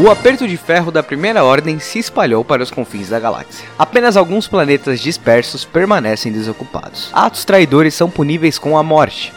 O 0.00 0.08
aperto 0.08 0.46
de 0.46 0.56
ferro 0.56 0.92
da 0.92 1.02
Primeira 1.02 1.42
Ordem 1.42 1.80
se 1.80 1.98
espalhou 1.98 2.44
para 2.44 2.62
os 2.62 2.70
confins 2.70 3.08
da 3.08 3.18
galáxia. 3.18 3.68
Apenas 3.76 4.16
alguns 4.16 4.46
planetas 4.46 5.00
dispersos 5.00 5.64
permanecem 5.64 6.30
desocupados. 6.30 7.10
Atos 7.12 7.44
traidores 7.44 7.94
são 7.94 8.08
puníveis 8.08 8.60
com 8.60 8.78
a 8.78 8.82
morte. 8.84 9.32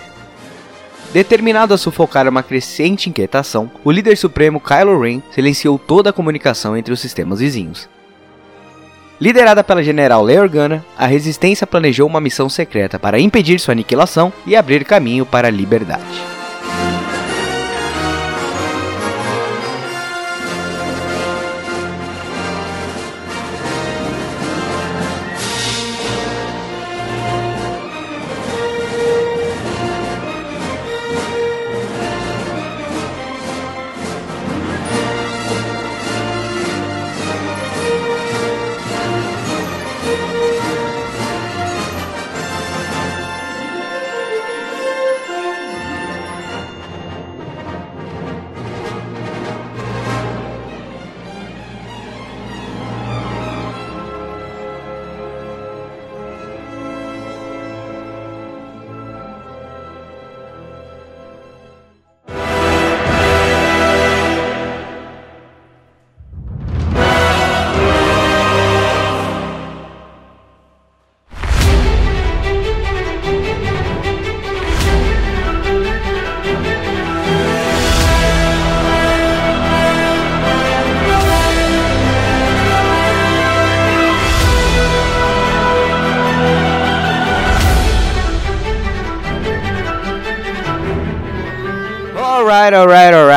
Determinado 1.12 1.74
a 1.74 1.80
sufocar 1.80 2.28
uma 2.28 2.44
crescente 2.44 3.10
inquietação, 3.10 3.72
o 3.84 3.90
líder 3.90 4.16
supremo 4.16 4.62
Kylo 4.62 5.02
Ren 5.02 5.24
silenciou 5.32 5.80
toda 5.80 6.12
a 6.12 6.14
comunicação 6.14 6.78
entre 6.78 6.94
os 6.94 7.00
sistemas 7.00 7.40
vizinhos. 7.40 7.90
Liderada 9.20 9.64
pela 9.64 9.84
general 9.84 10.24
Leia 10.24 10.44
Organa, 10.44 10.86
a 10.96 11.08
Resistência 11.08 11.66
planejou 11.66 12.08
uma 12.08 12.22
missão 12.22 12.48
secreta 12.48 13.00
para 13.00 13.20
impedir 13.20 13.60
sua 13.60 13.72
aniquilação 13.72 14.32
e 14.46 14.56
abrir 14.56 14.86
caminho 14.86 15.26
para 15.26 15.48
a 15.48 15.52
liberdade. 15.52 16.31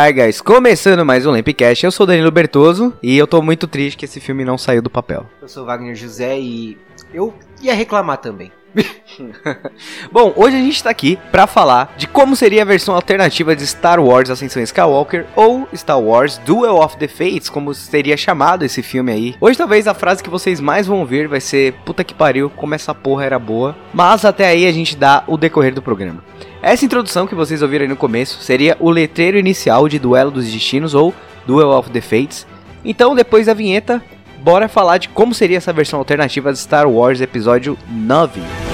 Alright, 0.05 0.21
guys. 0.21 0.41
Começando 0.43 1.03
mais 1.03 1.25
um 1.25 1.31
Lampcast, 1.31 1.87
eu 1.87 1.91
sou 1.91 2.05
Danilo 2.05 2.31
Bertoso 2.31 2.93
e 3.03 3.17
eu 3.17 3.27
tô 3.27 3.41
muito 3.41 3.67
triste 3.67 3.97
que 3.97 4.05
esse 4.05 4.21
filme 4.21 4.45
não 4.45 4.59
saiu 4.59 4.83
do 4.83 4.91
papel. 4.91 5.27
Eu 5.41 5.49
sou 5.49 5.65
Wagner 5.65 5.95
José 5.95 6.39
e 6.39 6.77
eu 7.13 7.33
ia 7.63 7.73
reclamar 7.73 8.19
também. 8.19 8.53
Bom, 10.11 10.33
hoje 10.37 10.57
a 10.57 10.61
gente 10.61 10.83
tá 10.83 10.91
aqui 10.91 11.19
pra 11.31 11.47
falar 11.47 11.95
de 11.97 12.07
como 12.07 12.35
seria 12.35 12.63
a 12.63 12.67
versão 12.67 12.95
alternativa 12.95 13.55
de 13.55 13.67
Star 13.67 14.01
Wars 14.01 14.31
Ascensão 14.31 14.63
Skywalker 14.63 15.27
ou 15.37 15.69
Star 15.75 16.01
Wars 16.01 16.39
Duel 16.39 16.77
of 16.77 16.97
the 16.97 17.09
Fates, 17.09 17.49
como 17.49 17.73
seria 17.75 18.17
chamado 18.17 18.65
esse 18.65 18.83
filme 18.83 19.13
aí. 19.13 19.35
Hoje 19.41 19.59
talvez 19.59 19.87
a 19.87 19.95
frase 19.95 20.23
que 20.23 20.31
vocês 20.31 20.61
mais 20.61 20.87
vão 20.87 21.01
ouvir 21.01 21.29
vai 21.29 21.41
ser 21.41 21.75
puta 21.85 22.05
que 22.05 22.15
pariu, 22.15 22.51
como 22.51 22.75
essa 22.75 22.95
porra 22.95 23.25
era 23.25 23.39
boa. 23.39 23.77
Mas 23.93 24.25
até 24.25 24.47
aí 24.47 24.67
a 24.67 24.73
gente 24.73 24.97
dá 24.97 25.23
o 25.27 25.37
decorrer 25.37 25.75
do 25.75 25.83
programa. 25.83 26.23
Essa 26.63 26.85
introdução 26.85 27.27
que 27.27 27.35
vocês 27.35 27.63
ouviram 27.63 27.83
aí 27.85 27.89
no 27.89 27.97
começo 27.97 28.41
seria 28.41 28.77
o 28.81 28.91
letreiro 28.91 29.39
inicial 29.39 29.89
de 29.89 29.99
Duelo 29.99 30.31
dos 30.31 30.51
Destinos 30.51 30.95
ou 30.95 31.15
Duel 31.47 31.69
of 31.69 31.91
the 31.91 32.01
Fates. 32.01 32.47
Então, 32.85 33.15
depois 33.15 33.47
da 33.47 33.55
vinheta, 33.55 34.03
bora 34.39 34.69
falar 34.69 34.99
de 34.99 35.09
como 35.09 35.35
seria 35.35 35.59
essa 35.59 35.73
versão 35.73 35.99
alternativa 35.99 36.53
de 36.53 36.59
Star 36.59 36.89
Wars 36.89 37.21
Episódio 37.21 37.79
9. 37.89 38.74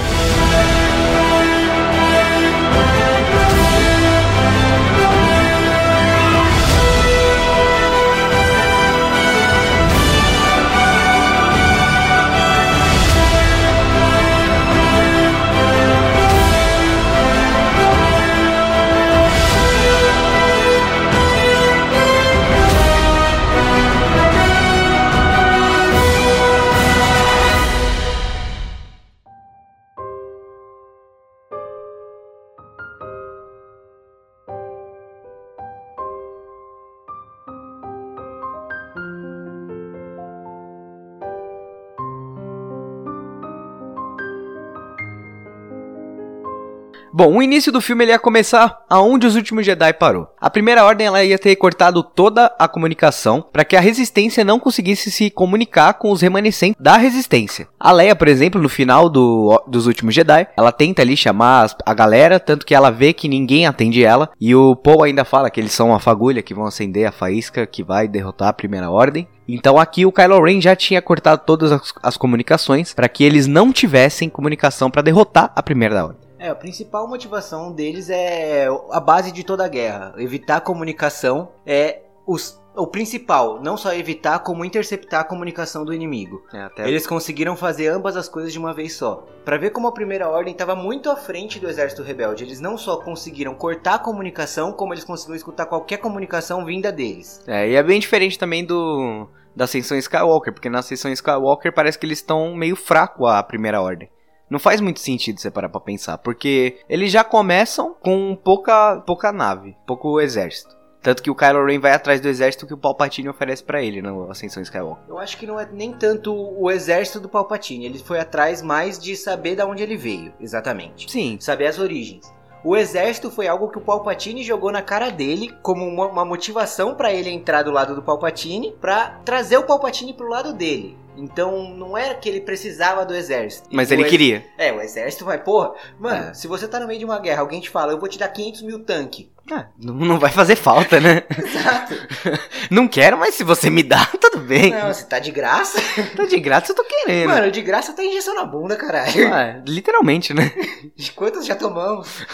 Bom, 47.20 47.36
o 47.36 47.42
início 47.42 47.70
do 47.70 47.82
filme 47.82 48.02
ele 48.02 48.12
ia 48.12 48.18
começar 48.18 48.82
aonde 48.88 49.26
os 49.26 49.36
últimos 49.36 49.66
Jedi 49.66 49.92
parou. 49.92 50.28
A 50.40 50.48
primeira 50.48 50.86
ordem 50.86 51.06
ela 51.06 51.22
ia 51.22 51.38
ter 51.38 51.54
cortado 51.54 52.02
toda 52.02 52.50
a 52.58 52.66
comunicação 52.66 53.44
para 53.52 53.62
que 53.62 53.76
a 53.76 53.80
resistência 53.80 54.42
não 54.42 54.58
conseguisse 54.58 55.10
se 55.10 55.28
comunicar 55.28 55.92
com 55.92 56.10
os 56.10 56.22
remanescentes 56.22 56.80
da 56.80 56.96
resistência. 56.96 57.68
A 57.78 57.92
Leia, 57.92 58.16
por 58.16 58.26
exemplo, 58.26 58.58
no 58.58 58.70
final 58.70 59.10
do, 59.10 59.62
dos 59.68 59.86
últimos 59.86 60.14
Jedi, 60.14 60.48
ela 60.56 60.72
tenta 60.72 61.02
ali 61.02 61.14
chamar 61.14 61.76
a 61.84 61.92
galera, 61.92 62.40
tanto 62.40 62.64
que 62.64 62.74
ela 62.74 62.88
vê 62.88 63.12
que 63.12 63.28
ninguém 63.28 63.66
atende 63.66 64.02
ela 64.02 64.30
e 64.40 64.54
o 64.54 64.74
Paul 64.74 65.02
ainda 65.02 65.22
fala 65.22 65.50
que 65.50 65.60
eles 65.60 65.72
são 65.72 65.94
a 65.94 66.00
fagulha 66.00 66.40
que 66.40 66.54
vão 66.54 66.64
acender 66.64 67.06
a 67.06 67.12
faísca 67.12 67.66
que 67.66 67.82
vai 67.82 68.08
derrotar 68.08 68.48
a 68.48 68.54
primeira 68.54 68.90
ordem. 68.90 69.28
Então 69.46 69.78
aqui 69.78 70.06
o 70.06 70.12
Kylo 70.12 70.42
Ren 70.42 70.58
já 70.58 70.74
tinha 70.74 71.02
cortado 71.02 71.42
todas 71.44 71.70
as, 71.70 71.92
as 72.02 72.16
comunicações 72.16 72.94
para 72.94 73.10
que 73.10 73.24
eles 73.24 73.46
não 73.46 73.72
tivessem 73.72 74.30
comunicação 74.30 74.90
para 74.90 75.02
derrotar 75.02 75.52
a 75.54 75.62
primeira 75.62 76.02
ordem. 76.02 76.19
É, 76.40 76.48
a 76.48 76.54
principal 76.54 77.06
motivação 77.06 77.70
deles 77.70 78.08
é 78.08 78.66
a 78.90 78.98
base 78.98 79.30
de 79.30 79.44
toda 79.44 79.62
a 79.62 79.68
guerra. 79.68 80.14
Evitar 80.16 80.56
a 80.56 80.60
comunicação 80.60 81.52
é 81.66 82.00
os, 82.26 82.58
o 82.74 82.86
principal. 82.86 83.62
Não 83.62 83.76
só 83.76 83.92
evitar, 83.92 84.38
como 84.38 84.64
interceptar 84.64 85.20
a 85.20 85.24
comunicação 85.24 85.84
do 85.84 85.92
inimigo. 85.92 86.42
É, 86.50 86.62
até... 86.62 86.88
Eles 86.88 87.06
conseguiram 87.06 87.54
fazer 87.54 87.88
ambas 87.88 88.16
as 88.16 88.26
coisas 88.26 88.54
de 88.54 88.58
uma 88.58 88.72
vez 88.72 88.94
só. 88.94 89.26
Para 89.44 89.58
ver 89.58 89.68
como 89.68 89.86
a 89.86 89.92
Primeira 89.92 90.30
Ordem 90.30 90.52
estava 90.52 90.74
muito 90.74 91.10
à 91.10 91.16
frente 91.16 91.60
do 91.60 91.68
Exército 91.68 92.02
Rebelde. 92.02 92.42
Eles 92.42 92.58
não 92.58 92.78
só 92.78 92.96
conseguiram 92.96 93.54
cortar 93.54 93.96
a 93.96 93.98
comunicação, 93.98 94.72
como 94.72 94.94
eles 94.94 95.04
conseguiram 95.04 95.36
escutar 95.36 95.66
qualquer 95.66 95.98
comunicação 95.98 96.64
vinda 96.64 96.90
deles. 96.90 97.42
É, 97.46 97.68
e 97.68 97.74
é 97.74 97.82
bem 97.82 98.00
diferente 98.00 98.38
também 98.38 98.64
do 98.64 99.28
da 99.54 99.64
Ascensão 99.64 99.98
Skywalker, 99.98 100.52
porque 100.54 100.70
na 100.70 100.78
Ascensão 100.78 101.12
Skywalker 101.12 101.74
parece 101.74 101.98
que 101.98 102.06
eles 102.06 102.18
estão 102.18 102.54
meio 102.54 102.76
fraco 102.76 103.26
a 103.26 103.42
Primeira 103.42 103.82
Ordem. 103.82 104.08
Não 104.50 104.58
faz 104.58 104.80
muito 104.80 104.98
sentido 104.98 105.40
você 105.40 105.50
parar 105.50 105.68
pra 105.68 105.80
pensar, 105.80 106.18
porque 106.18 106.80
eles 106.88 107.12
já 107.12 107.22
começam 107.22 107.94
com 108.00 108.34
pouca, 108.34 109.00
pouca 109.06 109.30
nave, 109.30 109.76
pouco 109.86 110.20
exército. 110.20 110.76
Tanto 111.00 111.22
que 111.22 111.30
o 111.30 111.34
Kylo 111.34 111.64
Ren 111.64 111.78
vai 111.78 111.92
atrás 111.92 112.20
do 112.20 112.28
exército 112.28 112.66
que 112.66 112.74
o 112.74 112.78
Palpatine 112.78 113.28
oferece 113.28 113.64
para 113.64 113.82
ele 113.82 114.02
na 114.02 114.10
Ascensão 114.30 114.62
Skywalker. 114.62 115.04
Eu 115.08 115.18
acho 115.18 115.38
que 115.38 115.46
não 115.46 115.58
é 115.58 115.66
nem 115.72 115.92
tanto 115.92 116.34
o 116.34 116.70
exército 116.70 117.20
do 117.20 117.28
Palpatine, 117.28 117.86
ele 117.86 117.98
foi 118.00 118.18
atrás 118.18 118.60
mais 118.60 118.98
de 118.98 119.16
saber 119.16 119.54
de 119.54 119.62
onde 119.62 119.82
ele 119.82 119.96
veio, 119.96 120.32
exatamente. 120.38 121.10
Sim. 121.10 121.38
Saber 121.40 121.68
as 121.68 121.78
origens. 121.78 122.30
O 122.62 122.76
exército 122.76 123.30
foi 123.30 123.48
algo 123.48 123.70
que 123.70 123.78
o 123.78 123.80
Palpatine 123.80 124.42
jogou 124.42 124.70
na 124.70 124.82
cara 124.82 125.10
dele 125.10 125.50
como 125.62 125.86
uma, 125.86 126.06
uma 126.06 126.24
motivação 126.26 126.94
para 126.94 127.10
ele 127.10 127.30
entrar 127.30 127.62
do 127.62 127.70
lado 127.70 127.94
do 127.94 128.02
Palpatine, 128.02 128.72
para 128.78 129.20
trazer 129.24 129.56
o 129.56 129.62
Palpatine 129.62 130.12
pro 130.12 130.28
lado 130.28 130.52
dele. 130.52 130.98
Então 131.16 131.74
não 131.74 131.96
era 131.98 132.14
que 132.14 132.28
ele 132.28 132.40
precisava 132.40 133.04
do 133.04 133.14
exército. 133.14 133.68
Mas 133.72 133.90
ele 133.90 134.02
ex- 134.02 134.10
queria. 134.10 134.44
É, 134.56 134.72
o 134.72 134.80
exército 134.80 135.24
vai, 135.24 135.38
porra. 135.42 135.72
Mano, 135.98 136.30
É. 136.30 136.34
se 136.34 136.46
você 136.46 136.66
tá 136.66 136.78
no 136.80 136.86
meio 136.86 136.98
de 136.98 137.04
uma 137.04 137.18
guerra, 137.18 137.40
alguém 137.42 137.60
te 137.60 137.68
fala, 137.68 137.92
eu 137.92 137.98
vou 138.00 138.08
te 138.08 138.18
dar 138.18 138.28
500 138.28 138.62
mil 138.62 138.78
tanque. 138.84 139.30
Ah, 139.52 139.66
não 139.82 139.94
não 139.94 140.18
vai 140.18 140.30
fazer 140.30 140.54
falta, 140.54 141.00
né? 141.00 141.24
Exato. 141.36 141.94
Não 142.70 142.86
quero, 142.86 143.18
mas 143.18 143.34
se 143.34 143.42
você 143.42 143.68
me 143.68 143.82
dá, 143.82 144.06
tudo 144.20 144.38
bem. 144.38 144.70
Não, 144.70 144.92
você 144.94 145.04
tá 145.04 145.18
de 145.18 145.32
graça. 145.32 145.80
Tá 146.16 146.24
de 146.24 146.38
graça, 146.38 146.70
eu 146.70 146.76
tô 146.76 146.84
querendo. 146.84 147.28
Mano, 147.30 147.50
de 147.50 147.60
graça 147.60 147.92
tá 147.92 148.04
injeção 148.04 148.32
na 148.36 148.44
bunda, 148.44 148.76
caralho. 148.76 149.10
Ah, 149.34 149.60
literalmente, 149.66 150.32
né? 150.32 150.52
De 150.94 151.10
quantas 151.10 151.44
já 151.46 151.56
tomamos? 151.56 152.24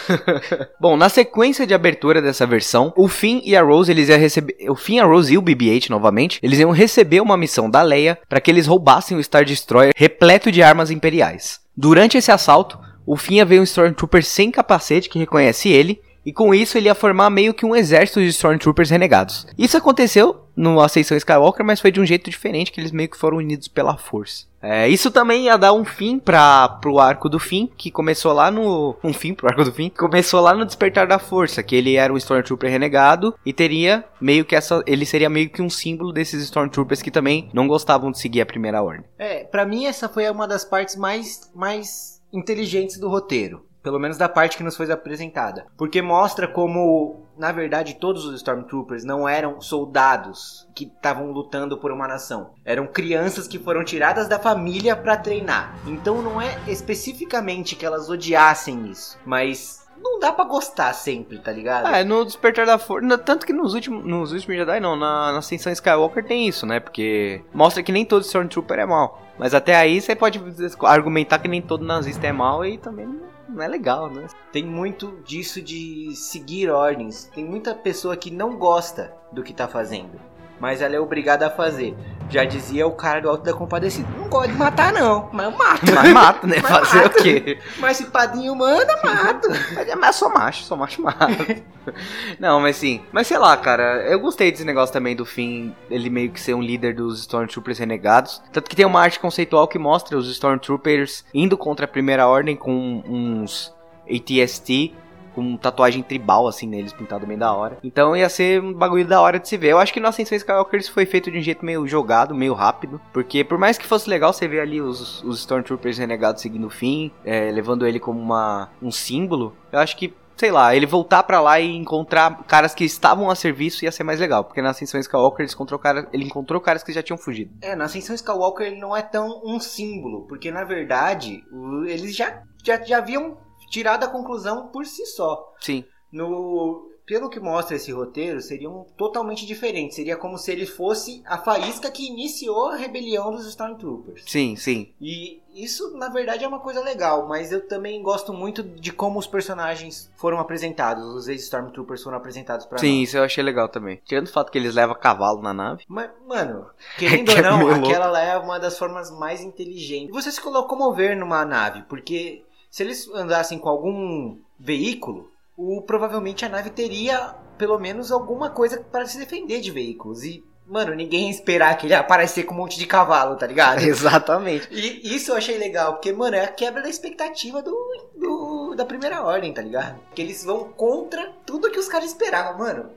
Bom, 0.78 0.94
na 0.94 1.08
sequência 1.08 1.66
de 1.66 1.72
abertura 1.72 2.20
dessa 2.20 2.46
versão, 2.46 2.92
o 2.94 3.08
Finn 3.08 3.40
e 3.44 3.56
a 3.56 3.62
Rose, 3.62 3.90
eles 3.90 4.10
iam 4.10 4.18
receber, 4.18 4.54
o 4.68 4.76
Finn, 4.76 5.00
a 5.00 5.06
Rose 5.06 5.32
e 5.32 5.38
o 5.38 5.42
BB-8 5.42 5.88
novamente, 5.88 6.38
eles 6.42 6.58
iam 6.58 6.70
receber 6.70 7.20
uma 7.22 7.36
missão 7.36 7.70
da 7.70 7.80
Leia 7.80 8.18
para 8.28 8.40
que 8.42 8.50
eles 8.50 8.65
roubassem 8.66 9.16
o 9.16 9.22
Star 9.22 9.44
Destroyer 9.44 9.92
repleto 9.96 10.50
de 10.50 10.62
armas 10.62 10.90
imperiais. 10.90 11.60
Durante 11.76 12.16
esse 12.16 12.30
assalto, 12.30 12.78
o 13.06 13.16
Finn 13.16 13.36
ia 13.36 13.44
ver 13.44 13.60
um 13.60 13.64
Stormtrooper 13.64 14.24
sem 14.24 14.50
capacete 14.50 15.08
que 15.08 15.18
reconhece 15.18 15.68
ele, 15.68 16.00
e 16.26 16.32
com 16.32 16.52
isso 16.52 16.76
ele 16.76 16.88
ia 16.88 16.94
formar 16.94 17.30
meio 17.30 17.54
que 17.54 17.64
um 17.64 17.76
exército 17.76 18.20
de 18.20 18.26
Stormtroopers 18.26 18.90
renegados. 18.90 19.46
Isso 19.56 19.76
aconteceu 19.76 20.42
no 20.56 20.80
Ascensão 20.80 21.16
Skywalker, 21.16 21.64
mas 21.64 21.80
foi 21.80 21.92
de 21.92 22.00
um 22.00 22.04
jeito 22.04 22.28
diferente, 22.28 22.72
que 22.72 22.80
eles 22.80 22.90
meio 22.90 23.08
que 23.08 23.16
foram 23.16 23.36
unidos 23.36 23.68
pela 23.68 23.96
força. 23.96 24.44
É, 24.60 24.88
isso 24.88 25.12
também 25.12 25.44
ia 25.44 25.56
dar 25.56 25.72
um 25.72 25.84
fim 25.84 26.18
para 26.18 26.68
pro 26.80 26.98
arco 26.98 27.28
do 27.28 27.38
fim, 27.38 27.70
que 27.76 27.92
começou 27.92 28.32
lá 28.32 28.50
no. 28.50 28.96
Um 29.04 29.12
fim 29.12 29.34
pro 29.34 29.46
arco 29.46 29.62
do 29.62 29.70
fim, 29.70 29.88
que 29.88 29.98
começou 29.98 30.40
lá 30.40 30.52
no 30.52 30.64
Despertar 30.64 31.06
da 31.06 31.20
Força, 31.20 31.62
que 31.62 31.76
ele 31.76 31.94
era 31.94 32.12
um 32.12 32.16
Stormtrooper 32.16 32.70
renegado 32.70 33.32
e 33.46 33.52
teria 33.52 34.04
meio 34.20 34.44
que 34.44 34.56
essa. 34.56 34.82
Ele 34.84 35.06
seria 35.06 35.30
meio 35.30 35.48
que 35.48 35.62
um 35.62 35.70
símbolo 35.70 36.12
desses 36.12 36.42
Stormtroopers 36.42 37.02
que 37.02 37.12
também 37.12 37.48
não 37.52 37.68
gostavam 37.68 38.10
de 38.10 38.18
seguir 38.18 38.40
a 38.40 38.46
primeira 38.46 38.82
ordem. 38.82 39.04
É, 39.16 39.44
pra 39.44 39.64
mim 39.64 39.84
essa 39.84 40.08
foi 40.08 40.28
uma 40.28 40.48
das 40.48 40.64
partes 40.64 40.96
mais, 40.96 41.48
mais 41.54 42.20
inteligentes 42.32 42.98
do 42.98 43.08
roteiro. 43.08 43.62
Pelo 43.86 44.00
menos 44.00 44.18
da 44.18 44.28
parte 44.28 44.56
que 44.56 44.64
nos 44.64 44.76
foi 44.76 44.90
apresentada. 44.90 45.66
Porque 45.78 46.02
mostra 46.02 46.48
como, 46.48 47.22
na 47.38 47.52
verdade, 47.52 47.94
todos 47.94 48.24
os 48.24 48.34
Stormtroopers 48.34 49.04
não 49.04 49.28
eram 49.28 49.60
soldados 49.60 50.66
que 50.74 50.86
estavam 50.86 51.30
lutando 51.30 51.78
por 51.78 51.92
uma 51.92 52.08
nação. 52.08 52.50
Eram 52.64 52.88
crianças 52.88 53.46
que 53.46 53.60
foram 53.60 53.84
tiradas 53.84 54.26
da 54.26 54.40
família 54.40 54.96
pra 54.96 55.16
treinar. 55.16 55.78
Então 55.86 56.20
não 56.20 56.42
é 56.42 56.58
especificamente 56.66 57.76
que 57.76 57.86
elas 57.86 58.10
odiassem 58.10 58.90
isso. 58.90 59.16
Mas 59.24 59.86
não 60.02 60.18
dá 60.18 60.32
pra 60.32 60.44
gostar 60.44 60.92
sempre, 60.92 61.38
tá 61.38 61.52
ligado? 61.52 61.86
Ah, 61.86 62.02
no 62.02 62.24
Despertar 62.24 62.66
da 62.66 62.78
Força. 62.78 63.16
Tanto 63.18 63.46
que 63.46 63.52
nos 63.52 63.72
últimos, 63.72 64.04
nos 64.04 64.32
últimos 64.32 64.56
Jedi, 64.56 64.80
não, 64.80 64.96
na, 64.96 65.30
na 65.30 65.38
Ascensão 65.38 65.72
Skywalker 65.72 66.24
tem 66.24 66.48
isso, 66.48 66.66
né? 66.66 66.80
Porque 66.80 67.40
mostra 67.54 67.84
que 67.84 67.92
nem 67.92 68.04
todo 68.04 68.22
Stormtrooper 68.24 68.80
é 68.80 68.84
mal. 68.86 69.22
Mas 69.38 69.54
até 69.54 69.76
aí 69.76 70.00
você 70.00 70.16
pode 70.16 70.42
argumentar 70.82 71.38
que 71.38 71.46
nem 71.46 71.62
todo 71.62 71.84
nazista 71.84 72.26
é 72.26 72.32
mal 72.32 72.64
e 72.66 72.78
também 72.78 73.06
não- 73.06 73.35
não 73.48 73.62
é 73.62 73.68
legal, 73.68 74.10
né? 74.10 74.26
Tem 74.52 74.64
muito 74.64 75.20
disso 75.24 75.62
de 75.62 76.14
seguir 76.14 76.70
ordens. 76.70 77.30
Tem 77.34 77.44
muita 77.44 77.74
pessoa 77.74 78.16
que 78.16 78.30
não 78.30 78.56
gosta 78.56 79.14
do 79.32 79.42
que 79.42 79.52
tá 79.52 79.68
fazendo. 79.68 80.20
Mas 80.60 80.80
ela 80.80 80.94
é 80.96 81.00
obrigada 81.00 81.46
a 81.46 81.50
fazer. 81.50 81.94
Já 82.28 82.44
dizia 82.44 82.86
o 82.86 82.90
cara 82.90 83.20
do 83.20 83.28
Alto 83.28 83.44
da 83.44 83.52
Compadecida. 83.52 84.08
Não 84.18 84.28
gosto 84.28 84.50
de 84.50 84.56
matar, 84.56 84.92
não. 84.92 85.28
Mas 85.32 85.46
eu 85.46 85.56
mato. 85.56 85.92
Mas 85.94 86.12
mata, 86.12 86.46
né? 86.46 86.56
Mas 86.62 86.70
Fazer 86.88 87.02
mata. 87.02 87.20
o 87.20 87.22
quê? 87.22 87.58
Mas 87.78 87.96
se 87.98 88.06
padinho 88.06 88.54
manda, 88.56 89.00
mato. 89.04 89.48
Mas, 89.74 89.94
mas 89.94 90.16
sou 90.16 90.28
macho, 90.32 90.64
sou 90.64 90.76
macho 90.76 91.02
mata. 91.02 91.28
Não, 92.40 92.58
mas 92.60 92.74
sim. 92.76 93.00
Mas 93.12 93.28
sei 93.28 93.38
lá, 93.38 93.56
cara, 93.56 94.02
eu 94.10 94.18
gostei 94.18 94.50
desse 94.50 94.64
negócio 94.64 94.92
também 94.92 95.14
do 95.14 95.24
fim, 95.24 95.72
ele 95.88 96.10
meio 96.10 96.32
que 96.32 96.40
ser 96.40 96.52
um 96.52 96.60
líder 96.60 96.96
dos 96.96 97.20
Stormtroopers 97.20 97.78
renegados. 97.78 98.42
Tanto 98.52 98.68
que 98.68 98.74
tem 98.74 98.84
uma 98.84 99.00
arte 99.00 99.20
conceitual 99.20 99.68
que 99.68 99.78
mostra 99.78 100.18
os 100.18 100.28
Stormtroopers 100.28 101.24
indo 101.32 101.56
contra 101.56 101.84
a 101.84 101.88
Primeira 101.88 102.26
Ordem 102.26 102.56
com 102.56 103.04
uns 103.08 103.72
ATST, 104.10 104.94
com 105.36 105.56
tatuagem 105.58 106.02
tribal 106.02 106.48
assim 106.48 106.66
neles, 106.66 106.94
pintado 106.94 107.26
bem 107.26 107.36
da 107.36 107.52
hora. 107.52 107.76
Então 107.84 108.16
ia 108.16 108.28
ser 108.28 108.62
um 108.62 108.72
bagulho 108.72 109.06
da 109.06 109.20
hora 109.20 109.38
de 109.38 109.46
se 109.46 109.58
ver. 109.58 109.72
Eu 109.72 109.78
acho 109.78 109.92
que 109.92 110.00
no 110.00 110.08
Ascensão 110.08 110.34
Skywalker 110.34 110.80
isso 110.80 110.92
foi 110.92 111.04
feito 111.04 111.30
de 111.30 111.38
um 111.38 111.42
jeito 111.42 111.64
meio 111.64 111.86
jogado, 111.86 112.34
meio 112.34 112.54
rápido. 112.54 112.98
Porque 113.12 113.44
por 113.44 113.58
mais 113.58 113.76
que 113.76 113.86
fosse 113.86 114.08
legal 114.08 114.32
você 114.32 114.48
ver 114.48 114.60
ali 114.60 114.80
os, 114.80 115.22
os 115.22 115.40
Stormtroopers 115.40 115.98
renegados 115.98 116.40
seguindo 116.40 116.66
o 116.66 116.70
fim, 116.70 117.12
é, 117.22 117.50
levando 117.50 117.86
ele 117.86 118.00
como 118.00 118.18
uma, 118.18 118.70
um 118.82 118.90
símbolo, 118.90 119.54
eu 119.70 119.78
acho 119.78 119.96
que 119.96 120.14
sei 120.36 120.50
lá, 120.50 120.76
ele 120.76 120.84
voltar 120.84 121.22
pra 121.22 121.40
lá 121.40 121.58
e 121.58 121.74
encontrar 121.74 122.44
caras 122.44 122.74
que 122.74 122.84
estavam 122.84 123.30
a 123.30 123.34
serviço 123.34 123.84
ia 123.84 123.92
ser 123.92 124.04
mais 124.04 124.20
legal, 124.20 124.44
porque 124.44 124.60
na 124.60 124.70
Ascensão 124.70 125.00
Skywalker 125.00 125.44
ele 125.44 125.52
encontrou, 125.52 125.80
cara, 125.80 126.06
ele 126.12 126.24
encontrou 126.24 126.60
caras 126.60 126.82
que 126.82 126.92
já 126.92 127.02
tinham 127.02 127.16
fugido. 127.16 127.52
É, 127.62 127.74
na 127.74 127.84
Ascensão 127.86 128.14
Skywalker 128.14 128.66
ele 128.66 128.78
não 128.78 128.94
é 128.94 129.00
tão 129.00 129.40
um 129.44 129.58
símbolo. 129.58 130.26
Porque 130.26 130.50
na 130.50 130.64
verdade, 130.64 131.42
eles 131.86 132.14
já, 132.14 132.42
já, 132.62 132.82
já 132.82 132.98
haviam 132.98 133.38
tirado 133.68 134.04
a 134.04 134.08
conclusão 134.08 134.68
por 134.68 134.86
si 134.86 135.04
só. 135.06 135.52
Sim. 135.60 135.84
No, 136.12 136.88
pelo 137.04 137.28
que 137.28 137.38
mostra 137.38 137.76
esse 137.76 137.92
roteiro, 137.92 138.40
seriam 138.40 138.86
totalmente 138.96 139.46
diferentes. 139.46 139.96
Seria 139.96 140.16
como 140.16 140.38
se 140.38 140.50
ele 140.50 140.66
fosse 140.66 141.22
a 141.26 141.38
faísca 141.38 141.90
que 141.90 142.06
iniciou 142.06 142.70
a 142.70 142.76
rebelião 142.76 143.30
dos 143.32 143.46
Stormtroopers. 143.46 144.24
Sim, 144.26 144.56
sim. 144.56 144.92
E 145.00 145.40
isso, 145.54 145.96
na 145.96 146.08
verdade, 146.08 146.44
é 146.44 146.48
uma 146.48 146.58
coisa 146.58 146.80
legal, 146.82 147.26
mas 147.28 147.52
eu 147.52 147.66
também 147.66 148.02
gosto 148.02 148.32
muito 148.32 148.62
de 148.62 148.92
como 148.92 149.18
os 149.18 149.26
personagens 149.26 150.10
foram 150.16 150.38
apresentados, 150.38 151.04
os 151.14 151.28
ex-Stormtroopers 151.28 152.02
foram 152.02 152.16
apresentados 152.18 152.66
pra 152.66 152.78
Sim, 152.78 153.00
nós. 153.00 153.08
isso 153.08 153.16
eu 153.18 153.22
achei 153.22 153.42
legal 153.42 153.68
também. 153.68 154.00
Tirando 154.04 154.26
o 154.26 154.32
fato 154.32 154.50
que 154.50 154.58
eles 154.58 154.74
levam 154.74 154.94
cavalo 154.96 155.40
na 155.40 155.54
nave. 155.54 155.84
Mas, 155.88 156.10
mano, 156.26 156.66
querendo 156.98 157.26
Que 157.26 157.32
ou 157.32 157.38
é 157.38 157.42
não, 157.42 157.62
louco. 157.66 157.86
aquela 157.86 158.06
lá 158.08 158.20
é 158.22 158.36
uma 158.36 158.58
das 158.58 158.76
formas 158.78 159.10
mais 159.10 159.40
inteligentes. 159.40 160.10
Você 160.14 160.30
se 160.32 160.44
locomover 160.46 161.16
numa 161.16 161.44
nave, 161.44 161.82
porque 161.88 162.42
se 162.76 162.82
eles 162.82 163.08
andassem 163.14 163.58
com 163.58 163.70
algum 163.70 164.36
veículo, 164.60 165.32
o, 165.56 165.80
provavelmente 165.80 166.44
a 166.44 166.48
nave 166.50 166.68
teria 166.68 167.34
pelo 167.56 167.78
menos 167.78 168.12
alguma 168.12 168.50
coisa 168.50 168.78
para 168.92 169.06
se 169.06 169.16
defender 169.16 169.62
de 169.62 169.70
veículos. 169.70 170.22
E, 170.22 170.44
mano, 170.66 170.94
ninguém 170.94 171.24
ia 171.24 171.30
esperar 171.30 171.78
que 171.78 171.86
ele 171.86 171.94
ia 171.94 172.00
aparecer 172.00 172.42
com 172.42 172.52
um 172.52 172.58
monte 172.58 172.78
de 172.78 172.84
cavalo, 172.84 173.34
tá 173.36 173.46
ligado? 173.46 173.80
Exatamente. 173.88 174.68
E 174.70 175.16
isso 175.16 175.30
eu 175.30 175.36
achei 175.36 175.56
legal, 175.56 175.94
porque, 175.94 176.12
mano, 176.12 176.36
é 176.36 176.44
a 176.44 176.48
quebra 176.52 176.82
da 176.82 176.90
expectativa 176.90 177.62
do, 177.62 177.74
do- 178.14 178.74
da 178.76 178.84
primeira 178.84 179.22
ordem, 179.24 179.54
tá 179.54 179.62
ligado? 179.62 179.98
Que 180.14 180.20
eles 180.20 180.44
vão 180.44 180.64
contra 180.64 181.32
tudo 181.46 181.70
que 181.70 181.78
os 181.78 181.88
caras 181.88 182.08
esperavam, 182.10 182.58
mano. 182.58 182.90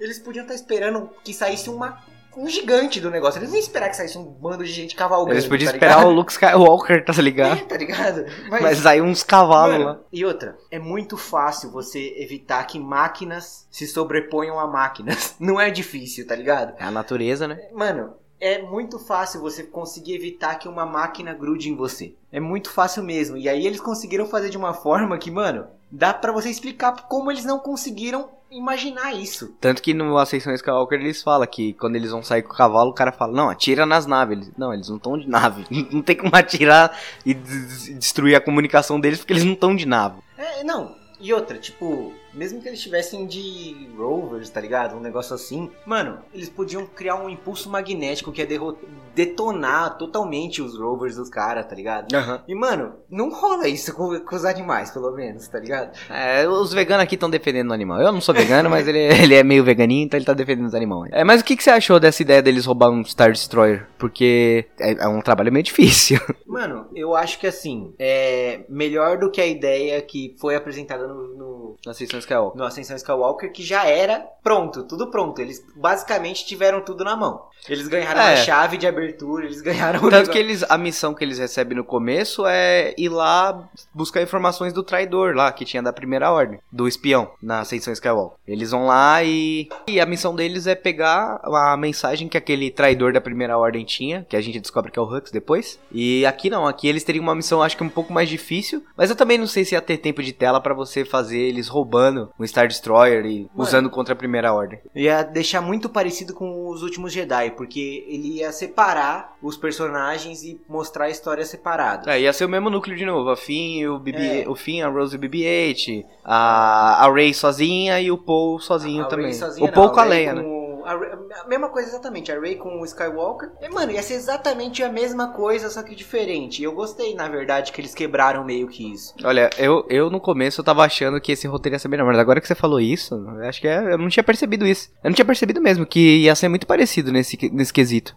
Eles 0.00 0.18
podiam 0.18 0.44
estar 0.44 0.54
esperando 0.54 1.10
que 1.22 1.34
saísse 1.34 1.68
uma, 1.68 2.02
um 2.36 2.48
gigante 2.48 3.00
do 3.00 3.10
negócio. 3.10 3.38
Eles 3.38 3.48
não 3.48 3.56
iam 3.56 3.62
esperar 3.62 3.88
que 3.88 3.96
saísse 3.96 4.18
um 4.18 4.24
bando 4.24 4.64
de 4.64 4.72
gente 4.72 4.94
cavalgando. 4.94 5.32
Eles 5.32 5.46
podiam 5.46 5.70
tá 5.70 5.76
esperar 5.76 5.96
ligado? 5.98 6.08
o 6.08 6.14
Luke 6.14 6.32
Skywalker, 6.32 7.04
tá 7.04 7.12
ligado? 7.22 7.58
É, 7.58 7.64
tá 7.64 7.76
ligado? 7.76 8.26
Mas 8.48 8.84
aí 8.84 9.00
uns 9.00 9.22
cavalos 9.22 9.84
lá. 9.84 10.00
E 10.12 10.24
outra, 10.24 10.56
é 10.70 10.78
muito 10.78 11.16
fácil 11.16 11.70
você 11.70 12.14
evitar 12.18 12.64
que 12.64 12.78
máquinas 12.78 13.66
se 13.70 13.86
sobreponham 13.86 14.58
a 14.58 14.66
máquinas. 14.66 15.34
Não 15.40 15.60
é 15.60 15.70
difícil, 15.70 16.26
tá 16.26 16.36
ligado? 16.36 16.74
É 16.78 16.84
a 16.84 16.90
natureza, 16.90 17.48
né? 17.48 17.58
Mano, 17.72 18.14
é 18.40 18.60
muito 18.60 18.98
fácil 18.98 19.40
você 19.40 19.62
conseguir 19.62 20.14
evitar 20.14 20.56
que 20.56 20.68
uma 20.68 20.84
máquina 20.84 21.32
grude 21.32 21.70
em 21.70 21.76
você. 21.76 22.14
É 22.30 22.38
muito 22.38 22.70
fácil 22.70 23.02
mesmo. 23.02 23.36
E 23.36 23.48
aí 23.48 23.66
eles 23.66 23.80
conseguiram 23.80 24.26
fazer 24.26 24.50
de 24.50 24.58
uma 24.58 24.74
forma 24.74 25.16
que, 25.18 25.30
mano, 25.30 25.66
dá 25.90 26.12
pra 26.12 26.32
você 26.32 26.50
explicar 26.50 27.08
como 27.08 27.30
eles 27.30 27.44
não 27.44 27.58
conseguiram 27.58 28.28
imaginar 28.56 29.12
isso. 29.12 29.54
Tanto 29.60 29.82
que 29.82 29.92
no 29.94 30.16
Ascensão 30.18 30.54
Skywalker 30.54 30.98
eles 31.00 31.22
falam 31.22 31.46
que 31.46 31.72
quando 31.74 31.96
eles 31.96 32.10
vão 32.10 32.22
sair 32.22 32.42
com 32.42 32.52
o 32.52 32.56
cavalo, 32.56 32.90
o 32.90 32.94
cara 32.94 33.12
fala, 33.12 33.32
não, 33.32 33.50
atira 33.50 33.84
nas 33.86 34.06
naves. 34.06 34.36
Eles, 34.38 34.52
não, 34.56 34.72
eles 34.72 34.88
não 34.88 34.96
estão 34.96 35.18
de 35.18 35.28
nave. 35.28 35.64
Não 35.92 36.02
tem 36.02 36.16
como 36.16 36.34
atirar 36.34 36.98
e 37.24 37.34
des- 37.34 37.98
destruir 37.98 38.34
a 38.34 38.40
comunicação 38.40 38.98
deles 39.00 39.18
porque 39.18 39.32
eles 39.32 39.44
não 39.44 39.52
estão 39.52 39.74
de 39.76 39.86
nave. 39.86 40.16
É, 40.38 40.62
não. 40.64 40.94
E 41.18 41.32
outra, 41.32 41.56
tipo, 41.56 42.12
mesmo 42.34 42.60
que 42.60 42.68
eles 42.68 42.80
tivessem 42.82 43.26
de 43.26 43.88
rovers, 43.96 44.50
tá 44.50 44.60
ligado? 44.60 44.96
Um 44.96 45.00
negócio 45.00 45.34
assim. 45.34 45.70
Mano, 45.86 46.18
eles 46.34 46.50
podiam 46.50 46.84
criar 46.86 47.14
um 47.16 47.30
impulso 47.30 47.70
magnético 47.70 48.30
que 48.30 48.42
ia 48.42 48.46
derro- 48.46 48.76
detonar 49.16 49.96
totalmente 49.96 50.60
os 50.60 50.78
rovers 50.78 51.16
dos 51.16 51.30
caras, 51.30 51.66
tá 51.66 51.74
ligado? 51.74 52.06
E, 52.46 52.54
mano, 52.54 52.92
não 53.10 53.30
rola 53.30 53.66
isso 53.66 53.94
com, 53.94 54.20
com 54.20 54.36
os 54.36 54.44
animais, 54.44 54.90
pelo 54.90 55.10
menos, 55.12 55.48
tá 55.48 55.58
ligado? 55.58 55.96
É, 56.10 56.46
os 56.46 56.72
veganos 56.72 57.02
aqui 57.04 57.14
estão 57.14 57.30
defendendo 57.30 57.70
o 57.70 57.72
animal. 57.72 58.00
Eu 58.00 58.12
não 58.12 58.20
sou 58.20 58.34
vegano, 58.34 58.68
mas 58.68 58.86
ele, 58.86 58.98
ele 59.22 59.34
é 59.34 59.42
meio 59.42 59.64
veganinho, 59.64 60.04
então 60.04 60.18
ele 60.18 60.26
tá 60.26 60.34
defendendo 60.34 60.66
os 60.66 60.74
animais. 60.74 61.10
É, 61.14 61.24
mas 61.24 61.40
o 61.40 61.44
que, 61.44 61.56
que 61.56 61.64
você 61.64 61.70
achou 61.70 61.98
dessa 61.98 62.20
ideia 62.22 62.42
deles 62.42 62.66
roubar 62.66 62.90
um 62.90 63.02
Star 63.04 63.32
Destroyer? 63.32 63.86
Porque 63.98 64.66
é, 64.78 64.92
é 65.04 65.08
um 65.08 65.20
trabalho 65.22 65.50
meio 65.52 65.62
difícil. 65.64 66.20
Mano, 66.46 66.86
eu 66.94 67.14
acho 67.16 67.38
que 67.38 67.46
assim, 67.46 67.94
é 67.98 68.60
melhor 68.68 69.18
do 69.18 69.30
que 69.30 69.40
a 69.40 69.46
ideia 69.46 70.00
que 70.02 70.34
foi 70.38 70.54
apresentada 70.56 71.06
no, 71.06 71.34
no, 71.36 71.76
Na 71.84 71.92
Ascensão 71.92 72.18
Skywalker. 72.18 72.58
no 72.58 72.64
Ascensão 72.64 72.96
Skywalker, 72.96 73.52
que 73.52 73.62
já 73.62 73.86
era 73.86 74.20
pronto, 74.42 74.84
tudo 74.84 75.10
pronto. 75.10 75.40
Eles 75.40 75.64
basicamente 75.74 76.46
tiveram 76.46 76.80
tudo 76.82 77.04
na 77.04 77.16
mão. 77.16 77.42
Eles 77.68 77.88
ganharam 77.88 78.20
É. 78.20 78.34
a 78.34 78.36
chave 78.36 78.76
de 78.76 78.86
abertura 78.86 79.05
abertura, 79.06 79.46
eles 79.46 79.60
ganharam 79.60 80.04
o 80.04 80.10
Tanto 80.10 80.30
que 80.30 80.38
eles, 80.38 80.64
a 80.68 80.76
missão 80.76 81.14
que 81.14 81.24
eles 81.24 81.38
recebem 81.38 81.76
no 81.76 81.84
começo 81.84 82.44
é 82.46 82.94
ir 82.98 83.08
lá 83.08 83.68
buscar 83.94 84.22
informações 84.22 84.72
do 84.72 84.82
traidor 84.82 85.34
lá, 85.34 85.52
que 85.52 85.64
tinha 85.64 85.82
da 85.82 85.92
primeira 85.92 86.30
ordem, 86.30 86.58
do 86.70 86.88
espião, 86.88 87.30
na 87.40 87.60
Ascensão 87.60 87.92
Skywalker. 87.92 88.38
Eles 88.46 88.70
vão 88.70 88.86
lá 88.86 89.22
e, 89.22 89.68
e 89.86 90.00
a 90.00 90.06
missão 90.06 90.34
deles 90.34 90.66
é 90.66 90.74
pegar 90.74 91.40
a 91.42 91.76
mensagem 91.76 92.28
que 92.28 92.36
aquele 92.36 92.70
traidor 92.70 93.12
da 93.12 93.20
primeira 93.20 93.56
ordem 93.56 93.84
tinha, 93.84 94.26
que 94.28 94.36
a 94.36 94.40
gente 94.40 94.60
descobre 94.60 94.90
que 94.90 94.98
é 94.98 95.02
o 95.02 95.04
Hux 95.04 95.30
depois. 95.30 95.78
E 95.92 96.26
aqui 96.26 96.50
não, 96.50 96.66
aqui 96.66 96.88
eles 96.88 97.04
teriam 97.04 97.22
uma 97.22 97.34
missão 97.34 97.62
acho 97.62 97.76
que 97.76 97.84
um 97.84 97.88
pouco 97.88 98.12
mais 98.12 98.28
difícil, 98.28 98.82
mas 98.96 99.10
eu 99.10 99.16
também 99.16 99.38
não 99.38 99.46
sei 99.46 99.64
se 99.64 99.74
ia 99.74 99.80
ter 99.80 99.98
tempo 99.98 100.22
de 100.22 100.32
tela 100.32 100.60
pra 100.60 100.74
você 100.74 101.04
fazer 101.04 101.38
eles 101.38 101.68
roubando 101.68 102.30
um 102.38 102.46
Star 102.46 102.66
Destroyer 102.66 103.24
e 103.24 103.48
usando 103.54 103.90
contra 103.90 104.14
a 104.14 104.16
primeira 104.16 104.52
ordem. 104.52 104.80
Ia 104.94 105.22
deixar 105.22 105.60
muito 105.60 105.88
parecido 105.88 106.34
com 106.34 106.68
os 106.68 106.82
últimos 106.82 107.12
Jedi, 107.12 107.50
porque 107.52 108.04
ele 108.08 108.38
ia 108.38 108.52
separar 108.52 108.95
os 109.42 109.56
personagens 109.56 110.42
e 110.42 110.60
mostrar 110.68 111.06
a 111.06 111.10
história 111.10 111.44
separada. 111.44 112.10
É, 112.12 112.20
ia 112.20 112.32
ser 112.32 112.44
o 112.44 112.48
mesmo 112.48 112.70
núcleo 112.70 112.96
de 112.96 113.04
novo, 113.06 113.28
a 113.30 113.36
Finn, 113.36 113.86
o, 113.88 113.98
BB, 113.98 114.42
É. 114.42 114.48
o 114.48 114.54
Finn, 114.54 114.82
a 114.82 114.88
Rose 114.88 115.14
e 115.16 115.18
o 115.18 115.20
BB-8, 115.22 116.04
a, 116.24 117.06
a 117.06 117.12
Rey 117.12 117.32
sozinha 117.34 118.00
e 118.00 118.10
o 118.10 118.18
Paul 118.18 118.58
sozinho 118.58 119.04
A 119.04 119.06
também. 119.06 119.32
Sozinha 119.32 119.68
o 119.68 119.72
Paul 119.72 119.86
não, 119.86 119.94
com 119.94 120.00
a 120.00 120.04
Leia, 120.04 120.34
né? 120.34 120.42
A, 120.84 120.96
Rey- 120.96 121.10
a 121.42 121.48
mesma 121.48 121.68
coisa 121.68 121.88
exatamente, 121.88 122.30
a 122.30 122.38
Rey 122.40 122.54
com 122.54 122.80
o 122.80 122.84
Skywalker. 122.84 123.50
E, 123.60 123.68
mano, 123.68 123.90
ia 123.92 124.02
ser 124.02 124.14
exatamente 124.14 124.82
a 124.84 124.88
mesma 124.88 125.32
coisa, 125.32 125.68
só 125.68 125.82
que 125.82 125.94
diferente. 125.96 126.60
E 126.60 126.64
eu 126.64 126.72
gostei, 126.72 127.12
na 127.14 127.28
verdade, 127.28 127.72
que 127.72 127.80
eles 127.80 127.92
quebraram 127.94 128.44
meio 128.44 128.68
que 128.68 128.92
isso. 128.92 129.12
Olha, 129.24 129.50
eu, 129.58 129.84
eu 129.88 130.08
no 130.10 130.20
começo 130.20 130.60
eu 130.60 130.64
tava 130.64 130.84
achando 130.84 131.20
que 131.20 131.32
esse 131.32 131.46
roteiro 131.48 131.74
ia 131.74 131.78
ser 131.80 131.88
melhor, 131.88 132.06
mas 132.06 132.18
agora 132.18 132.40
que 132.40 132.46
você 132.46 132.54
falou 132.54 132.80
isso, 132.80 133.14
eu 133.14 133.48
acho 133.48 133.60
que 133.60 133.66
é- 133.68 133.92
eu 133.94 133.98
não 133.98 134.08
tinha 134.08 134.22
percebido 134.22 134.64
isso. 134.66 134.88
Eu 135.02 135.10
não 135.10 135.14
tinha 135.14 135.24
percebido 135.24 135.60
mesmo 135.60 135.84
que 135.84 136.18
ia 136.18 136.34
ser 136.36 136.48
muito 136.48 136.66
parecido 136.68 137.10
nesse, 137.10 137.36
nesse 137.52 137.72
quesito. 137.72 138.14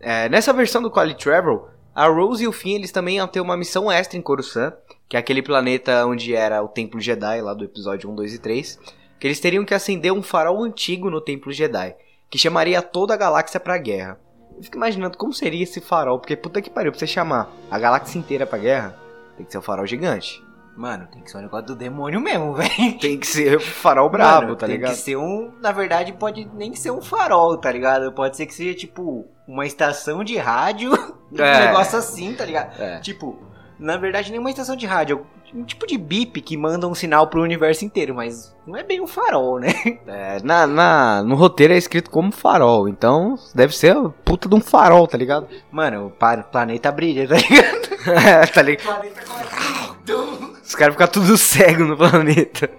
É, 0.00 0.28
nessa 0.28 0.52
versão 0.52 0.80
do 0.82 0.90
Quality 0.90 1.22
Travel, 1.24 1.68
a 1.94 2.06
Rose 2.06 2.44
e 2.44 2.48
o 2.48 2.52
Finn 2.52 2.76
eles 2.76 2.92
também 2.92 3.16
iam 3.16 3.26
ter 3.26 3.40
uma 3.40 3.56
missão 3.56 3.90
extra 3.90 4.16
em 4.18 4.22
Coruscant, 4.22 4.74
que 5.08 5.16
é 5.16 5.20
aquele 5.20 5.42
planeta 5.42 6.06
onde 6.06 6.34
era 6.34 6.62
o 6.62 6.68
Templo 6.68 7.00
Jedi, 7.00 7.40
lá 7.40 7.54
do 7.54 7.64
episódio 7.64 8.08
1, 8.10 8.14
2 8.14 8.34
e 8.34 8.38
3, 8.38 8.80
que 9.18 9.26
eles 9.26 9.40
teriam 9.40 9.64
que 9.64 9.74
acender 9.74 10.12
um 10.12 10.22
farol 10.22 10.62
antigo 10.62 11.10
no 11.10 11.20
Templo 11.20 11.50
Jedi, 11.52 11.96
que 12.30 12.38
chamaria 12.38 12.80
toda 12.82 13.14
a 13.14 13.16
galáxia 13.16 13.58
pra 13.58 13.78
guerra. 13.78 14.20
Eu 14.56 14.62
fico 14.62 14.76
imaginando 14.76 15.16
como 15.18 15.32
seria 15.32 15.62
esse 15.62 15.80
farol, 15.80 16.18
porque 16.18 16.36
puta 16.36 16.62
que 16.62 16.70
pariu, 16.70 16.92
pra 16.92 16.98
você 16.98 17.06
chamar 17.06 17.50
a 17.70 17.78
galáxia 17.78 18.18
inteira 18.18 18.46
pra 18.46 18.58
guerra, 18.58 18.96
tem 19.36 19.46
que 19.46 19.50
ser 19.52 19.58
um 19.58 19.62
farol 19.62 19.86
gigante. 19.86 20.44
Mano, 20.76 21.08
tem 21.12 21.20
que 21.22 21.30
ser 21.30 21.38
um 21.38 21.42
negócio 21.42 21.66
do 21.66 21.74
demônio 21.76 22.20
mesmo, 22.20 22.54
velho. 22.58 22.98
Tem 23.00 23.18
que 23.18 23.26
ser 23.26 23.56
um 23.56 23.60
farol 23.60 24.08
brabo, 24.08 24.42
Mano, 24.42 24.56
tá 24.56 24.66
tem 24.66 24.76
ligado? 24.76 24.92
que 24.92 24.98
ser 24.98 25.16
um. 25.16 25.52
Na 25.60 25.72
verdade, 25.72 26.12
pode 26.12 26.48
nem 26.54 26.74
ser 26.76 26.92
um 26.92 27.02
farol, 27.02 27.56
tá 27.56 27.72
ligado? 27.72 28.12
Pode 28.12 28.36
ser 28.36 28.46
que 28.46 28.54
seja, 28.54 28.76
tipo, 28.78 29.26
uma 29.48 29.66
estação 29.66 30.22
de 30.22 30.36
rádio. 30.36 30.92
Um 31.30 31.42
É. 31.42 31.66
negócio 31.66 31.98
assim, 31.98 32.32
tá 32.32 32.42
ligado? 32.46 32.80
É. 32.80 33.00
Tipo, 33.00 33.38
na 33.78 33.98
verdade, 33.98 34.30
nem 34.30 34.40
uma 34.40 34.48
estação 34.48 34.74
de 34.74 34.86
rádio. 34.86 35.26
Um 35.54 35.62
tipo 35.62 35.86
de 35.86 35.98
bip 35.98 36.40
que 36.40 36.56
manda 36.56 36.88
um 36.88 36.94
sinal 36.94 37.26
pro 37.26 37.42
universo 37.42 37.84
inteiro, 37.84 38.14
mas 38.14 38.56
não 38.66 38.74
é 38.78 38.82
bem 38.82 38.98
um 38.98 39.06
farol, 39.06 39.58
né? 39.60 39.68
É, 40.08 40.38
na, 40.42 40.66
na- 40.66 41.22
no 41.22 41.34
roteiro 41.34 41.74
é 41.74 41.76
escrito 41.76 42.10
como 42.10 42.32
farol, 42.32 42.88
então 42.88 43.38
deve 43.54 43.76
ser 43.76 43.94
a 43.94 44.08
puta 44.24 44.48
de 44.48 44.54
um 44.54 44.60
farol, 44.62 45.06
tá 45.06 45.18
ligado? 45.18 45.46
Mano, 45.70 46.06
o 46.06 46.42
planeta 46.50 46.90
brilha, 46.90 47.28
tá 47.28 47.36
ligado? 47.36 47.88
É, 48.26 48.46
tá 48.46 48.62
ligado? 48.62 49.06
Os 50.64 50.74
caras 50.74 50.94
ficam 50.94 51.08
tudo 51.08 51.36
cego 51.36 51.84
no 51.84 51.94
planeta. 51.96 52.70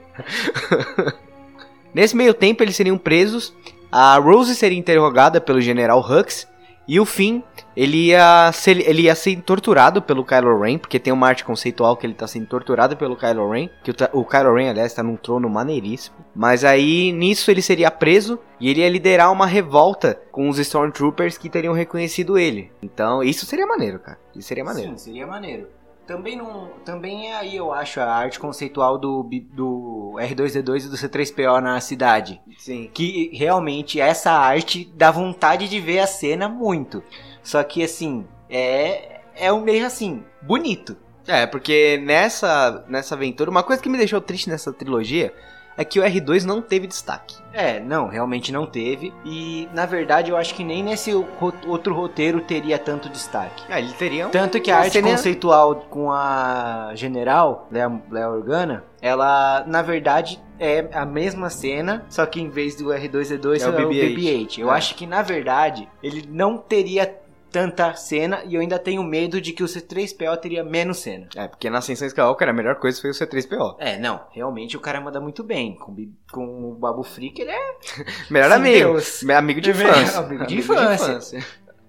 Nesse 1.93 2.15
meio 2.15 2.33
tempo, 2.33 2.63
eles 2.63 2.75
seriam 2.75 2.97
presos. 2.97 3.53
A 3.91 4.17
Rose 4.17 4.55
seria 4.55 4.77
interrogada 4.77 5.39
pelo 5.41 5.61
General 5.61 5.99
Hux. 5.99 6.47
E 6.89 6.99
o 6.99 7.05
Finn, 7.05 7.43
ele 7.77 8.07
ia, 8.07 8.51
ser, 8.51 8.79
ele 8.79 9.03
ia 9.03 9.13
ser 9.13 9.39
torturado 9.43 10.01
pelo 10.01 10.25
Kylo 10.25 10.59
Ren. 10.59 10.79
Porque 10.79 10.97
tem 10.97 11.13
uma 11.13 11.27
arte 11.27 11.45
conceitual 11.45 11.95
que 11.95 12.03
ele 12.03 12.15
tá 12.15 12.25
sendo 12.25 12.47
torturado 12.47 12.97
pelo 12.97 13.15
Kylo 13.15 13.47
Ren. 13.47 13.69
Que 13.83 13.91
o, 13.91 13.95
o 14.13 14.25
Kylo 14.25 14.55
Ren, 14.55 14.71
aliás, 14.71 14.91
tá 14.91 15.03
num 15.03 15.15
trono 15.15 15.47
maneiríssimo. 15.47 16.15
Mas 16.35 16.63
aí, 16.63 17.11
nisso, 17.11 17.51
ele 17.51 17.61
seria 17.61 17.91
preso. 17.91 18.39
E 18.59 18.71
ele 18.71 18.79
ia 18.79 18.89
liderar 18.89 19.31
uma 19.31 19.45
revolta 19.45 20.19
com 20.31 20.49
os 20.49 20.57
Stormtroopers 20.57 21.37
que 21.37 21.47
teriam 21.47 21.75
reconhecido 21.75 22.39
ele. 22.39 22.71
Então, 22.81 23.21
isso 23.21 23.45
seria 23.45 23.67
maneiro, 23.67 23.99
cara. 23.99 24.17
Isso 24.35 24.47
seria 24.47 24.63
maneiro. 24.63 24.89
Sim, 24.89 24.97
seria 24.97 25.27
maneiro. 25.27 25.67
Também 26.09 26.35
não, 26.35 26.71
também 26.83 27.27
é 27.27 27.35
aí 27.35 27.55
eu 27.55 27.71
acho 27.71 27.99
a 27.99 28.11
arte 28.11 28.39
conceitual 28.39 28.97
do, 28.97 29.21
do 29.53 30.15
R2D2 30.17 30.85
e 30.85 30.89
do 30.89 30.97
C3PO 30.97 31.61
na 31.61 31.79
cidade. 31.79 32.41
Sim. 32.57 32.89
Que 32.91 33.29
realmente 33.31 34.01
essa 34.01 34.31
arte 34.31 34.91
dá 34.95 35.11
vontade 35.11 35.69
de 35.69 35.79
ver 35.79 35.99
a 35.99 36.07
cena 36.07 36.49
muito. 36.49 37.03
Só 37.43 37.63
que 37.63 37.83
assim, 37.83 38.25
é 38.49 39.21
é 39.35 39.53
um 39.53 39.61
meio 39.61 39.85
assim, 39.85 40.23
bonito. 40.41 40.97
É, 41.27 41.45
porque 41.45 42.01
nessa, 42.03 42.83
nessa 42.87 43.13
aventura, 43.13 43.51
uma 43.51 43.61
coisa 43.61 43.79
que 43.79 43.87
me 43.87 43.95
deixou 43.95 44.19
triste 44.19 44.49
nessa 44.49 44.73
trilogia 44.73 45.31
é 45.79 45.85
que 45.85 45.97
o 45.99 46.03
R2 46.03 46.43
não 46.43 46.61
teve 46.61 46.85
destaque. 46.85 47.37
É, 47.53 47.79
não, 47.79 48.07
realmente 48.09 48.51
não 48.51 48.65
teve. 48.65 49.13
E 49.25 49.67
na 49.73 49.85
verdade 49.85 50.29
eu 50.29 50.35
acho 50.35 50.53
que 50.53 50.63
nem 50.63 50.83
nesse 50.83 51.11
ro- 51.11 51.53
outro 51.65 51.95
roteiro 51.95 52.41
teria 52.41 52.77
tanto 52.77 53.07
destaque. 53.09 53.63
Ah, 53.69 53.79
ele 53.79 53.93
teria 53.93 54.27
um... 54.27 54.29
Tanto 54.29 54.59
que 54.59 54.69
a 54.69 54.77
arte 54.79 54.91
cena- 54.91 55.09
conceitual 55.11 55.75
com 55.89 56.11
a 56.11 56.91
general, 56.95 57.67
Leia 57.71 58.29
Organa, 58.29 58.83
ela, 59.01 59.63
na 59.65 59.81
verdade, 59.81 60.39
é 60.59 60.85
a 60.93 61.05
mesma 61.05 61.49
cena, 61.49 62.05
só 62.09 62.25
que 62.25 62.41
em 62.41 62.49
vez 62.49 62.75
do 62.75 62.87
R2D2 62.89 63.61
É 63.61 63.63
é 63.63 63.67
o 63.69 63.87
o 63.87 63.89
BB-8. 63.89 64.15
BB-8. 64.17 64.59
Eu 64.59 64.69
É. 64.71 64.75
acho 64.75 64.95
que, 64.95 65.07
na 65.07 65.21
verdade, 65.21 65.87
ele 66.03 66.27
não 66.29 66.57
teria 66.57 67.15
tanta 67.51 67.93
cena 67.95 68.41
e 68.45 68.55
eu 68.55 68.61
ainda 68.61 68.77
tenho 68.79 69.03
medo 69.03 69.41
de 69.41 69.51
que 69.53 69.63
o 69.63 69.65
C3PO 69.67 70.37
teria 70.37 70.63
menos 70.63 70.99
cena. 70.99 71.27
É, 71.35 71.47
porque 71.47 71.69
na 71.69 71.79
Ascensão 71.79 72.07
Skywalker 72.07 72.47
a 72.49 72.53
melhor 72.53 72.75
coisa 72.75 72.99
foi 73.01 73.09
o 73.09 73.13
C3PO. 73.13 73.75
É, 73.79 73.97
não, 73.99 74.21
realmente 74.31 74.77
o 74.77 74.79
cara 74.79 75.01
manda 75.01 75.19
muito 75.19 75.43
bem. 75.43 75.75
Com, 75.75 75.95
com 76.31 76.71
o 76.71 76.75
Babu 76.75 77.03
Freak, 77.03 77.41
ele 77.41 77.51
é 77.51 77.59
Melhor 78.29 78.49
Sim, 78.49 78.55
amigo. 78.55 78.93
Deus. 78.93 79.23
Me- 79.23 79.33
Amigo 79.33 79.61
de 79.61 79.69
É 79.69 79.73
infância. 79.73 80.19
amigo 80.19 80.45
de 80.45 80.57
infância. 80.57 81.43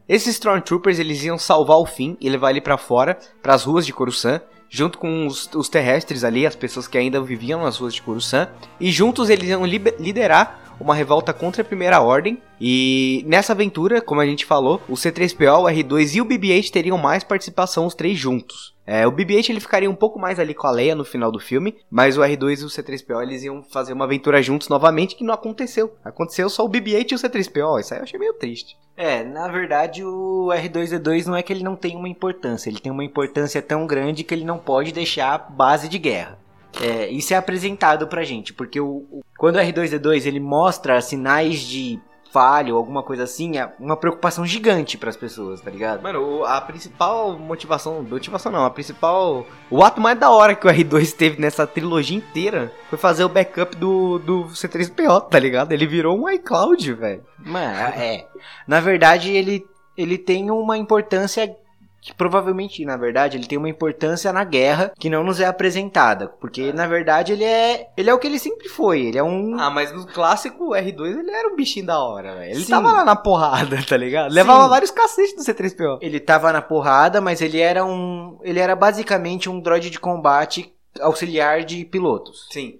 Esses 0.08 0.34
Stormtroopers, 0.34 0.98
eles 0.98 1.22
iam 1.22 1.38
salvar 1.38 1.76
o 1.78 1.86
Finn 1.86 2.16
e 2.20 2.28
levar 2.28 2.50
ele 2.50 2.60
pra 2.60 2.76
fora, 2.76 3.16
pras 3.42 3.62
ruas 3.64 3.86
de 3.86 3.92
Coruscant, 3.92 4.42
junto 4.68 4.98
com 4.98 5.26
os, 5.26 5.48
os 5.54 5.68
terrestres 5.68 6.24
ali, 6.24 6.46
as 6.46 6.56
pessoas 6.56 6.88
que 6.88 6.98
ainda 6.98 7.20
viviam 7.20 7.62
nas 7.62 7.76
ruas 7.76 7.94
de 7.94 8.02
Coruscant, 8.02 8.48
e 8.80 8.90
juntos 8.90 9.30
eles 9.30 9.48
iam 9.48 9.64
liderar 9.64 10.69
uma 10.80 10.94
revolta 10.94 11.32
contra 11.32 11.62
a 11.62 11.64
Primeira 11.64 12.00
Ordem. 12.00 12.42
E 12.60 13.24
nessa 13.26 13.52
aventura, 13.52 14.00
como 14.00 14.20
a 14.20 14.26
gente 14.26 14.44
falou, 14.44 14.80
o 14.88 14.94
C3PO, 14.94 15.62
o 15.62 15.64
R2 15.64 16.16
e 16.16 16.20
o 16.20 16.24
BB-8 16.26 16.70
teriam 16.70 16.98
mais 16.98 17.22
participação 17.22 17.86
os 17.86 17.94
três 17.94 18.18
juntos. 18.18 18.74
É, 18.86 19.06
o 19.06 19.12
BB-8 19.12 19.50
ele 19.50 19.60
ficaria 19.60 19.88
um 19.88 19.94
pouco 19.94 20.18
mais 20.18 20.40
ali 20.40 20.52
com 20.52 20.66
a 20.66 20.70
Leia 20.72 20.96
no 20.96 21.04
final 21.04 21.30
do 21.30 21.38
filme, 21.38 21.76
mas 21.88 22.18
o 22.18 22.22
R2 22.22 22.62
e 22.62 22.64
o 22.64 22.68
C3PO 22.68 23.22
eles 23.22 23.44
iam 23.44 23.62
fazer 23.62 23.92
uma 23.92 24.04
aventura 24.04 24.42
juntos 24.42 24.68
novamente, 24.68 25.14
que 25.14 25.22
não 25.22 25.32
aconteceu. 25.32 25.94
Aconteceu 26.04 26.50
só 26.50 26.64
o 26.64 26.68
BB-8 26.68 27.12
e 27.12 27.14
o 27.14 27.18
C3PO, 27.18 27.80
isso 27.80 27.94
aí 27.94 28.00
eu 28.00 28.04
achei 28.04 28.18
meio 28.18 28.34
triste. 28.34 28.76
É, 28.96 29.22
na 29.22 29.46
verdade 29.46 30.04
o 30.04 30.48
R2D2 30.48 31.26
não 31.26 31.36
é 31.36 31.42
que 31.42 31.52
ele 31.52 31.62
não 31.62 31.76
tem 31.76 31.96
uma 31.96 32.08
importância, 32.08 32.68
ele 32.68 32.80
tem 32.80 32.90
uma 32.90 33.04
importância 33.04 33.62
tão 33.62 33.86
grande 33.86 34.24
que 34.24 34.34
ele 34.34 34.44
não 34.44 34.58
pode 34.58 34.92
deixar 34.92 35.38
base 35.38 35.88
de 35.88 35.98
guerra. 35.98 36.36
É, 36.80 37.08
isso 37.08 37.32
é 37.32 37.36
apresentado 37.36 38.06
pra 38.06 38.22
gente, 38.22 38.52
porque 38.52 38.80
o, 38.80 39.06
o- 39.10 39.22
quando 39.38 39.56
o 39.56 39.60
R2D2 39.60 40.26
ele 40.26 40.40
mostra 40.40 41.00
sinais 41.00 41.60
de 41.60 41.98
falha 42.32 42.72
ou 42.72 42.78
alguma 42.78 43.02
coisa 43.02 43.24
assim, 43.24 43.58
é 43.58 43.72
uma 43.80 43.96
preocupação 43.96 44.46
gigante 44.46 44.96
pras 44.96 45.16
pessoas, 45.16 45.60
tá 45.60 45.68
ligado? 45.68 46.00
Mano, 46.00 46.44
a 46.44 46.60
principal 46.60 47.36
motivação, 47.36 48.04
motivação 48.04 48.52
não, 48.52 48.64
a 48.64 48.70
principal, 48.70 49.44
o 49.68 49.82
ato 49.82 50.00
mais 50.00 50.16
da 50.16 50.30
hora 50.30 50.54
que 50.54 50.64
o 50.64 50.70
R2 50.70 51.12
teve 51.12 51.40
nessa 51.40 51.66
trilogia 51.66 52.16
inteira 52.16 52.72
foi 52.88 52.96
fazer 52.96 53.24
o 53.24 53.28
backup 53.28 53.74
do, 53.76 54.20
do 54.20 54.44
C3PO, 54.44 55.28
tá 55.28 55.40
ligado? 55.40 55.72
Ele 55.72 55.88
virou 55.88 56.16
um 56.16 56.30
iCloud, 56.30 56.92
velho. 56.94 57.24
Mano, 57.36 57.76
é. 57.96 58.24
Na 58.64 58.78
verdade, 58.78 59.32
ele, 59.32 59.66
ele 59.96 60.16
tem 60.16 60.52
uma 60.52 60.78
importância 60.78 61.52
que 62.00 62.14
provavelmente, 62.14 62.84
na 62.84 62.96
verdade, 62.96 63.36
ele 63.36 63.46
tem 63.46 63.58
uma 63.58 63.68
importância 63.68 64.32
na 64.32 64.42
guerra 64.42 64.92
que 64.98 65.10
não 65.10 65.22
nos 65.22 65.38
é 65.38 65.44
apresentada, 65.44 66.28
porque 66.28 66.72
na 66.72 66.86
verdade 66.86 67.32
ele 67.32 67.44
é, 67.44 67.88
ele 67.96 68.08
é 68.08 68.14
o 68.14 68.18
que 68.18 68.26
ele 68.26 68.38
sempre 68.38 68.68
foi, 68.68 69.02
ele 69.02 69.18
é 69.18 69.22
um 69.22 69.58
Ah, 69.58 69.70
mas 69.70 69.92
no 69.92 70.06
clássico 70.06 70.70
o 70.70 70.70
R2 70.70 71.18
ele 71.18 71.30
era 71.30 71.48
um 71.48 71.56
bichinho 71.56 71.86
da 71.86 72.02
hora, 72.02 72.36
velho. 72.36 72.52
Ele 72.52 72.64
Sim. 72.64 72.70
tava 72.70 72.92
lá 72.92 73.04
na 73.04 73.16
porrada, 73.16 73.78
tá 73.86 73.96
ligado? 73.96 74.32
Levava 74.32 74.64
Sim. 74.64 74.70
vários 74.70 74.90
cacetes 74.90 75.36
do 75.36 75.42
C3PO. 75.42 75.98
Ele 76.00 76.18
tava 76.18 76.52
na 76.52 76.62
porrada, 76.62 77.20
mas 77.20 77.42
ele 77.42 77.60
era 77.60 77.84
um. 77.84 78.38
Ele 78.42 78.58
era 78.58 78.74
basicamente 78.74 79.50
um 79.50 79.60
droid 79.60 79.90
de 79.90 80.00
combate 80.00 80.72
auxiliar 81.00 81.64
de 81.64 81.84
pilotos. 81.84 82.48
Sim. 82.50 82.78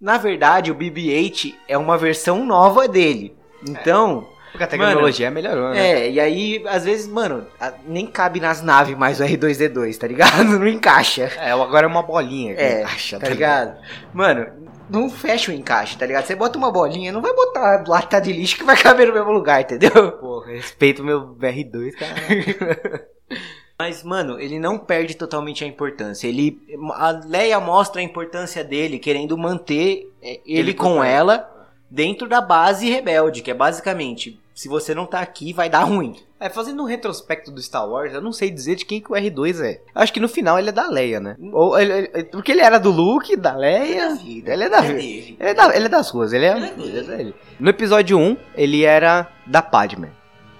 Na 0.00 0.16
verdade, 0.16 0.70
o 0.70 0.74
BB-8 0.74 1.54
é 1.68 1.76
uma 1.76 1.98
versão 1.98 2.46
nova 2.46 2.88
dele. 2.88 3.36
Então, 3.68 4.26
Porque 4.50 4.64
a 4.64 4.66
tecnologia 4.66 5.30
melhorou, 5.30 5.70
né? 5.70 5.90
é, 5.90 6.10
e 6.10 6.20
aí, 6.20 6.62
às 6.66 6.84
vezes, 6.84 7.06
mano, 7.06 7.46
nem 7.86 8.06
cabe 8.06 8.40
nas 8.40 8.62
naves 8.62 8.96
mais 8.96 9.20
o 9.20 9.24
R2D2, 9.24 9.96
tá 9.96 10.06
ligado? 10.06 10.42
Não 10.58 10.66
encaixa. 10.66 11.30
É, 11.36 11.52
agora 11.52 11.86
é 11.86 11.88
uma 11.88 12.02
bolinha. 12.02 12.54
que 12.54 12.60
É, 12.60 12.80
encaixa, 12.80 13.18
Tá 13.18 13.28
ligado? 13.28 13.78
Mano, 14.12 14.46
não 14.88 15.08
fecha 15.08 15.52
o 15.52 15.54
encaixe, 15.54 15.96
tá 15.96 16.04
ligado? 16.04 16.24
Você 16.24 16.34
bota 16.34 16.58
uma 16.58 16.72
bolinha, 16.72 17.12
não 17.12 17.22
vai 17.22 17.32
botar 17.32 17.84
lata 17.86 18.20
de 18.20 18.32
lixo 18.32 18.56
que 18.56 18.64
vai 18.64 18.76
caber 18.76 19.06
no 19.06 19.14
mesmo 19.14 19.30
lugar, 19.30 19.60
entendeu? 19.60 20.12
Pô, 20.12 20.40
respeito 20.40 21.04
meu 21.04 21.34
BR2, 21.36 21.92
cara. 21.92 23.06
Mas, 23.78 24.02
mano, 24.02 24.38
ele 24.38 24.58
não 24.58 24.78
perde 24.78 25.16
totalmente 25.16 25.64
a 25.64 25.66
importância. 25.66 26.28
Ele, 26.28 26.60
a 26.92 27.12
Leia 27.24 27.58
mostra 27.58 28.02
a 28.02 28.04
importância 28.04 28.62
dele, 28.62 28.98
querendo 28.98 29.38
manter 29.38 30.12
é, 30.20 30.40
ele, 30.44 30.58
Ele 30.58 30.74
com 30.74 30.96
com 30.96 31.04
ela 31.04 31.59
dentro 31.90 32.28
da 32.28 32.40
base 32.40 32.88
rebelde, 32.88 33.42
que 33.42 33.50
é 33.50 33.54
basicamente, 33.54 34.38
se 34.54 34.68
você 34.68 34.94
não 34.94 35.06
tá 35.06 35.20
aqui, 35.20 35.52
vai 35.52 35.68
dar 35.68 35.82
ruim. 35.82 36.16
É, 36.38 36.48
fazendo 36.48 36.82
um 36.82 36.86
retrospecto 36.86 37.50
do 37.50 37.60
Star 37.60 37.86
Wars, 37.86 38.14
eu 38.14 38.20
não 38.22 38.32
sei 38.32 38.50
dizer 38.50 38.76
de 38.76 38.86
quem 38.86 39.00
que 39.00 39.12
o 39.12 39.14
R2 39.14 39.60
é. 39.62 39.80
Acho 39.94 40.12
que 40.12 40.20
no 40.20 40.28
final 40.28 40.58
ele 40.58 40.70
é 40.70 40.72
da 40.72 40.88
Leia, 40.88 41.20
né? 41.20 41.36
Ou 41.52 41.78
ele- 41.78 42.10
ele- 42.14 42.24
porque 42.24 42.52
ele 42.52 42.62
era 42.62 42.78
do 42.78 42.90
Luke, 42.90 43.36
da 43.36 43.54
Leia. 43.54 43.82
Ele 43.82 44.64
é 44.64 44.68
da 44.70 44.80
vida. 44.80 44.94
dele. 44.94 45.36
Ele 45.38 45.48
é, 45.50 45.52
da- 45.54 45.76
ele 45.76 45.84
é 45.86 45.88
das 45.88 46.08
ruas, 46.10 46.32
ele 46.32 46.46
é, 46.46 46.56
Ele 46.56 46.66
é 46.66 46.70
dele. 46.70 47.12
ele 47.22 47.30
é. 47.30 47.34
No 47.58 47.68
episódio 47.68 48.18
1, 48.18 48.36
ele 48.56 48.84
era 48.84 49.28
da 49.46 49.60
Padme. 49.60 50.08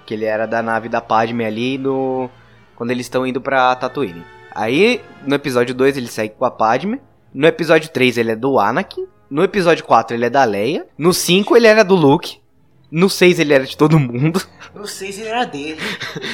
Que 0.05 0.13
ele 0.13 0.25
era 0.25 0.45
da 0.45 0.61
nave 0.61 0.87
da 0.89 1.01
Padme 1.01 1.43
ali 1.45 1.77
no. 1.79 2.29
Quando 2.75 2.91
eles 2.91 3.05
estão 3.07 3.25
indo 3.25 3.39
pra 3.41 3.75
Tatooine. 3.75 4.23
Aí, 4.53 5.01
no 5.25 5.33
episódio 5.33 5.73
2, 5.73 5.97
ele 5.97 6.07
segue 6.07 6.35
com 6.37 6.45
a 6.45 6.51
Padme. 6.51 7.01
No 7.33 7.47
episódio 7.47 7.89
3, 7.89 8.17
ele 8.17 8.31
é 8.31 8.35
do 8.35 8.59
Anakin. 8.59 9.07
No 9.31 9.41
episódio 9.45 9.85
4, 9.85 10.17
ele 10.17 10.25
é 10.25 10.29
da 10.29 10.43
Leia. 10.43 10.85
No 10.97 11.13
5, 11.13 11.55
ele 11.55 11.65
era 11.65 11.85
do 11.85 11.95
Luke. 11.95 12.39
No 12.91 13.09
6, 13.09 13.39
ele 13.39 13.53
era 13.53 13.63
de 13.65 13.77
todo 13.77 13.97
mundo. 13.97 14.41
Sei 14.85 15.13
se 15.13 15.21
ele 15.21 15.29
era 15.29 15.45
dele. 15.45 15.79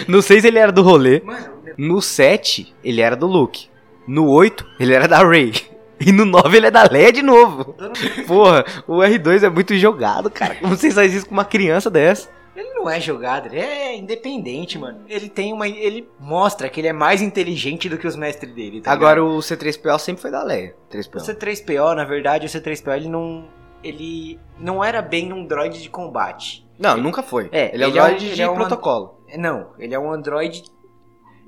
No 0.08 0.20
6, 0.20 0.44
ele 0.46 0.58
era 0.58 0.72
do 0.72 0.82
rolê. 0.82 1.22
Mano, 1.24 1.46
No 1.77 2.01
7, 2.01 2.74
ele 2.84 3.00
era 3.01 3.16
do 3.16 3.27
Luke. 3.27 3.68
No 4.08 4.27
8, 4.27 4.66
ele 4.80 4.94
era 4.96 5.08
da 5.08 5.24
Rey. 5.24 5.54
E 6.00 6.12
no 6.12 6.25
9 6.25 6.56
ele 6.56 6.68
é 6.68 6.72
da 6.72 6.84
Leia 6.84 7.12
de 7.12 7.24
novo. 7.24 7.75
Porra, 8.27 8.63
o 8.88 8.98
R2 8.98 9.42
é 9.42 9.50
muito 9.50 9.75
jogado, 9.75 10.30
cara. 10.30 10.54
Como 10.54 10.77
vocês 10.77 10.94
fazem 10.94 11.18
isso 11.18 11.25
com 11.25 11.34
uma 11.34 11.44
criança 11.44 11.89
dessa? 11.89 12.30
Ele 12.60 12.74
não 12.74 12.90
é 12.90 13.00
jogado, 13.00 13.48
ele 13.48 13.60
é 13.60 13.96
independente, 13.96 14.78
mano. 14.78 15.02
Ele 15.08 15.30
tem 15.30 15.54
uma. 15.54 15.68
Ele 15.68 16.10
mostra 16.20 16.68
que 16.70 16.80
ele 16.82 16.88
é 16.88 16.94
mais 16.94 17.22
inteligente 17.22 17.88
do 17.88 17.98
que 17.98 18.08
os 18.08 18.16
mestres 18.16 18.54
dele. 18.54 18.82
Tá 18.82 18.92
Agora 18.92 19.20
ligado? 19.22 19.36
o 19.38 19.40
C3PO 19.40 20.00
sempre 20.00 20.22
foi 20.22 20.32
da 20.32 20.44
Leia. 20.44 20.76
3PO. 20.92 21.16
o 21.18 21.20
C3PO, 21.20 21.96
na 21.96 22.04
verdade, 22.04 22.46
o 22.46 22.50
C3PO 22.50 22.96
ele 22.96 23.10
não. 23.10 23.46
Ele 23.84 24.40
não 24.60 24.84
era 24.84 25.02
bem 25.02 25.32
um 25.32 25.46
droid 25.46 25.82
de 25.82 25.90
combate. 25.90 26.68
Não, 26.80 26.98
nunca 26.98 27.22
foi. 27.22 27.48
É, 27.52 27.74
ele 27.74 27.84
é 27.84 27.88
um 27.88 27.90
ele 27.90 28.00
é 28.00 28.02
um- 28.02 28.06
droid 28.08 28.26
ele 28.26 28.36
de 28.36 28.42
é 28.42 28.50
um- 28.50 28.56
protocolo. 28.56 29.22
Não, 29.38 29.68
ele 29.78 29.94
é 29.94 30.00
um 30.00 30.12
android. 30.12 30.64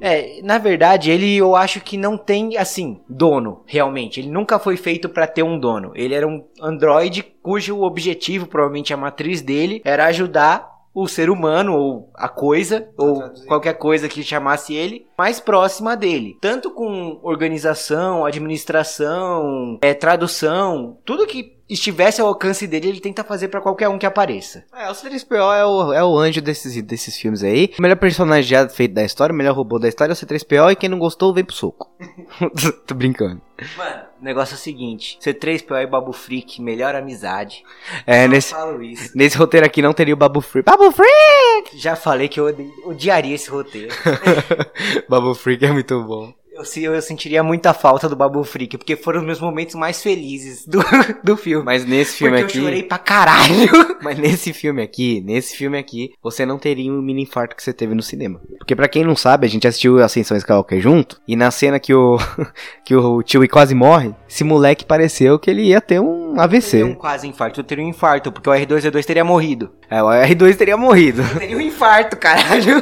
É, 0.01 0.42
na 0.44 0.58
verdade, 0.58 1.12
ele 1.12 1.36
eu 1.36 1.56
acho 1.56 1.82
que 1.82 1.98
não 1.98 2.18
tem, 2.18 2.56
assim, 2.56 3.01
dono, 3.10 3.63
realmente. 3.66 4.20
Ele 4.22 4.30
nunca 4.30 4.58
foi 4.58 4.78
feito 4.78 5.10
pra 5.10 5.28
ter 5.28 5.44
um 5.44 5.60
dono. 5.60 5.92
Ele 5.94 6.13
era 6.13 6.25
um 6.25 6.46
android 6.62 7.22
cujo 7.44 7.82
objetivo, 7.82 8.48
provavelmente 8.48 8.94
a 8.94 8.98
matriz 8.98 9.42
dele, 9.42 9.82
era 9.84 10.06
ajudar 10.06 10.70
o 10.93 11.08
ser 11.08 11.29
humano, 11.29 11.75
ou 11.75 12.10
a 12.15 12.27
coisa, 12.27 12.89
ou 12.98 13.17
traduzir. 13.17 13.48
qualquer 13.48 13.74
coisa 13.74 14.10
que 14.10 14.24
chamasse 14.24 14.74
ele, 14.74 15.05
mais 15.17 15.39
próxima 15.39 15.96
dele. 15.96 16.38
Tanto 16.41 16.72
com 16.72 17.19
organização, 17.24 18.25
administração, 18.25 19.77
é, 19.81 19.93
tradução, 19.93 20.98
tudo 21.05 21.27
que 21.27 21.59
estivesse 21.69 22.19
ao 22.21 22.27
alcance 22.27 22.65
dele, 22.65 22.89
ele 22.89 22.99
tenta 22.99 23.23
fazer 23.23 23.47
pra 23.49 23.61
qualquer 23.61 23.88
um 23.89 23.97
que 23.99 24.05
apareça. 24.05 24.63
É, 24.75 24.89
o 24.89 24.93
C3PO 24.93 25.55
é 25.55 25.65
o, 25.65 25.93
é 25.93 26.03
o 26.03 26.17
anjo 26.17 26.41
desses, 26.41 26.81
desses 26.81 27.15
filmes 27.17 27.43
aí. 27.43 27.71
O 27.77 27.81
melhor 27.81 27.95
personagem 27.97 28.43
já 28.49 28.67
feito 28.67 28.93
da 28.93 29.03
história, 29.03 29.31
o 29.33 29.35
melhor 29.35 29.55
robô 29.55 29.77
da 29.77 29.88
história 29.88 30.11
é 30.11 30.15
o 30.15 30.17
C3PO. 30.17 30.71
E 30.71 30.75
quem 30.75 30.89
não 30.89 30.97
gostou, 30.99 31.33
vem 31.33 31.43
pro 31.43 31.55
soco. 31.55 31.89
Tô 32.88 32.95
brincando. 32.95 33.41
Mano, 33.77 34.01
o 34.21 34.23
negócio 34.23 34.53
é 34.53 34.55
o 34.55 34.59
seguinte: 34.59 35.19
C3PO 35.21 35.83
e 35.83 35.85
Babu 35.85 36.13
Freak, 36.13 36.61
melhor 36.61 36.95
amizade. 36.95 37.63
É, 38.07 38.23
Só 38.23 38.27
nesse, 38.29 38.49
falo 38.53 38.81
isso. 38.83 39.11
nesse 39.15 39.38
roteiro 39.38 39.65
aqui 39.65 39.81
não 39.81 39.93
teria 39.93 40.13
o 40.13 40.17
Babu 40.17 40.39
Freak. 40.41 40.65
Babu 40.65 40.91
Freak! 40.91 41.77
Já 41.77 41.95
falei 41.95 42.27
que 42.29 42.39
eu 42.39 42.45
odi- 42.45 42.71
odiaria 42.85 43.35
esse 43.35 43.49
roteiro. 43.49 43.93
Babu 45.09 45.35
Freak 45.35 45.65
é 45.65 45.71
muito 45.71 46.01
bom. 46.03 46.33
Eu, 46.60 46.94
eu 46.94 47.01
sentiria 47.01 47.42
muita 47.42 47.74
falta 47.74 48.10
do 48.10 48.16
Babu 48.16 48.44
Freak, 48.44 48.78
porque 48.78 48.96
foram 48.96 49.20
os 49.22 49.25
meus 49.25 49.39
momentos 49.39 49.75
mais 49.75 50.01
felizes 50.01 50.66
do, 50.66 50.80
do 51.24 51.38
filme. 51.38 51.66
Mas 51.66 51.86
nesse 51.86 52.18
filme 52.18 52.38
porque 52.38 52.51
aqui. 52.51 52.58
eu 52.60 52.63
chorei 52.63 52.84
pra 52.84 52.98
caralho. 52.98 53.70
Mas 54.01 54.18
nesse 54.18 54.54
filme 54.54 54.82
aqui, 54.82 55.22
nesse 55.22 55.56
filme 55.56 55.78
aqui, 55.78 56.12
você 56.22 56.46
não 56.46 56.58
teria 56.58 56.92
um 56.92 57.01
mini 57.01 57.24
infarto 57.24 57.56
que 57.56 57.63
você 57.63 57.74
teve 57.74 57.94
no 57.94 58.01
cinema. 58.01 58.42
Porque 58.58 58.75
pra 58.75 58.88
quem 58.88 59.04
não 59.04 59.16
sabe, 59.16 59.46
a 59.46 59.50
gente 59.50 59.68
assistiu 59.68 60.00
Ascensão 60.04 60.38
Skywalker 60.38 60.82
junto, 60.82 61.20
e 61.28 61.36
na 61.36 61.51
cena 61.51 61.80
que 61.80 61.94
o 61.94 62.18
que 62.84 62.96
o 62.96 63.24
Chewie 63.25 63.48
quase 63.48 63.74
morre, 63.75 64.13
esse 64.28 64.44
moleque 64.44 64.86
pareceu 64.86 65.39
que 65.39 65.50
ele 65.50 65.63
ia 65.63 65.82
ter 65.82 66.00
um 66.00 66.28
um 66.33 66.39
AVC. 66.39 66.95
quase 66.95 67.27
infarto. 67.27 67.59
Eu 67.59 67.63
teria 67.63 67.83
um 67.83 67.89
infarto, 67.89 68.31
porque 68.31 68.50
o 68.50 68.53
R2D2 68.53 69.05
teria 69.05 69.24
morrido. 69.24 69.71
É, 69.89 70.01
o 70.01 70.07
R2 70.07 70.55
teria 70.55 70.77
morrido. 70.77 71.21
Eu 71.21 71.36
teria 71.39 71.57
um 71.57 71.62
infarto, 71.62 72.17
caralho. 72.17 72.81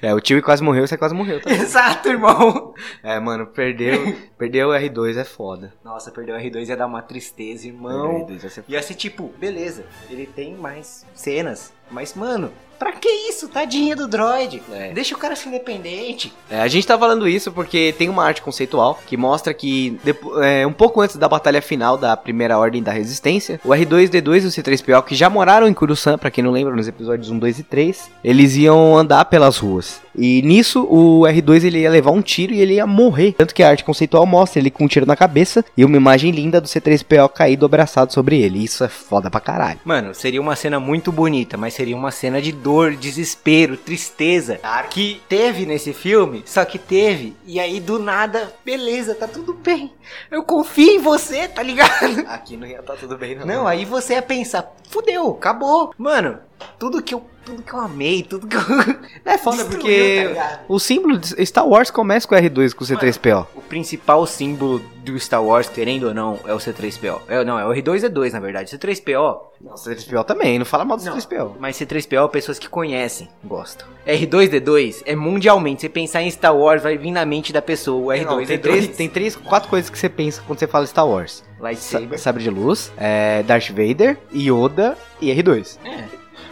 É, 0.00 0.14
o 0.14 0.20
Chewie 0.24 0.42
quase 0.42 0.62
morreu, 0.62 0.86
você 0.86 0.96
quase 0.96 1.14
morreu. 1.14 1.40
Tá? 1.40 1.50
Exato, 1.50 2.08
irmão. 2.08 2.74
É, 3.02 3.18
mano, 3.20 3.46
perdeu, 3.46 4.16
perdeu 4.38 4.68
o 4.70 4.72
R2 4.72 5.16
é 5.16 5.24
foda. 5.24 5.72
Nossa, 5.84 6.10
perder 6.10 6.32
o 6.34 6.38
R2 6.38 6.68
ia 6.68 6.76
dar 6.76 6.86
uma 6.86 7.02
tristeza, 7.02 7.66
irmão. 7.66 8.22
o 8.22 8.26
R2 8.26 8.42
ia 8.42 8.50
ser 8.50 8.64
Ia 8.68 8.82
ser 8.82 8.94
tipo, 8.94 9.32
beleza, 9.38 9.84
ele 10.10 10.26
tem 10.26 10.54
mais 10.56 11.04
cenas, 11.14 11.72
mas 11.92 12.14
mano, 12.14 12.50
pra 12.78 12.92
que 12.92 13.08
isso? 13.08 13.48
Tadinho 13.48 13.96
do 13.96 14.08
droid. 14.08 14.60
É. 14.72 14.92
Deixa 14.92 15.14
o 15.14 15.18
cara 15.18 15.36
ser 15.36 15.50
independente. 15.50 16.32
É, 16.50 16.60
a 16.60 16.66
gente 16.66 16.86
tá 16.86 16.98
falando 16.98 17.28
isso 17.28 17.52
porque 17.52 17.94
tem 17.96 18.08
uma 18.08 18.24
arte 18.24 18.42
conceitual 18.42 18.98
que 19.06 19.16
mostra 19.16 19.54
que 19.54 20.00
é, 20.42 20.66
um 20.66 20.72
pouco 20.72 21.00
antes 21.00 21.16
da 21.16 21.28
batalha 21.28 21.62
final 21.62 21.96
da 21.96 22.16
primeira 22.16 22.58
ordem 22.58 22.82
da 22.82 22.90
resistência, 22.90 23.60
o 23.64 23.68
R2D2 23.68 24.42
e 24.42 24.46
o 24.46 24.50
C3PO, 24.50 25.04
que 25.04 25.14
já 25.14 25.30
moraram 25.30 25.68
em 25.68 25.74
Coruscant, 25.74 26.18
pra 26.18 26.30
quem 26.30 26.42
não 26.42 26.50
lembra, 26.50 26.74
nos 26.74 26.88
episódios 26.88 27.30
1, 27.30 27.38
2 27.38 27.58
e 27.60 27.62
3, 27.62 28.10
eles 28.24 28.56
iam 28.56 28.96
andar 28.96 29.26
pelas 29.26 29.58
ruas. 29.58 30.00
E 30.16 30.42
nisso 30.42 30.84
o 30.84 31.22
R2 31.22 31.64
ele 31.64 31.80
ia 31.80 31.90
levar 31.90 32.10
um 32.10 32.22
tiro 32.22 32.52
e 32.52 32.60
ele 32.60 32.74
ia 32.74 32.86
morrer. 32.86 33.32
Tanto 33.32 33.54
que 33.54 33.62
a 33.62 33.68
arte 33.68 33.84
conceitual 33.84 34.26
mostra 34.26 34.60
ele 34.60 34.70
com 34.70 34.84
um 34.84 34.88
tiro 34.88 35.06
na 35.06 35.16
cabeça 35.16 35.64
e 35.76 35.84
uma 35.84 35.96
imagem 35.96 36.30
linda 36.30 36.60
do 36.60 36.68
C3PO 36.68 37.28
caído 37.28 37.66
abraçado 37.66 38.12
sobre 38.12 38.40
ele. 38.40 38.62
Isso 38.62 38.84
é 38.84 38.88
foda 38.88 39.30
pra 39.30 39.40
caralho. 39.40 39.80
Mano, 39.84 40.14
seria 40.14 40.40
uma 40.40 40.56
cena 40.56 40.78
muito 40.78 41.10
bonita, 41.10 41.56
mas 41.56 41.74
seria 41.74 41.96
uma 41.96 42.10
cena 42.10 42.40
de 42.40 42.52
dor, 42.52 42.96
desespero, 42.96 43.76
tristeza. 43.76 44.60
Que 44.90 45.20
teve 45.28 45.64
nesse 45.64 45.92
filme, 45.92 46.42
só 46.44 46.64
que 46.64 46.78
teve. 46.78 47.34
E 47.46 47.58
aí 47.58 47.80
do 47.80 47.98
nada, 47.98 48.52
beleza, 48.64 49.14
tá 49.14 49.26
tudo 49.26 49.54
bem. 49.54 49.92
Eu 50.30 50.42
confio 50.42 50.90
em 50.90 50.98
você, 50.98 51.48
tá 51.48 51.62
ligado? 51.62 52.26
Aqui 52.28 52.56
não 52.56 52.66
ia 52.66 52.80
estar 52.80 52.96
tudo 52.96 53.16
bem, 53.16 53.36
Não, 53.36 53.66
aí 53.66 53.84
você 53.84 54.14
ia 54.14 54.22
pensar, 54.22 54.74
fudeu, 54.90 55.30
acabou. 55.30 55.92
Mano, 55.96 56.38
tudo 56.78 57.02
que 57.02 57.14
eu, 57.14 57.24
tudo 57.44 57.62
que 57.62 57.72
eu 57.72 57.80
amei, 57.80 58.22
tudo 58.22 58.46
que 58.46 58.56
eu. 58.56 58.62
É 59.24 59.38
foda 59.38 59.58
Destruiu, 59.58 59.80
porque 59.80 60.32
tá 60.34 60.60
o 60.68 60.78
símbolo 60.78 61.18
de 61.18 61.46
Star 61.46 61.66
Wars 61.66 61.90
começa 61.90 62.26
com 62.26 62.34
o 62.34 62.38
R2 62.38 62.74
com 62.74 62.84
o 62.84 62.86
C3PO. 62.86 63.46
O 63.54 63.60
principal 63.62 64.26
símbolo 64.26 64.80
do 65.04 65.18
Star 65.18 65.42
Wars, 65.42 65.68
querendo 65.68 66.08
ou 66.08 66.14
não, 66.14 66.38
é 66.46 66.52
o 66.52 66.58
C3PO. 66.58 67.20
É, 67.28 67.44
não, 67.44 67.58
é 67.58 67.66
o 67.66 67.70
R2D2, 67.70 68.32
na 68.32 68.40
verdade. 68.40 68.76
C3PO, 68.76 69.40
Não, 69.60 69.74
C3PO 69.74 70.24
também, 70.24 70.58
não 70.58 70.64
fala 70.66 70.84
mal 70.84 70.96
do 70.96 71.04
Não. 71.04 71.16
C3PO. 71.16 71.54
mas 71.58 71.76
C3PO, 71.76 72.28
pessoas 72.30 72.58
que 72.58 72.68
conhecem, 72.68 73.28
gostam. 73.44 73.86
R2D2 74.06 75.02
é 75.06 75.14
mundialmente. 75.16 75.80
Você 75.82 75.88
pensar 75.88 76.22
em 76.22 76.30
Star 76.30 76.56
Wars, 76.56 76.82
vai 76.82 76.96
vir 76.98 77.10
na 77.10 77.24
mente 77.24 77.52
da 77.52 77.62
pessoa. 77.62 78.14
O 78.14 78.18
R2D2 78.18 78.24
Não, 78.26 78.46
tem, 78.46 78.58
três, 78.58 78.88
tem 78.96 79.08
três, 79.08 79.36
quatro 79.36 79.68
coisas 79.68 79.88
que 79.90 79.98
você 79.98 80.08
pensa 80.08 80.42
quando 80.46 80.58
você 80.58 80.66
fala 80.66 80.86
Star 80.86 81.06
Wars. 81.08 81.42
Sa 81.56 81.62
lightsaber. 81.62 82.18
sabre 82.18 82.42
de 82.42 82.50
luz, 82.50 82.92
é, 82.96 83.42
Darth 83.44 83.68
Vader, 83.70 84.18
Yoda 84.34 84.96
e 85.20 85.28
R2. 85.32 85.78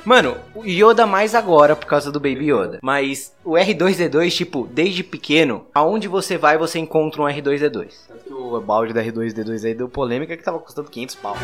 Mano, 0.05 0.37
o 0.55 0.65
Yoda 0.65 1.07
mais 1.07 1.35
agora 1.35 1.77
por 1.77 1.87
causa 1.87 2.11
do 2.11 2.19
Baby 2.19 2.51
Yoda. 2.51 2.79
Mas 2.83 3.35
o 3.45 3.53
R2D2, 3.53 4.31
tipo, 4.31 4.69
desde 4.71 5.05
pequeno, 5.05 5.67
aonde 5.75 6.09
você 6.09 6.39
vai, 6.39 6.57
você 6.57 6.79
encontra 6.79 7.23
um 7.23 7.27
R2D2. 7.27 7.89
Tanto 8.09 8.25
que 8.25 8.33
o 8.33 8.61
balde 8.61 8.93
da 8.93 9.03
R2D2 9.03 9.67
aí 9.67 9.75
deu 9.75 9.89
polêmica 9.89 10.37
que 10.37 10.43
tava 10.43 10.59
custando 10.59 10.91
500 10.91 11.15
pau. 11.17 11.37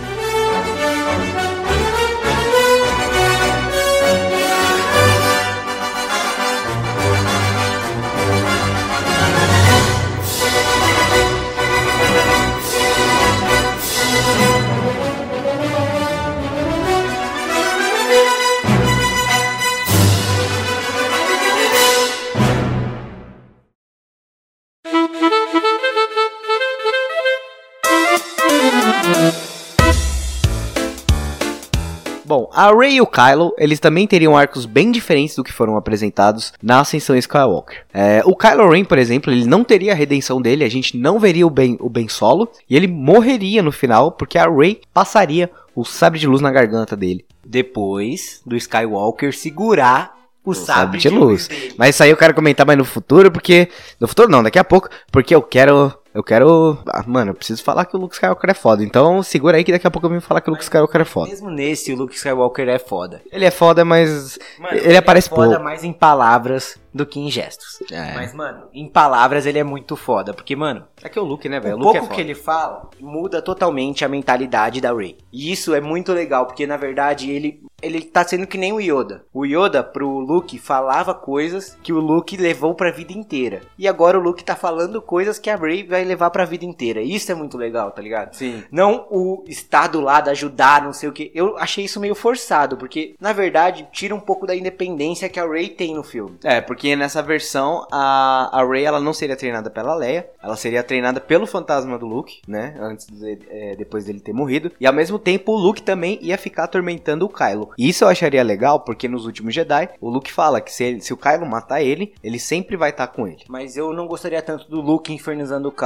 Bom, 32.27 32.51
a 32.53 32.75
Rey 32.75 32.97
e 32.97 33.01
o 33.01 33.07
Kylo, 33.07 33.55
eles 33.57 33.79
também 33.79 34.05
teriam 34.05 34.37
arcos 34.37 34.67
bem 34.67 34.91
diferentes 34.91 35.37
do 35.37 35.45
que 35.45 35.53
foram 35.53 35.77
apresentados 35.77 36.53
na 36.61 36.81
Ascensão 36.81 37.17
Skywalker. 37.17 37.85
É, 37.95 38.21
o 38.25 38.35
Kylo 38.35 38.69
Ren, 38.69 38.85
por 38.85 38.99
exemplo, 38.99 39.33
ele 39.33 39.47
não 39.47 39.63
teria 39.63 39.93
a 39.93 39.95
redenção 39.95 40.43
dele, 40.43 40.65
a 40.65 40.69
gente 40.69 40.97
não 40.97 41.21
veria 41.21 41.47
o 41.47 41.51
Ben, 41.51 41.77
o 41.81 41.89
ben 41.89 42.09
Solo, 42.09 42.49
e 42.69 42.75
ele 42.75 42.89
morreria 42.89 43.63
no 43.63 43.71
final, 43.71 44.11
porque 44.11 44.39
a 44.39 44.49
Rey 44.49 44.81
passaria 44.93 45.49
o 45.75 45.85
sabre 45.85 46.19
de 46.19 46.27
luz 46.27 46.41
na 46.41 46.51
garganta 46.51 46.97
dele. 46.97 47.25
Depois 47.45 48.41
do 48.45 48.57
Skywalker 48.57 49.33
segurar 49.33 50.17
o, 50.45 50.55
sabre, 50.55 50.99
de, 50.99 51.09
luz. 51.09 51.49
Dele. 51.49 51.75
Mas 51.77 51.95
isso 51.95 52.03
aí 52.03 52.11
eu 52.11 52.17
quero 52.17 52.35
comentar 52.35 52.65
mais 52.67 52.79
no 52.79 52.85
futuro, 52.85 53.31
porque. 53.31 53.69
No 54.01 54.07
futuro 54.09 54.29
não, 54.29 54.43
daqui 54.43 54.59
a 54.59 54.65
pouco, 54.65 54.89
porque 55.11 55.35
eu 55.35 55.43
quero 55.43 55.93
eu 56.17 56.23
quero. 56.23 56.79
Ah, 56.87 57.05
mano, 57.07 57.31
eu 57.31 57.35
preciso 57.35 57.63
falar 57.63 57.85
que 57.85 57.95
o 57.95 58.01
Luke 58.01 58.15
Skywalker 58.15 58.51
é 58.51 58.55
foda. 58.55 58.83
Então 58.83 59.23
segura 59.23 59.59
aí 59.59 59.65
que 59.65 59.71
daqui 59.71 59.87
a 59.87 59.91
pouco 59.91 60.07
eu 60.07 60.11
vim 60.11 60.21
falar 60.21 60.41
que 60.41 60.49
o 60.49 60.53
Luke 60.53 60.65
Skywalker 60.65 61.03
é 61.03 61.05
foda. 61.05 61.29
Mesmo 61.29 61.51
nesse, 61.51 61.93
o 61.93 61.97
Luke 61.97 62.15
Skywalker 62.15 62.69
é 62.69 62.79
foda. 62.79 63.21
Ele 63.31 63.45
é 63.45 63.51
foda, 63.51 63.85
mas. 63.85 64.39
Mano, 64.59 64.77
ele, 64.77 64.87
ele 64.87 64.97
aparece 64.97 65.29
é 65.29 65.31
foda 65.31 65.49
pouco. 65.51 65.65
mais 65.65 65.85
em 65.85 65.93
palavras 65.93 66.79
do 66.97 67.05
que 67.05 67.21
em 67.21 67.31
gestos. 67.31 67.79
É. 67.93 68.15
Mas, 68.15 68.33
mano, 68.33 68.69
em 68.73 68.89
palavras 68.89 69.45
ele 69.45 69.59
é 69.59 69.65
muito 69.65 69.95
foda. 69.97 70.33
Porque, 70.33 70.57
mano. 70.57 70.85
É 71.03 71.09
que 71.09 71.21
o 71.21 71.25
Luke, 71.25 71.49
né, 71.49 71.61
velho? 71.61 71.77
O, 71.77 71.81
o 71.81 71.83
pouco 71.83 72.13
é 72.13 72.15
que 72.15 72.21
ele 72.21 72.35
fala 72.35 72.89
muda 72.99 73.43
totalmente 73.43 74.05
a 74.05 74.09
mentalidade 74.09 74.81
da 74.81 74.95
Rey. 74.95 75.19
E 75.31 75.53
isso 75.53 75.75
é 75.75 75.81
muito 75.81 76.13
legal, 76.13 76.47
porque 76.47 76.67
na 76.67 76.79
verdade 76.79 77.31
ele 77.31 77.61
ele 77.83 78.01
tá 78.01 78.27
sendo 78.27 78.47
que 78.47 78.57
nem 78.57 78.73
o 78.73 78.81
Yoda. 78.81 79.25
O 79.35 79.45
Yoda 79.45 79.83
pro 79.85 80.19
Luke 80.19 80.59
falava 80.59 81.15
coisas 81.15 81.77
que 81.83 81.93
o 81.93 82.01
Luke 82.01 82.37
levou 82.37 82.75
pra 82.75 82.91
vida 82.91 83.13
inteira. 83.13 83.61
E 83.79 83.87
agora 83.87 84.19
o 84.19 84.23
Luke 84.23 84.43
tá 84.43 84.57
falando 84.57 85.03
coisas 85.03 85.39
que 85.39 85.51
a 85.51 85.57
Rey 85.57 85.87
vai 85.87 86.03
levar 86.07 86.31
pra 86.31 86.45
vida 86.45 86.65
inteira. 86.65 87.01
Isso 87.01 87.31
é 87.31 87.35
muito 87.35 87.57
legal, 87.57 87.91
tá 87.91 88.01
ligado? 88.01 88.35
Sim. 88.35 88.63
Não 88.71 89.07
o 89.11 89.45
estar 89.47 89.89
do 89.89 90.01
lado, 90.01 90.31
ajudar, 90.31 90.83
não 90.83 90.93
sei 90.93 91.09
o 91.09 91.13
que. 91.13 91.31
Eu 91.35 91.57
achei 91.59 91.85
isso 91.85 92.01
meio 92.01 92.15
forçado, 92.15 92.77
porque 92.77 93.15
na 93.21 93.33
verdade 93.33 93.89
tira 93.93 94.15
um 94.15 94.21
pouco 94.21 94.47
da 94.47 94.55
independência 94.55 95.29
que 95.29 95.41
a 95.41 95.47
Rey 95.47 95.69
tem 95.69 95.95
no 95.95 96.03
filme. 96.03 96.39
É, 96.45 96.61
porque 96.61 96.97
nessa 96.97 97.23
versão 97.23 97.87
a, 97.91 98.51
a 98.53 98.65
Rey 98.65 98.85
ela 98.85 99.01
não 99.01 99.13
seria 99.13 99.37
treinada 99.37 99.71
pela 99.71 99.95
Leia, 99.95 100.29
ela 100.43 100.57
seria 100.57 100.83
treinada 100.83 101.21
pelo 101.21 101.47
fantasma 101.47 101.99
do 101.99 102.07
Luke, 102.07 102.41
né? 102.47 102.77
Antes 102.79 103.07
de, 103.07 103.39
é, 103.49 103.77
depois 103.77 104.05
dele 104.05 104.21
ter 104.21 104.33
morrido. 104.33 104.73
E 104.81 104.87
ao 104.87 104.93
mesmo 104.93 105.19
tempo 105.19 105.53
o 105.53 105.57
Luke 105.57 105.83
também 105.83 106.19
ia 106.23 106.39
ficar 106.39 106.65
atormentando 106.65 107.25
o 107.25 107.29
Kylo. 107.29 107.71
E 107.79 107.89
isso 107.89 108.05
eu 108.05 108.09
acharia 108.09 108.43
legal, 108.43 108.81
porque 108.81 109.09
nos 109.09 109.27
últimos 109.27 109.55
Jedi, 109.55 109.89
o 110.01 110.11
Luke 110.11 110.33
fala 110.33 110.61
que 110.61 110.73
se, 110.73 110.85
ele, 110.85 111.01
se 111.01 111.13
o 111.13 111.17
Kylo 111.17 111.47
matar 111.47 111.83
ele, 111.83 112.15
ele 112.23 112.39
sempre 112.39 112.77
vai 112.77 112.91
estar 112.91 113.07
tá 113.07 113.13
com 113.13 113.27
ele. 113.27 113.45
Mas 113.49 113.77
eu 113.77 113.93
não 113.93 114.07
gostaria 114.07 114.43
tanto 114.43 114.69
do 114.71 114.81
Luke 114.81 115.13
infernizando 115.13 115.69
o 115.69 115.73
Kylo, 115.73 115.86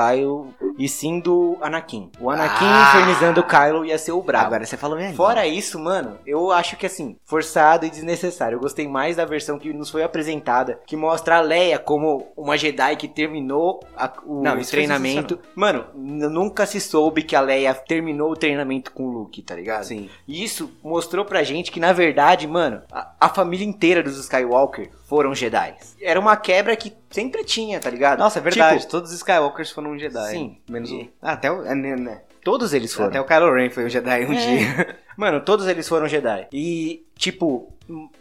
e 0.78 0.88
sim 0.88 1.20
do 1.20 1.58
Anakin. 1.60 2.10
O 2.18 2.30
Anakin 2.30 2.64
ah. 2.64 2.88
infernizando 2.88 3.40
o 3.40 3.46
Kylo 3.46 3.84
ia 3.84 3.98
ser 3.98 4.12
o 4.12 4.22
brabo. 4.22 4.46
Agora 4.46 4.64
você 4.64 4.76
falou 4.76 4.96
mesmo. 4.96 5.14
Fora 5.14 5.46
isso, 5.46 5.78
mano, 5.78 6.18
eu 6.26 6.50
acho 6.50 6.76
que 6.76 6.86
assim, 6.86 7.16
forçado 7.24 7.84
e 7.84 7.90
desnecessário. 7.90 8.56
Eu 8.56 8.60
gostei 8.60 8.88
mais 8.88 9.16
da 9.16 9.24
versão 9.24 9.58
que 9.58 9.72
nos 9.72 9.90
foi 9.90 10.02
apresentada, 10.02 10.80
que 10.86 10.96
mostra 10.96 11.36
a 11.36 11.40
Leia 11.40 11.78
como 11.78 12.28
uma 12.36 12.56
Jedi 12.56 12.96
que 12.96 13.08
terminou 13.08 13.80
a, 13.96 14.10
o 14.24 14.42
não, 14.42 14.60
treinamento. 14.62 15.38
Mano, 15.54 15.84
nunca 15.94 16.64
se 16.64 16.80
soube 16.80 17.22
que 17.22 17.36
a 17.36 17.40
Leia 17.40 17.74
terminou 17.74 18.30
o 18.30 18.36
treinamento 18.36 18.92
com 18.92 19.04
o 19.04 19.12
Luke, 19.12 19.42
tá 19.42 19.54
ligado? 19.54 19.84
Sim. 19.84 20.08
E 20.26 20.42
isso 20.42 20.70
mostrou 20.82 21.24
pra 21.24 21.42
gente 21.42 21.70
que, 21.70 21.80
na 21.80 21.92
verdade, 21.92 22.46
mano, 22.46 22.82
a, 22.90 23.12
a 23.20 23.28
família 23.28 23.66
inteira 23.66 24.02
dos 24.02 24.18
Skywalker 24.18 24.90
foram 25.10 25.34
Jedi. 25.34 25.74
Era 26.00 26.20
uma 26.20 26.36
quebra 26.36 26.76
que 26.76 26.96
sempre 27.10 27.42
tinha, 27.42 27.80
tá 27.80 27.90
ligado? 27.90 28.20
Nossa, 28.20 28.38
é 28.38 28.42
verdade. 28.42 28.78
Tipo, 28.78 28.92
Todos 28.92 29.10
os 29.10 29.16
Skywalkers 29.16 29.72
foram 29.72 29.98
Jedi. 29.98 30.30
Sim. 30.30 30.56
Menos 30.68 30.92
o... 30.92 31.08
Ah, 31.20 31.32
até 31.32 31.50
o... 31.50 31.66
É, 31.66 31.74
né, 31.74 31.96
né? 31.96 32.22
Todos 32.44 32.72
eles 32.72 32.94
foram. 32.94 33.08
Até 33.08 33.20
o 33.20 33.24
Kylo 33.24 33.52
Ren 33.52 33.70
foi 33.70 33.84
um 33.84 33.88
Jedi 33.88 34.24
um 34.24 34.32
é. 34.32 34.36
dia. 34.36 34.98
Mano, 35.18 35.40
todos 35.40 35.66
eles 35.66 35.88
foram 35.88 36.06
Jedi. 36.06 36.46
E, 36.52 37.04
tipo, 37.16 37.74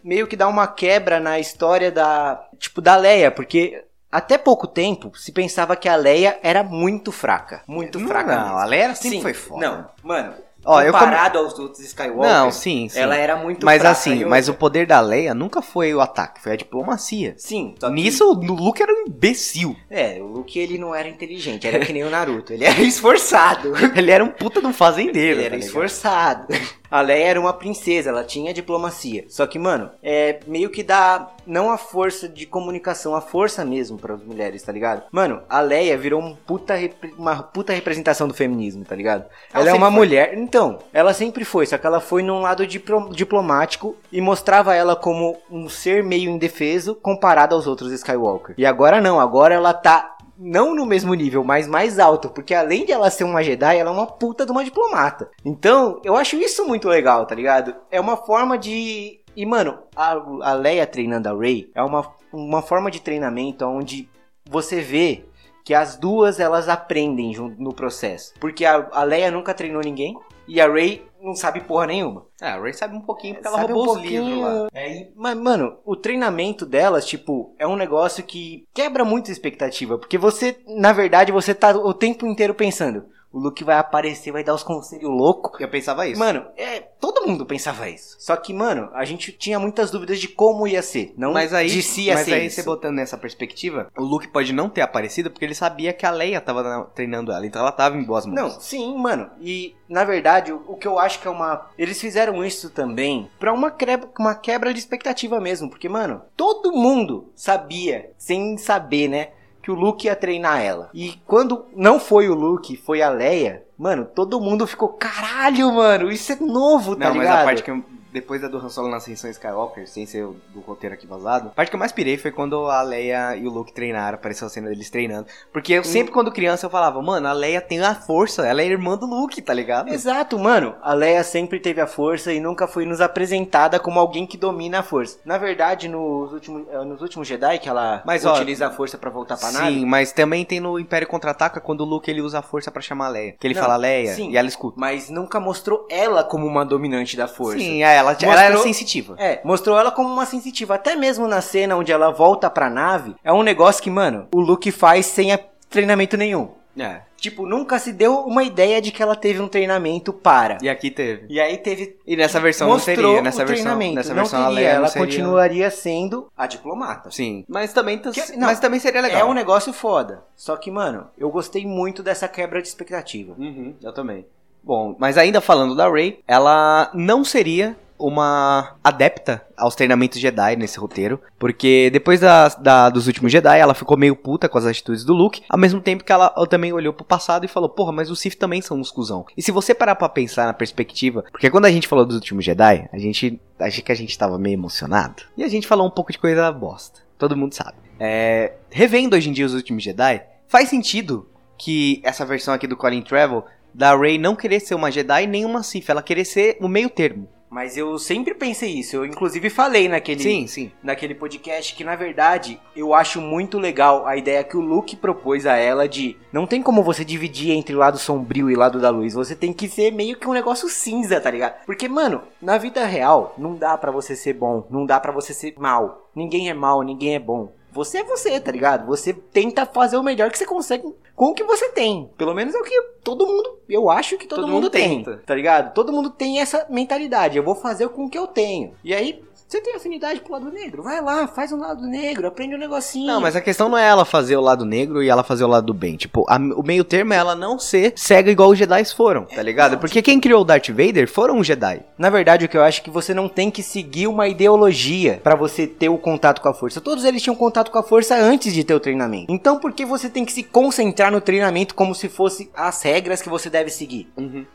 meio 0.04 0.25
que 0.25 0.36
dá 0.36 0.47
uma 0.47 0.65
quebra 0.65 1.19
na 1.19 1.39
história 1.39 1.91
da... 1.91 2.43
Tipo, 2.58 2.82
da 2.82 2.95
Leia, 2.95 3.30
porque... 3.30 3.86
Até 4.12 4.39
pouco 4.39 4.65
tempo, 4.65 5.15
se 5.15 5.32
pensava 5.32 5.75
que 5.75 5.88
a 5.88 5.95
Leia 5.95 6.39
era 6.41 6.63
muito 6.63 7.12
fraca. 7.12 7.62
Muito 7.67 7.99
não, 7.99 8.08
fraca. 8.08 8.36
Não, 8.36 8.58
a 8.58 8.65
Leia 8.65 8.95
sempre 8.95 9.17
Sim, 9.17 9.21
foi 9.21 9.36
foda. 9.36 9.69
Não, 9.69 9.89
mano, 10.02 10.34
Ó, 10.65 10.84
comparado 10.86 11.38
come... 11.38 11.45
aos 11.45 11.60
outros 11.60 11.80
Skywalker, 11.80 12.30
não, 12.30 12.52
sim, 12.52 12.89
sim. 12.89 13.00
ela 13.00 13.15
era 13.15 13.38
muito 13.38 13.65
Mas 13.65 13.84
assim, 13.86 14.26
mas 14.26 14.50
o 14.50 14.54
poder 14.54 14.86
da 14.86 15.00
Leia 15.00 15.34
nunca 15.34 15.62
foi 15.62 15.93
o 15.93 16.02
ataque, 16.02 16.41
foi 16.41 16.54
a 16.54 16.56
diplomacia. 16.56 17.34
Sim. 17.38 17.76
Nisso, 17.91 18.26
o 18.26 18.34
Luke 18.34 18.82
era 18.82 18.91
um 18.91 19.06
imbecil. 19.08 19.76
É, 19.89 20.22
o 20.22 20.28
Luke 20.28 20.60
ele 20.60 20.78
não 20.78 20.93
era 20.93 21.08
inteligente, 21.08 21.65
era 21.65 21.80
que 21.80 21.93
nem 21.93 22.04
o 22.04 22.10
Naruto. 22.10 22.54
Ele 22.54 22.65
era 22.65 22.82
esforçado. 22.84 23.74
ele 23.95 24.12
era 24.12 24.24
um 24.24 24.30
puta 24.30 24.60
de 24.60 24.67
um 24.67 24.74
fazendeiro. 24.74 25.39
Ele 25.39 25.45
era 25.45 25.58
tá 25.58 25.65
esforçado. 25.65 26.48
A 26.89 27.02
Leia 27.02 27.28
era 27.28 27.39
uma 27.39 27.54
princesa, 27.54 28.10
ela 28.10 28.23
tinha 28.23 28.54
diplomacia. 28.54 29.25
Só 29.30 29.45
que, 29.45 29.60
mano, 29.60 29.91
é 30.02 30.39
meio 30.47 30.69
que 30.69 30.84
dá 30.84 31.30
não 31.45 31.71
a 31.71 31.78
força 31.78 32.28
de 32.28 32.45
comunicação, 32.45 33.15
a 33.15 33.21
força 33.21 33.63
mesmo 33.63 33.97
para 33.97 34.15
as 34.15 34.23
mulheres, 34.23 34.63
tá 34.63 34.71
ligado? 34.71 35.04
Mano, 35.12 35.41
a 35.49 35.60
Leia 35.62 35.97
virou 35.97 36.21
um 36.21 36.36
puta 36.36 36.73
uma 37.17 37.43
puta 37.43 37.73
representação 37.73 38.28
do 38.28 38.34
feminismo, 38.34 38.84
tá 38.86 38.95
ligado? 38.95 39.25
Ela, 39.54 39.63
ela 39.63 39.69
é 39.69 39.73
uma 39.73 39.88
foi. 39.88 39.95
mulher, 39.95 40.38
então, 40.38 40.80
ela 40.93 41.13
sempre 41.13 41.43
foi, 41.45 41.65
só 41.65 41.78
que 41.78 41.86
ela 41.86 41.99
foi 41.99 42.23
num 42.23 42.41
lado 42.41 42.65
diplomático 42.65 43.95
e 44.12 44.21
mostrava 44.21 44.75
ela 44.75 44.95
como 44.95 45.38
um 45.49 45.69
ser 45.69 46.04
meio 46.04 46.30
indefeso 46.30 46.95
comparado 46.95 47.56
aos 47.56 47.67
outros 47.67 47.91
Skywalker. 47.91 48.56
E 48.58 48.65
agora 48.65 49.02
não, 49.02 49.19
agora 49.19 49.54
ela 49.54 49.73
tá 49.73 50.15
não 50.39 50.73
no 50.73 50.86
mesmo 50.86 51.13
nível, 51.13 51.43
mas 51.43 51.67
mais 51.67 51.99
alto, 51.99 52.30
porque 52.30 52.54
além 52.54 52.86
de 52.86 52.93
ela 52.93 53.10
ser 53.10 53.25
uma 53.25 53.43
Jedi, 53.43 53.78
ela 53.78 53.89
é 53.89 53.93
uma 53.93 54.08
puta 54.08 54.45
de 54.45 54.52
uma 54.52 54.63
diplomata. 54.63 55.30
Então, 55.43 55.99
eu 56.04 56.15
acho 56.15 56.38
isso 56.38 56.65
muito 56.65 56.88
legal, 56.88 57.25
tá 57.25 57.36
ligado? 57.36 57.75
É 57.91 57.99
uma 57.99 58.15
forma 58.15 58.58
de. 58.58 59.19
E, 59.36 59.45
mano, 59.45 59.78
a, 59.95 60.12
a 60.41 60.54
Leia 60.54 60.88
treinando 60.88 61.28
a 61.28 61.38
Rey 61.38 61.69
é 61.75 61.84
uma, 61.84 62.10
uma 62.32 62.62
forma 62.62 62.89
de 62.89 63.02
treinamento 63.02 63.65
onde 63.65 64.10
você 64.49 64.82
vê 64.82 65.25
que 65.63 65.73
as 65.73 65.97
duas 65.97 66.39
elas 66.39 66.67
aprendem 66.67 67.36
no 67.58 67.73
processo. 67.73 68.34
Porque 68.39 68.65
a, 68.65 68.88
a 68.91 69.04
Leia 69.04 69.30
nunca 69.30 69.54
treinou 69.54 69.82
ninguém 69.84 70.17
e 70.49 70.59
a 70.59 70.67
Rey 70.67 71.07
não 71.21 71.35
sabe 71.35 71.62
porra 71.62 71.88
nenhuma. 71.88 72.25
É, 72.41 72.47
a 72.47 72.59
Ray 72.59 72.73
sabe 72.73 72.95
um 72.95 73.01
pouquinho 73.01 73.35
porque 73.35 73.47
ela 73.47 73.62
roubou 73.62 73.89
um 73.89 73.91
os 73.91 74.01
livros 74.01 74.38
lá. 74.39 74.67
É, 74.73 75.09
mas, 75.15 75.38
mano, 75.38 75.77
o 75.85 75.95
treinamento 75.95 76.65
delas, 76.65 77.05
tipo, 77.05 77.53
é 77.59 77.67
um 77.67 77.75
negócio 77.75 78.23
que 78.23 78.67
quebra 78.73 79.05
muito 79.05 79.29
a 79.29 79.33
expectativa. 79.33 79.97
Porque 79.97 80.17
você, 80.17 80.57
na 80.67 80.91
verdade, 80.91 81.31
você 81.31 81.53
tá 81.53 81.71
o 81.71 81.93
tempo 81.93 82.25
inteiro 82.25 82.53
pensando 82.53 83.05
o 83.32 83.39
Luke 83.39 83.63
vai 83.63 83.78
aparecer, 83.78 84.32
vai 84.32 84.44
dar 84.44 84.56
os 84.56 84.63
conselhos 84.63 85.10
loucos. 85.10 85.60
Eu 85.60 85.70
pensava 85.70 86.08
isso. 86.08 86.20
Mano, 86.20 86.46
é, 86.58 86.80
todo 86.80 87.26
mundo 87.28 87.46
pensava 87.46 87.88
isso. 87.89 88.15
Só 88.20 88.36
que, 88.36 88.54
mano, 88.54 88.89
a 88.94 89.06
gente 89.06 89.32
tinha 89.32 89.60
muitas 89.60 89.92
dúvidas 89.92 90.20
de 90.20 90.28
como 90.28 90.68
ia 90.68 90.82
ser. 90.82 91.13
Não 91.15 91.34
mas 91.34 91.54
aí, 91.54 91.70
de 91.70 91.82
se 91.84 92.04
ia 92.04 92.15
mas 92.15 92.26
ser. 92.26 92.34
aí 92.34 92.48
isso. 92.48 92.56
você 92.56 92.63
botando 92.63 92.96
nessa 92.96 93.18
perspectiva, 93.18 93.88
o 93.98 94.04
Luke 94.04 94.28
pode 94.28 94.52
não 94.52 94.70
ter 94.70 94.82
aparecido 94.82 95.30
porque 95.30 95.46
ele 95.46 95.54
sabia 95.54 95.94
que 95.94 96.06
a 96.06 96.12
Leia 96.12 96.42
tava 96.42 96.86
treinando 96.96 97.32
ela. 97.32 97.46
Então 97.46 97.62
ela 97.62 97.72
tava 97.72 97.98
em 97.98 98.04
boas 98.04 98.26
mãos. 98.26 98.36
Não, 98.36 98.50
sim, 98.50 98.98
mano. 98.98 99.30
E, 99.39 99.76
na 99.88 100.04
verdade, 100.04 100.52
o, 100.52 100.63
o 100.68 100.76
que 100.76 100.88
eu 100.88 100.98
acho 100.98 101.20
que 101.20 101.28
é 101.28 101.32
uma. 101.32 101.70
Eles 101.78 102.02
fizeram 102.02 102.44
isso 102.44 102.72
também 102.72 103.30
pra 103.39 103.54
uma 103.54 103.70
quebra, 103.70 104.10
uma 104.18 104.34
quebra 104.34 104.74
de 104.74 104.80
expectativa 104.80 105.39
mesmo. 105.39 105.70
Porque, 105.70 105.88
mano, 105.88 106.22
todo 106.36 106.72
mundo 106.72 107.32
sabia, 107.36 108.12
sem 108.18 108.58
saber, 108.58 109.08
né? 109.08 109.30
Que 109.62 109.72
o 109.72 109.76
Luke 109.76 110.08
ia 110.08 110.15
treinar 110.15 110.62
ela. 110.62 110.89
E 110.93 111.19
quando 111.26 111.65
não 111.76 112.00
foi 112.00 112.30
o 112.30 112.34
Luke, 112.34 112.78
foi 112.78 113.02
a 113.02 113.10
Leia, 113.10 113.63
mano, 113.78 114.06
todo 114.06 114.39
mundo 114.39 114.65
ficou, 114.65 114.89
caralho, 114.89 115.74
mano, 115.74 116.12
isso 116.12 116.32
é 116.32 116.36
novo, 116.38 116.95
tá 116.95 117.06
não, 117.06 117.13
ligado? 117.13 117.34
Mas 117.34 117.41
a 117.41 117.45
parte 117.45 117.63
que 117.63 117.72
eu 117.72 117.84
depois 118.12 118.41
da 118.41 118.48
do 118.48 118.58
Han 118.58 118.69
Solo 118.69 118.89
na 118.89 118.98
Ascensão 118.98 119.30
Skywalker, 119.30 119.88
sem 119.88 120.06
ser 120.06 120.26
do 120.54 120.60
roteiro 120.60 120.95
aqui 120.95 121.08
vazado, 121.08 121.50
a 121.50 121.52
parte 121.52 121.69
que 121.69 121.76
eu 121.76 121.80
mais 121.80 121.91
pirei 121.91 122.17
foi 122.17 122.32
quando 122.32 122.65
a 122.69 122.82
Leia 122.82 123.36
e 123.36 123.48
o 123.48 123.52
Luke 123.52 123.74
treinaram, 123.74 124.15
apareceu 124.15 124.48
a 124.48 124.50
cena 124.50 124.69
deles 124.69 124.89
treinando. 124.89 125.28
Porque 125.52 125.74
eu 125.74 125.84
sempre, 125.84 126.12
quando 126.12 126.32
criança, 126.32 126.65
eu 126.65 126.69
falava, 126.69 127.02
mano, 127.02 127.28
a 127.28 127.34
Leia 127.34 127.62
tem 127.62 127.80
a 127.82 127.95
força, 127.95 128.45
ela 128.48 128.62
é 128.62 128.65
irmã 128.65 128.98
do 128.98 129.06
Luke, 129.06 129.41
tá 129.41 129.54
ligado? 129.54 129.89
Exato, 129.89 130.38
mano. 130.38 130.76
A 130.82 130.93
Leia 130.93 131.24
sempre 131.24 131.60
teve 131.60 131.82
a 131.82 131.88
força 131.88 132.34
e 132.34 132.39
nunca 132.39 132.67
foi 132.67 132.86
nos 132.86 133.02
apresentada 133.02 133.80
como 133.80 134.00
alguém 134.00 134.26
que 134.26 134.38
domina 134.38 134.80
a 134.80 134.84
força. 134.84 135.19
Na 135.26 135.38
verdade, 135.38 135.88
nos 135.88 136.32
últimos, 136.34 136.67
eh, 136.69 136.86
nos 136.86 137.02
últimos 137.02 137.28
Jedi, 137.28 137.60
que 137.60 137.69
ela 137.69 138.02
mas, 138.06 138.26
utiliza 138.26 138.65
ó, 138.65 138.69
a 138.69 138.72
força 138.72 138.98
para 138.98 139.10
voltar 139.10 139.38
pra 139.38 139.50
sim, 139.50 139.58
nave. 139.58 139.80
Sim, 139.80 139.86
mas 139.86 140.12
também 140.12 140.45
tem 140.45 140.60
no 140.60 140.80
Império 140.80 141.08
Contra-Ataca, 141.08 141.60
quando 141.60 141.82
o 141.82 141.86
Luke 141.86 142.10
ele 142.10 142.22
usa 142.22 142.39
a 142.39 142.41
força 142.41 142.72
para 142.72 142.82
chamar 142.82 143.08
a 143.08 143.10
Leia. 143.10 143.36
Que 143.39 143.48
ele 143.48 143.54
Não, 143.54 143.62
fala 143.62 143.76
Leia 143.78 144.13
sim, 144.13 144.32
e 144.32 144.38
ela 144.38 144.48
escuta. 144.48 144.80
Mas 144.80 145.10
nunca 145.10 145.39
mostrou 145.39 145.88
ela 145.89 146.24
como 146.24 146.45
uma 146.45 146.65
dominante 146.65 147.15
da 147.15 147.28
força. 147.28 147.60
Sim, 147.60 147.84
é, 147.84 147.98
ela, 147.99 148.12
mostrou... 148.12 148.31
ela 148.31 148.43
era 148.43 148.57
sensitiva. 148.57 149.15
É, 149.17 149.41
mostrou 149.43 149.77
ela 149.77 149.91
como 149.91 150.09
uma 150.09 150.25
sensitiva. 150.25 150.75
Até 150.75 150.95
mesmo 150.95 151.27
na 151.27 151.41
cena 151.41 151.75
onde 151.75 151.91
ela 151.91 152.12
volta 152.12 152.49
pra 152.49 152.69
nave, 152.69 153.15
é 153.23 153.31
um 153.31 153.43
negócio 153.43 153.83
que, 153.83 153.89
mano, 153.89 154.27
o 154.33 154.39
Luke 154.39 154.71
faz 154.71 155.05
sem 155.05 155.38
treinamento 155.69 156.17
nenhum. 156.17 156.49
É. 156.77 157.01
Tipo, 157.17 157.45
nunca 157.45 157.77
se 157.77 157.91
deu 157.91 158.19
uma 158.19 158.43
ideia 158.43 158.81
de 158.81 158.91
que 158.91 159.03
ela 159.03 159.15
teve 159.15 159.41
um 159.41 159.47
treinamento 159.47 160.13
para. 160.13 160.57
E 160.62 160.69
aqui 160.69 160.89
teve. 160.89 161.25
E 161.29 161.39
aí 161.39 161.57
teve. 161.57 161.97
E 162.07 162.15
nessa 162.15 162.39
versão 162.39 162.69
não 162.69 162.79
seria. 162.79 163.21
Nessa 163.21 163.43
versão, 163.43 163.77
nessa 163.77 164.13
não 164.13 164.23
versão 164.23 164.53
teria, 164.53 164.69
ela 164.69 164.88
seria... 164.88 165.05
continuaria 165.05 165.69
sendo 165.69 166.27
a 166.38 166.47
diplomata. 166.47 167.12
Sim. 167.12 167.43
Mas 167.47 167.73
também, 167.73 167.97
que, 167.97 168.38
não, 168.38 168.47
mas 168.47 168.59
também 168.59 168.79
seria 168.79 169.01
legal. 169.01 169.21
É 169.21 169.25
um 169.25 169.33
negócio 169.33 169.73
foda. 169.73 170.23
Só 170.35 170.55
que, 170.55 170.71
mano, 170.71 171.07
eu 171.17 171.29
gostei 171.29 171.65
muito 171.65 172.01
dessa 172.01 172.27
quebra 172.27 172.62
de 172.62 172.69
expectativa. 172.69 173.35
Uhum, 173.38 173.75
eu 173.83 173.91
também. 173.91 174.25
Bom, 174.63 174.95
mas 174.97 175.17
ainda 175.17 175.41
falando 175.41 175.75
da 175.75 175.89
Ray, 175.89 176.19
ela 176.27 176.89
não 176.93 177.23
seria 177.23 177.75
uma 177.99 178.75
adepta 178.83 179.45
aos 179.57 179.75
treinamentos 179.75 180.19
Jedi 180.19 180.55
nesse 180.55 180.79
roteiro, 180.79 181.19
porque 181.38 181.89
depois 181.91 182.19
da, 182.19 182.47
da, 182.47 182.89
dos 182.89 183.07
últimos 183.07 183.31
Jedi, 183.31 183.59
ela 183.59 183.73
ficou 183.73 183.97
meio 183.97 184.15
puta 184.15 184.47
com 184.47 184.57
as 184.57 184.65
atitudes 184.65 185.03
do 185.03 185.13
Luke, 185.13 185.43
ao 185.49 185.59
mesmo 185.59 185.81
tempo 185.81 186.03
que 186.03 186.12
ela, 186.12 186.33
ela 186.35 186.47
também 186.47 186.71
olhou 186.71 186.93
pro 186.93 187.05
passado 187.05 187.45
e 187.45 187.49
falou, 187.49 187.69
porra, 187.69 187.91
mas 187.91 188.09
os 188.09 188.19
Sith 188.19 188.35
também 188.35 188.62
são 188.62 188.79
uns 188.79 188.89
cuzão. 188.89 189.25
E 189.35 189.41
se 189.41 189.51
você 189.51 189.75
parar 189.75 189.95
pra 189.95 190.07
pensar 190.07 190.45
na 190.45 190.53
perspectiva, 190.53 191.23
porque 191.31 191.49
quando 191.49 191.65
a 191.65 191.71
gente 191.71 191.88
falou 191.88 192.05
dos 192.05 192.15
últimos 192.15 192.45
Jedi, 192.45 192.89
a 192.91 192.97
gente 192.97 193.39
achei 193.59 193.83
que 193.83 193.91
a 193.91 193.95
gente 193.95 194.17
tava 194.17 194.39
meio 194.39 194.53
emocionado, 194.53 195.23
e 195.35 195.43
a 195.43 195.47
gente 195.49 195.67
falou 195.67 195.85
um 195.85 195.91
pouco 195.91 196.12
de 196.12 196.17
coisa 196.17 196.51
bosta, 196.51 197.01
todo 197.17 197.35
mundo 197.35 197.53
sabe. 197.53 197.77
É, 197.99 198.53
revendo 198.69 199.15
hoje 199.15 199.29
em 199.29 199.33
dia 199.33 199.45
os 199.45 199.53
últimos 199.53 199.83
Jedi, 199.83 200.23
faz 200.47 200.69
sentido 200.69 201.27
que 201.57 201.99
essa 202.03 202.25
versão 202.25 202.53
aqui 202.53 202.65
do 202.65 202.77
Colin 202.77 203.01
Travel 203.01 203.43
da 203.73 203.95
Rey 203.95 204.17
não 204.17 204.35
querer 204.35 204.59
ser 204.59 204.75
uma 204.75 204.91
Jedi 204.91 205.27
nem 205.27 205.45
uma 205.45 205.62
Sith, 205.62 205.89
ela 205.89 206.01
querer 206.01 206.25
ser 206.25 206.57
o 206.62 206.67
meio 206.67 206.89
termo. 206.89 207.27
Mas 207.49 207.75
eu 207.75 207.97
sempre 207.97 208.33
pensei 208.35 208.71
isso. 208.77 208.95
Eu 208.95 209.05
inclusive 209.05 209.49
falei 209.49 209.88
naquele, 209.88 210.21
Sim, 210.21 210.45
sim. 210.47 210.71
naquele 210.83 211.15
podcast 211.15 211.73
que 211.75 211.83
na 211.83 211.95
verdade 211.95 212.59
eu 212.75 212.93
acho 212.93 213.19
muito 213.19 213.57
legal 213.57 214.05
a 214.05 214.15
ideia 214.15 214.43
que 214.43 214.55
o 214.55 214.62
Luke 214.62 214.95
propôs 214.95 215.45
a 215.47 215.55
ela 215.55 215.88
de 215.89 216.15
não 216.31 216.45
tem 216.45 216.62
como 216.62 216.83
você 216.83 217.03
dividir 217.03 217.51
entre 217.51 217.73
lado 217.75 217.97
sombrio 217.97 218.51
e 218.51 218.55
lado 218.55 218.79
da 218.79 218.89
luz. 218.91 219.13
Você 219.15 219.35
tem 219.35 219.51
que 219.51 219.67
ser 219.67 219.91
meio 219.91 220.17
que 220.17 220.27
um 220.27 220.33
negócio 220.33 220.69
cinza, 220.69 221.19
tá 221.19 221.31
ligado? 221.31 221.65
Porque 221.65 221.88
mano, 221.89 222.21
na 222.41 222.57
vida 222.57 222.85
real 222.85 223.33
não 223.38 223.55
dá 223.55 223.75
pra 223.77 223.91
você 223.91 224.15
ser 224.15 224.33
bom, 224.33 224.67
não 224.69 224.85
dá 224.85 224.99
pra 224.99 225.12
você 225.12 225.33
ser 225.33 225.55
mal. 225.57 226.12
Ninguém 226.15 226.49
é 226.49 226.53
mal, 226.53 226.83
ninguém 226.83 227.15
é 227.15 227.19
bom. 227.19 227.51
Você 227.80 228.00
é 228.00 228.04
você, 228.04 228.38
tá 228.42 228.52
ligado? 228.52 228.86
Você 228.88 229.13
tenta 229.13 229.65
fazer 229.65 229.96
o 229.96 230.04
melhor 230.04 230.30
que 230.30 230.38
você 230.38 230.46
consegue 230.46 230.84
com 231.15 231.28
o 231.28 231.34
que 231.34 231.46
você 231.46 231.70
tem. 231.70 232.10
Pelo 232.18 232.34
menos 232.34 232.54
é 232.54 232.58
o 232.58 232.63
que 232.63 232.82
todo 233.06 233.26
mundo, 233.26 233.58
eu 233.70 233.89
acho 233.89 234.18
que 234.18 234.28
todo, 234.28 234.42
Todo 234.42 234.48
mundo, 234.50 234.63
mundo 234.63 234.70
tem, 234.70 235.02
tenta. 235.02 235.24
tá 235.26 235.34
ligado? 235.34 235.74
Todo 235.74 235.94
mundo 235.94 236.10
tem 236.10 236.42
essa 236.42 236.65
mentalidade. 236.70 237.38
Eu 237.38 237.44
vou 237.44 237.56
fazer 237.56 237.88
com 237.88 238.04
o 238.04 238.10
que 238.10 238.18
eu 238.18 238.28
tenho. 238.28 238.74
E 238.84 238.94
aí, 238.94 239.24
você 239.49 239.62
tem 239.62 239.75
afinidade 239.75 240.19
pro 240.21 240.33
lado 240.33 240.51
negro? 240.51 240.83
Vai 240.83 241.01
lá, 241.01 241.27
faz 241.27 241.51
um 241.51 241.57
lado 241.57 241.81
negro, 241.88 242.27
aprende 242.27 242.53
um 242.55 242.57
negocinho. 242.59 243.07
Não, 243.07 243.19
mas 243.19 243.35
a 243.35 243.41
questão 243.41 243.67
não 243.67 243.77
é 243.77 243.88
ela 243.88 244.05
fazer 244.05 244.38
o 244.38 244.41
lado 244.41 244.63
negro 244.63 245.01
e 245.01 245.09
ela 245.09 245.23
fazer 245.23 245.43
o 245.43 245.47
lado 245.47 245.65
do 245.65 245.73
bem. 245.73 245.95
Tipo, 245.97 246.23
a- 246.29 246.38
o 246.38 246.62
meio 246.63 246.83
termo 246.83 247.13
é 247.13 247.17
ela 247.17 247.33
não 247.35 247.57
ser 247.57 247.93
cega 247.95 248.29
igual 248.29 248.49
os 248.51 248.57
Jedi 248.59 248.85
foram, 248.85 249.25
tá 249.25 249.41
ligado? 249.41 249.71
não, 249.73 249.79
Porque 249.79 250.01
quem 250.03 250.19
criou 250.19 250.41
o 250.41 250.45
Darth 250.45 250.69
Vader 250.69 251.09
foram 251.12 251.39
os 251.39 251.47
Jedi. 251.47 251.81
Na 251.97 252.09
verdade, 252.12 252.45
o 252.45 252.49
que 252.49 252.55
eu 252.55 252.63
acho 252.63 252.79
é 252.81 252.83
que 252.83 252.89
você 252.91 253.13
não 253.13 253.27
tem 253.27 253.49
que 253.49 253.63
seguir 253.63 254.05
uma 254.07 254.27
ideologia 254.27 255.19
pra 255.23 255.35
você 255.35 255.65
ter 255.65 255.89
o 255.89 255.97
contato 255.97 256.41
com 256.41 256.49
a 256.49 256.53
força. 256.53 256.79
Todos 256.79 257.03
eles 257.03 257.21
tinham 257.21 257.35
contato 257.35 257.71
com 257.71 257.79
a 257.79 257.83
força 257.83 258.15
antes 258.15 258.53
de 258.53 258.63
ter 258.63 258.75
o 258.75 258.79
treinamento. 258.79 259.31
Então, 259.33 259.57
por 259.57 259.73
que 259.73 259.83
você 259.85 260.09
tem 260.09 260.23
que 260.25 260.31
se 260.31 260.43
concentrar 260.43 261.12
no 261.12 261.19
treinamento 261.21 261.73
como 261.73 261.95
se 261.95 262.07
fosse 262.07 262.51
as 262.55 262.81
regras 262.83 263.21
que 263.21 263.29
você 263.29 263.49
deve 263.49 263.69
seguir? 263.71 264.12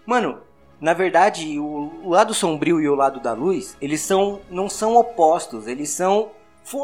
Mano, 0.07 0.39
na 0.85 0.93
verdade, 0.93 1.59
o, 1.59 1.91
o 2.05 2.11
lado 2.11 2.35
sombrio 2.35 2.79
e 2.79 2.87
o 2.87 2.95
lado 2.95 3.19
da 3.19 3.33
luz, 3.33 3.75
eles 3.81 4.03
são 4.03 4.41
não 4.51 4.69
são 4.69 4.97
opostos, 4.97 5.67
eles 5.67 5.89
são 5.89 6.31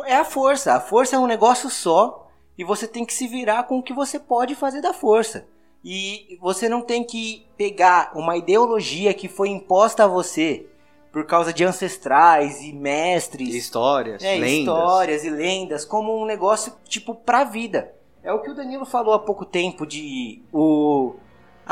é 0.06 0.16
a 0.16 0.24
força. 0.24 0.72
A 0.72 0.80
força 0.80 1.16
é 1.16 1.18
um 1.18 1.26
negócio 1.26 1.68
só 1.68 2.26
e 2.56 2.64
você 2.64 2.88
tem 2.88 3.04
que 3.04 3.12
se 3.12 3.26
virar 3.26 3.64
com 3.64 3.78
o 3.78 3.82
que 3.82 3.92
você 3.92 4.18
pode 4.18 4.54
fazer 4.54 4.80
da 4.80 4.94
força. 4.94 5.46
E 5.84 6.38
você 6.40 6.66
não 6.66 6.80
tem 6.80 7.04
que 7.04 7.46
pegar 7.58 8.12
uma 8.14 8.38
ideologia 8.38 9.12
que 9.12 9.28
foi 9.28 9.50
imposta 9.50 10.04
a 10.04 10.08
você 10.08 10.64
por 11.12 11.26
causa 11.26 11.52
de 11.52 11.62
ancestrais 11.62 12.62
e 12.62 12.72
mestres 12.72 13.54
Histórias, 13.54 14.24
é, 14.24 14.36
lendas. 14.36 14.50
histórias 14.60 15.24
e 15.24 15.30
lendas 15.30 15.84
como 15.84 16.18
um 16.18 16.24
negócio 16.24 16.72
tipo 16.86 17.14
pra 17.14 17.44
vida. 17.44 17.92
É 18.22 18.32
o 18.32 18.40
que 18.40 18.50
o 18.50 18.54
Danilo 18.54 18.86
falou 18.86 19.12
há 19.12 19.18
pouco 19.18 19.44
tempo 19.44 19.84
de 19.84 20.40
o 20.50 21.16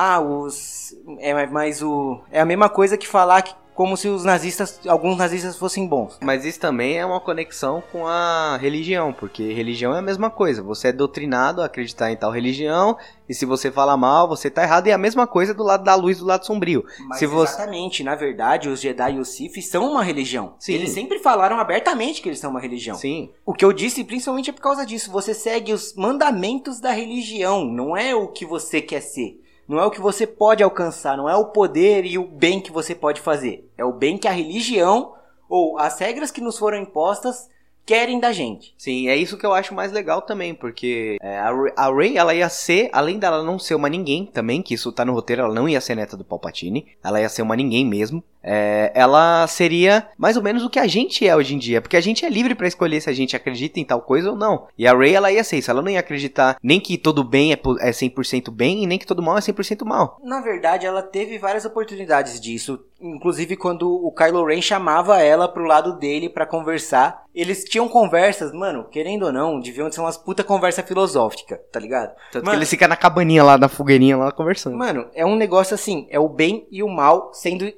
ah, 0.01 0.21
os 0.21 0.95
é 1.19 1.47
mas 1.49 1.83
o 1.83 2.21
é 2.31 2.41
a 2.41 2.45
mesma 2.45 2.69
coisa 2.69 2.97
que 2.97 3.09
falar 3.09 3.43
que 3.43 3.53
como 3.75 3.97
se 3.97 4.09
os 4.09 4.25
nazistas, 4.25 4.81
alguns 4.89 5.17
nazistas 5.17 5.57
fossem 5.57 5.87
bons. 5.87 6.19
Mas 6.21 6.45
isso 6.45 6.59
também 6.59 6.99
é 6.99 7.07
uma 7.07 7.21
conexão 7.21 7.81
com 7.93 8.09
a 8.09 8.57
religião, 8.57 9.13
porque 9.13 9.53
religião 9.53 9.95
é 9.95 10.01
a 10.01 10.03
mesma 10.03 10.31
coisa. 10.31 10.65
Você 10.65 10.89
é 10.89 10.93
doutrinado 10.93 11.63
a 11.63 11.67
acreditar 11.67 12.11
em 12.11 12.17
tal 12.17 12.33
religião, 12.33 12.97
e 13.29 13.35
se 13.35 13.47
você 13.47 13.71
fala 13.71 13.97
mal, 13.97 14.29
você 14.29 14.51
tá 14.51 14.65
errado. 14.65 14.89
E 14.89 14.91
é 14.91 14.95
a 14.95 14.99
mesma 14.99 15.29
coisa 15.29 15.55
do 15.55 15.63
lado 15.63 15.85
da 15.85 15.95
luz 15.95 16.19
do 16.19 16.27
lado 16.27 16.45
sombrio. 16.45 16.85
Mas 17.07 17.19
se 17.21 17.27
você... 17.27 17.55
exatamente, 17.55 18.03
na 18.03 18.17
verdade, 18.17 18.69
os 18.69 18.81
Jedi 18.81 19.15
e 19.15 19.21
os 19.21 19.29
Sith 19.29 19.63
são 19.63 19.89
uma 19.89 20.03
religião. 20.03 20.57
Sim. 20.59 20.75
Eles 20.75 20.91
sempre 20.91 21.21
falaram 21.21 21.61
abertamente 21.61 22.21
que 22.21 22.29
eles 22.29 22.41
são 22.41 22.51
uma 22.51 22.61
religião. 22.61 22.97
Sim, 22.97 23.31
O 23.47 23.53
que 23.55 23.65
eu 23.65 23.73
disse 23.73 24.03
principalmente 24.03 24.51
é 24.51 24.53
por 24.53 24.63
causa 24.63 24.85
disso. 24.85 25.13
Você 25.13 25.33
segue 25.33 25.73
os 25.73 25.95
mandamentos 25.95 26.81
da 26.81 26.91
religião, 26.91 27.65
não 27.65 27.97
é 27.97 28.13
o 28.13 28.27
que 28.27 28.45
você 28.45 28.83
quer 28.83 29.03
ser. 29.03 29.41
Não 29.69 29.79
é 29.79 29.85
o 29.85 29.91
que 29.91 30.01
você 30.01 30.27
pode 30.27 30.63
alcançar, 30.63 31.17
não 31.17 31.29
é 31.29 31.37
o 31.37 31.47
poder 31.47 32.07
e 32.07 32.17
o 32.17 32.27
bem 32.27 32.59
que 32.59 32.73
você 32.73 32.95
pode 32.95 33.21
fazer. 33.21 33.71
É 33.77 33.85
o 33.85 33.93
bem 33.93 34.17
que 34.17 34.27
a 34.27 34.33
religião 34.33 35.15
ou 35.47 35.79
as 35.79 35.99
regras 35.99 36.31
que 36.31 36.41
nos 36.41 36.59
foram 36.59 36.79
impostas 36.79 37.51
querem 37.89 38.21
da 38.21 38.33
gente. 38.33 38.75
sim, 38.77 39.09
é 39.09 39.17
isso 39.17 39.39
que 39.39 39.47
eu 39.47 39.55
acho 39.55 39.75
mais 39.75 39.91
legal 39.91 40.21
também, 40.21 40.55
porque 40.55 41.17
é, 41.23 41.39
a, 41.39 41.91
Rey, 41.91 42.19
ela 42.19 42.35
ia 42.35 42.47
ser, 42.51 42.91
além 42.93 43.19
dela 43.19 43.43
não 43.43 43.59
ser 43.59 43.75
uma 43.75 43.89
ninguém 43.89 44.27
também, 44.27 44.61
que 44.61 44.75
isso 44.75 44.93
tá 44.93 45.07
no 45.07 45.15
roteiro, 45.15 45.41
ela 45.41 45.55
não 45.55 45.67
ia 45.67 45.81
ser 45.81 45.95
neta 45.95 46.15
do 46.15 46.23
Palpatine, 46.23 46.87
ela 47.03 47.19
ia 47.19 47.29
ser 47.31 47.41
uma 47.41 47.57
ninguém 47.57 47.87
mesmo. 47.87 48.23
É, 48.43 48.93
ela 48.95 49.47
seria 49.47 50.09
mais 50.17 50.37
ou 50.37 50.43
menos 50.43 50.65
o 50.65 50.71
que 50.71 50.79
a 50.79 50.87
gente 50.87 51.27
é 51.27 51.35
hoje 51.35 51.55
em 51.55 51.59
dia, 51.59 51.81
porque 51.81 51.97
a 51.97 52.01
gente 52.01 52.25
é 52.25 52.29
livre 52.31 52.55
pra 52.55 52.69
escolher 52.69 53.01
se 53.01 53.11
a 53.11 53.13
gente 53.13 53.35
acredita 53.37 53.81
em 53.81 53.85
tal 53.85 54.01
coisa 54.01 54.31
ou 54.31 54.37
não. 54.37 54.67
E 54.77 54.87
a 54.87 54.97
Rey, 54.97 55.15
ela 55.15 55.31
ia 55.33 55.43
ser 55.45 55.59
isso, 55.59 55.71
ela 55.71 55.83
não 55.83 55.91
ia 55.91 56.01
acreditar 56.01 56.57
nem 56.63 56.81
que 56.81 56.97
todo 56.97 57.25
bem 57.25 57.53
é, 57.53 57.57
po- 57.57 57.79
é 57.81 57.91
100% 57.91 58.51
bem 58.51 58.83
e 58.83 58.87
nem 58.87 58.99
que 58.99 59.07
todo 59.07 59.23
mal 59.23 59.37
é 59.37 59.41
100% 59.41 59.85
mal. 59.85 60.19
Na 60.23 60.41
verdade, 60.41 60.87
ela 60.87 61.03
teve 61.03 61.39
várias 61.39 61.65
oportunidades 61.65 62.41
disso. 62.41 62.79
Inclusive 63.01 63.57
quando 63.57 63.89
o 63.89 64.11
Kylo 64.13 64.45
Ren 64.45 64.61
chamava 64.61 65.21
ela 65.23 65.47
pro 65.49 65.65
lado 65.65 65.97
dele 65.99 66.29
pra 66.29 66.45
conversar. 66.45 67.23
Eles 67.33 67.63
tinham 67.63 67.89
conversas, 67.89 68.53
mano, 68.53 68.85
querendo 68.91 69.27
ou 69.27 69.33
não, 69.33 69.61
deviam 69.61 69.91
ser 69.93 70.01
umas 70.01 70.17
puta 70.17 70.43
conversa 70.43 70.83
filosófica, 70.83 71.61
tá 71.71 71.79
ligado? 71.79 72.13
Tanto 72.33 72.45
Mano, 72.45 72.51
que 72.51 72.57
eles 72.59 72.71
ficam 72.71 72.89
na 72.89 72.97
cabaninha 72.97 73.45
lá, 73.45 73.57
na 73.57 73.69
fogueirinha 73.69 74.17
lá 74.17 74.33
conversando. 74.33 74.77
Mano, 74.77 75.07
é 75.15 75.25
um 75.25 75.37
negócio 75.37 75.75
assim, 75.75 76.09
é 76.11 76.19
o 76.19 76.29
bem 76.29 76.67
e 76.73 76.83
o 76.83 76.89
mal 76.89 77.31
sendo 77.33 77.73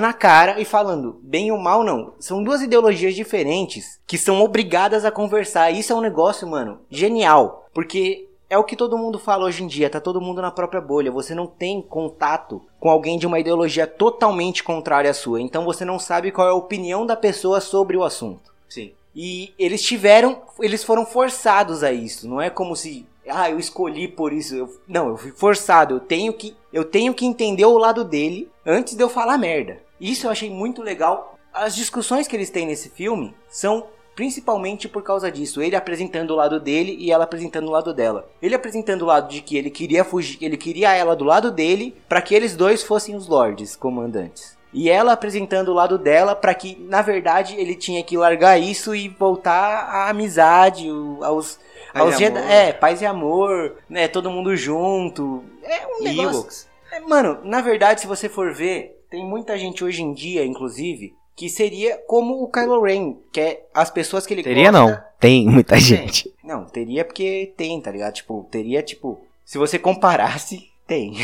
na 0.00 0.12
cara 0.12 0.60
e 0.60 0.64
falando, 0.64 1.18
bem 1.22 1.48
e 1.48 1.52
o 1.52 1.58
mal 1.58 1.82
não. 1.82 2.14
São 2.18 2.42
duas 2.42 2.62
ideologias 2.62 3.14
diferentes 3.14 4.00
que 4.06 4.18
são 4.18 4.40
obrigadas 4.42 5.04
a 5.04 5.10
conversar. 5.10 5.70
Isso 5.70 5.92
é 5.92 5.96
um 5.96 6.00
negócio, 6.00 6.46
mano, 6.46 6.80
genial. 6.90 7.66
Porque 7.74 8.28
é 8.50 8.58
o 8.58 8.64
que 8.64 8.76
todo 8.76 8.98
mundo 8.98 9.18
fala 9.18 9.46
hoje 9.46 9.64
em 9.64 9.66
dia, 9.66 9.88
tá 9.88 9.98
todo 9.98 10.20
mundo 10.20 10.42
na 10.42 10.50
própria 10.50 10.80
bolha. 10.80 11.10
Você 11.10 11.34
não 11.34 11.46
tem 11.46 11.80
contato 11.80 12.60
com 12.78 12.90
alguém 12.90 13.18
de 13.18 13.26
uma 13.26 13.40
ideologia 13.40 13.86
totalmente 13.86 14.62
contrária 14.62 15.10
à 15.10 15.14
sua. 15.14 15.40
Então 15.40 15.64
você 15.64 15.84
não 15.86 15.98
sabe 15.98 16.30
qual 16.30 16.46
é 16.46 16.50
a 16.50 16.54
opinião 16.54 17.06
da 17.06 17.16
pessoa 17.16 17.62
sobre 17.62 17.96
o 17.96 18.04
assunto. 18.04 18.52
Sim. 18.68 18.92
E 19.16 19.54
eles 19.58 19.82
tiveram, 19.82 20.42
eles 20.60 20.84
foram 20.84 21.06
forçados 21.06 21.82
a 21.82 21.92
isso. 21.92 22.28
Não 22.28 22.40
é 22.40 22.50
como 22.50 22.76
se, 22.76 23.06
ah, 23.26 23.50
eu 23.50 23.58
escolhi 23.58 24.06
por 24.06 24.34
isso. 24.34 24.54
Eu- 24.54 24.80
não, 24.86 25.08
eu 25.08 25.16
fui 25.16 25.30
forçado. 25.30 25.94
Eu 25.94 26.00
tenho 26.00 26.34
que, 26.34 26.54
eu 26.70 26.84
tenho 26.84 27.14
que 27.14 27.24
entender 27.24 27.64
o 27.64 27.78
lado 27.78 28.04
dele 28.04 28.50
antes 28.64 28.94
de 28.94 29.02
eu 29.02 29.08
falar 29.08 29.38
merda. 29.38 29.78
Isso 30.00 30.26
eu 30.26 30.30
achei 30.30 30.50
muito 30.50 30.82
legal. 30.82 31.38
As 31.52 31.74
discussões 31.74 32.26
que 32.26 32.34
eles 32.36 32.50
têm 32.50 32.66
nesse 32.66 32.88
filme 32.88 33.34
são 33.48 33.86
principalmente 34.14 34.88
por 34.88 35.02
causa 35.02 35.30
disso. 35.30 35.62
Ele 35.62 35.74
apresentando 35.76 36.32
o 36.32 36.36
lado 36.36 36.60
dele 36.60 36.96
e 36.98 37.10
ela 37.10 37.24
apresentando 37.24 37.68
o 37.68 37.70
lado 37.70 37.94
dela. 37.94 38.28
Ele 38.40 38.54
apresentando 38.54 39.02
o 39.02 39.06
lado 39.06 39.28
de 39.28 39.40
que 39.40 39.56
ele 39.56 39.70
queria 39.70 40.04
fugir, 40.04 40.38
ele 40.40 40.56
queria 40.56 40.92
ela 40.92 41.16
do 41.16 41.24
lado 41.24 41.50
dele 41.50 41.96
para 42.08 42.20
que 42.22 42.34
eles 42.34 42.54
dois 42.56 42.82
fossem 42.82 43.14
os 43.14 43.26
lords 43.26 43.74
comandantes. 43.76 44.56
E 44.74 44.88
ela 44.88 45.12
apresentando 45.12 45.68
o 45.68 45.74
lado 45.74 45.98
dela 45.98 46.34
para 46.34 46.54
que, 46.54 46.76
na 46.88 47.02
verdade, 47.02 47.54
ele 47.58 47.74
tinha 47.74 48.02
que 48.02 48.16
largar 48.16 48.58
isso 48.58 48.94
e 48.94 49.06
voltar 49.08 49.84
à 49.84 50.08
amizade, 50.08 50.88
aos, 51.22 51.58
aos 51.92 52.16
Jedi- 52.18 52.40
é, 52.50 52.72
paz 52.72 53.02
e 53.02 53.06
amor, 53.06 53.76
né, 53.88 54.08
todo 54.08 54.30
mundo 54.30 54.56
junto. 54.56 55.44
É 55.62 55.86
um 55.86 56.02
negócio. 56.02 56.32
Ewoks. 56.38 56.71
É, 56.92 57.00
mano, 57.00 57.40
na 57.42 57.62
verdade, 57.62 58.02
se 58.02 58.06
você 58.06 58.28
for 58.28 58.52
ver, 58.52 59.02
tem 59.10 59.24
muita 59.24 59.58
gente 59.58 59.82
hoje 59.82 60.02
em 60.02 60.12
dia, 60.12 60.44
inclusive, 60.44 61.14
que 61.34 61.48
seria 61.48 61.96
como 62.06 62.42
o 62.42 62.48
Kylo 62.48 62.82
Ren, 62.82 63.16
que 63.32 63.40
é 63.40 63.66
as 63.72 63.90
pessoas 63.90 64.26
que 64.26 64.34
ele 64.34 64.42
Teria 64.42 64.70
gosta. 64.70 64.86
não, 64.86 65.02
tem 65.18 65.46
muita 65.46 65.80
gente. 65.80 66.32
Não, 66.44 66.66
teria 66.66 67.04
porque 67.04 67.52
tem, 67.56 67.80
tá 67.80 67.90
ligado? 67.90 68.12
Tipo, 68.12 68.46
teria, 68.50 68.82
tipo, 68.82 69.18
se 69.44 69.56
você 69.56 69.78
comparasse, 69.78 70.68
tem. 70.86 71.16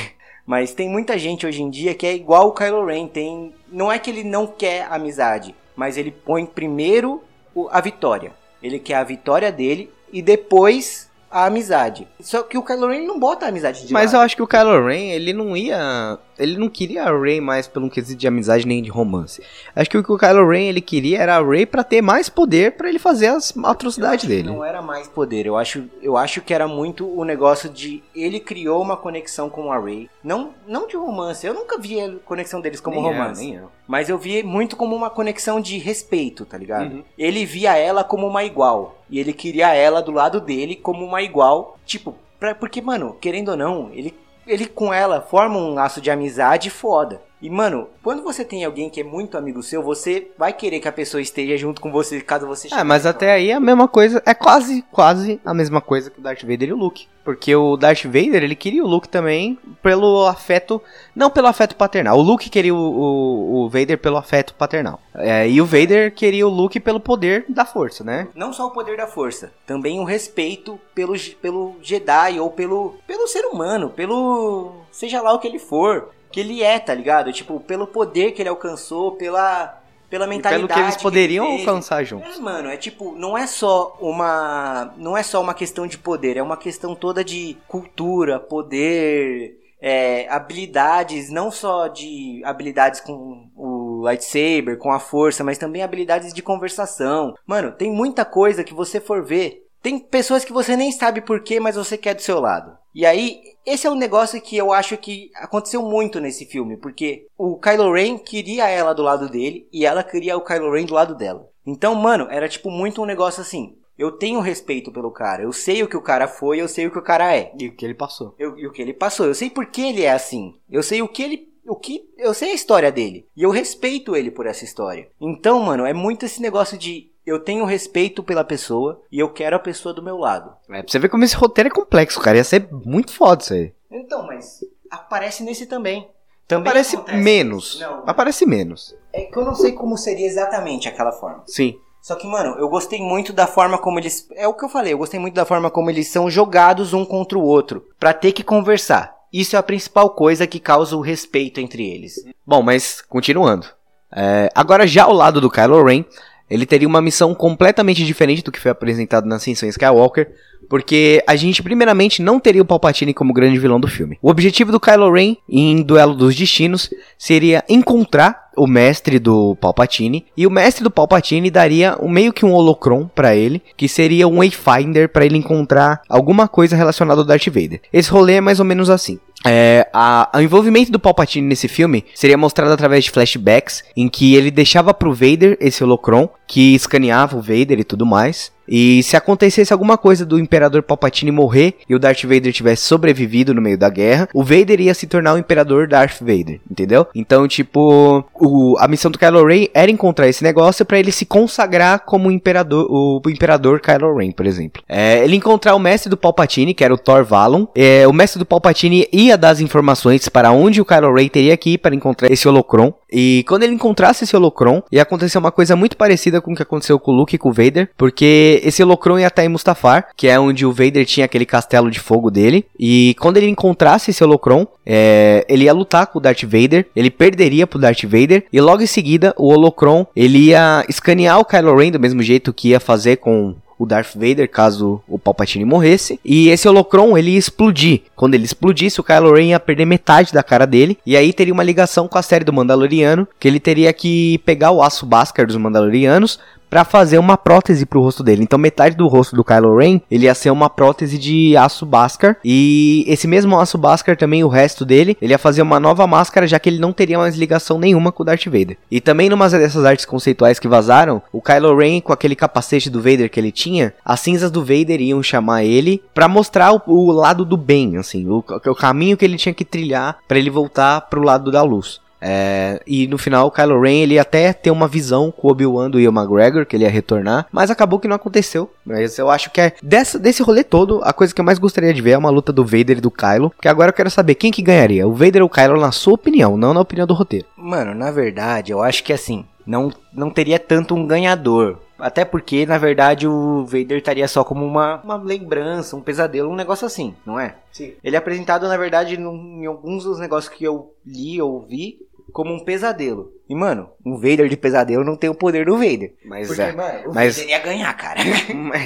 Mas 0.46 0.72
tem 0.72 0.88
muita 0.88 1.18
gente 1.18 1.46
hoje 1.46 1.62
em 1.62 1.68
dia 1.68 1.94
que 1.94 2.06
é 2.06 2.14
igual 2.14 2.48
o 2.48 2.52
Kylo 2.52 2.86
Ren, 2.86 3.06
tem, 3.06 3.52
não 3.70 3.92
é 3.92 3.98
que 3.98 4.08
ele 4.08 4.24
não 4.24 4.46
quer 4.46 4.86
amizade, 4.90 5.54
mas 5.76 5.98
ele 5.98 6.10
põe 6.10 6.46
primeiro 6.46 7.22
a 7.70 7.80
vitória. 7.82 8.32
Ele 8.62 8.78
quer 8.78 8.94
a 8.94 9.04
vitória 9.04 9.52
dele 9.52 9.92
e 10.10 10.22
depois 10.22 11.07
a 11.30 11.44
amizade. 11.46 12.06
Só 12.20 12.42
que 12.42 12.56
o 12.56 12.62
Kylo 12.62 12.88
Ren 12.88 13.06
não 13.06 13.18
bota 13.18 13.46
a 13.46 13.48
amizade 13.48 13.86
de 13.86 13.92
Mas 13.92 14.12
lado. 14.12 14.22
eu 14.22 14.24
acho 14.24 14.36
que 14.36 14.42
o 14.42 14.46
Kylo 14.46 14.86
Ren, 14.86 15.10
ele 15.12 15.32
não 15.32 15.56
ia 15.56 16.18
ele 16.38 16.56
não 16.56 16.68
queria 16.68 17.04
a 17.04 17.20
Rey 17.20 17.40
mais 17.40 17.66
pelo 17.66 17.90
quesito 17.90 18.18
de 18.18 18.26
amizade 18.26 18.66
nem 18.66 18.82
de 18.82 18.90
romance. 18.90 19.42
Acho 19.74 19.90
que 19.90 19.98
o 19.98 20.04
que 20.04 20.12
o 20.12 20.18
Kylo 20.18 20.48
Ren 20.48 20.68
ele 20.68 20.80
queria 20.80 21.18
era 21.18 21.36
a 21.36 21.42
Rey 21.42 21.66
para 21.66 21.84
ter 21.84 22.00
mais 22.00 22.28
poder 22.28 22.72
para 22.72 22.88
ele 22.88 22.98
fazer 22.98 23.26
as 23.26 23.56
atrocidades 23.64 24.26
dele. 24.26 24.48
Não 24.48 24.64
era 24.64 24.80
mais 24.80 25.08
poder, 25.08 25.46
eu 25.46 25.56
acho, 25.56 25.84
eu 26.00 26.16
acho 26.16 26.40
que 26.40 26.54
era 26.54 26.68
muito 26.68 27.06
o 27.06 27.24
negócio 27.24 27.68
de 27.68 28.02
ele 28.14 28.40
criou 28.40 28.80
uma 28.80 28.96
conexão 28.96 29.50
com 29.50 29.72
a 29.72 29.78
Rey, 29.78 30.08
não 30.22 30.50
não 30.66 30.86
de 30.86 30.96
romance. 30.96 31.46
Eu 31.46 31.54
nunca 31.54 31.78
vi 31.78 32.00
a 32.00 32.12
conexão 32.24 32.60
deles 32.60 32.80
como 32.80 33.00
nem 33.00 33.12
romance. 33.12 33.44
nem 33.44 33.54
eu. 33.54 33.70
Mas 33.86 34.08
eu 34.08 34.18
vi 34.18 34.42
muito 34.42 34.76
como 34.76 34.94
uma 34.94 35.10
conexão 35.10 35.60
de 35.60 35.78
respeito, 35.78 36.44
tá 36.44 36.58
ligado? 36.58 36.96
Uhum. 36.96 37.04
Ele 37.16 37.44
via 37.44 37.76
ela 37.76 38.04
como 38.04 38.26
uma 38.26 38.44
igual 38.44 38.98
e 39.10 39.18
ele 39.18 39.32
queria 39.32 39.74
ela 39.74 40.02
do 40.02 40.12
lado 40.12 40.40
dele 40.40 40.76
como 40.76 41.04
uma 41.04 41.22
igual, 41.22 41.78
tipo, 41.86 42.14
pra, 42.38 42.54
porque 42.54 42.80
mano, 42.80 43.16
querendo 43.20 43.50
ou 43.50 43.56
não, 43.56 43.90
ele 43.92 44.14
ele 44.48 44.66
com 44.66 44.92
ela 44.92 45.20
forma 45.20 45.58
um 45.58 45.74
laço 45.74 46.00
de 46.00 46.10
amizade 46.10 46.70
foda. 46.70 47.20
E, 47.40 47.48
mano, 47.48 47.88
quando 48.02 48.22
você 48.22 48.44
tem 48.44 48.64
alguém 48.64 48.90
que 48.90 49.00
é 49.00 49.04
muito 49.04 49.38
amigo 49.38 49.62
seu, 49.62 49.82
você 49.82 50.30
vai 50.36 50.52
querer 50.52 50.80
que 50.80 50.88
a 50.88 50.92
pessoa 50.92 51.20
esteja 51.20 51.56
junto 51.56 51.80
com 51.80 51.90
você 51.90 52.20
caso 52.20 52.46
você 52.46 52.68
chegue. 52.68 52.80
É, 52.80 52.84
mas 52.84 53.06
até 53.06 53.32
aí 53.32 53.50
é 53.50 53.54
a 53.54 53.60
mesma 53.60 53.86
coisa, 53.86 54.22
é 54.26 54.34
quase, 54.34 54.84
quase 54.90 55.40
a 55.44 55.54
mesma 55.54 55.80
coisa 55.80 56.10
que 56.10 56.18
o 56.18 56.22
Darth 56.22 56.42
Vader 56.42 56.70
e 56.70 56.72
o 56.72 56.76
Luke. 56.76 57.06
Porque 57.24 57.54
o 57.54 57.76
Darth 57.76 58.04
Vader, 58.04 58.42
ele 58.42 58.56
queria 58.56 58.82
o 58.82 58.86
Luke 58.86 59.08
também 59.08 59.58
pelo 59.82 60.26
afeto, 60.26 60.82
não 61.14 61.30
pelo 61.30 61.46
afeto 61.46 61.76
paternal. 61.76 62.18
O 62.18 62.22
Luke 62.22 62.48
queria 62.48 62.74
o, 62.74 62.78
o, 62.78 63.64
o 63.64 63.68
Vader 63.68 63.98
pelo 63.98 64.16
afeto 64.16 64.54
paternal. 64.54 64.98
É, 65.14 65.48
e 65.48 65.60
o 65.60 65.66
Vader 65.66 66.14
queria 66.14 66.46
o 66.46 66.50
Luke 66.50 66.80
pelo 66.80 66.98
poder 66.98 67.44
da 67.48 67.66
força, 67.66 68.02
né? 68.02 68.28
Não 68.34 68.52
só 68.52 68.66
o 68.66 68.70
poder 68.70 68.96
da 68.96 69.06
força, 69.06 69.52
também 69.66 70.00
o 70.00 70.04
respeito 70.04 70.80
pelo, 70.94 71.14
pelo 71.40 71.76
Jedi 71.82 72.40
ou 72.40 72.50
pelo, 72.50 72.94
pelo 73.06 73.28
ser 73.28 73.44
humano, 73.44 73.90
pelo 73.90 74.72
seja 74.90 75.20
lá 75.20 75.32
o 75.32 75.38
que 75.38 75.46
ele 75.46 75.58
for 75.58 76.08
que 76.30 76.40
ele 76.40 76.62
é, 76.62 76.78
tá 76.78 76.94
ligado? 76.94 77.32
Tipo, 77.32 77.60
pelo 77.60 77.86
poder 77.86 78.32
que 78.32 78.42
ele 78.42 78.48
alcançou, 78.48 79.12
pela 79.12 79.82
pela 80.10 80.26
mentalidade 80.26 80.64
e 80.64 80.66
pelo 80.66 80.80
que 80.80 80.84
eles 80.84 81.02
poderiam 81.02 81.46
que 81.46 81.66
alcançar 81.66 82.02
juntos. 82.02 82.38
É, 82.38 82.40
mano, 82.40 82.68
é 82.70 82.76
tipo, 82.76 83.14
não 83.14 83.36
é 83.36 83.46
só 83.46 83.96
uma 84.00 84.94
não 84.96 85.16
é 85.16 85.22
só 85.22 85.40
uma 85.40 85.54
questão 85.54 85.86
de 85.86 85.98
poder, 85.98 86.36
é 86.36 86.42
uma 86.42 86.56
questão 86.56 86.94
toda 86.94 87.22
de 87.22 87.56
cultura, 87.68 88.40
poder, 88.40 89.58
é, 89.80 90.26
habilidades, 90.28 91.30
não 91.30 91.50
só 91.50 91.88
de 91.88 92.42
habilidades 92.44 93.00
com 93.00 93.50
o 93.54 94.00
lightsaber, 94.02 94.78
com 94.78 94.92
a 94.92 94.98
força, 94.98 95.44
mas 95.44 95.58
também 95.58 95.82
habilidades 95.82 96.32
de 96.32 96.42
conversação. 96.42 97.34
Mano, 97.46 97.72
tem 97.72 97.90
muita 97.90 98.24
coisa 98.24 98.64
que 98.64 98.74
você 98.74 99.00
for 99.00 99.22
ver 99.24 99.67
tem 99.82 99.98
pessoas 99.98 100.44
que 100.44 100.52
você 100.52 100.76
nem 100.76 100.90
sabe 100.92 101.20
porquê, 101.20 101.60
mas 101.60 101.76
você 101.76 101.96
quer 101.96 102.14
do 102.14 102.22
seu 102.22 102.40
lado. 102.40 102.76
E 102.94 103.06
aí, 103.06 103.40
esse 103.64 103.86
é 103.86 103.90
um 103.90 103.94
negócio 103.94 104.40
que 104.40 104.56
eu 104.56 104.72
acho 104.72 104.96
que 104.96 105.30
aconteceu 105.36 105.82
muito 105.82 106.20
nesse 106.20 106.44
filme, 106.46 106.76
porque 106.76 107.26
o 107.36 107.56
Kylo 107.58 107.92
Ren 107.92 108.18
queria 108.18 108.68
ela 108.68 108.92
do 108.92 109.02
lado 109.02 109.28
dele 109.28 109.68
e 109.72 109.86
ela 109.86 110.02
queria 110.02 110.36
o 110.36 110.44
Kylo 110.44 110.72
Ren 110.72 110.84
do 110.84 110.94
lado 110.94 111.14
dela. 111.14 111.48
Então, 111.66 111.94
mano, 111.94 112.26
era 112.30 112.48
tipo 112.48 112.70
muito 112.70 113.02
um 113.02 113.06
negócio 113.06 113.40
assim. 113.40 113.76
Eu 113.98 114.12
tenho 114.12 114.40
respeito 114.40 114.92
pelo 114.92 115.10
cara, 115.10 115.42
eu 115.42 115.52
sei 115.52 115.82
o 115.82 115.88
que 115.88 115.96
o 115.96 116.02
cara 116.02 116.28
foi, 116.28 116.60
eu 116.60 116.68
sei 116.68 116.86
o 116.86 116.90
que 116.90 116.98
o 116.98 117.02
cara 117.02 117.36
é. 117.36 117.52
E 117.58 117.68
o 117.68 117.74
que 117.74 117.84
ele 117.84 117.94
passou. 117.94 118.34
Eu, 118.38 118.56
e 118.58 118.66
o 118.66 118.72
que 118.72 118.80
ele 118.80 118.94
passou, 118.94 119.26
eu 119.26 119.34
sei 119.34 119.50
por 119.50 119.66
que 119.66 119.82
ele 119.82 120.02
é 120.02 120.12
assim. 120.12 120.54
Eu 120.70 120.82
sei 120.82 121.02
o 121.02 121.08
que 121.08 121.22
ele 121.22 121.48
o 121.68 121.76
que 121.76 122.08
eu 122.16 122.32
sei 122.32 122.52
a 122.52 122.54
história 122.54 122.90
dele 122.90 123.26
e 123.36 123.42
eu 123.42 123.50
respeito 123.50 124.16
ele 124.16 124.30
por 124.30 124.46
essa 124.46 124.64
história. 124.64 125.08
Então, 125.20 125.60
mano, 125.60 125.84
é 125.84 125.92
muito 125.92 126.24
esse 126.24 126.40
negócio 126.40 126.78
de 126.78 127.10
eu 127.28 127.38
tenho 127.40 127.64
respeito 127.64 128.22
pela 128.22 128.44
pessoa 128.44 129.02
e 129.10 129.18
eu 129.18 129.28
quero 129.28 129.56
a 129.56 129.60
pessoa 129.60 129.94
do 129.94 130.02
meu 130.02 130.16
lado. 130.16 130.52
É, 130.68 130.82
pra 130.82 130.90
você 130.90 130.98
ver 130.98 131.08
como 131.08 131.24
esse 131.24 131.36
roteiro 131.36 131.68
é 131.68 131.72
complexo, 131.72 132.20
cara. 132.20 132.36
Ia 132.36 132.44
ser 132.44 132.68
muito 132.70 133.12
foda 133.12 133.42
isso 133.42 133.54
aí. 133.54 133.72
Então, 133.90 134.26
mas 134.26 134.60
aparece 134.90 135.42
nesse 135.42 135.66
também. 135.66 136.08
Também 136.46 136.70
aparece 136.70 136.96
menos. 137.12 137.78
Não, 137.78 138.04
aparece 138.06 138.46
menos. 138.46 138.94
É 139.12 139.22
que 139.22 139.36
eu 139.36 139.44
não 139.44 139.54
sei 139.54 139.72
como 139.72 139.98
seria 139.98 140.26
exatamente 140.26 140.88
aquela 140.88 141.12
forma. 141.12 141.42
Sim. 141.46 141.78
Só 142.00 142.14
que, 142.14 142.26
mano, 142.26 142.56
eu 142.58 142.68
gostei 142.68 143.00
muito 143.02 143.32
da 143.34 143.46
forma 143.46 143.76
como 143.76 143.98
eles. 143.98 144.26
É 144.34 144.48
o 144.48 144.54
que 144.54 144.64
eu 144.64 144.68
falei, 144.68 144.94
eu 144.94 144.98
gostei 144.98 145.20
muito 145.20 145.34
da 145.34 145.44
forma 145.44 145.70
como 145.70 145.90
eles 145.90 146.08
são 146.08 146.30
jogados 146.30 146.94
um 146.94 147.04
contra 147.04 147.36
o 147.38 147.42
outro. 147.44 147.84
para 148.00 148.14
ter 148.14 148.32
que 148.32 148.42
conversar. 148.42 149.14
Isso 149.30 149.56
é 149.56 149.58
a 149.58 149.62
principal 149.62 150.10
coisa 150.10 150.46
que 150.46 150.58
causa 150.58 150.96
o 150.96 151.02
respeito 151.02 151.60
entre 151.60 151.86
eles. 151.86 152.14
Bom, 152.46 152.62
mas 152.62 153.02
continuando. 153.02 153.66
É, 154.10 154.48
agora 154.54 154.86
já 154.86 155.04
ao 155.04 155.12
lado 155.12 155.38
do 155.38 155.50
Kylo 155.50 155.84
Ren, 155.84 156.02
ele 156.50 156.66
teria 156.66 156.88
uma 156.88 157.02
missão 157.02 157.34
completamente 157.34 158.04
diferente 158.04 158.42
do 158.42 158.52
que 158.52 158.60
foi 158.60 158.70
apresentado 158.70 159.26
na 159.26 159.36
Ascensão 159.36 159.68
Skywalker, 159.68 160.32
porque 160.68 161.22
a 161.26 161.36
gente 161.36 161.62
primeiramente 161.62 162.22
não 162.22 162.38
teria 162.38 162.62
o 162.62 162.64
Palpatine 162.64 163.14
como 163.14 163.32
grande 163.32 163.58
vilão 163.58 163.80
do 163.80 163.88
filme. 163.88 164.18
O 164.22 164.30
objetivo 164.30 164.72
do 164.72 164.80
Kylo 164.80 165.12
Ren 165.12 165.36
em 165.48 165.82
Duelo 165.82 166.14
dos 166.14 166.36
Destinos 166.36 166.90
seria 167.16 167.64
encontrar 167.68 168.48
o 168.56 168.66
mestre 168.66 169.18
do 169.18 169.56
Palpatine 169.56 170.26
e 170.36 170.46
o 170.46 170.50
mestre 170.50 170.82
do 170.82 170.90
Palpatine 170.90 171.50
daria 171.50 171.96
um, 172.00 172.08
meio 172.08 172.32
que 172.32 172.44
um 172.44 172.52
holocron 172.52 173.08
para 173.14 173.34
ele, 173.34 173.62
que 173.76 173.88
seria 173.88 174.26
um 174.26 174.38
Wayfinder 174.38 175.08
para 175.08 175.24
ele 175.24 175.38
encontrar 175.38 176.02
alguma 176.08 176.48
coisa 176.48 176.76
relacionada 176.76 177.20
ao 177.20 177.26
Darth 177.26 177.46
Vader. 177.46 177.80
Esse 177.92 178.10
rolê 178.10 178.34
é 178.34 178.40
mais 178.40 178.58
ou 178.58 178.66
menos 178.66 178.90
assim. 178.90 179.18
É, 179.46 179.88
a, 179.92 180.28
o 180.34 180.40
envolvimento 180.40 180.90
do 180.90 180.98
Palpatine 180.98 181.46
nesse 181.46 181.68
filme 181.68 182.04
seria 182.14 182.36
mostrado 182.36 182.72
através 182.72 183.04
de 183.04 183.10
flashbacks, 183.10 183.84
em 183.96 184.08
que 184.08 184.34
ele 184.34 184.50
deixava 184.50 184.92
pro 184.92 185.14
Vader 185.14 185.56
esse 185.60 185.82
holocron, 185.84 186.28
que 186.46 186.74
escaneava 186.74 187.36
o 187.36 187.40
Vader 187.40 187.78
e 187.78 187.84
tudo 187.84 188.04
mais. 188.04 188.52
E 188.68 189.02
se 189.02 189.16
acontecesse 189.16 189.72
alguma 189.72 189.96
coisa 189.96 190.26
do 190.26 190.38
Imperador 190.38 190.82
Palpatine 190.82 191.30
morrer 191.30 191.74
e 191.88 191.94
o 191.94 191.98
Darth 191.98 192.22
Vader 192.22 192.52
tivesse 192.52 192.82
sobrevivido 192.82 193.54
no 193.54 193.62
meio 193.62 193.78
da 193.78 193.88
guerra, 193.88 194.28
o 194.34 194.44
Vader 194.44 194.80
ia 194.80 194.94
se 194.94 195.06
tornar 195.06 195.34
o 195.34 195.38
Imperador 195.38 195.88
Darth 195.88 196.20
Vader, 196.20 196.60
entendeu? 196.70 197.06
Então, 197.14 197.48
tipo, 197.48 198.24
o, 198.34 198.76
a 198.78 198.86
missão 198.86 199.10
do 199.10 199.18
Kylo 199.18 199.46
Ren 199.46 199.66
era 199.72 199.90
encontrar 199.90 200.28
esse 200.28 200.44
negócio 200.44 200.84
para 200.84 200.98
ele 200.98 201.10
se 201.10 201.24
consagrar 201.24 202.00
como 202.04 202.30
imperador, 202.30 202.86
o, 202.90 203.20
o 203.24 203.30
Imperador 203.30 203.80
Kylo 203.80 204.16
Ren, 204.16 204.32
por 204.32 204.46
exemplo. 204.46 204.82
É, 204.88 205.24
ele 205.24 205.36
encontrar 205.36 205.74
o 205.74 205.78
mestre 205.78 206.10
do 206.10 206.16
Palpatine, 206.16 206.74
que 206.74 206.84
era 206.84 206.92
o 206.92 206.98
Thor 206.98 207.24
Valon. 207.24 207.66
É, 207.74 208.06
o 208.06 208.12
mestre 208.12 208.38
do 208.38 208.46
Palpatine 208.46 209.08
ia 209.12 209.36
dar 209.36 209.50
as 209.50 209.60
informações 209.60 210.28
para 210.28 210.52
onde 210.52 210.80
o 210.80 210.84
Kylo 210.84 211.14
Ren 211.14 211.28
teria 211.28 211.56
que 211.56 211.70
ir 211.70 211.78
para 211.78 211.94
encontrar 211.94 212.30
esse 212.30 212.46
holocron. 212.46 212.92
E 213.10 213.44
quando 213.48 213.62
ele 213.62 213.74
encontrasse 213.74 214.24
esse 214.24 214.36
holocron, 214.36 214.82
ia 214.92 215.02
acontecer 215.02 215.38
uma 215.38 215.50
coisa 215.50 215.74
muito 215.74 215.96
parecida 215.96 216.40
com 216.40 216.52
o 216.52 216.54
que 216.54 216.62
aconteceu 216.62 216.98
com 216.98 217.12
o 217.12 217.14
Luke 217.14 217.34
e 217.34 217.38
com 217.38 217.48
o 217.48 217.52
Vader, 217.52 217.88
porque 217.96 218.57
esse 218.62 218.82
holocron 218.82 219.18
ia 219.18 219.26
estar 219.26 219.44
em 219.44 219.48
Mustafar, 219.48 220.08
que 220.16 220.28
é 220.28 220.38
onde 220.38 220.66
o 220.66 220.72
Vader 220.72 221.04
tinha 221.04 221.26
aquele 221.26 221.46
castelo 221.46 221.90
de 221.90 222.00
fogo 222.00 222.30
dele. 222.30 222.66
E 222.78 223.16
quando 223.20 223.36
ele 223.36 223.48
encontrasse 223.48 224.10
esse 224.10 224.22
holocron, 224.22 224.66
é, 224.84 225.44
ele 225.48 225.64
ia 225.64 225.72
lutar 225.72 226.06
com 226.06 226.18
o 226.18 226.22
Darth 226.22 226.44
Vader, 226.44 226.86
ele 226.94 227.10
perderia 227.10 227.66
pro 227.66 227.78
Darth 227.78 228.04
Vader, 228.04 228.44
e 228.52 228.60
logo 228.60 228.82
em 228.82 228.86
seguida 228.86 229.34
o 229.36 229.48
holocron 229.48 230.06
ele 230.14 230.38
ia 230.38 230.84
escanear 230.88 231.38
o 231.38 231.44
Kylo 231.44 231.76
Ren 231.76 231.90
do 231.90 232.00
mesmo 232.00 232.22
jeito 232.22 232.52
que 232.52 232.68
ia 232.68 232.80
fazer 232.80 233.16
com 233.16 233.54
o 233.78 233.86
Darth 233.86 234.14
Vader 234.14 234.50
caso 234.50 235.00
o 235.06 235.18
Palpatine 235.18 235.64
morresse. 235.64 236.18
E 236.24 236.48
esse 236.48 236.68
holocron 236.68 237.16
ele 237.16 237.32
ia 237.32 237.38
explodir. 237.38 238.02
Quando 238.16 238.34
ele 238.34 238.44
explodisse, 238.44 239.00
o 239.00 239.04
Kylo 239.04 239.32
Ren 239.32 239.50
ia 239.50 239.60
perder 239.60 239.84
metade 239.84 240.32
da 240.32 240.42
cara 240.42 240.66
dele. 240.66 240.98
E 241.06 241.16
aí 241.16 241.32
teria 241.32 241.54
uma 241.54 241.62
ligação 241.62 242.08
com 242.08 242.18
a 242.18 242.22
série 242.22 242.44
do 242.44 242.52
Mandaloriano, 242.52 243.28
que 243.38 243.46
ele 243.46 243.60
teria 243.60 243.92
que 243.92 244.38
pegar 244.38 244.72
o 244.72 244.82
aço 244.82 245.06
Bhaskar 245.06 245.46
dos 245.46 245.56
Mandalorianos 245.56 246.40
para 246.68 246.84
fazer 246.84 247.18
uma 247.18 247.36
prótese 247.36 247.86
pro 247.86 248.02
rosto 248.02 248.22
dele. 248.22 248.42
Então 248.42 248.58
metade 248.58 248.96
do 248.96 249.06
rosto 249.06 249.34
do 249.34 249.44
Kylo 249.44 249.76
Ren, 249.76 250.00
ele 250.10 250.24
ia 250.26 250.34
ser 250.34 250.50
uma 250.50 250.70
prótese 250.70 251.18
de 251.18 251.56
aço 251.56 251.86
Bhaskar 251.86 252.36
e 252.44 253.04
esse 253.06 253.26
mesmo 253.26 253.58
aço 253.58 253.78
Bhaskar 253.78 254.16
também 254.16 254.44
o 254.44 254.48
resto 254.48 254.84
dele, 254.84 255.16
ele 255.20 255.32
ia 255.32 255.38
fazer 255.38 255.62
uma 255.62 255.80
nova 255.80 256.06
máscara 256.06 256.46
já 256.46 256.58
que 256.58 256.68
ele 256.68 256.78
não 256.78 256.92
teria 256.92 257.18
mais 257.18 257.36
ligação 257.36 257.78
nenhuma 257.78 258.12
com 258.12 258.22
o 258.22 258.26
Darth 258.26 258.44
Vader. 258.46 258.76
E 258.90 259.00
também 259.00 259.28
numa 259.28 259.48
dessas 259.48 259.84
artes 259.84 260.04
conceituais 260.04 260.58
que 260.58 260.68
vazaram, 260.68 261.22
o 261.32 261.40
Kylo 261.40 261.76
Ren 261.76 262.00
com 262.00 262.12
aquele 262.12 262.36
capacete 262.36 262.90
do 262.90 263.00
Vader 263.00 263.30
que 263.30 263.40
ele 263.40 263.52
tinha, 263.52 263.94
as 264.04 264.20
cinzas 264.20 264.50
do 264.50 264.60
Vader 264.60 265.00
iam 265.00 265.22
chamar 265.22 265.64
ele 265.64 266.02
para 266.14 266.28
mostrar 266.28 266.72
o, 266.72 266.82
o, 266.86 267.12
lado 267.12 267.44
do 267.44 267.56
bem, 267.56 267.96
assim, 267.96 268.28
o, 268.28 268.38
o 268.38 268.74
caminho 268.74 269.16
que 269.16 269.24
ele 269.24 269.36
tinha 269.36 269.54
que 269.54 269.64
trilhar 269.64 270.18
para 270.26 270.38
ele 270.38 270.50
voltar 270.50 271.02
pro 271.02 271.22
lado 271.22 271.50
da 271.50 271.62
luz. 271.62 272.00
É, 272.20 272.82
e 272.86 273.06
no 273.06 273.18
final, 273.18 273.46
o 273.46 273.50
Kylo 273.50 273.80
Ren 273.80 274.02
ele 274.02 274.18
até 274.18 274.52
ter 274.52 274.70
uma 274.70 274.88
visão 274.88 275.30
com 275.30 275.48
o 275.48 275.50
Obi-Wan 275.50 275.90
do 275.90 276.00
Ian 276.00 276.10
McGregor, 276.10 276.66
que 276.66 276.76
ele 276.76 276.84
ia 276.84 276.90
retornar, 276.90 277.46
mas 277.52 277.70
acabou 277.70 277.98
que 277.98 278.08
não 278.08 278.16
aconteceu. 278.16 278.70
Mas 278.84 279.18
eu 279.18 279.30
acho 279.30 279.50
que 279.50 279.60
é 279.60 279.72
dessa, 279.82 280.18
desse 280.18 280.42
rolê 280.42 280.64
todo, 280.64 281.00
a 281.04 281.12
coisa 281.12 281.34
que 281.34 281.40
eu 281.40 281.44
mais 281.44 281.58
gostaria 281.58 281.94
de 281.94 282.02
ver 282.02 282.12
é 282.12 282.18
uma 282.18 282.30
luta 282.30 282.52
do 282.52 282.64
Vader 282.64 282.98
e 282.98 283.00
do 283.00 283.10
Kylo, 283.10 283.52
que 283.60 283.68
agora 283.68 283.90
eu 283.90 283.94
quero 283.94 284.10
saber 284.10 284.34
quem 284.34 284.50
que 284.50 284.62
ganharia, 284.62 285.06
o 285.06 285.14
Vader 285.14 285.42
ou 285.42 285.48
o 285.48 285.50
Kylo 285.50 285.80
na 285.80 285.92
sua 285.92 286.14
opinião, 286.14 286.56
não 286.56 286.74
na 286.74 286.80
opinião 286.80 287.06
do 287.06 287.14
roteiro. 287.14 287.46
Mano, 287.56 287.94
na 287.94 288.10
verdade, 288.10 288.72
eu 288.72 288.82
acho 288.82 289.04
que 289.04 289.12
assim, 289.12 289.44
não, 289.66 289.92
não 290.12 290.30
teria 290.30 290.58
tanto 290.58 290.94
um 290.94 291.06
ganhador. 291.06 291.78
Até 291.98 292.24
porque, 292.24 292.64
na 292.64 292.78
verdade, 292.78 293.26
o 293.26 293.64
Vader 293.64 293.98
estaria 293.98 294.28
só 294.28 294.44
como 294.44 294.64
uma, 294.64 295.00
uma 295.02 295.16
lembrança, 295.16 295.96
um 295.96 296.00
pesadelo, 296.00 296.48
um 296.48 296.54
negócio 296.54 296.86
assim, 296.86 297.14
não 297.26 297.38
é? 297.40 297.56
Sim. 297.72 297.92
Ele 298.04 298.14
é 298.14 298.18
apresentado, 298.18 298.68
na 298.68 298.76
verdade, 298.76 299.16
em 299.16 299.66
alguns 299.66 300.04
dos 300.04 300.20
negócios 300.20 300.52
que 300.52 300.62
eu 300.62 300.94
li 301.04 301.42
ou 301.42 301.60
vi, 301.60 301.98
como 302.32 302.54
um 302.54 302.64
pesadelo. 302.64 303.32
E, 303.48 303.54
mano, 303.54 303.88
um 304.04 304.16
Vader 304.16 304.48
de 304.48 304.56
pesadelo 304.56 305.04
não 305.04 305.16
tem 305.16 305.30
o 305.30 305.34
poder 305.34 305.66
do 305.66 305.78
Vader. 305.78 306.14
Mas, 306.24 306.48
Porque, 306.48 306.62
é, 306.62 306.72
mano, 306.72 307.10
o 307.10 307.14
mas... 307.14 307.36
Vader 307.36 307.50
ia 307.50 307.58
ganhar, 307.58 307.92
cara. 307.94 308.20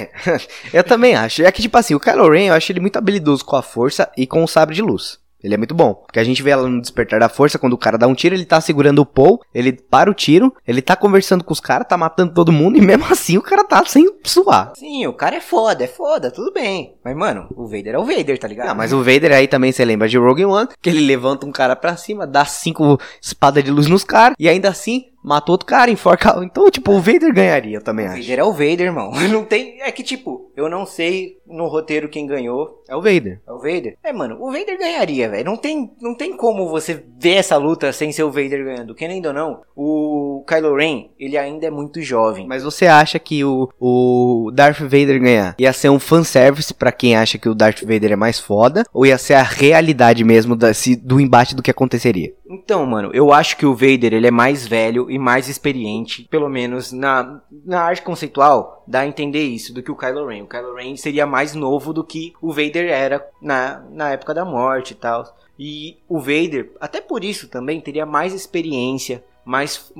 eu 0.73 0.83
também 0.83 1.15
acho. 1.15 1.43
É 1.43 1.51
que, 1.51 1.61
tipo 1.61 1.77
assim, 1.77 1.95
o 1.95 1.99
Kylo 1.99 2.29
Ren, 2.29 2.47
eu 2.47 2.53
acho 2.53 2.71
ele 2.71 2.79
muito 2.79 2.97
habilidoso 2.97 3.43
com 3.43 3.55
a 3.55 3.61
força 3.61 4.11
e 4.17 4.25
com 4.25 4.43
o 4.43 4.47
sabre 4.47 4.75
de 4.75 4.81
luz. 4.81 5.19
Ele 5.43 5.53
é 5.53 5.57
muito 5.57 5.75
bom. 5.75 5.93
Porque 5.93 6.19
a 6.19 6.23
gente 6.23 6.41
vê 6.41 6.51
ela 6.51 6.69
no 6.69 6.81
Despertar 6.81 7.19
da 7.19 7.29
Força, 7.29 7.59
quando 7.59 7.73
o 7.73 7.77
cara 7.77 7.97
dá 7.97 8.07
um 8.07 8.15
tiro, 8.15 8.35
ele 8.35 8.45
tá 8.45 8.61
segurando 8.61 8.99
o 8.99 9.05
Paul, 9.05 9.41
ele 9.53 9.73
para 9.73 10.09
o 10.09 10.13
tiro, 10.13 10.53
ele 10.67 10.81
tá 10.81 10.95
conversando 10.95 11.43
com 11.43 11.51
os 11.51 11.59
caras, 11.59 11.87
tá 11.87 11.97
matando 11.97 12.33
todo 12.33 12.51
mundo, 12.51 12.77
e 12.79 12.81
mesmo 12.81 13.05
assim 13.05 13.37
o 13.37 13.41
cara 13.41 13.63
tá 13.63 13.83
sem 13.85 14.07
suar. 14.23 14.73
Sim, 14.75 15.05
o 15.07 15.13
cara 15.13 15.35
é 15.35 15.41
foda, 15.41 15.83
é 15.83 15.87
foda, 15.87 16.31
tudo 16.31 16.53
bem. 16.53 16.95
Mas, 17.03 17.15
mano, 17.15 17.47
o 17.55 17.65
Vader 17.65 17.95
é 17.95 17.97
o 17.97 18.05
Vader, 18.05 18.37
tá 18.39 18.47
ligado? 18.47 18.69
Ah, 18.69 18.75
mas 18.75 18.93
o 18.93 18.99
Vader 18.99 19.33
aí 19.33 19.47
também 19.47 19.71
você 19.71 19.83
lembra 19.83 20.07
de 20.07 20.17
Rogue 20.17 20.45
One, 20.45 20.69
que 20.81 20.89
ele 20.89 21.05
levanta 21.05 21.45
um 21.45 21.51
cara 21.51 21.75
pra 21.75 21.97
cima, 21.97 22.25
dá 22.25 22.45
cinco 22.45 22.99
espadas 23.21 23.63
de 23.63 23.71
luz 23.71 23.87
nos 23.87 24.03
caras, 24.03 24.35
e 24.39 24.47
ainda 24.47 24.69
assim 24.69 25.12
matou 25.23 25.53
outro 25.53 25.65
cara, 25.65 25.89
enforca. 25.89 26.39
Então, 26.43 26.69
tipo, 26.69 26.91
o 26.91 26.99
Vader 26.99 27.33
ganharia, 27.33 27.79
também 27.81 28.05
O 28.05 28.09
acho. 28.09 28.21
Vader 28.21 28.39
é 28.39 28.43
o 28.43 28.51
Vader, 28.51 28.81
irmão. 28.81 29.11
Não 29.31 29.43
tem. 29.45 29.81
É 29.81 29.91
que, 29.91 30.03
tipo, 30.03 30.51
eu 30.55 30.69
não 30.69 30.85
sei 30.85 31.37
no 31.47 31.67
roteiro 31.67 32.09
quem 32.09 32.25
ganhou. 32.27 32.81
É 32.87 32.95
o 32.95 33.01
Vader. 33.01 33.41
É 33.47 33.51
o 33.51 33.57
Vader? 33.57 33.97
É, 34.03 34.11
mano, 34.13 34.37
o 34.39 34.51
Vader 34.51 34.77
ganharia, 34.77 35.29
velho. 35.29 35.45
Não 35.45 35.57
tem, 35.57 35.91
não 36.01 36.15
tem 36.15 36.35
como 36.35 36.67
você 36.69 37.03
ver 37.19 37.35
essa 37.35 37.57
luta 37.57 37.91
sem 37.93 38.11
ser 38.11 38.23
o 38.23 38.31
Vader 38.31 38.63
ganhando. 38.63 38.93
Querendo 38.95 39.27
ou 39.27 39.33
não, 39.33 39.61
o 39.75 40.43
Kylo 40.47 40.75
Ren, 40.75 41.09
ele 41.19 41.37
ainda 41.37 41.65
é 41.65 41.71
muito 41.71 42.01
jovem. 42.01 42.47
Mas 42.47 42.63
você 42.63 42.85
acha 42.87 43.17
que 43.19 43.43
o, 43.43 43.69
o 43.79 44.51
Darth 44.53 44.79
Vader 44.79 45.19
ganhar 45.21 45.55
ia 45.57 45.71
ser 45.73 45.89
um 45.89 45.99
fanservice 45.99 46.73
pra 46.73 46.91
quem 46.91 47.15
acha 47.15 47.37
que 47.37 47.49
o 47.49 47.55
Darth 47.55 47.81
Vader 47.81 48.11
é 48.11 48.15
mais 48.15 48.39
foda? 48.39 48.83
Ou 48.93 49.05
ia 49.05 49.17
ser 49.17 49.33
a 49.35 49.43
realidade 49.43 50.23
mesmo 50.23 50.55
da- 50.55 50.73
se- 50.73 50.95
do 50.95 51.19
embate 51.19 51.55
do 51.55 51.61
que 51.63 51.71
aconteceria? 51.71 52.33
Então, 52.53 52.85
mano, 52.85 53.09
eu 53.13 53.33
acho 53.33 53.57
que 53.57 53.65
o 53.65 53.73
Vader 53.73 54.13
ele 54.13 54.27
é 54.27 54.31
mais 54.31 54.67
velho 54.67 55.09
e 55.09 55.17
mais 55.17 55.49
experiente, 55.49 56.27
pelo 56.29 56.47
menos 56.47 56.91
na, 56.91 57.41
na 57.65 57.81
arte 57.81 58.03
conceitual, 58.03 58.83
dá 58.87 58.99
a 58.99 59.07
entender 59.07 59.43
isso 59.43 59.73
do 59.73 59.81
que 59.81 59.91
o 59.91 59.95
Kylo 59.95 60.27
Ren. 60.27 60.43
O 60.43 60.47
Kylo 60.47 60.75
Ren 60.75 60.95
seria 60.95 61.25
mais 61.25 61.55
novo 61.55 61.91
do 61.91 62.03
que 62.03 62.31
o 62.39 62.51
Vader 62.51 62.91
era 62.91 63.27
na, 63.41 63.83
na 63.89 64.11
época 64.11 64.35
da 64.35 64.45
morte 64.45 64.91
e 64.91 64.95
tal. 64.95 65.35
E 65.57 65.97
o 66.07 66.19
Vader, 66.19 66.71
até 66.79 67.01
por 67.01 67.23
isso 67.23 67.47
também, 67.47 67.81
teria 67.81 68.05
mais 68.05 68.35
experiência, 68.35 69.23
mais, 69.43 69.91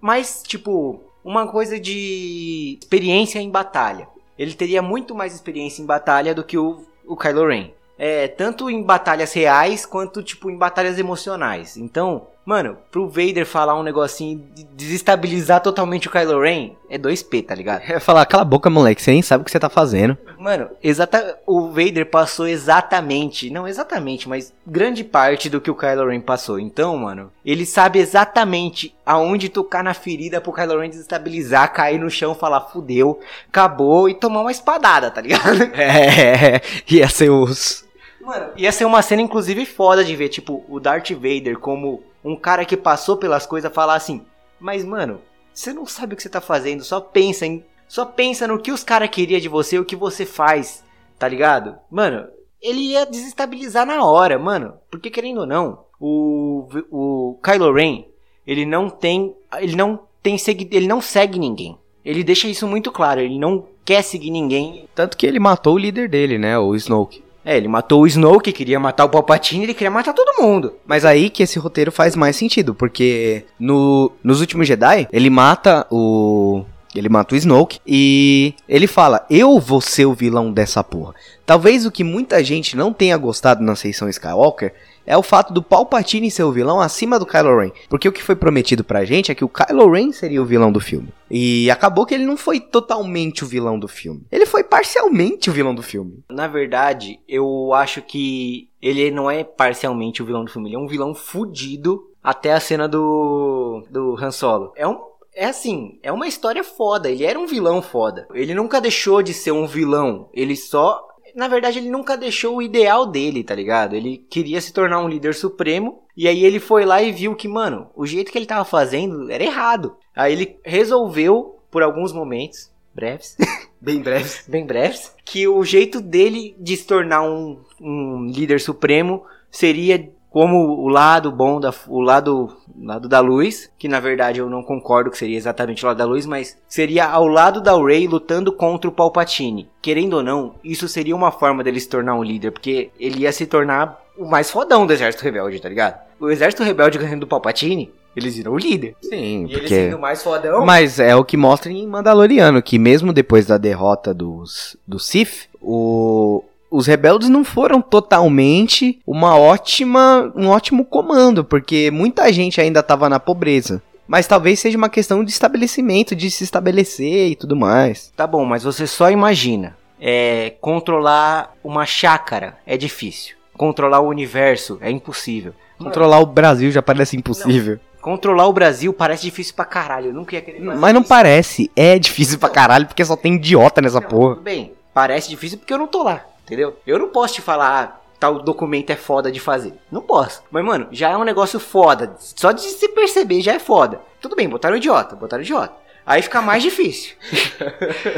mais 0.00 0.42
tipo, 0.42 0.98
uma 1.22 1.46
coisa 1.46 1.78
de 1.78 2.78
experiência 2.80 3.38
em 3.38 3.50
batalha. 3.50 4.08
Ele 4.38 4.54
teria 4.54 4.80
muito 4.80 5.14
mais 5.14 5.34
experiência 5.34 5.82
em 5.82 5.86
batalha 5.86 6.34
do 6.34 6.42
que 6.42 6.56
o, 6.56 6.86
o 7.06 7.16
Kylo 7.16 7.46
Ren. 7.46 7.70
É, 7.98 8.26
tanto 8.28 8.68
em 8.70 8.82
batalhas 8.82 9.32
reais 9.32 9.86
quanto, 9.86 10.22
tipo, 10.22 10.50
em 10.50 10.56
batalhas 10.56 10.98
emocionais. 10.98 11.76
Então, 11.76 12.26
mano, 12.44 12.76
pro 12.90 13.08
Vader 13.08 13.46
falar 13.46 13.78
um 13.78 13.82
negocinho 13.82 14.44
de 14.54 14.64
desestabilizar 14.64 15.60
totalmente 15.60 16.08
o 16.08 16.10
Kylo 16.10 16.40
Ren, 16.40 16.72
é 16.90 16.98
2P, 16.98 17.46
tá 17.46 17.54
ligado? 17.54 17.82
É 17.82 18.00
falar, 18.00 18.26
cala 18.26 18.42
a 18.42 18.46
boca, 18.46 18.68
moleque, 18.68 19.00
você 19.00 19.12
nem 19.12 19.22
sabe 19.22 19.42
o 19.42 19.44
que 19.44 19.50
você 19.50 19.60
tá 19.60 19.68
fazendo. 19.68 20.16
Mano, 20.38 20.68
exata, 20.82 21.38
o 21.46 21.68
Vader 21.68 22.10
passou 22.10 22.46
exatamente, 22.46 23.48
não 23.50 23.66
exatamente, 23.66 24.28
mas 24.28 24.52
grande 24.66 25.04
parte 25.04 25.48
do 25.48 25.60
que 25.60 25.70
o 25.70 25.74
Kylo 25.74 26.08
Ren 26.08 26.20
passou. 26.20 26.58
Então, 26.58 26.96
mano, 26.96 27.32
ele 27.44 27.64
sabe 27.64 27.98
exatamente 27.98 28.94
aonde 29.06 29.48
tocar 29.48 29.84
na 29.84 29.94
ferida 29.94 30.40
pro 30.40 30.52
Kylo 30.52 30.80
Ren 30.80 30.90
desestabilizar, 30.90 31.72
cair 31.72 31.98
no 31.98 32.10
chão, 32.10 32.34
falar 32.34 32.62
fudeu, 32.62 33.20
acabou 33.48 34.08
e 34.08 34.14
tomar 34.14 34.40
uma 34.40 34.52
espadada, 34.52 35.10
tá 35.10 35.20
ligado? 35.20 35.42
É, 35.82 36.60
ia 36.88 37.08
ser 37.08 37.30
os. 37.30 37.84
Mano, 38.22 38.52
ia 38.56 38.70
ser 38.70 38.84
uma 38.84 39.02
cena, 39.02 39.20
inclusive, 39.20 39.66
foda 39.66 40.04
de 40.04 40.14
ver, 40.14 40.28
tipo, 40.28 40.64
o 40.68 40.78
Darth 40.78 41.10
Vader 41.10 41.58
como 41.58 42.02
um 42.24 42.36
cara 42.36 42.64
que 42.64 42.76
passou 42.76 43.16
pelas 43.16 43.44
coisas 43.44 43.72
falar 43.72 43.96
assim, 43.96 44.24
mas, 44.60 44.84
mano, 44.84 45.20
você 45.52 45.72
não 45.72 45.84
sabe 45.84 46.14
o 46.14 46.16
que 46.16 46.22
você 46.22 46.28
tá 46.28 46.40
fazendo, 46.40 46.84
só 46.84 47.00
pensa 47.00 47.44
em. 47.44 47.64
Só 47.88 48.06
pensa 48.06 48.46
no 48.46 48.58
que 48.58 48.72
os 48.72 48.82
caras 48.82 49.10
queriam 49.10 49.40
de 49.40 49.48
você, 49.48 49.78
o 49.78 49.84
que 49.84 49.96
você 49.96 50.24
faz, 50.24 50.82
tá 51.18 51.28
ligado? 51.28 51.76
Mano, 51.90 52.26
ele 52.60 52.92
ia 52.92 53.04
desestabilizar 53.04 53.84
na 53.84 54.02
hora, 54.04 54.38
mano. 54.38 54.74
Porque 54.90 55.10
querendo 55.10 55.40
ou 55.40 55.46
não, 55.46 55.84
o, 56.00 56.68
o 56.90 57.38
Kylo 57.42 57.72
Ren, 57.72 58.04
ele 58.46 58.64
não 58.64 58.88
tem. 58.88 59.34
Ele 59.58 59.76
não 59.76 60.00
tem 60.22 60.38
segui, 60.38 60.68
ele 60.72 60.86
não 60.86 61.02
segue 61.02 61.38
ninguém. 61.38 61.76
Ele 62.04 62.24
deixa 62.24 62.48
isso 62.48 62.66
muito 62.66 62.90
claro, 62.90 63.20
ele 63.20 63.38
não 63.38 63.66
quer 63.84 64.02
seguir 64.02 64.30
ninguém. 64.30 64.88
Tanto 64.94 65.16
que 65.16 65.26
ele 65.26 65.38
matou 65.38 65.74
o 65.74 65.78
líder 65.78 66.08
dele, 66.08 66.38
né? 66.38 66.58
O 66.58 66.74
Snoke. 66.74 67.21
É, 67.44 67.56
ele 67.56 67.68
matou 67.68 68.02
o 68.02 68.06
Snoke, 68.06 68.52
queria 68.52 68.78
matar 68.78 69.04
o 69.04 69.08
Palpatine, 69.08 69.64
ele 69.64 69.74
queria 69.74 69.90
matar 69.90 70.12
todo 70.12 70.40
mundo. 70.40 70.74
Mas 70.86 71.04
aí 71.04 71.28
que 71.28 71.42
esse 71.42 71.58
roteiro 71.58 71.90
faz 71.90 72.14
mais 72.14 72.36
sentido, 72.36 72.74
porque 72.74 73.44
no, 73.58 74.12
nos 74.22 74.40
últimos 74.40 74.66
Jedi, 74.66 75.08
ele 75.12 75.30
mata 75.30 75.86
o. 75.90 76.64
Ele 76.94 77.08
mata 77.08 77.34
o 77.34 77.38
Snoke 77.38 77.80
e 77.86 78.54
ele 78.68 78.86
fala: 78.86 79.24
Eu 79.30 79.58
vou 79.58 79.80
ser 79.80 80.04
o 80.04 80.12
vilão 80.12 80.52
dessa 80.52 80.84
porra. 80.84 81.14
Talvez 81.46 81.86
o 81.86 81.90
que 81.90 82.04
muita 82.04 82.44
gente 82.44 82.76
não 82.76 82.92
tenha 82.92 83.16
gostado 83.16 83.62
na 83.64 83.74
seção 83.74 84.10
Skywalker 84.10 84.74
é 85.06 85.16
o 85.16 85.22
fato 85.22 85.52
do 85.52 85.62
Palpatine 85.62 86.30
ser 86.30 86.44
o 86.44 86.52
vilão 86.52 86.80
acima 86.80 87.18
do 87.18 87.26
Kylo 87.26 87.58
Ren. 87.58 87.70
Porque 87.88 88.08
o 88.08 88.12
que 88.12 88.22
foi 88.22 88.36
prometido 88.36 88.84
pra 88.84 89.04
gente 89.04 89.30
é 89.30 89.34
que 89.34 89.44
o 89.44 89.48
Kylo 89.48 89.90
Ren 89.90 90.12
seria 90.12 90.42
o 90.42 90.46
vilão 90.46 90.72
do 90.72 90.80
filme. 90.80 91.08
E 91.30 91.70
acabou 91.70 92.04
que 92.06 92.14
ele 92.14 92.26
não 92.26 92.36
foi 92.36 92.60
totalmente 92.60 93.44
o 93.44 93.46
vilão 93.46 93.78
do 93.78 93.88
filme. 93.88 94.22
Ele 94.30 94.46
foi 94.46 94.62
parcialmente 94.62 95.50
o 95.50 95.52
vilão 95.52 95.74
do 95.74 95.82
filme. 95.82 96.22
Na 96.30 96.46
verdade, 96.46 97.18
eu 97.28 97.72
acho 97.72 98.02
que 98.02 98.68
ele 98.80 99.10
não 99.10 99.30
é 99.30 99.44
parcialmente 99.44 100.22
o 100.22 100.26
vilão 100.26 100.44
do 100.44 100.50
filme, 100.50 100.68
ele 100.68 100.76
é 100.76 100.78
um 100.78 100.88
vilão 100.88 101.14
fudido 101.14 102.10
até 102.22 102.52
a 102.52 102.60
cena 102.60 102.88
do 102.88 103.84
do 103.90 104.16
Han 104.16 104.30
Solo. 104.30 104.72
É 104.76 104.86
um 104.86 105.12
é 105.34 105.46
assim, 105.46 105.98
é 106.02 106.12
uma 106.12 106.28
história 106.28 106.62
foda, 106.62 107.10
ele 107.10 107.24
era 107.24 107.38
um 107.38 107.46
vilão 107.46 107.80
foda. 107.80 108.28
Ele 108.34 108.54
nunca 108.54 108.80
deixou 108.80 109.22
de 109.22 109.32
ser 109.32 109.50
um 109.50 109.66
vilão, 109.66 110.28
ele 110.34 110.54
só 110.54 111.08
na 111.34 111.48
verdade, 111.48 111.78
ele 111.78 111.90
nunca 111.90 112.16
deixou 112.16 112.56
o 112.56 112.62
ideal 112.62 113.06
dele, 113.06 113.42
tá 113.44 113.54
ligado? 113.54 113.94
Ele 113.94 114.18
queria 114.30 114.60
se 114.60 114.72
tornar 114.72 115.00
um 115.00 115.08
líder 115.08 115.34
supremo. 115.34 116.02
E 116.16 116.28
aí 116.28 116.44
ele 116.44 116.60
foi 116.60 116.84
lá 116.84 117.02
e 117.02 117.12
viu 117.12 117.34
que, 117.34 117.48
mano, 117.48 117.88
o 117.94 118.06
jeito 118.06 118.30
que 118.30 118.38
ele 118.38 118.46
tava 118.46 118.64
fazendo 118.64 119.30
era 119.30 119.42
errado. 119.42 119.96
Aí 120.14 120.32
ele 120.32 120.56
resolveu, 120.64 121.58
por 121.70 121.82
alguns 121.82 122.12
momentos, 122.12 122.70
breves, 122.94 123.36
Bem 123.80 124.00
breve. 124.00 124.30
bem 124.46 124.64
breves, 124.64 125.12
que 125.24 125.48
o 125.48 125.64
jeito 125.64 126.00
dele 126.00 126.54
de 126.58 126.76
se 126.76 126.86
tornar 126.86 127.22
um, 127.22 127.58
um 127.80 128.26
líder 128.26 128.60
supremo 128.60 129.24
seria 129.50 130.08
como 130.32 130.80
o 130.80 130.88
lado 130.88 131.30
bom 131.30 131.60
da 131.60 131.72
o 131.86 132.00
lado 132.00 132.56
lado 132.80 133.06
da 133.06 133.20
luz, 133.20 133.70
que 133.78 133.86
na 133.86 134.00
verdade 134.00 134.40
eu 134.40 134.48
não 134.48 134.62
concordo 134.62 135.10
que 135.10 135.18
seria 135.18 135.36
exatamente 135.36 135.84
o 135.84 135.86
lado 135.86 135.98
da 135.98 136.06
luz, 136.06 136.24
mas 136.24 136.56
seria 136.66 137.06
ao 137.06 137.26
lado 137.26 137.60
da 137.60 137.76
Rey 137.76 138.08
lutando 138.08 138.50
contra 138.50 138.88
o 138.88 138.92
Palpatine. 138.92 139.68
Querendo 139.82 140.14
ou 140.14 140.22
não, 140.22 140.54
isso 140.64 140.88
seria 140.88 141.14
uma 141.14 141.30
forma 141.30 141.62
dele 141.62 141.78
se 141.78 141.88
tornar 141.88 142.14
um 142.14 142.24
líder, 142.24 142.50
porque 142.50 142.90
ele 142.98 143.20
ia 143.20 143.32
se 143.32 143.46
tornar 143.46 144.00
o 144.16 144.24
mais 144.24 144.50
fodão 144.50 144.86
do 144.86 144.92
exército 144.92 145.22
rebelde, 145.22 145.60
tá 145.60 145.68
ligado? 145.68 146.00
O 146.18 146.30
exército 146.30 146.62
rebelde 146.62 146.98
ganhando 146.98 147.20
do 147.20 147.26
Palpatine, 147.26 147.92
eles 148.16 148.36
viram 148.36 148.52
o 148.52 148.58
líder. 148.58 148.94
Sim, 149.02 149.46
E 149.46 149.52
ele 149.52 149.60
porque. 149.60 149.68
sendo 149.68 149.96
o 149.96 150.00
mais 150.00 150.22
fodão, 150.22 150.64
Mas 150.64 150.98
é 150.98 151.14
o 151.14 151.24
que 151.24 151.36
mostra 151.36 151.70
em 151.70 151.86
Mandaloriano, 151.86 152.62
que 152.62 152.78
mesmo 152.78 153.12
depois 153.12 153.46
da 153.46 153.58
derrota 153.58 154.14
dos, 154.14 154.76
do 154.86 154.98
Sith, 154.98 155.48
o, 155.60 156.44
os 156.72 156.86
rebeldes 156.86 157.28
não 157.28 157.44
foram 157.44 157.80
totalmente 157.82 158.98
uma 159.06 159.36
ótima, 159.36 160.32
um 160.34 160.48
ótimo 160.48 160.84
comando, 160.84 161.44
porque 161.44 161.90
muita 161.90 162.32
gente 162.32 162.60
ainda 162.60 162.80
estava 162.80 163.08
na 163.08 163.20
pobreza. 163.20 163.82
Mas 164.08 164.26
talvez 164.26 164.58
seja 164.58 164.76
uma 164.76 164.88
questão 164.88 165.22
de 165.22 165.30
estabelecimento, 165.30 166.16
de 166.16 166.30
se 166.30 166.42
estabelecer 166.44 167.28
e 167.30 167.36
tudo 167.36 167.54
mais. 167.54 168.12
Tá 168.16 168.26
bom, 168.26 168.44
mas 168.44 168.64
você 168.64 168.86
só 168.86 169.10
imagina. 169.10 169.76
É, 170.00 170.54
controlar 170.60 171.54
uma 171.62 171.86
chácara 171.86 172.56
é 172.66 172.76
difícil. 172.76 173.36
Controlar 173.56 174.00
o 174.00 174.08
universo 174.08 174.78
é 174.80 174.90
impossível. 174.90 175.54
Controlar 175.78 176.18
o 176.20 176.26
Brasil 176.26 176.70
já 176.72 176.82
parece 176.82 177.16
impossível. 177.16 177.78
Controlar 178.00 178.46
o 178.48 178.52
Brasil 178.52 178.92
parece 178.92 179.22
difícil 179.22 179.54
pra 179.54 179.64
caralho. 179.64 180.06
Eu 180.08 180.14
nunca 180.14 180.34
ia 180.34 180.42
querer 180.42 180.58
fazer 180.58 180.76
Mas 180.78 180.94
não 180.94 181.02
isso. 181.02 181.08
parece, 181.08 181.70
é 181.76 181.98
difícil 181.98 182.38
pra 182.38 182.48
caralho, 182.48 182.86
porque 182.86 183.04
só 183.04 183.14
tem 183.14 183.36
idiota 183.36 183.80
nessa 183.80 184.00
Não, 184.00 184.08
porra. 184.08 184.34
Tudo 184.34 184.42
bem, 184.44 184.72
parece 184.92 185.28
difícil 185.28 185.58
porque 185.58 185.72
eu 185.72 185.78
não 185.78 185.86
tô 185.86 186.02
lá, 186.02 186.24
entendeu? 186.44 186.76
Eu 186.86 186.98
não 186.98 187.08
posso 187.08 187.34
te 187.34 187.42
falar, 187.42 187.82
ah, 187.82 188.00
tal 188.18 188.40
documento 188.40 188.90
é 188.90 188.96
foda 188.96 189.32
de 189.32 189.40
fazer. 189.40 189.74
Não 189.90 190.00
posso. 190.00 190.42
Mas, 190.50 190.64
mano, 190.64 190.86
já 190.92 191.10
é 191.10 191.16
um 191.16 191.24
negócio 191.24 191.58
foda. 191.58 192.14
Só 192.18 192.52
de 192.52 192.62
se 192.62 192.88
perceber 192.88 193.40
já 193.40 193.54
é 193.54 193.58
foda. 193.58 194.00
Tudo 194.20 194.36
bem, 194.36 194.48
botaram 194.48 194.76
idiota, 194.76 195.16
botaram 195.16 195.42
idiota. 195.42 195.74
Aí 196.06 196.22
fica 196.22 196.42
mais 196.42 196.62
difícil. 196.64 197.16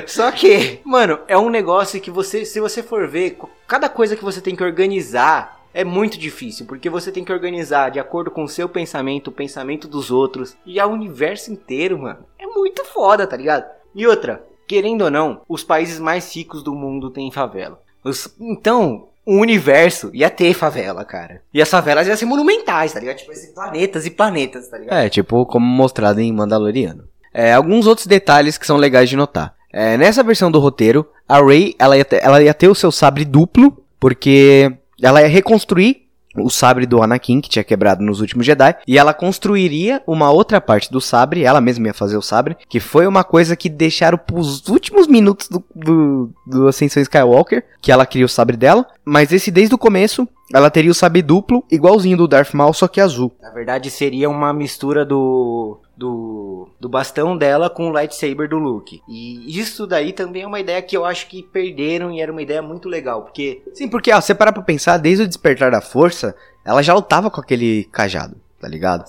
Só 0.06 0.30
que, 0.30 0.80
mano, 0.84 1.20
é 1.28 1.38
um 1.38 1.48
negócio 1.48 2.00
que 2.00 2.10
você, 2.10 2.44
se 2.44 2.60
você 2.60 2.82
for 2.82 3.08
ver, 3.08 3.38
cada 3.66 3.88
coisa 3.88 4.16
que 4.16 4.24
você 4.24 4.40
tem 4.40 4.54
que 4.56 4.64
organizar 4.64 5.62
é 5.72 5.82
muito 5.82 6.16
difícil, 6.16 6.66
porque 6.66 6.88
você 6.88 7.10
tem 7.10 7.24
que 7.24 7.32
organizar 7.32 7.90
de 7.90 7.98
acordo 7.98 8.30
com 8.30 8.44
o 8.44 8.48
seu 8.48 8.68
pensamento, 8.68 9.28
o 9.28 9.32
pensamento 9.32 9.88
dos 9.88 10.10
outros 10.10 10.56
e 10.64 10.78
ao 10.78 10.90
universo 10.90 11.52
inteiro, 11.52 11.98
mano. 11.98 12.24
É 12.38 12.46
muito 12.46 12.84
foda, 12.84 13.26
tá 13.26 13.36
ligado? 13.36 13.64
E 13.92 14.06
outra, 14.06 14.46
querendo 14.68 15.02
ou 15.02 15.10
não, 15.10 15.42
os 15.48 15.64
países 15.64 15.98
mais 15.98 16.34
ricos 16.34 16.62
do 16.62 16.74
mundo 16.74 17.10
têm 17.10 17.32
favela. 17.32 17.82
Os- 18.04 18.28
então, 18.40 19.08
o 19.26 19.38
universo 19.38 20.10
ia 20.12 20.28
ter 20.30 20.52
favela, 20.54 21.04
cara. 21.04 21.40
E 21.52 21.62
as 21.62 21.68
favelas 21.70 22.06
iam 22.06 22.16
ser 22.16 22.26
monumentais, 22.26 22.92
tá 22.92 23.00
ligado? 23.00 23.16
Tipo, 23.16 23.32
assim, 23.32 23.52
planetas 23.54 24.04
e 24.06 24.10
planetas, 24.10 24.68
tá 24.68 24.78
ligado? 24.78 24.96
É, 24.98 25.08
tipo, 25.08 25.46
como 25.46 25.64
mostrado 25.66 26.20
em 26.20 26.32
Mandaloriano. 26.32 27.04
É, 27.32 27.52
alguns 27.52 27.86
outros 27.86 28.06
detalhes 28.06 28.58
que 28.58 28.66
são 28.66 28.76
legais 28.76 29.08
de 29.08 29.16
notar. 29.16 29.54
É, 29.72 29.96
nessa 29.96 30.22
versão 30.22 30.50
do 30.52 30.60
roteiro, 30.60 31.04
a 31.28 31.42
Rey 31.42 31.74
ela 31.78 31.96
ia, 31.96 32.04
ter, 32.04 32.22
ela 32.22 32.40
ia 32.42 32.54
ter 32.54 32.68
o 32.68 32.74
seu 32.76 32.92
sabre 32.92 33.24
duplo, 33.24 33.76
porque 33.98 34.70
ela 35.02 35.20
ia 35.20 35.26
reconstruir 35.28 36.03
o 36.36 36.50
sabre 36.50 36.86
do 36.86 37.02
Anakin, 37.02 37.40
que 37.40 37.48
tinha 37.48 37.64
quebrado 37.64 38.02
nos 38.02 38.20
últimos 38.20 38.46
Jedi, 38.46 38.76
e 38.86 38.98
ela 38.98 39.14
construiria 39.14 40.02
uma 40.06 40.30
outra 40.30 40.60
parte 40.60 40.90
do 40.90 41.00
sabre, 41.00 41.44
ela 41.44 41.60
mesma 41.60 41.88
ia 41.88 41.94
fazer 41.94 42.16
o 42.16 42.22
sabre, 42.22 42.56
que 42.68 42.80
foi 42.80 43.06
uma 43.06 43.24
coisa 43.24 43.56
que 43.56 43.68
deixaram 43.68 44.18
pros 44.18 44.66
últimos 44.68 45.06
minutos 45.06 45.48
do, 45.48 45.64
do, 45.74 46.30
do 46.46 46.68
Ascensão 46.68 47.02
Skywalker, 47.02 47.64
que 47.80 47.92
ela 47.92 48.06
queria 48.06 48.26
o 48.26 48.28
sabre 48.28 48.56
dela, 48.56 48.86
mas 49.04 49.32
esse 49.32 49.50
desde 49.50 49.74
o 49.74 49.78
começo, 49.78 50.28
ela 50.52 50.70
teria 50.70 50.90
o 50.90 50.94
sabre 50.94 51.22
duplo, 51.22 51.64
igualzinho 51.70 52.16
do 52.16 52.28
Darth 52.28 52.54
Maul, 52.54 52.72
só 52.72 52.88
que 52.88 53.00
azul. 53.00 53.32
Na 53.40 53.50
verdade, 53.50 53.90
seria 53.90 54.28
uma 54.28 54.52
mistura 54.52 55.04
do 55.04 55.80
do, 55.96 56.68
do 56.80 56.88
bastão 56.88 57.36
dela 57.36 57.70
com 57.70 57.88
o 57.88 57.90
lightsaber 57.90 58.48
do 58.48 58.58
Luke. 58.58 59.00
E 59.08 59.58
isso 59.58 59.86
daí 59.86 60.12
também 60.12 60.42
é 60.42 60.46
uma 60.46 60.60
ideia 60.60 60.82
que 60.82 60.96
eu 60.96 61.04
acho 61.04 61.28
que 61.28 61.42
perderam 61.42 62.10
e 62.10 62.20
era 62.20 62.32
uma 62.32 62.42
ideia 62.42 62.62
muito 62.62 62.88
legal, 62.88 63.22
porque... 63.22 63.62
Sim, 63.72 63.88
porque, 63.88 64.12
ó, 64.12 64.20
você 64.20 64.34
parar 64.34 64.52
pra 64.52 64.62
pensar, 64.62 64.98
desde 64.98 65.24
o 65.24 65.28
despertar 65.28 65.70
da 65.70 65.80
força, 65.80 66.34
ela 66.64 66.82
já 66.82 66.94
lutava 66.94 67.30
com 67.30 67.40
aquele 67.40 67.84
cajado, 67.92 68.36
tá 68.60 68.68
ligado? 68.68 69.04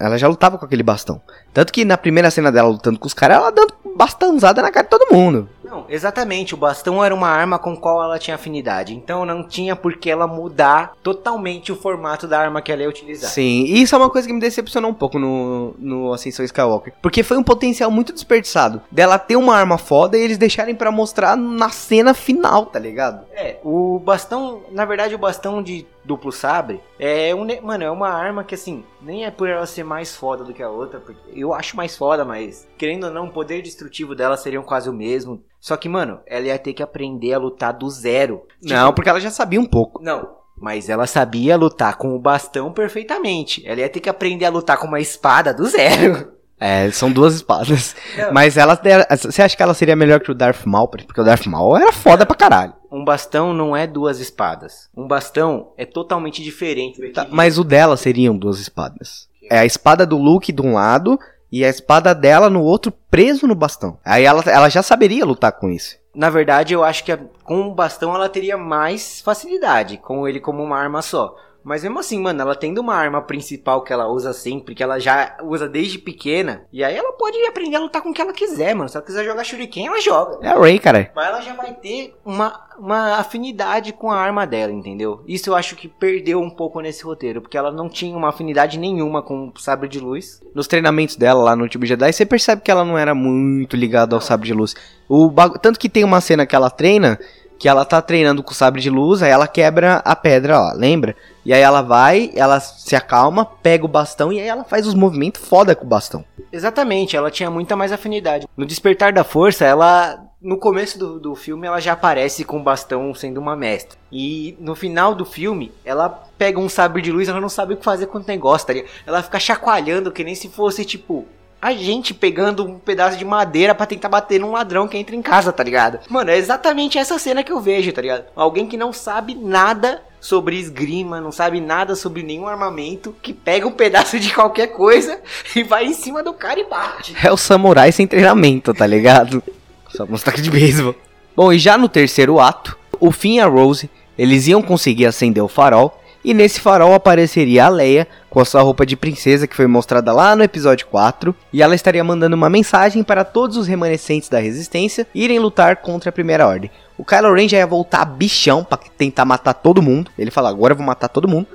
Ela 0.00 0.18
já 0.18 0.26
lutava 0.26 0.58
com 0.58 0.64
aquele 0.64 0.82
bastão. 0.82 1.20
Tanto 1.52 1.72
que 1.72 1.84
na 1.84 1.96
primeira 1.96 2.30
cena 2.30 2.50
dela 2.50 2.68
lutando 2.68 2.98
com 2.98 3.06
os 3.06 3.14
caras, 3.14 3.36
ela 3.38 3.50
dando 3.50 3.74
bastãozada 3.96 4.60
na 4.60 4.72
cara 4.72 4.84
de 4.84 4.90
todo 4.90 5.14
mundo. 5.14 5.48
Não, 5.64 5.86
exatamente. 5.88 6.54
O 6.54 6.58
bastão 6.58 7.02
era 7.02 7.14
uma 7.14 7.28
arma 7.28 7.58
com 7.58 7.76
qual 7.76 8.02
ela 8.02 8.18
tinha 8.18 8.34
afinidade. 8.34 8.94
Então 8.94 9.24
não 9.24 9.42
tinha 9.42 9.74
por 9.74 9.96
que 9.96 10.10
ela 10.10 10.26
mudar 10.26 10.94
totalmente 11.02 11.72
o 11.72 11.76
formato 11.76 12.28
da 12.28 12.38
arma 12.38 12.60
que 12.60 12.70
ela 12.70 12.82
ia 12.82 12.88
utilizar. 12.88 13.30
Sim, 13.30 13.64
e 13.64 13.82
isso 13.82 13.94
é 13.94 13.98
uma 13.98 14.10
coisa 14.10 14.28
que 14.28 14.34
me 14.34 14.40
decepcionou 14.40 14.90
um 14.90 14.94
pouco 14.94 15.18
no, 15.18 15.74
no 15.78 16.12
Ascensão 16.12 16.44
Skywalker. 16.44 16.92
Porque 17.00 17.22
foi 17.22 17.36
um 17.36 17.42
potencial 17.42 17.90
muito 17.90 18.12
desperdiçado. 18.12 18.82
Dela 18.90 19.18
ter 19.18 19.36
uma 19.36 19.56
arma 19.56 19.78
foda 19.78 20.18
e 20.18 20.22
eles 20.22 20.38
deixarem 20.38 20.74
para 20.74 20.90
mostrar 20.90 21.36
na 21.36 21.70
cena 21.70 22.12
final, 22.12 22.66
tá 22.66 22.78
ligado? 22.78 23.24
É, 23.32 23.58
o 23.64 23.98
bastão, 23.98 24.62
na 24.70 24.84
verdade, 24.84 25.14
o 25.14 25.18
bastão 25.18 25.62
de 25.62 25.86
duplo 26.04 26.30
sabre 26.30 26.80
é 26.98 27.34
um, 27.34 27.46
mano, 27.62 27.84
é 27.84 27.90
uma 27.90 28.08
arma 28.08 28.44
que 28.44 28.54
assim, 28.54 28.84
nem 29.00 29.24
é 29.24 29.30
por 29.30 29.48
ela 29.48 29.66
ser 29.66 29.84
mais 29.84 30.14
foda 30.14 30.44
do 30.44 30.52
que 30.52 30.62
a 30.62 30.70
outra, 30.70 31.00
porque 31.00 31.20
eu 31.32 31.54
acho 31.54 31.76
mais 31.76 31.96
foda, 31.96 32.24
mas 32.24 32.68
querendo 32.76 33.04
ou 33.04 33.12
não, 33.12 33.26
o 33.26 33.32
poder 33.32 33.62
destrutivo 33.62 34.14
dela 34.14 34.36
seria 34.36 34.60
quase 34.62 34.88
o 34.88 34.92
mesmo. 34.92 35.42
Só 35.60 35.76
que, 35.76 35.88
mano, 35.88 36.20
ela 36.26 36.46
ia 36.46 36.58
ter 36.58 36.74
que 36.74 36.82
aprender 36.82 37.32
a 37.32 37.38
lutar 37.38 37.72
do 37.72 37.88
zero. 37.88 38.42
Não, 38.62 38.86
tipo, 38.86 38.96
porque 38.96 39.08
ela 39.08 39.20
já 39.20 39.30
sabia 39.30 39.60
um 39.60 39.66
pouco. 39.66 40.02
Não, 40.02 40.28
mas 40.56 40.88
ela 40.88 41.06
sabia 41.06 41.56
lutar 41.56 41.96
com 41.96 42.14
o 42.14 42.18
bastão 42.18 42.72
perfeitamente. 42.72 43.66
Ela 43.66 43.80
ia 43.80 43.88
ter 43.88 44.00
que 44.00 44.08
aprender 44.08 44.44
a 44.44 44.50
lutar 44.50 44.76
com 44.76 44.86
uma 44.86 45.00
espada 45.00 45.52
do 45.52 45.66
zero. 45.66 46.34
É, 46.60 46.90
são 46.90 47.10
duas 47.10 47.34
espadas. 47.34 47.96
Não. 48.16 48.32
Mas 48.32 48.56
ela. 48.56 48.80
Você 49.10 49.42
acha 49.42 49.56
que 49.56 49.62
ela 49.62 49.74
seria 49.74 49.96
melhor 49.96 50.20
que 50.20 50.30
o 50.30 50.34
Darth 50.34 50.64
Maul? 50.64 50.88
Porque 50.88 51.20
o 51.20 51.24
Darth 51.24 51.46
Maul 51.46 51.76
era 51.76 51.92
foda 51.92 52.24
pra 52.24 52.36
caralho. 52.36 52.72
Um 52.94 53.04
bastão 53.04 53.52
não 53.52 53.76
é 53.76 53.88
duas 53.88 54.20
espadas. 54.20 54.88
Um 54.96 55.08
bastão 55.08 55.72
é 55.76 55.84
totalmente 55.84 56.40
diferente. 56.40 57.10
Tá, 57.10 57.26
mas 57.28 57.58
o 57.58 57.64
dela 57.64 57.96
seriam 57.96 58.38
duas 58.38 58.60
espadas. 58.60 59.28
É 59.50 59.58
a 59.58 59.66
espada 59.66 60.06
do 60.06 60.16
Luke 60.16 60.52
de 60.52 60.62
um 60.62 60.74
lado 60.74 61.18
e 61.50 61.64
a 61.64 61.68
espada 61.68 62.14
dela 62.14 62.48
no 62.48 62.62
outro 62.62 62.92
preso 63.10 63.48
no 63.48 63.54
bastão. 63.56 63.98
Aí 64.04 64.22
ela, 64.22 64.44
ela 64.46 64.68
já 64.68 64.80
saberia 64.80 65.24
lutar 65.24 65.50
com 65.50 65.68
isso. 65.68 65.96
Na 66.14 66.30
verdade, 66.30 66.72
eu 66.72 66.84
acho 66.84 67.02
que 67.02 67.10
a, 67.10 67.18
com 67.42 67.62
o 67.62 67.74
bastão 67.74 68.14
ela 68.14 68.28
teria 68.28 68.56
mais 68.56 69.20
facilidade, 69.20 69.96
com 69.96 70.28
ele 70.28 70.38
como 70.38 70.62
uma 70.62 70.78
arma 70.78 71.02
só. 71.02 71.34
Mas 71.64 71.82
mesmo 71.82 71.98
assim, 71.98 72.20
mano, 72.20 72.42
ela 72.42 72.54
tendo 72.54 72.80
uma 72.80 72.94
arma 72.94 73.22
principal 73.22 73.82
que 73.82 73.92
ela 73.92 74.06
usa 74.06 74.32
sempre, 74.32 74.74
que 74.74 74.82
ela 74.82 74.98
já 74.98 75.36
usa 75.42 75.66
desde 75.66 75.98
pequena, 75.98 76.66
e 76.70 76.84
aí 76.84 76.94
ela 76.94 77.12
pode 77.12 77.38
aprender 77.46 77.76
a 77.76 77.80
lutar 77.80 78.02
com 78.02 78.10
o 78.10 78.14
que 78.14 78.20
ela 78.20 78.32
quiser, 78.32 78.74
mano. 78.74 78.88
Se 78.88 78.96
ela 78.96 79.06
quiser 79.06 79.24
jogar 79.24 79.44
shuriken, 79.44 79.86
ela 79.86 80.00
joga. 80.00 80.46
É 80.46 80.50
a 80.50 80.58
Ray, 80.58 80.78
cara. 80.78 81.10
Mas 81.16 81.26
ela 81.26 81.40
já 81.40 81.54
vai 81.54 81.72
ter 81.72 82.14
uma, 82.24 82.60
uma 82.78 83.16
afinidade 83.16 83.92
com 83.92 84.10
a 84.10 84.16
arma 84.16 84.46
dela, 84.46 84.72
entendeu? 84.72 85.22
Isso 85.26 85.48
eu 85.48 85.54
acho 85.54 85.74
que 85.74 85.88
perdeu 85.88 86.40
um 86.40 86.50
pouco 86.50 86.80
nesse 86.80 87.02
roteiro, 87.02 87.40
porque 87.40 87.56
ela 87.56 87.72
não 87.72 87.88
tinha 87.88 88.16
uma 88.16 88.28
afinidade 88.28 88.78
nenhuma 88.78 89.22
com 89.22 89.50
o 89.54 89.58
sabre 89.58 89.88
de 89.88 89.98
luz. 89.98 90.42
Nos 90.54 90.68
treinamentos 90.68 91.16
dela 91.16 91.42
lá 91.42 91.56
no 91.56 91.62
último 91.62 91.86
Jedi, 91.86 92.12
você 92.12 92.26
percebe 92.26 92.60
que 92.62 92.70
ela 92.70 92.84
não 92.84 92.98
era 92.98 93.14
muito 93.14 93.74
ligada 93.74 94.14
ao 94.14 94.20
sabre 94.20 94.46
de 94.46 94.54
luz. 94.54 94.74
O 95.08 95.30
bag... 95.30 95.58
Tanto 95.60 95.78
que 95.78 95.88
tem 95.88 96.04
uma 96.04 96.20
cena 96.20 96.44
que 96.44 96.54
ela 96.54 96.70
treina 96.70 97.18
que 97.58 97.68
ela 97.68 97.84
tá 97.84 98.02
treinando 98.02 98.42
com 98.42 98.50
o 98.50 98.54
sabre 98.54 98.80
de 98.80 98.90
luz, 98.90 99.22
aí 99.22 99.30
ela 99.30 99.46
quebra 99.46 99.96
a 100.04 100.16
pedra, 100.16 100.60
ó, 100.60 100.72
lembra? 100.74 101.16
E 101.44 101.52
aí 101.52 101.60
ela 101.60 101.82
vai, 101.82 102.30
ela 102.34 102.58
se 102.60 102.96
acalma, 102.96 103.44
pega 103.44 103.84
o 103.84 103.88
bastão 103.88 104.32
e 104.32 104.40
aí 104.40 104.46
ela 104.46 104.64
faz 104.64 104.86
os 104.86 104.94
movimentos 104.94 105.46
foda 105.46 105.74
com 105.74 105.84
o 105.84 105.88
bastão. 105.88 106.24
Exatamente, 106.50 107.16
ela 107.16 107.30
tinha 107.30 107.50
muita 107.50 107.76
mais 107.76 107.92
afinidade. 107.92 108.48
No 108.56 108.66
Despertar 108.66 109.12
da 109.12 109.24
Força, 109.24 109.64
ela. 109.64 110.20
No 110.40 110.58
começo 110.58 110.98
do, 110.98 111.18
do 111.18 111.34
filme, 111.34 111.66
ela 111.66 111.80
já 111.80 111.94
aparece 111.94 112.44
com 112.44 112.58
o 112.58 112.62
bastão 112.62 113.14
sendo 113.14 113.40
uma 113.40 113.56
mestra. 113.56 113.98
E 114.12 114.54
no 114.60 114.74
final 114.74 115.14
do 115.14 115.24
filme, 115.24 115.72
ela 115.82 116.10
pega 116.36 116.60
um 116.60 116.68
sabre 116.68 117.00
de 117.00 117.10
luz, 117.10 117.28
ela 117.28 117.40
não 117.40 117.48
sabe 117.48 117.72
o 117.72 117.76
que 117.78 117.84
fazer 117.84 118.06
com 118.08 118.18
o 118.18 118.24
negócio, 118.26 118.66
tá? 118.66 118.74
Ela 119.06 119.22
fica 119.22 119.40
chacoalhando 119.40 120.12
que 120.12 120.22
nem 120.22 120.34
se 120.34 120.50
fosse, 120.50 120.84
tipo, 120.84 121.26
a 121.64 121.72
gente 121.72 122.12
pegando 122.12 122.62
um 122.62 122.78
pedaço 122.78 123.16
de 123.16 123.24
madeira 123.24 123.74
para 123.74 123.86
tentar 123.86 124.10
bater 124.10 124.38
num 124.38 124.52
ladrão 124.52 124.86
que 124.86 124.98
entra 124.98 125.16
em 125.16 125.22
casa, 125.22 125.50
tá 125.50 125.64
ligado? 125.64 125.98
Mano, 126.10 126.30
é 126.30 126.36
exatamente 126.36 126.98
essa 126.98 127.18
cena 127.18 127.42
que 127.42 127.50
eu 127.50 127.58
vejo, 127.58 127.90
tá 127.90 128.02
ligado? 128.02 128.26
Alguém 128.36 128.66
que 128.66 128.76
não 128.76 128.92
sabe 128.92 129.34
nada 129.34 130.02
sobre 130.20 130.58
esgrima, 130.58 131.22
não 131.22 131.32
sabe 131.32 131.62
nada 131.62 131.96
sobre 131.96 132.22
nenhum 132.22 132.46
armamento, 132.46 133.16
que 133.22 133.32
pega 133.32 133.66
um 133.66 133.72
pedaço 133.72 134.20
de 134.20 134.30
qualquer 134.34 134.66
coisa 134.74 135.18
e 135.56 135.62
vai 135.62 135.86
em 135.86 135.94
cima 135.94 136.22
do 136.22 136.34
cara 136.34 136.60
e 136.60 136.68
bate. 136.68 137.16
É 137.24 137.32
o 137.32 137.36
samurai 137.38 137.90
sem 137.90 138.06
treinamento, 138.06 138.74
tá 138.74 138.86
ligado? 138.86 139.42
Só 139.88 140.04
mostrar 140.04 140.36
de 140.36 140.50
beisebol. 140.50 140.94
Bom, 141.34 141.50
e 141.50 141.58
já 141.58 141.78
no 141.78 141.88
terceiro 141.88 142.40
ato, 142.40 142.76
o 143.00 143.10
Finn 143.10 143.36
e 143.36 143.40
a 143.40 143.46
Rose, 143.46 143.88
eles 144.18 144.46
iam 144.48 144.60
conseguir 144.60 145.06
acender 145.06 145.42
o 145.42 145.48
farol 145.48 145.98
e 146.24 146.32
nesse 146.32 146.58
farol 146.58 146.94
apareceria 146.94 147.66
a 147.66 147.68
Leia 147.68 148.08
com 148.34 148.40
a 148.40 148.44
sua 148.44 148.62
roupa 148.62 148.84
de 148.84 148.96
princesa 148.96 149.46
que 149.46 149.54
foi 149.54 149.68
mostrada 149.68 150.12
lá 150.12 150.34
no 150.34 150.42
episódio 150.42 150.88
4, 150.88 151.32
e 151.52 151.62
ela 151.62 151.76
estaria 151.76 152.02
mandando 152.02 152.34
uma 152.34 152.50
mensagem 152.50 153.04
para 153.04 153.22
todos 153.22 153.56
os 153.56 153.68
remanescentes 153.68 154.28
da 154.28 154.40
resistência 154.40 155.06
irem 155.14 155.38
lutar 155.38 155.76
contra 155.76 156.10
a 156.10 156.12
Primeira 156.12 156.44
Ordem. 156.44 156.68
O 156.98 157.04
Kylo 157.04 157.32
Ren 157.32 157.48
já 157.48 157.58
ia 157.58 157.66
voltar 157.66 158.04
bichão 158.04 158.64
para 158.64 158.80
tentar 158.98 159.24
matar 159.24 159.54
todo 159.54 159.80
mundo. 159.80 160.10
Ele 160.18 160.32
fala: 160.32 160.50
"Agora 160.50 160.72
eu 160.72 160.76
vou 160.76 160.84
matar 160.84 161.08
todo 161.08 161.28
mundo". 161.28 161.46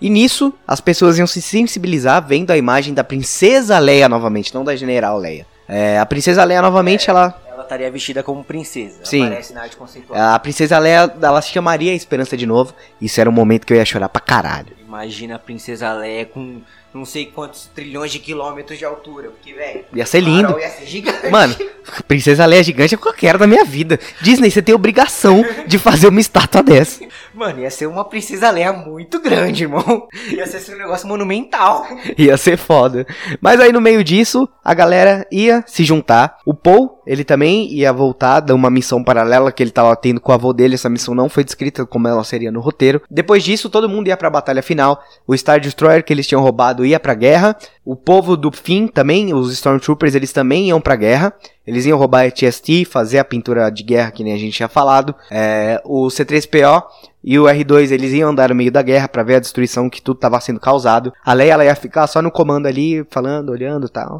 E 0.00 0.08
nisso, 0.08 0.54
as 0.66 0.80
pessoas 0.80 1.18
iam 1.18 1.26
se 1.26 1.42
sensibilizar 1.42 2.24
vendo 2.24 2.52
a 2.52 2.56
imagem 2.56 2.94
da 2.94 3.02
princesa 3.02 3.76
Leia 3.80 4.08
novamente, 4.08 4.54
não 4.54 4.62
da 4.62 4.76
general 4.76 5.18
Leia. 5.18 5.44
É, 5.68 5.98
a 5.98 6.06
princesa 6.06 6.44
Leia 6.44 6.62
novamente, 6.62 7.10
é. 7.10 7.34
Ela 7.58 7.64
estaria 7.64 7.90
vestida 7.90 8.22
como 8.22 8.44
princesa. 8.44 9.00
Sim. 9.04 9.26
Aparece 9.26 9.52
na 9.52 9.62
arte 9.62 9.76
conceitual. 9.76 10.20
A 10.20 10.38
princesa 10.38 10.78
Leia, 10.78 11.12
ela 11.20 11.42
chamaria 11.42 11.90
a 11.90 11.94
Esperança 11.94 12.36
de 12.36 12.46
novo. 12.46 12.72
Isso 13.00 13.20
era 13.20 13.28
um 13.28 13.32
momento 13.32 13.66
que 13.66 13.72
eu 13.72 13.76
ia 13.76 13.84
chorar 13.84 14.08
pra 14.08 14.20
caralho. 14.20 14.76
Imagina 14.80 15.34
a 15.34 15.38
princesa 15.38 15.92
Leia 15.92 16.24
com 16.24 16.62
não 16.94 17.04
sei 17.04 17.26
quantos 17.26 17.66
trilhões 17.74 18.12
de 18.12 18.20
quilômetros 18.20 18.78
de 18.78 18.84
altura. 18.84 19.30
Porque, 19.30 19.52
velho. 19.52 19.84
Ia 19.92 20.06
ser 20.06 20.20
lindo. 20.20 20.58
Ia 20.58 20.70
ser 20.70 20.86
gigante. 20.86 21.28
Mano, 21.28 21.54
Princesa 22.06 22.46
Leia 22.46 22.62
gigante 22.62 22.94
é 22.94 22.98
qualquer 22.98 23.36
da 23.38 23.46
minha 23.46 23.64
vida. 23.64 23.98
Disney, 24.20 24.50
você 24.50 24.62
tem 24.62 24.74
obrigação 24.74 25.44
de 25.66 25.78
fazer 25.78 26.08
uma 26.08 26.20
estátua 26.20 26.62
dessa. 26.62 27.00
Mano, 27.34 27.60
ia 27.60 27.70
ser 27.70 27.86
uma 27.86 28.04
Princesa 28.04 28.50
Leia 28.50 28.72
muito 28.72 29.20
grande, 29.20 29.64
irmão. 29.64 30.08
Ia 30.30 30.46
ser 30.46 30.74
um 30.74 30.78
negócio 30.78 31.06
monumental. 31.06 31.86
Ia 32.16 32.36
ser 32.36 32.56
foda. 32.56 33.06
Mas 33.40 33.60
aí 33.60 33.72
no 33.72 33.80
meio 33.80 34.02
disso, 34.02 34.48
a 34.64 34.74
galera 34.74 35.26
ia 35.30 35.62
se 35.66 35.84
juntar. 35.84 36.38
O 36.44 36.52
Paul, 36.52 37.00
ele 37.06 37.24
também 37.24 37.72
ia 37.72 37.92
voltar 37.92 38.40
de 38.40 38.52
uma 38.52 38.70
missão 38.70 39.04
paralela 39.04 39.52
que 39.52 39.62
ele 39.62 39.70
tava 39.70 39.94
tendo 39.96 40.20
com 40.20 40.32
o 40.32 40.34
avô 40.34 40.52
dele. 40.52 40.74
Essa 40.74 40.88
missão 40.88 41.14
não 41.14 41.28
foi 41.28 41.44
descrita 41.44 41.86
como 41.86 42.08
ela 42.08 42.24
seria 42.24 42.50
no 42.50 42.60
roteiro. 42.60 43.02
Depois 43.10 43.44
disso, 43.44 43.70
todo 43.70 43.88
mundo 43.88 44.08
ia 44.08 44.16
pra 44.16 44.30
batalha 44.30 44.62
final. 44.62 45.02
O 45.26 45.36
Star 45.36 45.60
Destroyer 45.60 46.04
que 46.04 46.12
eles 46.12 46.26
tinham 46.26 46.42
roubado 46.42 46.84
ia 46.84 46.98
pra 46.98 47.14
guerra. 47.14 47.56
O 47.88 47.96
povo 47.96 48.36
do 48.36 48.52
Finn 48.52 48.86
também, 48.86 49.32
os 49.32 49.50
Stormtroopers, 49.50 50.14
eles 50.14 50.30
também 50.30 50.68
iam 50.68 50.78
pra 50.78 50.94
guerra. 50.94 51.32
Eles 51.66 51.86
iam 51.86 51.96
roubar 51.96 52.26
a 52.26 52.30
TST, 52.30 52.84
fazer 52.84 53.18
a 53.18 53.24
pintura 53.24 53.70
de 53.70 53.82
guerra 53.82 54.10
que 54.10 54.22
nem 54.22 54.34
a 54.34 54.36
gente 54.36 54.52
tinha 54.52 54.68
falado. 54.68 55.14
É, 55.30 55.80
o 55.86 56.08
C3PO 56.08 56.84
e 57.24 57.38
o 57.38 57.44
R2 57.44 57.90
eles 57.90 58.12
iam 58.12 58.28
andar 58.28 58.50
no 58.50 58.54
meio 58.54 58.70
da 58.70 58.82
guerra 58.82 59.08
para 59.08 59.22
ver 59.22 59.36
a 59.36 59.40
destruição 59.40 59.88
que 59.88 60.02
tudo 60.02 60.18
estava 60.18 60.38
sendo 60.38 60.60
causado. 60.60 61.14
A 61.24 61.32
Leia 61.32 61.54
ela 61.54 61.64
ia 61.64 61.74
ficar 61.74 62.06
só 62.06 62.20
no 62.20 62.30
comando 62.30 62.66
ali, 62.66 63.06
falando, 63.08 63.48
olhando 63.48 63.86
e 63.86 63.90
tal. 63.90 64.18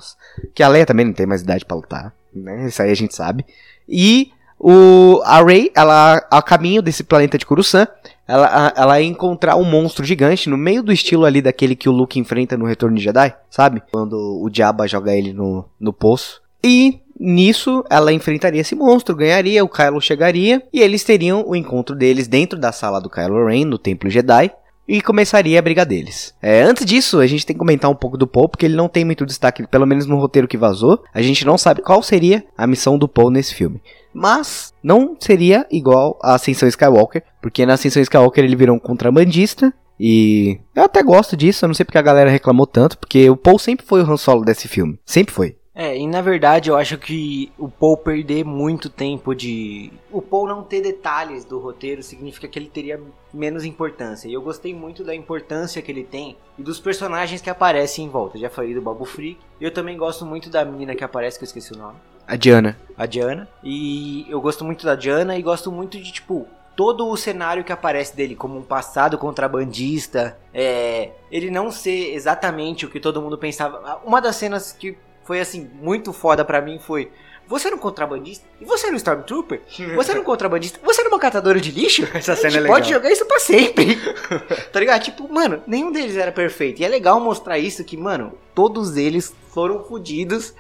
Que 0.55 0.63
a 0.63 0.69
Leia 0.69 0.87
também 0.87 1.05
não 1.05 1.13
tem 1.13 1.27
mais 1.27 1.43
idade 1.43 1.67
para 1.67 1.77
lutar, 1.77 2.15
né? 2.35 2.69
Isso 2.69 2.81
aí 2.81 2.91
a 2.91 2.97
gente 2.97 3.15
sabe. 3.15 3.45
E 3.87 4.31
o, 4.59 5.21
a 5.27 5.45
Rey, 5.45 5.71
ela, 5.77 6.27
a 6.31 6.41
caminho 6.41 6.81
desse 6.81 7.05
planeta 7.05 7.37
de 7.37 7.45
Coruscant, 7.45 7.91
ela, 8.29 8.73
ela 8.77 9.01
ia 9.01 9.09
encontrar 9.09 9.57
um 9.57 9.65
monstro 9.65 10.05
gigante 10.05 10.51
no 10.51 10.57
meio 10.57 10.83
do 10.83 10.93
estilo 10.93 11.25
ali 11.25 11.41
daquele 11.41 11.75
que 11.75 11.89
o 11.89 11.93
Luke 11.93 12.21
enfrenta 12.21 12.57
no 12.57 12.67
Retorno 12.67 12.97
de 12.97 13.03
Jedi, 13.03 13.35
sabe? 13.49 13.83
Quando 13.91 14.15
o 14.15 14.51
Jabba 14.53 14.87
joga 14.87 15.17
ele 15.17 15.33
no, 15.33 15.65
no 15.81 15.93
poço. 15.93 16.43
E 16.63 17.01
Nisso, 17.19 17.85
ela 17.91 18.13
enfrentaria 18.13 18.61
esse 18.61 18.77
monstro, 18.77 19.17
ganharia, 19.17 19.65
o 19.65 19.69
Kylo 19.69 20.01
chegaria 20.01 20.63
e 20.73 20.81
eles 20.81 21.03
teriam 21.03 21.45
o 21.45 21.57
encontro 21.57 21.97
deles 21.97 22.29
dentro 22.29 22.57
da 22.57 22.71
sala 22.71 23.01
do 23.01 23.11
Kylo 23.11 23.45
Ren, 23.47 23.65
no 23.65 23.77
Templo 23.77 24.09
Jedi, 24.09 24.53
e 24.89 25.03
começaria 25.03 25.59
a 25.59 25.63
briga 25.63 25.85
deles. 25.85 26.35
É, 26.41 26.63
antes 26.63 26.87
disso, 26.87 27.21
a 27.21 27.27
gente 27.27 27.45
tem 27.45 27.55
que 27.55 27.61
comentar 27.61 27.91
um 27.91 27.95
pouco 27.95 28.17
do 28.17 28.27
Paul, 28.27 28.49
porque 28.49 28.65
ele 28.65 28.75
não 28.75 28.89
tem 28.89 29.05
muito 29.05 29.27
destaque, 29.27 29.67
pelo 29.67 29.87
menos 29.87 30.07
no 30.07 30.19
roteiro 30.19 30.49
que 30.49 30.57
vazou. 30.57 31.05
A 31.13 31.21
gente 31.21 31.45
não 31.45 31.59
sabe 31.59 31.83
qual 31.83 32.03
seria 32.03 32.43
a 32.57 32.67
missão 32.67 32.97
do 32.97 33.07
Paul 33.07 33.31
nesse 33.31 33.55
filme. 33.55 33.83
Mas 34.15 34.73
não 34.83 35.15
seria 35.21 35.67
igual 35.71 36.19
a 36.23 36.35
Ascensão 36.35 36.67
Skywalker, 36.69 37.23
porque 37.43 37.67
na 37.67 37.75
Ascensão 37.75 38.01
Skywalker 38.01 38.43
ele 38.43 38.57
virou 38.57 38.75
um 38.75 38.81
contrabandista 38.81 39.73
E 40.01 40.59
eu 40.75 40.85
até 40.85 41.03
gosto 41.03 41.37
disso, 41.37 41.65
eu 41.65 41.69
não 41.69 41.75
sei 41.75 41.85
porque 41.85 41.99
a 41.99 42.03
galera 42.03 42.31
reclamou 42.31 42.67
tanto, 42.67 42.97
porque 42.97 43.29
o 43.29 43.37
Paul 43.37 43.59
sempre 43.59 43.85
foi 43.85 44.03
o 44.03 44.11
Han 44.11 44.17
Solo 44.17 44.45
desse 44.45 44.67
filme. 44.67 44.99
Sempre 45.05 45.35
foi. 45.35 45.57
É, 45.79 45.97
e 45.97 46.09
na 46.09 46.21
verdade 46.21 46.71
eu 46.71 46.77
acho 46.77 46.99
que 46.99 47.53
o 47.57 47.69
Paul 47.69 47.97
perder 47.97 48.45
muito 48.45 48.91
tempo 48.91 49.33
de. 49.33 49.93
O 50.11 50.21
Paul 50.21 50.49
não 50.49 50.65
ter 50.65 50.81
detalhes 50.81 51.45
do 51.45 51.61
roteiro 51.61 52.03
significa 52.03 52.49
que 52.49 52.59
ele 52.59 52.69
teria 52.69 53.01
menos 53.33 53.65
importância. 53.65 54.27
E 54.27 54.33
eu 54.33 54.43
gostei 54.43 54.75
muito 54.75 55.05
da 55.05 55.15
importância 55.15 55.81
que 55.81 55.93
ele 55.93 56.03
tem 56.03 56.37
e 56.59 56.65
dos 56.65 56.81
personagens 56.81 57.41
que 57.41 57.49
aparecem 57.49 58.07
em 58.07 58.09
volta. 58.09 58.37
já 58.37 58.51
falei 58.51 58.75
do 58.75 58.83
Babu 58.83 59.05
Freak. 59.05 59.39
E 59.61 59.65
eu 59.65 59.73
também 59.73 59.97
gosto 59.97 60.27
muito 60.27 60.51
da 60.51 60.65
menina 60.65 60.97
que 60.97 61.05
aparece, 61.05 61.39
que 61.39 61.45
eu 61.45 61.47
esqueci 61.47 61.73
o 61.73 61.79
nome. 61.79 61.99
A 62.27 62.35
Diana. 62.35 62.77
A 62.97 63.07
Diana. 63.07 63.49
E 63.63 64.27
eu 64.29 64.41
gosto 64.41 64.65
muito 64.65 64.85
da 64.85 64.97
Diana 64.97 65.39
e 65.39 65.43
gosto 65.43 65.71
muito 65.71 65.97
de, 65.97 66.11
tipo, 66.11 66.49
todo 66.75 67.09
o 67.09 67.17
cenário 67.17 67.63
que 67.63 67.73
aparece 67.73 68.17
dele 68.17 68.35
como 68.35 68.59
um 68.59 68.63
passado 68.63 69.17
contrabandista, 69.17 70.37
é, 70.53 71.13
ele 71.31 71.53
não 71.53 71.71
ser 71.71 72.15
exatamente 72.15 72.85
o 72.85 72.91
que 72.91 72.99
todo 72.99 73.23
mundo 73.23 73.39
pensava. 73.39 74.01
Uma 74.05 74.21
das 74.21 74.35
cenas 74.35 74.73
que 74.73 74.99
foi 75.29 75.41
assim, 75.41 75.71
muito 75.83 76.11
foda 76.15 76.43
pra 76.43 76.63
mim 76.63 76.79
foi. 76.79 77.11
Você 77.47 77.67
era 77.67 77.77
um 77.77 77.79
contrabandista? 77.79 78.47
E 78.59 78.65
você 78.65 78.87
era 78.87 78.95
um 78.95 78.97
Stormtrooper? 78.97 79.61
Você 79.95 80.11
era 80.11 80.21
um 80.21 80.25
contrabandista? 80.25 80.81
Você 80.83 81.03
era 81.03 81.11
uma 81.11 81.19
catadora 81.19 81.61
de 81.61 81.71
lixo? 81.71 82.09
Essa 82.17 82.35
cena 82.35 82.57
é 82.57 82.61
legal. 82.61 82.77
pode 82.77 82.89
jogar 82.89 83.13
isso 83.13 83.27
pra 83.27 83.39
sempre. 83.39 83.99
tá 84.73 84.81
ligado? 84.81 85.03
Tipo, 85.03 85.31
mano, 85.31 85.63
nenhum 85.67 85.93
deles 85.93 86.17
era 86.17 86.33
perfeito. 86.33 86.81
E 86.81 86.85
é 86.87 86.89
legal 86.89 87.21
mostrar 87.21 87.59
isso 87.59 87.85
que, 87.85 87.95
mano, 87.95 88.33
todos 88.55 88.97
eles 88.97 89.35
foram 89.51 89.85
fodidos. 89.85 90.55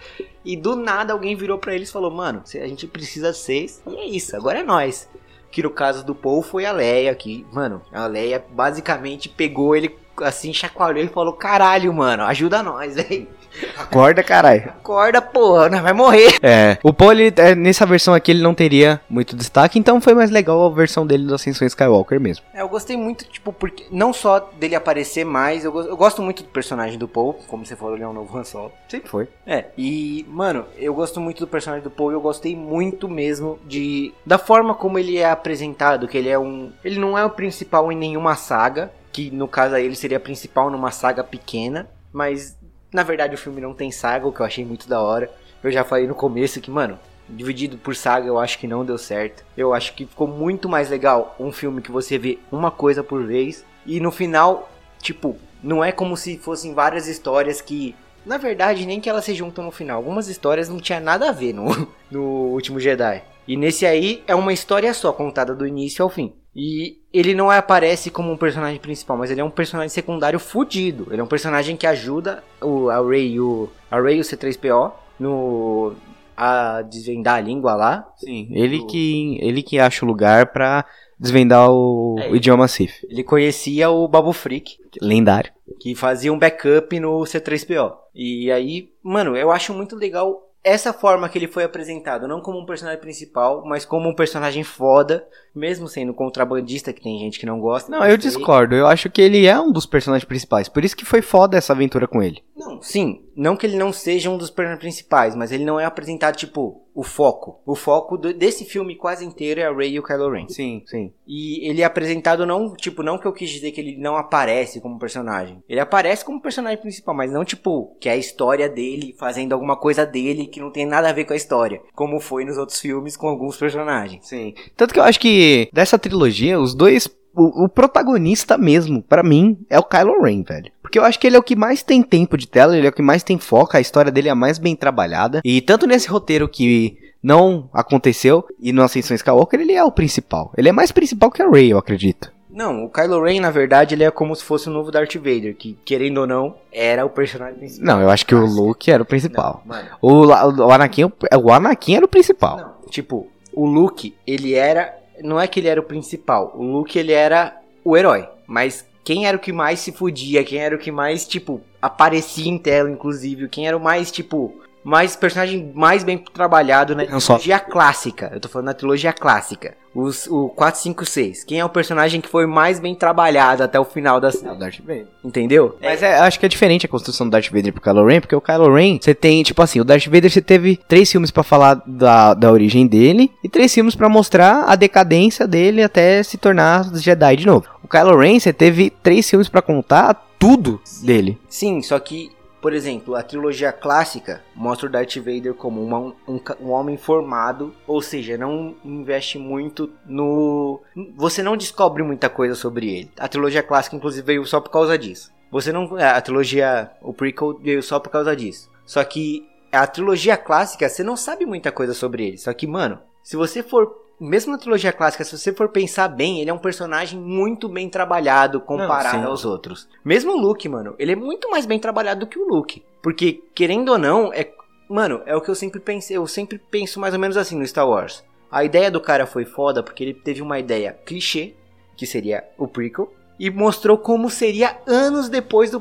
E 0.44 0.54
do 0.54 0.76
nada 0.76 1.14
alguém 1.14 1.34
virou 1.34 1.56
para 1.56 1.74
eles 1.74 1.88
e 1.88 1.92
falou, 1.92 2.10
mano, 2.10 2.42
a 2.44 2.66
gente 2.66 2.86
precisa 2.86 3.32
de 3.32 3.38
seis. 3.38 3.82
E 3.86 3.96
é 3.96 4.04
isso, 4.04 4.36
agora 4.36 4.58
é 4.58 4.62
nós. 4.62 5.08
Que 5.50 5.62
no 5.62 5.70
caso 5.70 6.04
do 6.04 6.14
Paul 6.14 6.42
foi 6.42 6.66
a 6.66 6.72
Leia, 6.72 7.14
que, 7.14 7.46
mano, 7.50 7.80
a 7.90 8.06
Leia 8.06 8.44
basicamente 8.50 9.30
pegou 9.30 9.74
ele 9.74 9.96
assim, 10.22 10.52
chacoalhou 10.52 11.02
e 11.02 11.08
falou: 11.08 11.32
caralho, 11.32 11.92
mano, 11.92 12.24
ajuda 12.24 12.62
nós, 12.62 12.96
velho. 13.00 13.28
Acorda, 13.76 14.22
caralho. 14.22 14.68
Acorda, 14.68 15.22
porra, 15.22 15.68
nós 15.68 15.80
vai 15.80 15.92
morrer. 15.92 16.38
É. 16.42 16.78
O 16.82 16.92
Paul, 16.92 17.12
ele, 17.12 17.32
é, 17.36 17.54
nessa 17.54 17.86
versão 17.86 18.14
aqui, 18.14 18.30
ele 18.30 18.42
não 18.42 18.54
teria 18.54 19.00
muito 19.08 19.36
destaque, 19.36 19.78
então 19.78 20.00
foi 20.00 20.14
mais 20.14 20.30
legal 20.30 20.64
a 20.66 20.70
versão 20.70 21.06
dele 21.06 21.24
do 21.24 21.34
Ascensão 21.34 21.66
Skywalker 21.66 22.20
mesmo. 22.20 22.44
É, 22.52 22.62
eu 22.62 22.68
gostei 22.68 22.96
muito, 22.96 23.24
tipo, 23.24 23.52
porque 23.52 23.86
não 23.90 24.12
só 24.12 24.38
dele 24.58 24.74
aparecer 24.74 25.24
mais, 25.24 25.64
eu, 25.64 25.76
eu 25.80 25.96
gosto 25.96 26.22
muito 26.22 26.42
do 26.42 26.48
personagem 26.48 26.98
do 26.98 27.08
Paul, 27.08 27.34
como 27.48 27.64
você 27.64 27.76
falou, 27.76 27.94
ele 27.94 28.04
é 28.04 28.08
um 28.08 28.12
novo 28.12 28.36
Han 28.36 28.44
Solo. 28.44 28.72
Sempre 28.88 29.08
foi. 29.08 29.28
É, 29.46 29.66
e, 29.76 30.26
mano, 30.28 30.66
eu 30.76 30.94
gosto 30.94 31.20
muito 31.20 31.40
do 31.40 31.46
personagem 31.46 31.82
do 31.82 31.90
Paul 31.90 32.08
eu 32.12 32.20
gostei 32.20 32.56
muito 32.56 33.08
mesmo 33.08 33.58
de 33.66 34.12
da 34.24 34.38
forma 34.38 34.74
como 34.74 34.98
ele 34.98 35.18
é 35.18 35.30
apresentado, 35.30 36.08
que 36.08 36.18
ele 36.18 36.28
é 36.28 36.38
um, 36.38 36.72
ele 36.84 36.98
não 36.98 37.16
é 37.16 37.24
o 37.24 37.30
principal 37.30 37.90
em 37.90 37.96
nenhuma 37.96 38.34
saga, 38.36 38.92
que 39.12 39.30
no 39.30 39.48
caso 39.48 39.74
aí 39.74 39.84
ele 39.84 39.96
seria 39.96 40.20
principal 40.20 40.70
numa 40.70 40.90
saga 40.90 41.22
pequena, 41.24 41.88
mas 42.12 42.56
na 42.92 43.02
verdade 43.02 43.34
o 43.34 43.38
filme 43.38 43.60
não 43.60 43.74
tem 43.74 43.90
saga, 43.90 44.26
o 44.26 44.32
que 44.32 44.40
eu 44.40 44.46
achei 44.46 44.64
muito 44.64 44.88
da 44.88 45.00
hora. 45.00 45.30
Eu 45.62 45.70
já 45.70 45.84
falei 45.84 46.06
no 46.06 46.14
começo 46.14 46.60
que, 46.60 46.70
mano, 46.70 46.98
dividido 47.28 47.76
por 47.76 47.94
saga 47.94 48.26
eu 48.26 48.38
acho 48.38 48.58
que 48.58 48.66
não 48.66 48.84
deu 48.84 48.96
certo. 48.96 49.44
Eu 49.56 49.74
acho 49.74 49.94
que 49.94 50.06
ficou 50.06 50.26
muito 50.26 50.68
mais 50.68 50.88
legal 50.88 51.36
um 51.38 51.52
filme 51.52 51.82
que 51.82 51.90
você 51.90 52.18
vê 52.18 52.38
uma 52.50 52.70
coisa 52.70 53.02
por 53.02 53.24
vez 53.24 53.64
e 53.84 54.00
no 54.00 54.10
final, 54.10 54.70
tipo, 55.00 55.36
não 55.62 55.84
é 55.84 55.92
como 55.92 56.16
se 56.16 56.38
fossem 56.38 56.74
várias 56.74 57.06
histórias 57.06 57.60
que 57.60 57.94
na 58.28 58.36
verdade, 58.36 58.84
nem 58.84 59.00
que 59.00 59.08
elas 59.08 59.24
se 59.24 59.34
juntam 59.34 59.64
no 59.64 59.70
final. 59.70 59.96
Algumas 59.96 60.28
histórias 60.28 60.68
não 60.68 60.78
tinha 60.78 61.00
nada 61.00 61.30
a 61.30 61.32
ver 61.32 61.54
no, 61.54 61.88
no 62.10 62.22
Último 62.52 62.78
Jedi. 62.78 63.22
E 63.48 63.56
nesse 63.56 63.86
aí 63.86 64.22
é 64.26 64.34
uma 64.34 64.52
história 64.52 64.92
só, 64.92 65.10
contada 65.12 65.54
do 65.54 65.66
início 65.66 66.02
ao 66.02 66.10
fim. 66.10 66.34
E 66.54 66.98
ele 67.12 67.34
não 67.34 67.50
aparece 67.50 68.10
como 68.10 68.30
um 68.30 68.36
personagem 68.36 68.78
principal, 68.78 69.16
mas 69.16 69.30
ele 69.30 69.40
é 69.40 69.44
um 69.44 69.50
personagem 69.50 69.88
secundário 69.88 70.38
fudido. 70.38 71.06
Ele 71.10 71.20
é 71.20 71.24
um 71.24 71.28
personagem 71.28 71.76
que 71.76 71.86
ajuda 71.86 72.44
o, 72.60 72.90
a 72.90 73.00
Rey 73.00 73.32
e 73.32 73.40
o, 73.40 73.70
a 73.90 73.96
o 73.96 74.00
C3PO 74.02 74.92
no 75.18 75.94
a 76.36 76.82
desvendar 76.82 77.36
a 77.36 77.40
língua 77.40 77.74
lá. 77.74 78.08
Sim, 78.16 78.48
ele 78.52 78.84
que 78.84 79.38
ele 79.40 79.62
que 79.62 79.78
acha 79.78 80.04
o 80.04 80.08
lugar 80.08 80.52
para 80.52 80.84
desvendar 81.18 81.70
o, 81.70 82.16
é, 82.18 82.30
o 82.30 82.36
idioma 82.36 82.68
Sith. 82.68 83.04
Ele 83.08 83.24
conhecia 83.24 83.90
o 83.90 84.06
Babu 84.06 84.32
Freak, 84.32 84.76
lendário, 85.00 85.52
que 85.80 85.94
fazia 85.94 86.32
um 86.32 86.38
backup 86.38 87.00
no 87.00 87.20
C3PO. 87.22 87.92
E 88.14 88.52
aí, 88.52 88.90
mano, 89.02 89.36
eu 89.36 89.50
acho 89.50 89.74
muito 89.74 89.96
legal 89.96 90.47
essa 90.62 90.92
forma 90.92 91.28
que 91.28 91.38
ele 91.38 91.46
foi 91.46 91.64
apresentado, 91.64 92.28
não 92.28 92.40
como 92.40 92.58
um 92.58 92.66
personagem 92.66 93.00
principal, 93.00 93.64
mas 93.64 93.84
como 93.84 94.08
um 94.08 94.14
personagem 94.14 94.62
foda, 94.64 95.26
mesmo 95.54 95.88
sendo 95.88 96.12
contrabandista, 96.12 96.92
que 96.92 97.02
tem 97.02 97.18
gente 97.18 97.38
que 97.38 97.46
não 97.46 97.60
gosta. 97.60 97.90
Não, 97.90 98.04
eu 98.04 98.16
discordo. 98.16 98.74
Eu 98.74 98.86
acho 98.86 99.08
que 99.08 99.22
ele 99.22 99.46
é 99.46 99.58
um 99.58 99.72
dos 99.72 99.86
personagens 99.86 100.26
principais. 100.26 100.68
Por 100.68 100.84
isso 100.84 100.96
que 100.96 101.04
foi 101.04 101.22
foda 101.22 101.56
essa 101.56 101.72
aventura 101.72 102.06
com 102.06 102.22
ele. 102.22 102.42
Não, 102.56 102.82
sim. 102.82 103.22
Não 103.38 103.56
que 103.56 103.64
ele 103.64 103.76
não 103.76 103.92
seja 103.92 104.28
um 104.28 104.36
dos 104.36 104.50
personagens 104.50 104.80
principais, 104.80 105.36
mas 105.36 105.52
ele 105.52 105.64
não 105.64 105.78
é 105.78 105.84
apresentado, 105.84 106.34
tipo, 106.34 106.82
o 106.92 107.04
foco. 107.04 107.60
O 107.64 107.76
foco 107.76 108.18
do, 108.18 108.34
desse 108.34 108.64
filme 108.64 108.96
quase 108.96 109.24
inteiro 109.24 109.60
é 109.60 109.64
a 109.64 109.72
Rey 109.72 109.92
e 109.92 110.00
o 110.00 110.02
Kylo 110.02 110.32
Ren. 110.32 110.48
Sim, 110.48 110.82
sim. 110.84 111.12
E 111.24 111.70
ele 111.70 111.80
é 111.80 111.84
apresentado 111.84 112.44
não, 112.44 112.74
tipo, 112.74 113.04
não 113.04 113.16
que 113.16 113.26
eu 113.26 113.32
quis 113.32 113.48
dizer 113.48 113.70
que 113.70 113.80
ele 113.80 113.96
não 113.96 114.16
aparece 114.16 114.80
como 114.80 114.98
personagem. 114.98 115.62
Ele 115.68 115.78
aparece 115.78 116.24
como 116.24 116.42
personagem 116.42 116.80
principal, 116.80 117.14
mas 117.14 117.30
não, 117.30 117.44
tipo, 117.44 117.96
que 118.00 118.08
é 118.08 118.12
a 118.12 118.16
história 118.16 118.68
dele 118.68 119.14
fazendo 119.16 119.52
alguma 119.52 119.76
coisa 119.76 120.04
dele 120.04 120.48
que 120.48 120.58
não 120.58 120.72
tem 120.72 120.84
nada 120.84 121.08
a 121.08 121.12
ver 121.12 121.24
com 121.24 121.32
a 121.32 121.36
história. 121.36 121.80
Como 121.94 122.18
foi 122.18 122.44
nos 122.44 122.58
outros 122.58 122.80
filmes 122.80 123.16
com 123.16 123.28
alguns 123.28 123.56
personagens. 123.56 124.26
Sim. 124.26 124.52
Tanto 124.76 124.92
que 124.92 124.98
eu 124.98 125.04
acho 125.04 125.20
que 125.20 125.68
dessa 125.72 125.96
trilogia, 125.96 126.58
os 126.58 126.74
dois 126.74 127.08
o, 127.38 127.64
o, 127.64 127.68
protagonista 127.68 128.58
mesmo, 128.58 129.00
para 129.00 129.22
mim, 129.22 129.58
é 129.70 129.78
o 129.78 129.84
Kylo 129.84 130.20
Ren, 130.22 130.42
velho. 130.42 130.72
Porque 130.88 130.98
eu 130.98 131.04
acho 131.04 131.20
que 131.20 131.26
ele 131.26 131.36
é 131.36 131.38
o 131.38 131.42
que 131.42 131.54
mais 131.54 131.82
tem 131.82 132.02
tempo 132.02 132.34
de 132.34 132.48
tela, 132.48 132.74
ele 132.74 132.86
é 132.86 132.88
o 132.88 132.92
que 132.92 133.02
mais 133.02 133.22
tem 133.22 133.38
foco, 133.38 133.76
a 133.76 133.80
história 133.80 134.10
dele 134.10 134.28
é 134.28 134.30
a 134.30 134.34
mais 134.34 134.56
bem 134.56 134.74
trabalhada. 134.74 135.42
E 135.44 135.60
tanto 135.60 135.86
nesse 135.86 136.08
roteiro 136.08 136.48
que 136.48 136.96
não 137.22 137.68
aconteceu 137.74 138.42
e 138.58 138.72
no 138.72 138.82
Ascensão 138.82 139.14
Skywalker, 139.14 139.60
ele 139.60 139.74
é 139.74 139.84
o 139.84 139.92
principal. 139.92 140.50
Ele 140.56 140.70
é 140.70 140.72
mais 140.72 140.90
principal 140.90 141.30
que 141.30 141.42
a 141.42 141.50
Rey, 141.50 141.70
eu 141.70 141.76
acredito. 141.76 142.32
Não, 142.48 142.86
o 142.86 142.88
Kylo 142.88 143.22
Ren, 143.22 143.40
na 143.40 143.50
verdade, 143.50 143.94
ele 143.94 144.02
é 144.02 144.10
como 144.10 144.34
se 144.34 144.42
fosse 144.42 144.70
o 144.70 144.72
novo 144.72 144.90
Darth 144.90 145.14
Vader, 145.16 145.54
que, 145.54 145.78
querendo 145.84 146.22
ou 146.22 146.26
não, 146.26 146.54
era 146.72 147.04
o 147.04 147.10
personagem 147.10 147.58
principal. 147.58 147.86
Não, 147.86 148.02
eu 148.02 148.08
acho 148.08 148.24
que 148.24 148.34
o 148.34 148.46
Luke 148.46 148.90
era 148.90 149.02
o 149.02 149.06
principal. 149.06 149.62
Não, 149.66 149.76
o, 150.00 150.26
o, 150.28 150.72
Anakin, 150.72 151.04
o 151.04 151.52
Anakin 151.52 151.96
era 151.96 152.06
o 152.06 152.08
principal. 152.08 152.56
Não, 152.56 152.90
tipo, 152.90 153.28
o 153.52 153.66
Luke, 153.66 154.14
ele 154.26 154.54
era 154.54 154.96
não 155.22 155.38
é 155.38 155.46
que 155.46 155.60
ele 155.60 155.68
era 155.68 155.80
o 155.80 155.84
principal. 155.84 156.52
O 156.54 156.62
Luke, 156.62 156.98
ele 156.98 157.12
era 157.12 157.56
o 157.84 157.94
herói. 157.96 158.26
Mas 158.46 158.86
quem 159.08 159.24
era 159.24 159.38
o 159.38 159.40
que 159.40 159.54
mais 159.54 159.80
se 159.80 159.90
fudia? 159.90 160.44
Quem 160.44 160.58
era 160.58 160.76
o 160.76 160.78
que 160.78 160.92
mais, 160.92 161.26
tipo, 161.26 161.62
aparecia 161.80 162.46
em 162.46 162.58
tela, 162.58 162.90
inclusive? 162.90 163.48
Quem 163.48 163.66
era 163.66 163.74
o 163.74 163.80
mais, 163.80 164.10
tipo, 164.10 164.60
mais 164.84 165.16
personagem 165.16 165.70
mais 165.74 166.04
bem 166.04 166.18
trabalhado 166.18 166.94
na 166.94 167.04
trilogia 167.04 167.58
clássica. 167.58 168.30
Eu 168.32 168.40
tô 168.40 168.48
falando 168.48 168.66
na 168.66 168.74
trilogia 168.74 169.12
clássica. 169.12 169.74
Os, 169.94 170.26
o 170.26 170.48
4, 170.50 170.80
5, 170.80 171.04
6. 171.04 171.44
Quem 171.44 171.60
é 171.60 171.64
o 171.64 171.68
personagem 171.68 172.20
que 172.20 172.28
foi 172.28 172.46
mais 172.46 172.78
bem 172.78 172.94
trabalhado 172.94 173.62
até 173.62 173.80
o 173.80 173.84
final 173.84 174.20
da 174.20 174.30
série? 174.30 174.48
É 174.48 174.52
o 174.52 174.58
Darth 174.58 174.80
Vader. 174.80 175.06
Entendeu? 175.24 175.76
Mas 175.80 176.02
é, 176.02 176.18
acho 176.20 176.38
que 176.38 176.46
é 176.46 176.48
diferente 176.48 176.86
a 176.86 176.88
construção 176.88 177.26
do 177.26 177.30
Darth 177.30 177.50
Vader 177.50 177.72
pro 177.72 177.82
Kylo 177.82 178.06
Ren, 178.06 178.20
porque 178.20 178.36
o 178.36 178.40
Kylo 178.40 178.72
Ren, 178.72 178.98
você 179.00 179.14
tem, 179.14 179.42
tipo 179.42 179.60
assim, 179.60 179.80
o 179.80 179.84
Darth 179.84 180.06
Vader 180.06 180.30
você 180.30 180.42
teve 180.42 180.78
três 180.88 181.10
filmes 181.10 181.30
para 181.30 181.42
falar 181.42 181.82
da, 181.86 182.34
da 182.34 182.52
origem 182.52 182.86
dele 182.86 183.32
e 183.42 183.48
três 183.48 183.74
filmes 183.74 183.94
para 183.94 184.08
mostrar 184.08 184.64
a 184.68 184.76
decadência 184.76 185.46
dele 185.46 185.82
até 185.82 186.22
se 186.22 186.36
tornar 186.36 186.84
Jedi 186.94 187.36
de 187.36 187.46
novo. 187.46 187.66
O 187.82 187.88
Kylo 187.88 188.16
Ren, 188.16 188.38
você 188.38 188.52
teve 188.52 188.90
três 188.90 189.28
filmes 189.28 189.48
para 189.48 189.62
contar 189.62 190.28
tudo 190.38 190.80
dele. 191.02 191.38
Sim, 191.48 191.82
só 191.82 191.98
que 191.98 192.30
por 192.60 192.72
exemplo, 192.72 193.14
a 193.14 193.22
trilogia 193.22 193.72
clássica 193.72 194.42
mostra 194.54 194.88
o 194.88 194.90
Darth 194.90 195.16
Vader 195.16 195.54
como 195.54 195.82
uma, 195.82 195.98
um, 196.26 196.40
um, 196.60 196.70
homem 196.70 196.96
formado, 196.96 197.74
ou 197.86 198.02
seja, 198.02 198.36
não 198.36 198.74
investe 198.84 199.38
muito 199.38 199.90
no. 200.04 200.80
Você 201.16 201.42
não 201.42 201.56
descobre 201.56 202.02
muita 202.02 202.28
coisa 202.28 202.54
sobre 202.54 202.88
ele. 202.92 203.10
A 203.18 203.28
trilogia 203.28 203.62
clássica, 203.62 203.96
inclusive, 203.96 204.26
veio 204.26 204.44
só 204.44 204.60
por 204.60 204.70
causa 204.70 204.98
disso. 204.98 205.32
Você 205.50 205.72
não. 205.72 205.96
A 205.96 206.20
trilogia. 206.20 206.90
O 207.00 207.12
prequel 207.12 207.58
veio 207.58 207.82
só 207.82 208.00
por 208.00 208.10
causa 208.10 208.34
disso. 208.34 208.70
Só 208.84 209.02
que 209.04 209.46
a 209.70 209.86
trilogia 209.86 210.36
clássica, 210.36 210.88
você 210.88 211.02
não 211.02 211.16
sabe 211.16 211.46
muita 211.46 211.70
coisa 211.70 211.94
sobre 211.94 212.26
ele. 212.26 212.38
Só 212.38 212.52
que, 212.52 212.66
mano, 212.66 212.98
se 213.22 213.36
você 213.36 213.62
for 213.62 214.07
mesmo 214.20 214.52
na 214.52 214.58
trilogia 214.58 214.92
clássica, 214.92 215.24
se 215.24 215.36
você 215.36 215.52
for 215.52 215.68
pensar 215.68 216.08
bem, 216.08 216.40
ele 216.40 216.50
é 216.50 216.52
um 216.54 216.58
personagem 216.58 217.18
muito 217.18 217.68
bem 217.68 217.88
trabalhado 217.88 218.60
comparado 218.60 219.18
não, 219.18 219.30
aos 219.30 219.44
outros. 219.44 219.88
Mesmo 220.04 220.32
o 220.32 220.40
Luke, 220.40 220.68
mano, 220.68 220.94
ele 220.98 221.12
é 221.12 221.16
muito 221.16 221.50
mais 221.50 221.66
bem 221.66 221.78
trabalhado 221.78 222.20
do 222.20 222.26
que 222.26 222.38
o 222.38 222.48
Luke. 222.48 222.82
Porque, 223.02 223.42
querendo 223.54 223.90
ou 223.90 223.98
não, 223.98 224.32
é. 224.32 224.50
Mano, 224.88 225.22
é 225.26 225.36
o 225.36 225.40
que 225.40 225.50
eu 225.50 225.54
sempre 225.54 225.80
pensei. 225.80 226.16
Eu 226.16 226.26
sempre 226.26 226.58
penso 226.58 226.98
mais 226.98 227.14
ou 227.14 227.20
menos 227.20 227.36
assim 227.36 227.56
no 227.56 227.66
Star 227.66 227.88
Wars. 227.88 228.24
A 228.50 228.64
ideia 228.64 228.90
do 228.90 229.00
cara 229.00 229.26
foi 229.26 229.44
foda 229.44 229.82
porque 229.82 230.02
ele 230.02 230.14
teve 230.14 230.40
uma 230.40 230.58
ideia 230.58 230.98
clichê, 231.04 231.54
que 231.96 232.06
seria 232.06 232.42
o 232.56 232.66
prequel, 232.66 233.12
e 233.38 233.50
mostrou 233.50 233.98
como 233.98 234.30
seria 234.30 234.78
anos 234.86 235.28
depois 235.28 235.70
do 235.70 235.78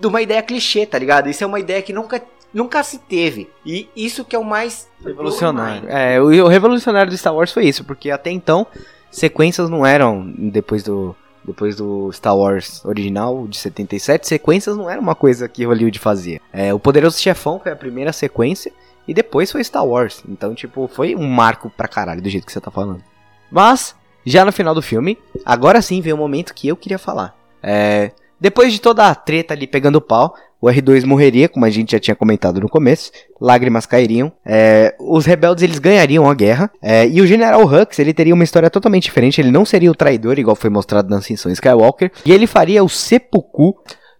de 0.00 0.06
uma 0.06 0.22
ideia 0.22 0.42
clichê, 0.42 0.86
tá 0.86 0.98
ligado? 0.98 1.28
Isso 1.28 1.42
é 1.42 1.46
uma 1.46 1.58
ideia 1.58 1.82
que 1.82 1.92
nunca 1.92 2.22
nunca 2.52 2.82
se 2.82 2.98
teve. 2.98 3.50
E 3.64 3.88
isso 3.96 4.24
que 4.24 4.36
é 4.36 4.38
o 4.38 4.44
mais 4.44 4.88
revolucionário. 5.04 5.88
É, 5.88 6.20
o, 6.20 6.26
o 6.44 6.48
revolucionário 6.48 7.10
do 7.10 7.16
Star 7.16 7.34
Wars 7.34 7.52
foi 7.52 7.66
isso, 7.66 7.84
porque 7.84 8.10
até 8.10 8.30
então 8.30 8.66
sequências 9.10 9.68
não 9.68 9.84
eram 9.84 10.32
depois 10.36 10.82
do 10.82 11.14
depois 11.44 11.74
do 11.74 12.12
Star 12.12 12.36
Wars 12.36 12.84
original 12.84 13.48
de 13.48 13.58
77, 13.58 14.28
sequências 14.28 14.76
não 14.76 14.88
era 14.88 15.00
uma 15.00 15.14
coisa 15.14 15.48
que 15.48 15.64
Hollywood 15.64 15.98
fazia. 15.98 16.40
É, 16.52 16.72
o 16.72 16.78
Poderoso 16.78 17.18
Chefão 17.18 17.58
foi 17.60 17.72
a 17.72 17.76
primeira 17.76 18.12
sequência 18.12 18.72
e 19.06 19.12
depois 19.12 19.50
foi 19.50 19.64
Star 19.64 19.84
Wars. 19.84 20.22
Então, 20.28 20.54
tipo, 20.54 20.86
foi 20.86 21.16
um 21.16 21.26
marco 21.26 21.68
pra 21.70 21.88
caralho 21.88 22.22
do 22.22 22.30
jeito 22.30 22.46
que 22.46 22.52
você 22.52 22.60
tá 22.60 22.70
falando. 22.70 23.02
Mas, 23.50 23.96
já 24.24 24.44
no 24.44 24.52
final 24.52 24.74
do 24.74 24.80
filme, 24.80 25.18
agora 25.44 25.82
sim 25.82 26.00
vem 26.00 26.12
o 26.12 26.16
momento 26.16 26.54
que 26.54 26.68
eu 26.68 26.76
queria 26.76 26.98
falar. 26.98 27.34
É, 27.60 28.12
depois 28.40 28.72
de 28.72 28.80
toda 28.80 29.08
a 29.08 29.14
treta 29.14 29.54
ali 29.54 29.66
pegando 29.66 30.00
pau, 30.00 30.34
o 30.62 30.68
R2 30.68 31.04
morreria, 31.04 31.48
como 31.48 31.66
a 31.66 31.70
gente 31.70 31.90
já 31.90 31.98
tinha 31.98 32.14
comentado 32.14 32.60
no 32.60 32.68
começo, 32.68 33.10
lágrimas 33.40 33.84
cairiam, 33.84 34.32
é, 34.46 34.94
os 35.00 35.26
rebeldes 35.26 35.64
eles 35.64 35.80
ganhariam 35.80 36.30
a 36.30 36.34
guerra, 36.34 36.70
é, 36.80 37.04
e 37.08 37.20
o 37.20 37.26
General 37.26 37.60
Hux 37.60 37.98
ele 37.98 38.14
teria 38.14 38.32
uma 38.32 38.44
história 38.44 38.70
totalmente 38.70 39.02
diferente, 39.02 39.40
ele 39.40 39.50
não 39.50 39.64
seria 39.64 39.90
o 39.90 39.94
traidor, 39.94 40.38
igual 40.38 40.54
foi 40.54 40.70
mostrado 40.70 41.10
na 41.10 41.18
Ascensão 41.18 41.50
Skywalker, 41.50 42.12
e 42.24 42.30
ele 42.30 42.46
faria 42.46 42.84
o 42.84 42.88
seppuku, 42.88 43.74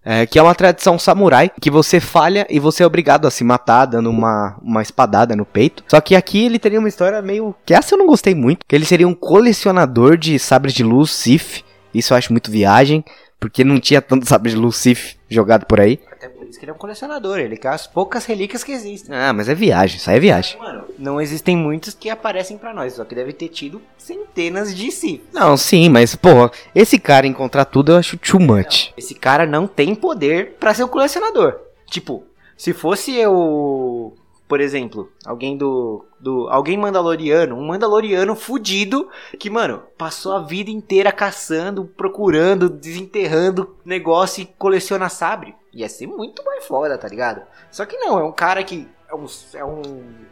é, 0.04 0.26
que 0.26 0.36
é 0.36 0.42
uma 0.42 0.52
tradição 0.54 0.98
samurai, 0.98 1.48
que 1.60 1.70
você 1.70 2.00
falha 2.00 2.44
e 2.50 2.58
você 2.58 2.82
é 2.82 2.86
obrigado 2.86 3.28
a 3.28 3.30
se 3.30 3.44
matar, 3.44 3.86
dando 3.86 4.10
uma, 4.10 4.58
uma 4.60 4.82
espadada 4.82 5.36
no 5.36 5.46
peito. 5.46 5.84
Só 5.86 6.00
que 6.00 6.16
aqui 6.16 6.44
ele 6.44 6.58
teria 6.58 6.80
uma 6.80 6.88
história 6.88 7.22
meio... 7.22 7.54
que 7.64 7.72
essa 7.72 7.94
eu 7.94 7.98
não 7.98 8.06
gostei 8.06 8.34
muito, 8.34 8.66
que 8.66 8.74
ele 8.74 8.84
seria 8.84 9.06
um 9.06 9.14
colecionador 9.14 10.16
de 10.16 10.36
sabres 10.40 10.74
de 10.74 10.82
luz, 10.82 11.12
Sith, 11.12 11.62
isso 11.94 12.12
eu 12.12 12.18
acho 12.18 12.32
muito 12.32 12.50
viagem, 12.50 13.04
porque 13.38 13.64
não 13.64 13.78
tinha 13.78 14.00
tanto 14.00 14.28
sabre 14.28 14.50
de 14.50 14.56
luz 14.56 14.76
Sith 14.76 15.16
jogado 15.28 15.66
por 15.66 15.80
aí. 15.80 15.98
Até 16.12 16.28
isso 16.52 16.58
que 16.58 16.64
ele 16.66 16.70
é 16.70 16.74
um 16.74 16.78
colecionador, 16.78 17.38
ele 17.38 17.56
quer 17.56 17.70
as 17.70 17.86
poucas 17.86 18.26
relíquias 18.26 18.62
que 18.62 18.72
existem. 18.72 19.14
Ah, 19.14 19.32
mas 19.32 19.48
é 19.48 19.54
viagem, 19.54 19.96
isso 19.96 20.10
aí 20.10 20.18
é 20.18 20.20
viagem. 20.20 20.58
Mano, 20.58 20.84
não 20.98 21.20
existem 21.20 21.56
muitos 21.56 21.94
que 21.94 22.10
aparecem 22.10 22.58
pra 22.58 22.74
nós, 22.74 22.94
só 22.94 23.04
que 23.04 23.14
deve 23.14 23.32
ter 23.32 23.48
tido 23.48 23.80
centenas 23.96 24.74
de 24.74 24.90
si. 24.90 25.22
Não, 25.32 25.56
sim, 25.56 25.88
mas, 25.88 26.14
porra, 26.14 26.50
esse 26.74 26.98
cara 26.98 27.26
encontrar 27.26 27.64
tudo 27.64 27.92
eu 27.92 27.96
acho 27.96 28.18
too 28.18 28.38
much. 28.38 28.92
Esse 28.96 29.14
cara 29.14 29.46
não 29.46 29.66
tem 29.66 29.94
poder 29.94 30.56
pra 30.60 30.74
ser 30.74 30.84
um 30.84 30.88
colecionador. 30.88 31.58
Tipo, 31.86 32.22
se 32.56 32.74
fosse 32.74 33.16
eu, 33.16 34.14
por 34.46 34.60
exemplo, 34.60 35.10
alguém 35.24 35.56
do, 35.56 36.04
do 36.20 36.48
alguém 36.50 36.76
mandaloriano, 36.76 37.56
um 37.56 37.66
mandaloriano 37.66 38.36
fudido 38.36 39.08
que, 39.38 39.48
mano, 39.48 39.82
passou 39.96 40.32
a 40.32 40.42
vida 40.42 40.70
inteira 40.70 41.10
caçando, 41.10 41.86
procurando, 41.96 42.68
desenterrando 42.68 43.74
negócio 43.84 44.42
e 44.42 44.46
coleciona 44.58 45.08
sabre. 45.08 45.54
Ia 45.72 45.88
ser 45.88 46.06
muito 46.06 46.44
mais 46.44 46.64
foda, 46.64 46.98
tá 46.98 47.08
ligado? 47.08 47.42
Só 47.70 47.86
que 47.86 47.96
não, 47.96 48.18
é 48.18 48.24
um 48.24 48.32
cara 48.32 48.62
que 48.62 48.86
é 49.08 49.14
um, 49.14 49.26
é 49.54 49.64
um 49.64 49.82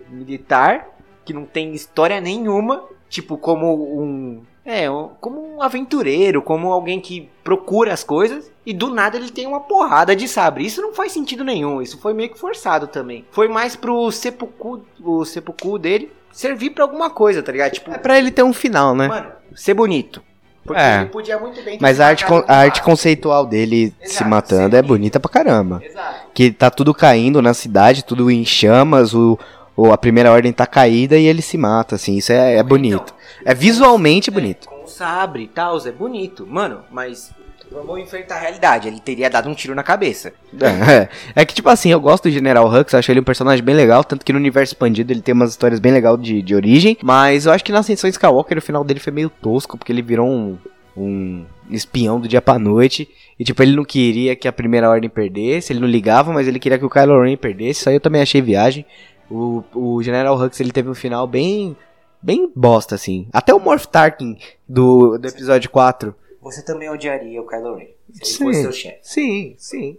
militar 0.08 0.88
que 1.24 1.32
não 1.32 1.44
tem 1.44 1.72
história 1.74 2.20
nenhuma, 2.20 2.84
tipo 3.08 3.38
como 3.38 3.74
um 4.00 4.42
é, 4.64 4.84
como 5.20 5.56
um 5.56 5.62
aventureiro, 5.62 6.42
como 6.42 6.70
alguém 6.70 7.00
que 7.00 7.30
procura 7.42 7.92
as 7.92 8.04
coisas 8.04 8.52
e 8.64 8.72
do 8.74 8.94
nada 8.94 9.16
ele 9.16 9.30
tem 9.30 9.46
uma 9.46 9.60
porrada 9.60 10.14
de 10.14 10.28
sabre. 10.28 10.64
Isso 10.66 10.82
não 10.82 10.92
faz 10.92 11.12
sentido 11.12 11.42
nenhum, 11.42 11.80
isso 11.80 11.98
foi 11.98 12.12
meio 12.12 12.30
que 12.30 12.38
forçado 12.38 12.86
também. 12.86 13.24
Foi 13.30 13.48
mais 13.48 13.74
pro 13.74 14.10
seppuku, 14.12 14.82
o 15.02 15.24
seppuku 15.24 15.78
dele 15.78 16.12
servir 16.30 16.70
pra 16.70 16.84
alguma 16.84 17.10
coisa, 17.10 17.42
tá 17.42 17.50
ligado? 17.50 17.72
Tipo, 17.72 17.90
É 17.90 17.98
pra 17.98 18.18
ele 18.18 18.30
ter 18.30 18.42
um 18.42 18.52
final, 18.52 18.94
né? 18.94 19.08
mano, 19.08 19.32
ser 19.54 19.74
bonito. 19.74 20.22
Porque 20.64 20.80
É. 20.80 21.00
ele 21.00 21.06
podia 21.06 21.38
muito 21.38 21.62
bem 21.62 21.78
Mas 21.80 21.96
se 21.96 22.02
a 22.02 22.06
arte, 22.08 22.24
con- 22.26 22.44
a 22.46 22.56
arte 22.58 22.82
conceitual 22.82 23.46
dele 23.46 23.94
se 24.02 24.16
Exato, 24.16 24.28
matando 24.30 24.70
sim. 24.76 24.78
é 24.78 24.82
bonita 24.82 25.18
pra 25.18 25.30
caramba. 25.30 25.80
Exato. 25.84 26.14
Que 26.34 26.50
tá 26.50 26.70
tudo 26.70 26.92
caindo 26.94 27.40
na 27.42 27.54
cidade, 27.54 28.04
tudo 28.04 28.30
em 28.30 28.44
chamas, 28.44 29.14
o, 29.14 29.38
o- 29.76 29.90
a 29.92 29.98
primeira 29.98 30.30
ordem 30.30 30.52
tá 30.52 30.66
caída 30.66 31.16
e 31.18 31.24
ele 31.26 31.42
se 31.42 31.56
mata, 31.58 31.94
assim, 31.96 32.16
isso 32.16 32.30
é, 32.32 32.56
é 32.56 32.62
bonito. 32.62 33.14
É 33.44 33.54
visualmente 33.54 34.30
bonito. 34.30 34.68
Com 34.68 34.84
o 34.84 34.88
sabre 34.88 35.44
e 35.44 35.48
tal, 35.48 35.78
é 35.86 35.90
bonito. 35.92 36.46
Mano, 36.46 36.80
mas 36.90 37.30
vamos 37.70 38.00
enfrentar 38.00 38.36
a 38.36 38.40
realidade. 38.40 38.88
Ele 38.88 39.00
teria 39.00 39.30
dado 39.30 39.48
um 39.48 39.54
tiro 39.54 39.74
na 39.74 39.82
cabeça. 39.82 40.32
É, 40.90 41.08
é 41.34 41.44
que, 41.44 41.54
tipo 41.54 41.68
assim, 41.68 41.90
eu 41.90 42.00
gosto 42.00 42.24
do 42.24 42.30
General 42.30 42.66
Hux, 42.66 42.94
acho 42.94 43.10
ele 43.10 43.20
um 43.20 43.24
personagem 43.24 43.64
bem 43.64 43.74
legal, 43.74 44.02
tanto 44.02 44.24
que 44.24 44.32
no 44.32 44.38
universo 44.38 44.72
expandido 44.72 45.12
ele 45.12 45.20
tem 45.20 45.34
umas 45.34 45.50
histórias 45.50 45.78
bem 45.78 45.92
legais 45.92 46.20
de, 46.20 46.42
de 46.42 46.54
origem, 46.54 46.96
mas 47.02 47.46
eu 47.46 47.52
acho 47.52 47.64
que 47.64 47.72
na 47.72 47.80
Ascensão 47.80 48.08
Skywalker 48.08 48.58
o 48.58 48.62
final 48.62 48.82
dele 48.82 48.98
foi 48.98 49.12
meio 49.12 49.28
tosco, 49.28 49.76
porque 49.76 49.92
ele 49.92 50.02
virou 50.02 50.26
um, 50.26 50.58
um 50.96 51.44
espião 51.70 52.18
do 52.20 52.26
dia 52.26 52.40
pra 52.40 52.58
noite, 52.58 53.08
e 53.38 53.44
tipo, 53.44 53.62
ele 53.62 53.76
não 53.76 53.84
queria 53.84 54.34
que 54.34 54.48
a 54.48 54.52
Primeira 54.52 54.88
Ordem 54.88 55.10
perdesse, 55.10 55.72
ele 55.72 55.80
não 55.80 55.88
ligava, 55.88 56.32
mas 56.32 56.48
ele 56.48 56.58
queria 56.58 56.78
que 56.78 56.84
o 56.84 56.90
Kylo 56.90 57.22
Ren 57.22 57.36
perdesse, 57.36 57.80
isso 57.80 57.88
aí 57.88 57.96
eu 57.96 58.00
também 58.00 58.22
achei 58.22 58.40
viagem. 58.40 58.84
O, 59.30 59.62
o 59.74 60.02
General 60.02 60.36
Hux, 60.36 60.58
ele 60.60 60.72
teve 60.72 60.88
um 60.88 60.94
final 60.94 61.26
bem, 61.26 61.76
bem 62.20 62.50
bosta, 62.54 62.96
assim. 62.96 63.28
Até 63.32 63.54
o 63.54 63.60
Morph 63.60 63.86
Tarkin 63.86 64.36
do, 64.68 65.16
do 65.18 65.28
episódio 65.28 65.70
4 65.70 66.14
Você 66.42 66.62
também 66.62 66.88
odiaria 66.88 67.40
o 67.40 67.46
Kylo 67.46 67.76
Ren. 67.76 67.86
Se 68.12 68.22
ele 68.22 68.24
Sim. 68.24 68.44
fosse 68.44 68.62
seu 68.62 68.72
chefe. 68.72 68.98
Sim, 69.02 69.54
sim. 69.58 69.98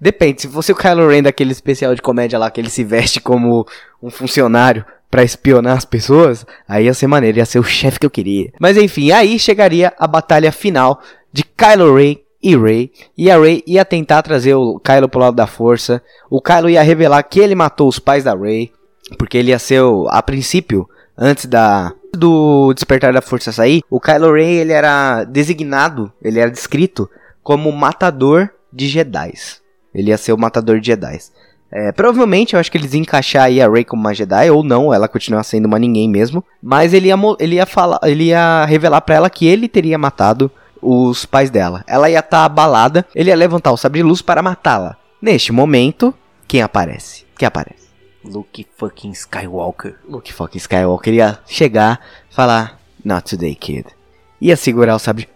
Depende, 0.00 0.42
se 0.42 0.48
fosse 0.48 0.72
o 0.72 0.76
Kylo 0.76 1.08
Ren 1.08 1.22
daquele 1.22 1.52
especial 1.52 1.94
de 1.94 2.02
comédia 2.02 2.38
lá 2.38 2.50
que 2.50 2.60
ele 2.60 2.68
se 2.68 2.84
veste 2.84 3.20
como 3.20 3.66
um 4.02 4.10
funcionário 4.10 4.84
pra 5.10 5.24
espionar 5.24 5.76
as 5.76 5.84
pessoas, 5.84 6.46
aí 6.68 6.84
ia 6.84 6.94
ser 6.94 7.06
maneiro, 7.06 7.38
ia 7.38 7.46
ser 7.46 7.58
o 7.58 7.64
chefe 7.64 7.98
que 7.98 8.06
eu 8.06 8.10
queria. 8.10 8.52
Mas 8.60 8.76
enfim, 8.76 9.10
aí 9.10 9.38
chegaria 9.38 9.92
a 9.98 10.06
batalha 10.06 10.52
final 10.52 11.02
de 11.32 11.42
Kylo 11.42 11.96
Ren 11.96 12.16
e 12.42 12.56
Rey, 12.56 12.90
e 13.16 13.30
a 13.30 13.38
Rey 13.38 13.62
ia 13.66 13.84
tentar 13.84 14.22
trazer 14.22 14.54
o 14.54 14.78
Kylo 14.80 15.08
pro 15.08 15.20
lado 15.20 15.34
da 15.34 15.46
força. 15.46 16.02
O 16.30 16.40
Kylo 16.40 16.70
ia 16.70 16.82
revelar 16.82 17.22
que 17.22 17.40
ele 17.40 17.54
matou 17.54 17.88
os 17.88 17.98
pais 17.98 18.24
da 18.24 18.34
Rey, 18.34 18.72
porque 19.18 19.36
ele 19.36 19.50
ia 19.50 19.58
ser 19.58 19.82
o, 19.82 20.08
a 20.08 20.22
princípio, 20.22 20.88
antes 21.20 21.44
da 21.44 21.92
do 22.16 22.72
despertar 22.74 23.12
da 23.12 23.20
força 23.20 23.52
sair, 23.52 23.82
o 23.88 24.00
Kylo 24.00 24.32
Ren 24.32 24.48
ele 24.48 24.72
era 24.72 25.22
designado, 25.24 26.12
ele 26.20 26.40
era 26.40 26.50
descrito 26.50 27.08
como 27.42 27.70
matador 27.70 28.50
de 28.72 28.88
Jedis. 28.88 29.60
Ele 29.94 30.10
ia 30.10 30.18
ser 30.18 30.32
o 30.32 30.38
matador 30.38 30.80
de 30.80 30.88
Jedis. 30.88 31.30
É, 31.72 31.92
provavelmente 31.92 32.54
eu 32.54 32.60
acho 32.60 32.70
que 32.70 32.76
eles 32.76 32.92
iam 32.94 33.02
encaixar 33.02 33.44
aí 33.44 33.62
a 33.62 33.68
Rey 33.68 33.84
como 33.84 34.02
uma 34.02 34.14
Jedi, 34.14 34.50
ou 34.50 34.64
não, 34.64 34.92
ela 34.92 35.06
continuar 35.06 35.44
sendo 35.44 35.66
uma 35.66 35.78
ninguém 35.78 36.08
mesmo. 36.08 36.44
Mas 36.60 36.92
ele 36.92 37.08
ia, 37.08 37.14
ele 37.38 37.56
ia 37.56 37.66
falar, 37.66 38.00
ele 38.02 38.24
ia 38.24 38.64
revelar 38.64 39.00
pra 39.02 39.14
ela 39.14 39.30
que 39.30 39.46
ele 39.46 39.68
teria 39.68 39.96
matado 39.96 40.50
os 40.82 41.24
pais 41.24 41.50
dela. 41.50 41.84
Ela 41.86 42.10
ia 42.10 42.18
estar 42.18 42.44
abalada, 42.44 43.06
ele 43.14 43.30
ia 43.30 43.36
levantar 43.36 43.70
o 43.70 43.76
sabre 43.76 44.00
de 44.00 44.06
luz 44.06 44.20
para 44.20 44.42
matá-la. 44.42 44.96
Neste 45.22 45.52
momento, 45.52 46.12
quem 46.48 46.62
aparece? 46.62 47.24
Quem 47.38 47.46
aparece? 47.46 47.89
Luke 48.24 48.66
fucking 48.76 49.12
Skywalker. 49.12 49.96
Luke 50.08 50.32
fucking 50.32 50.58
Skywalker 50.58 51.14
ia 51.14 51.38
chegar, 51.46 52.00
falar, 52.30 52.80
Not 53.04 53.28
today, 53.28 53.54
kid. 53.54 53.86
Ia 54.40 54.56
segurar 54.56 54.94
o 54.94 54.98
sabre. 54.98 55.28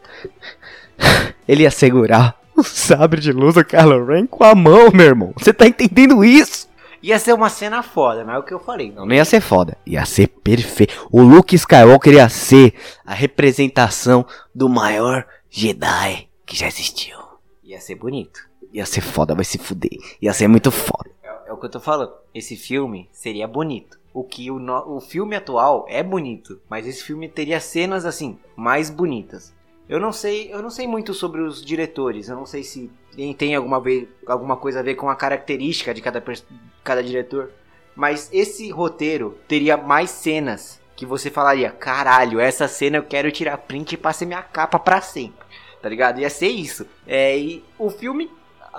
Ele 1.49 1.63
ia 1.63 1.71
segurar 1.71 2.39
o 2.55 2.63
sabre 2.63 3.21
de 3.21 3.33
luz 3.33 3.55
do 3.55 3.65
Kylo 3.65 4.05
Ren 4.05 4.27
com 4.27 4.45
a 4.45 4.55
mão, 4.55 4.91
meu 4.93 5.07
irmão. 5.07 5.33
Você 5.37 5.53
tá 5.53 5.67
entendendo 5.67 6.25
isso? 6.25 6.69
Ia 7.03 7.19
ser 7.19 7.35
uma 7.35 7.51
cena 7.51 7.83
foda, 7.83 8.25
mas 8.25 8.37
é 8.37 8.39
o 8.39 8.43
que 8.43 8.55
eu 8.55 8.61
falei. 8.61 8.91
Não, 8.91 9.05
não 9.05 9.15
ia 9.15 9.25
ser 9.25 9.41
foda. 9.41 9.77
Ia 9.87 10.05
ser 10.07 10.27
perfeito. 10.27 11.07
O 11.11 11.23
Luke 11.23 11.55
Skywalker 11.55 12.15
ia 12.15 12.29
ser 12.29 12.75
a 13.05 13.13
representação 13.13 14.25
do 14.55 14.69
maior 14.69 15.27
Jedi 15.51 16.29
que 16.47 16.57
já 16.57 16.67
existiu. 16.67 17.19
Ia 17.63 17.81
ser 17.81 17.97
bonito. 17.97 18.41
Ia 18.73 18.87
ser 18.87 19.03
foda, 19.03 19.35
vai 19.35 19.45
se 19.45 19.59
fuder. 19.59 19.99
Ia 20.21 20.33
ser 20.33 20.49
muito 20.49 20.71
foda. 20.71 21.11
O 21.55 21.59
que 21.61 21.67
eu 21.67 21.71
tô 21.71 21.81
falando. 21.81 22.13
Esse 22.35 22.57
filme 22.57 23.09
seria 23.13 23.47
bonito. 23.49 23.99
O 24.13 24.23
que 24.23 24.51
o, 24.51 24.59
no- 24.59 24.97
o 24.97 25.01
filme 25.01 25.35
atual 25.35 25.87
é 25.89 26.03
bonito, 26.03 26.61
mas 26.69 26.87
esse 26.87 27.03
filme 27.03 27.29
teria 27.29 27.59
cenas 27.61 28.05
assim 28.05 28.39
mais 28.57 28.91
bonitas. 28.91 29.53
Eu 29.89 30.01
não 30.01 30.13
sei, 30.13 30.53
eu 30.53 30.63
não 30.63 30.71
sei 30.71 30.87
muito 30.87 31.13
sobre 31.13 31.43
os 31.43 31.63
diretores. 31.65 32.29
Eu 32.29 32.37
não 32.37 32.47
sei 32.47 32.63
se 32.63 32.91
tem- 33.37 33.55
alguma 33.55 33.81
vez 33.81 34.09
alguma 34.27 34.57
coisa 34.57 34.81
a 34.81 34.83
ver 34.83 34.95
com 34.95 35.09
a 35.11 35.17
característica 35.17 35.93
de 35.93 36.01
cada 36.01 36.23
cada 36.83 37.03
diretor. 37.03 37.51
Mas 37.97 38.29
esse 38.33 38.71
roteiro 38.71 39.39
teria 39.47 39.77
mais 39.77 40.11
cenas 40.11 40.81
que 40.97 41.05
você 41.07 41.29
falaria, 41.31 41.71
caralho, 41.71 42.39
essa 42.41 42.69
cena 42.69 42.97
eu 42.99 43.03
quero 43.03 43.31
tirar 43.33 43.59
print 43.59 43.93
e 43.95 43.97
passar 43.99 44.27
minha 44.27 44.43
capa 44.43 44.79
pra 44.79 45.01
sempre. 45.01 45.45
Tá 45.83 45.89
ligado? 45.89 46.21
Ia 46.21 46.31
ser 46.31 46.49
isso. 46.49 46.87
É, 47.07 47.37
e 47.37 47.63
o 47.79 47.91
filme 47.91 48.31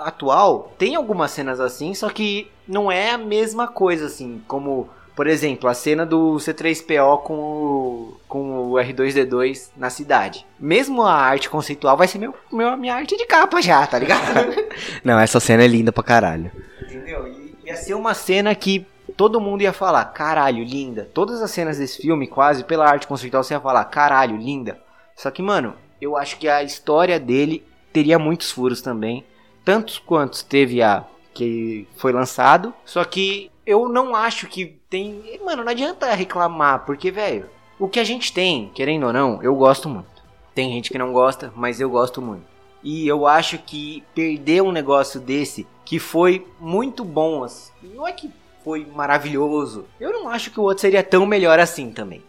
atual 0.04 0.72
tem 0.78 0.94
algumas 0.94 1.30
cenas 1.30 1.60
assim, 1.60 1.94
só 1.94 2.08
que 2.08 2.50
não 2.66 2.90
é 2.90 3.10
a 3.10 3.18
mesma 3.18 3.68
coisa 3.68 4.06
assim, 4.06 4.42
como 4.46 4.88
por 5.16 5.26
exemplo, 5.26 5.66
a 5.70 5.72
cena 5.72 6.04
do 6.04 6.34
C3PO 6.34 7.22
com 7.22 7.34
o, 7.34 8.20
com 8.28 8.70
o 8.70 8.72
R2D2 8.74 9.70
na 9.74 9.88
cidade. 9.88 10.46
Mesmo 10.60 11.00
a 11.00 11.14
arte 11.14 11.48
conceitual 11.48 11.96
vai 11.96 12.06
ser 12.06 12.18
meu, 12.18 12.34
meu, 12.52 12.76
minha 12.76 12.94
arte 12.94 13.16
de 13.16 13.24
capa 13.24 13.62
já, 13.62 13.86
tá 13.86 13.98
ligado? 13.98 14.54
Não, 15.02 15.18
essa 15.18 15.40
cena 15.40 15.64
é 15.64 15.66
linda 15.66 15.90
pra 15.90 16.02
caralho. 16.02 16.52
Entendeu? 16.82 17.26
E 17.26 17.56
ia 17.64 17.76
ser 17.76 17.94
uma 17.94 18.12
cena 18.12 18.54
que 18.54 18.86
todo 19.16 19.40
mundo 19.40 19.62
ia 19.62 19.72
falar, 19.72 20.04
caralho, 20.04 20.62
linda. 20.62 21.08
Todas 21.14 21.40
as 21.40 21.50
cenas 21.50 21.78
desse 21.78 22.02
filme, 22.02 22.26
quase 22.26 22.62
pela 22.62 22.86
arte 22.86 23.06
conceitual, 23.06 23.42
você 23.42 23.54
ia 23.54 23.60
falar, 23.60 23.86
caralho, 23.86 24.36
linda. 24.36 24.78
Só 25.16 25.30
que, 25.30 25.40
mano, 25.40 25.74
eu 25.98 26.14
acho 26.14 26.36
que 26.36 26.46
a 26.46 26.62
história 26.62 27.18
dele 27.18 27.66
teria 27.90 28.18
muitos 28.18 28.50
furos 28.50 28.82
também. 28.82 29.24
Tantos 29.66 29.98
quantos 29.98 30.44
teve 30.44 30.80
a 30.80 31.04
que 31.34 31.88
foi 31.96 32.12
lançado. 32.12 32.72
Só 32.84 33.04
que 33.04 33.50
eu 33.66 33.88
não 33.88 34.14
acho 34.14 34.46
que 34.46 34.78
tem. 34.88 35.40
Mano, 35.44 35.64
não 35.64 35.72
adianta 35.72 36.14
reclamar, 36.14 36.86
porque, 36.86 37.10
velho, 37.10 37.50
o 37.76 37.88
que 37.88 37.98
a 37.98 38.04
gente 38.04 38.32
tem, 38.32 38.70
querendo 38.72 39.08
ou 39.08 39.12
não, 39.12 39.42
eu 39.42 39.56
gosto 39.56 39.88
muito. 39.88 40.22
Tem 40.54 40.72
gente 40.72 40.88
que 40.88 40.96
não 40.96 41.12
gosta, 41.12 41.52
mas 41.56 41.80
eu 41.80 41.90
gosto 41.90 42.22
muito. 42.22 42.44
E 42.80 43.08
eu 43.08 43.26
acho 43.26 43.58
que 43.58 44.04
perder 44.14 44.62
um 44.62 44.70
negócio 44.70 45.18
desse, 45.18 45.66
que 45.84 45.98
foi 45.98 46.46
muito 46.60 47.04
bom, 47.04 47.42
assim, 47.42 47.72
não 47.92 48.06
é 48.06 48.12
que 48.12 48.30
foi 48.62 48.86
maravilhoso. 48.86 49.84
Eu 49.98 50.12
não 50.12 50.28
acho 50.28 50.52
que 50.52 50.60
o 50.60 50.62
outro 50.62 50.82
seria 50.82 51.02
tão 51.02 51.26
melhor 51.26 51.58
assim 51.58 51.90
também. 51.90 52.22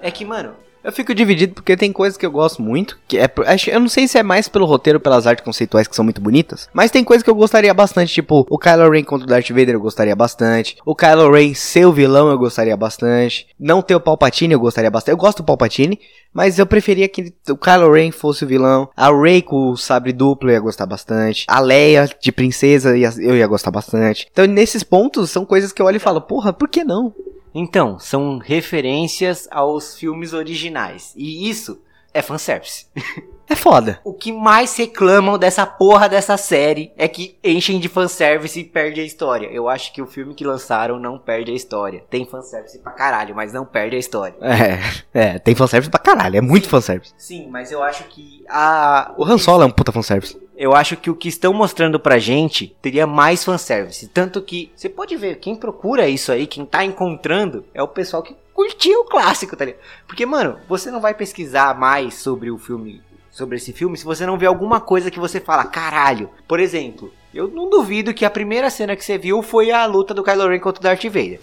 É 0.00 0.10
que, 0.10 0.24
mano, 0.24 0.56
eu 0.84 0.92
fico 0.92 1.14
dividido 1.14 1.54
porque 1.54 1.76
tem 1.76 1.92
coisas 1.92 2.16
que 2.16 2.26
eu 2.26 2.30
gosto 2.30 2.62
muito, 2.62 2.98
que 3.06 3.18
é, 3.18 3.30
eu 3.68 3.80
não 3.80 3.88
sei 3.88 4.08
se 4.08 4.18
é 4.18 4.22
mais 4.22 4.48
pelo 4.48 4.66
roteiro, 4.66 5.00
pelas 5.00 5.26
artes 5.26 5.44
conceituais 5.44 5.86
que 5.86 5.96
são 5.96 6.04
muito 6.04 6.20
bonitas, 6.20 6.68
mas 6.72 6.90
tem 6.90 7.04
coisas 7.04 7.22
que 7.22 7.30
eu 7.30 7.34
gostaria 7.34 7.72
bastante, 7.72 8.12
tipo, 8.12 8.46
o 8.48 8.58
Kylo 8.58 8.90
Ren 8.90 9.04
contra 9.04 9.26
o 9.26 9.28
Darth 9.28 9.48
Vader 9.50 9.74
eu 9.74 9.80
gostaria 9.80 10.16
bastante, 10.16 10.76
o 10.84 10.94
Kylo 10.94 11.30
Ren 11.30 11.54
ser 11.54 11.86
o 11.86 11.92
vilão 11.92 12.30
eu 12.30 12.38
gostaria 12.38 12.76
bastante, 12.76 13.46
não 13.58 13.82
ter 13.82 13.94
o 13.94 14.00
Palpatine 14.00 14.54
eu 14.54 14.60
gostaria 14.60 14.90
bastante, 14.90 15.12
eu 15.12 15.18
gosto 15.18 15.38
do 15.38 15.46
Palpatine, 15.46 15.98
mas 16.32 16.58
eu 16.58 16.66
preferia 16.66 17.08
que 17.08 17.32
o 17.50 17.56
Kylo 17.56 17.92
Ren 17.92 18.10
fosse 18.10 18.44
o 18.44 18.48
vilão, 18.48 18.88
a 18.96 19.10
Rey 19.12 19.42
com 19.42 19.70
o 19.70 19.76
sabre 19.76 20.12
duplo 20.12 20.48
eu 20.48 20.54
ia 20.54 20.60
gostar 20.60 20.86
bastante, 20.86 21.44
a 21.46 21.60
Leia 21.60 22.08
de 22.20 22.32
princesa 22.32 22.96
eu 22.96 23.36
ia 23.36 23.46
gostar 23.46 23.70
bastante. 23.70 24.26
Então 24.32 24.46
nesses 24.46 24.82
pontos 24.82 25.30
são 25.30 25.44
coisas 25.44 25.72
que 25.72 25.80
eu 25.80 25.86
olho 25.86 25.96
e 25.96 26.00
falo, 26.00 26.20
porra, 26.20 26.52
por 26.52 26.68
que 26.68 26.84
não? 26.84 27.14
Então, 27.54 27.98
são 27.98 28.38
referências 28.38 29.48
aos 29.50 29.96
filmes 29.96 30.32
originais. 30.32 31.12
E 31.16 31.48
isso 31.48 31.80
é 32.12 32.22
fanservice. 32.22 32.86
É 33.48 33.56
foda. 33.56 34.00
O 34.02 34.14
que 34.14 34.32
mais 34.32 34.74
reclamam 34.78 35.36
dessa 35.36 35.66
porra 35.66 36.08
dessa 36.08 36.38
série 36.38 36.90
é 36.96 37.06
que 37.06 37.36
enchem 37.44 37.78
de 37.78 37.86
fanservice 37.86 38.58
e 38.58 38.64
perde 38.64 39.00
a 39.00 39.04
história. 39.04 39.46
Eu 39.48 39.68
acho 39.68 39.92
que 39.92 40.00
o 40.00 40.06
filme 40.06 40.34
que 40.34 40.42
lançaram 40.42 40.98
não 40.98 41.18
perde 41.18 41.50
a 41.50 41.54
história. 41.54 42.02
Tem 42.08 42.24
fanservice 42.24 42.78
pra 42.78 42.92
caralho, 42.92 43.34
mas 43.34 43.52
não 43.52 43.66
perde 43.66 43.96
a 43.96 43.98
história. 43.98 44.34
É, 44.40 44.78
é, 45.12 45.38
tem 45.38 45.54
fanservice 45.54 45.90
pra 45.90 46.00
caralho, 46.00 46.38
é 46.38 46.40
muito 46.40 46.64
sim, 46.64 46.70
fanservice. 46.70 47.12
Sim, 47.18 47.48
mas 47.50 47.70
eu 47.70 47.82
acho 47.82 48.04
que 48.04 48.42
a. 48.48 49.12
O 49.18 49.24
Han 49.24 49.36
Solo 49.36 49.64
é 49.64 49.66
um 49.66 49.70
puta 49.70 49.92
fanservice. 49.92 50.40
Eu 50.56 50.74
acho 50.74 50.96
que 50.96 51.10
o 51.10 51.14
que 51.14 51.28
estão 51.28 51.52
mostrando 51.52 51.98
pra 51.98 52.18
gente 52.18 52.76
teria 52.82 53.06
mais 53.06 53.42
fanservice. 53.44 54.08
Tanto 54.08 54.42
que 54.42 54.70
você 54.76 54.88
pode 54.88 55.16
ver, 55.16 55.36
quem 55.36 55.56
procura 55.56 56.08
isso 56.08 56.30
aí, 56.30 56.46
quem 56.46 56.64
tá 56.64 56.84
encontrando, 56.84 57.64
é 57.72 57.82
o 57.82 57.88
pessoal 57.88 58.22
que 58.22 58.36
curtiu 58.52 59.00
o 59.00 59.04
clássico, 59.04 59.56
tá 59.56 59.64
ligado? 59.64 59.82
Porque, 60.06 60.26
mano, 60.26 60.58
você 60.68 60.90
não 60.90 61.00
vai 61.00 61.14
pesquisar 61.14 61.78
mais 61.78 62.14
sobre 62.14 62.50
o 62.50 62.58
filme 62.58 63.02
sobre 63.30 63.56
esse 63.56 63.72
filme 63.72 63.96
se 63.96 64.04
você 64.04 64.26
não 64.26 64.36
vê 64.36 64.44
alguma 64.44 64.78
coisa 64.78 65.10
que 65.10 65.18
você 65.18 65.40
fala, 65.40 65.64
caralho. 65.64 66.28
Por 66.46 66.60
exemplo, 66.60 67.10
eu 67.32 67.48
não 67.48 67.70
duvido 67.70 68.12
que 68.12 68.26
a 68.26 68.30
primeira 68.30 68.68
cena 68.68 68.94
que 68.94 69.04
você 69.04 69.16
viu 69.16 69.42
foi 69.42 69.70
a 69.70 69.86
luta 69.86 70.12
do 70.12 70.22
Kylo 70.22 70.48
Ren 70.48 70.60
contra 70.60 70.80
o 70.80 70.82
Darth 70.82 71.04
Vader. 71.04 71.40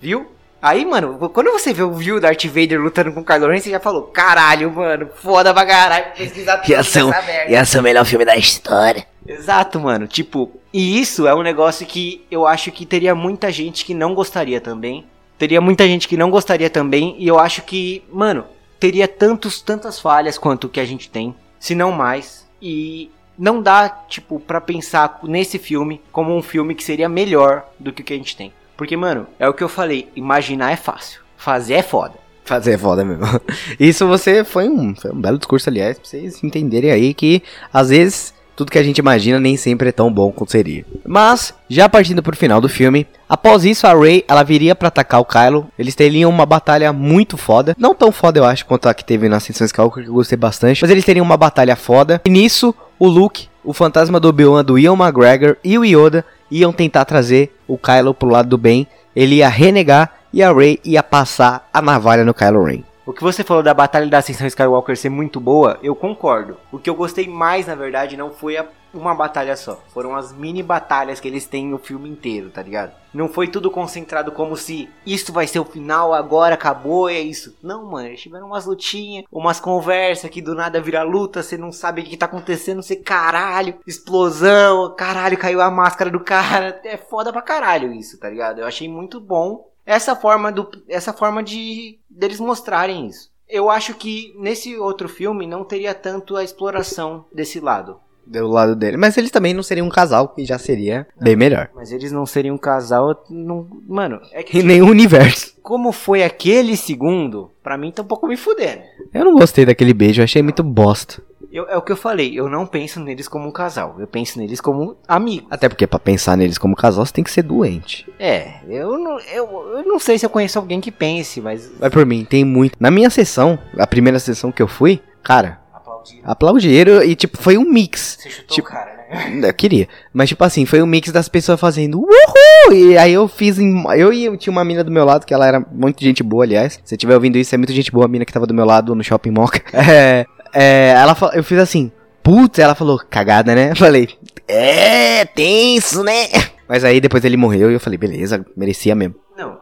Viu? 0.00 0.26
Aí, 0.60 0.84
mano, 0.84 1.30
quando 1.30 1.52
você 1.52 1.72
viu 1.72 2.16
o 2.16 2.20
Darth 2.20 2.44
Vader 2.46 2.80
lutando 2.80 3.12
com 3.12 3.20
o 3.20 3.24
Kylo 3.24 3.46
Ren, 3.46 3.60
você 3.60 3.70
já 3.70 3.78
falou, 3.78 4.02
caralho, 4.02 4.70
mano, 4.72 5.08
foda 5.14 5.54
pra 5.54 5.64
caralho, 5.64 6.06
pesquisar 6.16 6.58
tudo 6.58 6.70
ia 6.70 6.82
ser, 6.82 7.04
um, 7.04 7.12
ia 7.48 7.64
ser 7.64 7.78
o 7.78 7.82
melhor 7.82 8.04
filme 8.04 8.24
da 8.24 8.36
história. 8.36 9.06
Exato, 9.24 9.78
mano, 9.78 10.08
tipo, 10.08 10.50
e 10.72 11.00
isso 11.00 11.28
é 11.28 11.34
um 11.34 11.42
negócio 11.42 11.86
que 11.86 12.24
eu 12.28 12.44
acho 12.44 12.72
que 12.72 12.84
teria 12.84 13.14
muita 13.14 13.52
gente 13.52 13.84
que 13.84 13.94
não 13.94 14.14
gostaria 14.14 14.60
também. 14.60 15.06
Teria 15.38 15.60
muita 15.60 15.86
gente 15.86 16.08
que 16.08 16.16
não 16.16 16.30
gostaria 16.30 16.68
também, 16.68 17.14
e 17.18 17.28
eu 17.28 17.38
acho 17.38 17.62
que, 17.62 18.02
mano, 18.12 18.44
teria 18.80 19.06
tantos, 19.06 19.60
tantas 19.60 20.00
falhas 20.00 20.36
quanto 20.36 20.64
o 20.64 20.68
que 20.68 20.80
a 20.80 20.84
gente 20.84 21.08
tem, 21.08 21.34
se 21.60 21.76
não 21.76 21.92
mais. 21.92 22.44
E 22.60 23.12
não 23.38 23.62
dá, 23.62 23.88
tipo, 24.08 24.40
para 24.40 24.60
pensar 24.60 25.20
nesse 25.22 25.56
filme 25.56 26.00
como 26.10 26.36
um 26.36 26.42
filme 26.42 26.74
que 26.74 26.82
seria 26.82 27.08
melhor 27.08 27.64
do 27.78 27.92
que 27.92 28.02
o 28.02 28.04
que 28.04 28.12
a 28.12 28.16
gente 28.16 28.36
tem. 28.36 28.52
Porque, 28.78 28.96
mano, 28.96 29.26
é 29.40 29.48
o 29.48 29.52
que 29.52 29.64
eu 29.64 29.68
falei, 29.68 30.08
imaginar 30.14 30.70
é 30.70 30.76
fácil, 30.76 31.20
fazer 31.36 31.74
é 31.74 31.82
foda. 31.82 32.14
Fazer 32.44 32.74
é 32.74 32.78
foda 32.78 33.04
mesmo. 33.04 33.24
Isso 33.78 34.06
você 34.06 34.44
foi 34.44 34.68
um, 34.68 34.94
foi 34.94 35.10
um 35.10 35.20
belo 35.20 35.36
discurso, 35.36 35.68
aliás, 35.68 35.98
pra 35.98 36.08
vocês 36.08 36.42
entenderem 36.44 36.92
aí 36.92 37.12
que 37.12 37.42
às 37.72 37.88
vezes 37.88 38.32
tudo 38.54 38.70
que 38.70 38.78
a 38.78 38.82
gente 38.82 38.98
imagina 38.98 39.40
nem 39.40 39.56
sempre 39.56 39.88
é 39.88 39.92
tão 39.92 40.12
bom 40.12 40.30
quanto 40.30 40.52
seria. 40.52 40.84
Mas, 41.04 41.52
já 41.68 41.88
partindo 41.88 42.22
pro 42.22 42.36
final 42.36 42.60
do 42.60 42.68
filme, 42.68 43.06
após 43.28 43.64
isso 43.64 43.84
a 43.86 43.94
Rey, 43.94 44.24
ela 44.28 44.44
viria 44.44 44.76
para 44.76 44.88
atacar 44.88 45.20
o 45.20 45.24
Kylo. 45.24 45.68
Eles 45.76 45.94
teriam 45.96 46.30
uma 46.30 46.46
batalha 46.46 46.92
muito 46.92 47.36
foda, 47.36 47.74
não 47.78 47.94
tão 47.96 48.12
foda 48.12 48.38
eu 48.38 48.44
acho 48.44 48.64
quanto 48.64 48.88
a 48.88 48.94
que 48.94 49.04
teve 49.04 49.28
na 49.28 49.36
Ascensão 49.38 49.64
Skywalker, 49.64 50.04
que 50.04 50.08
eu 50.08 50.14
gostei 50.14 50.38
bastante, 50.38 50.82
mas 50.82 50.90
eles 50.90 51.04
teriam 51.04 51.24
uma 51.24 51.36
batalha 51.36 51.74
foda. 51.74 52.20
E 52.24 52.30
nisso, 52.30 52.74
o 52.98 53.06
Luke, 53.06 53.48
o 53.64 53.72
fantasma 53.72 54.18
do 54.18 54.28
Obi-Wan, 54.28 54.64
do 54.64 54.78
Ian 54.78 54.94
McGregor 54.94 55.56
e 55.62 55.78
o 55.78 55.84
Yoda 55.84 56.24
iam 56.50 56.72
tentar 56.72 57.04
trazer 57.04 57.54
o 57.66 57.76
Kylo 57.78 58.14
pro 58.14 58.30
lado 58.30 58.48
do 58.48 58.58
bem. 58.58 58.86
Ele 59.14 59.36
ia 59.36 59.48
renegar 59.48 60.12
e 60.32 60.42
a 60.42 60.52
Rey 60.52 60.78
ia 60.84 61.02
passar 61.02 61.68
a 61.72 61.80
navalha 61.80 62.24
no 62.24 62.34
Kylo 62.34 62.64
Ren. 62.64 62.84
O 63.08 63.12
que 63.14 63.22
você 63.22 63.42
falou 63.42 63.62
da 63.62 63.72
Batalha 63.72 64.06
da 64.06 64.18
Ascensão 64.18 64.46
Skywalker 64.46 64.94
ser 64.94 65.08
muito 65.08 65.40
boa, 65.40 65.78
eu 65.82 65.96
concordo. 65.96 66.58
O 66.70 66.78
que 66.78 66.90
eu 66.90 66.94
gostei 66.94 67.26
mais, 67.26 67.66
na 67.66 67.74
verdade, 67.74 68.18
não 68.18 68.30
foi 68.30 68.58
a, 68.58 68.66
uma 68.92 69.14
batalha 69.14 69.56
só. 69.56 69.80
Foram 69.94 70.14
as 70.14 70.30
mini 70.30 70.62
batalhas 70.62 71.18
que 71.18 71.26
eles 71.26 71.46
têm 71.46 71.66
no 71.66 71.78
filme 71.78 72.06
inteiro, 72.06 72.50
tá 72.50 72.62
ligado? 72.62 72.92
Não 73.14 73.26
foi 73.26 73.48
tudo 73.48 73.70
concentrado 73.70 74.30
como 74.30 74.54
se 74.58 74.90
isso 75.06 75.32
vai 75.32 75.46
ser 75.46 75.58
o 75.58 75.64
final, 75.64 76.12
agora 76.12 76.52
acabou, 76.52 77.08
é 77.08 77.18
isso. 77.18 77.56
Não, 77.62 77.86
mano, 77.86 78.08
eles 78.08 78.20
tiveram 78.20 78.48
umas 78.48 78.66
lutinhas, 78.66 79.24
umas 79.32 79.58
conversas 79.58 80.28
que 80.28 80.42
do 80.42 80.54
nada 80.54 80.78
vira 80.78 81.02
luta, 81.02 81.42
você 81.42 81.56
não 81.56 81.72
sabe 81.72 82.02
o 82.02 82.04
que 82.04 82.14
tá 82.14 82.26
acontecendo, 82.26 82.82
você 82.82 82.94
caralho, 82.94 83.76
explosão, 83.86 84.94
caralho, 84.94 85.38
caiu 85.38 85.62
a 85.62 85.70
máscara 85.70 86.10
do 86.10 86.20
cara. 86.20 86.78
É 86.84 86.98
foda 86.98 87.32
pra 87.32 87.40
caralho 87.40 87.90
isso, 87.90 88.18
tá 88.18 88.28
ligado? 88.28 88.58
Eu 88.58 88.66
achei 88.66 88.86
muito 88.86 89.18
bom 89.18 89.66
essa 89.88 90.14
forma 90.14 90.52
do 90.52 90.68
essa 90.86 91.14
forma 91.14 91.42
de 91.42 91.98
deles 92.10 92.38
mostrarem 92.38 93.06
isso. 93.06 93.30
Eu 93.48 93.70
acho 93.70 93.94
que 93.94 94.34
nesse 94.38 94.76
outro 94.76 95.08
filme 95.08 95.46
não 95.46 95.64
teria 95.64 95.94
tanto 95.94 96.36
a 96.36 96.44
exploração 96.44 97.24
desse 97.32 97.58
lado. 97.58 97.96
Do 98.26 98.46
lado 98.46 98.76
dele. 98.76 98.98
Mas 98.98 99.16
eles 99.16 99.30
também 99.30 99.54
não 99.54 99.62
seriam 99.62 99.86
um 99.86 99.90
casal, 99.90 100.28
que 100.28 100.44
já 100.44 100.58
seria 100.58 101.06
não, 101.16 101.24
bem 101.24 101.34
melhor. 101.34 101.70
Mas 101.74 101.90
eles 101.90 102.12
não 102.12 102.26
seriam 102.26 102.56
um 102.56 102.58
casal. 102.58 103.24
Não, 103.30 103.66
mano, 103.88 104.20
é 104.32 104.42
que. 104.42 104.58
Em 104.60 104.62
nenhum 104.62 104.90
universo. 104.90 105.54
Como 105.62 105.90
foi 105.90 106.22
aquele 106.22 106.76
segundo, 106.76 107.50
pra 107.62 107.78
mim 107.78 107.90
tá 107.90 108.02
um 108.02 108.06
pouco 108.06 108.26
me 108.26 108.36
fudendo. 108.36 108.82
Eu 109.14 109.24
não 109.24 109.32
gostei 109.32 109.64
daquele 109.64 109.94
beijo, 109.94 110.20
eu 110.20 110.24
achei 110.24 110.42
muito 110.42 110.62
bosta. 110.62 111.22
Eu, 111.50 111.66
é 111.68 111.76
o 111.76 111.82
que 111.82 111.90
eu 111.90 111.96
falei, 111.96 112.38
eu 112.38 112.48
não 112.48 112.66
penso 112.66 113.00
neles 113.00 113.26
como 113.26 113.48
um 113.48 113.50
casal, 113.50 113.96
eu 113.98 114.06
penso 114.06 114.38
neles 114.38 114.60
como 114.60 114.96
amigo. 115.08 115.46
Até 115.50 115.68
porque 115.68 115.86
para 115.86 115.98
pensar 115.98 116.36
neles 116.36 116.58
como 116.58 116.76
casal, 116.76 117.06
você 117.06 117.12
tem 117.12 117.24
que 117.24 117.30
ser 117.30 117.42
doente. 117.42 118.06
É, 118.18 118.60
eu 118.68 118.98
não, 118.98 119.18
eu, 119.20 119.78
eu 119.78 119.84
não 119.84 119.98
sei 119.98 120.18
se 120.18 120.26
eu 120.26 120.30
conheço 120.30 120.58
alguém 120.58 120.80
que 120.80 120.92
pense, 120.92 121.40
mas. 121.40 121.70
Vai 121.78 121.88
por 121.88 122.04
mim, 122.04 122.24
tem 122.24 122.44
muito. 122.44 122.76
Na 122.78 122.90
minha 122.90 123.08
sessão, 123.08 123.58
a 123.78 123.86
primeira 123.86 124.18
sessão 124.18 124.52
que 124.52 124.62
eu 124.62 124.68
fui, 124.68 125.00
cara. 125.22 125.58
Aplaudiram. 125.72 126.22
Aplaudiram 126.30 127.02
e, 127.02 127.16
tipo, 127.16 127.38
foi 127.38 127.56
um 127.56 127.64
mix. 127.64 128.18
Você 128.20 128.30
chutou 128.30 128.54
tipo, 128.54 128.68
o 128.68 128.70
cara, 128.70 128.94
né? 128.94 129.40
Eu 129.48 129.54
queria. 129.54 129.88
Mas, 130.12 130.28
tipo 130.28 130.44
assim, 130.44 130.66
foi 130.66 130.82
um 130.82 130.86
mix 130.86 131.10
das 131.10 131.28
pessoas 131.28 131.58
fazendo 131.58 131.98
uhul! 131.98 132.74
E 132.74 132.98
aí 132.98 133.14
eu 133.14 133.26
fiz. 133.26 133.58
Em, 133.58 133.82
eu 133.96 134.12
e 134.12 134.26
eu 134.26 134.36
tinha 134.36 134.52
uma 134.52 134.64
mina 134.64 134.84
do 134.84 134.90
meu 134.90 135.04
lado, 135.04 135.24
que 135.24 135.32
ela 135.32 135.46
era 135.46 135.60
muito 135.72 136.04
gente 136.04 136.22
boa, 136.22 136.44
aliás. 136.44 136.74
Se 136.74 136.80
você 136.84 136.94
estiver 136.94 137.14
ouvindo 137.14 137.38
isso, 137.38 137.54
é 137.54 137.58
muito 137.58 137.72
gente 137.72 137.90
boa, 137.90 138.04
a 138.04 138.08
mina 138.08 138.26
que 138.26 138.32
tava 138.32 138.46
do 138.46 138.52
meu 138.52 138.66
lado 138.66 138.94
no 138.94 139.02
shopping 139.02 139.30
Moca. 139.30 139.62
É. 139.72 140.26
É, 140.52 140.94
ela 140.96 141.16
eu 141.34 141.44
fiz 141.44 141.58
assim, 141.58 141.90
putz, 142.22 142.58
ela 142.58 142.74
falou, 142.74 143.00
cagada, 143.10 143.54
né? 143.54 143.70
Eu 143.72 143.76
falei, 143.76 144.08
é, 144.46 145.24
tenso, 145.24 146.02
né? 146.02 146.28
Mas 146.68 146.84
aí 146.84 147.00
depois 147.00 147.24
ele 147.24 147.36
morreu 147.36 147.70
e 147.70 147.74
eu 147.74 147.80
falei, 147.80 147.98
beleza, 147.98 148.44
merecia 148.56 148.94
mesmo. 148.94 149.14
Não, 149.36 149.58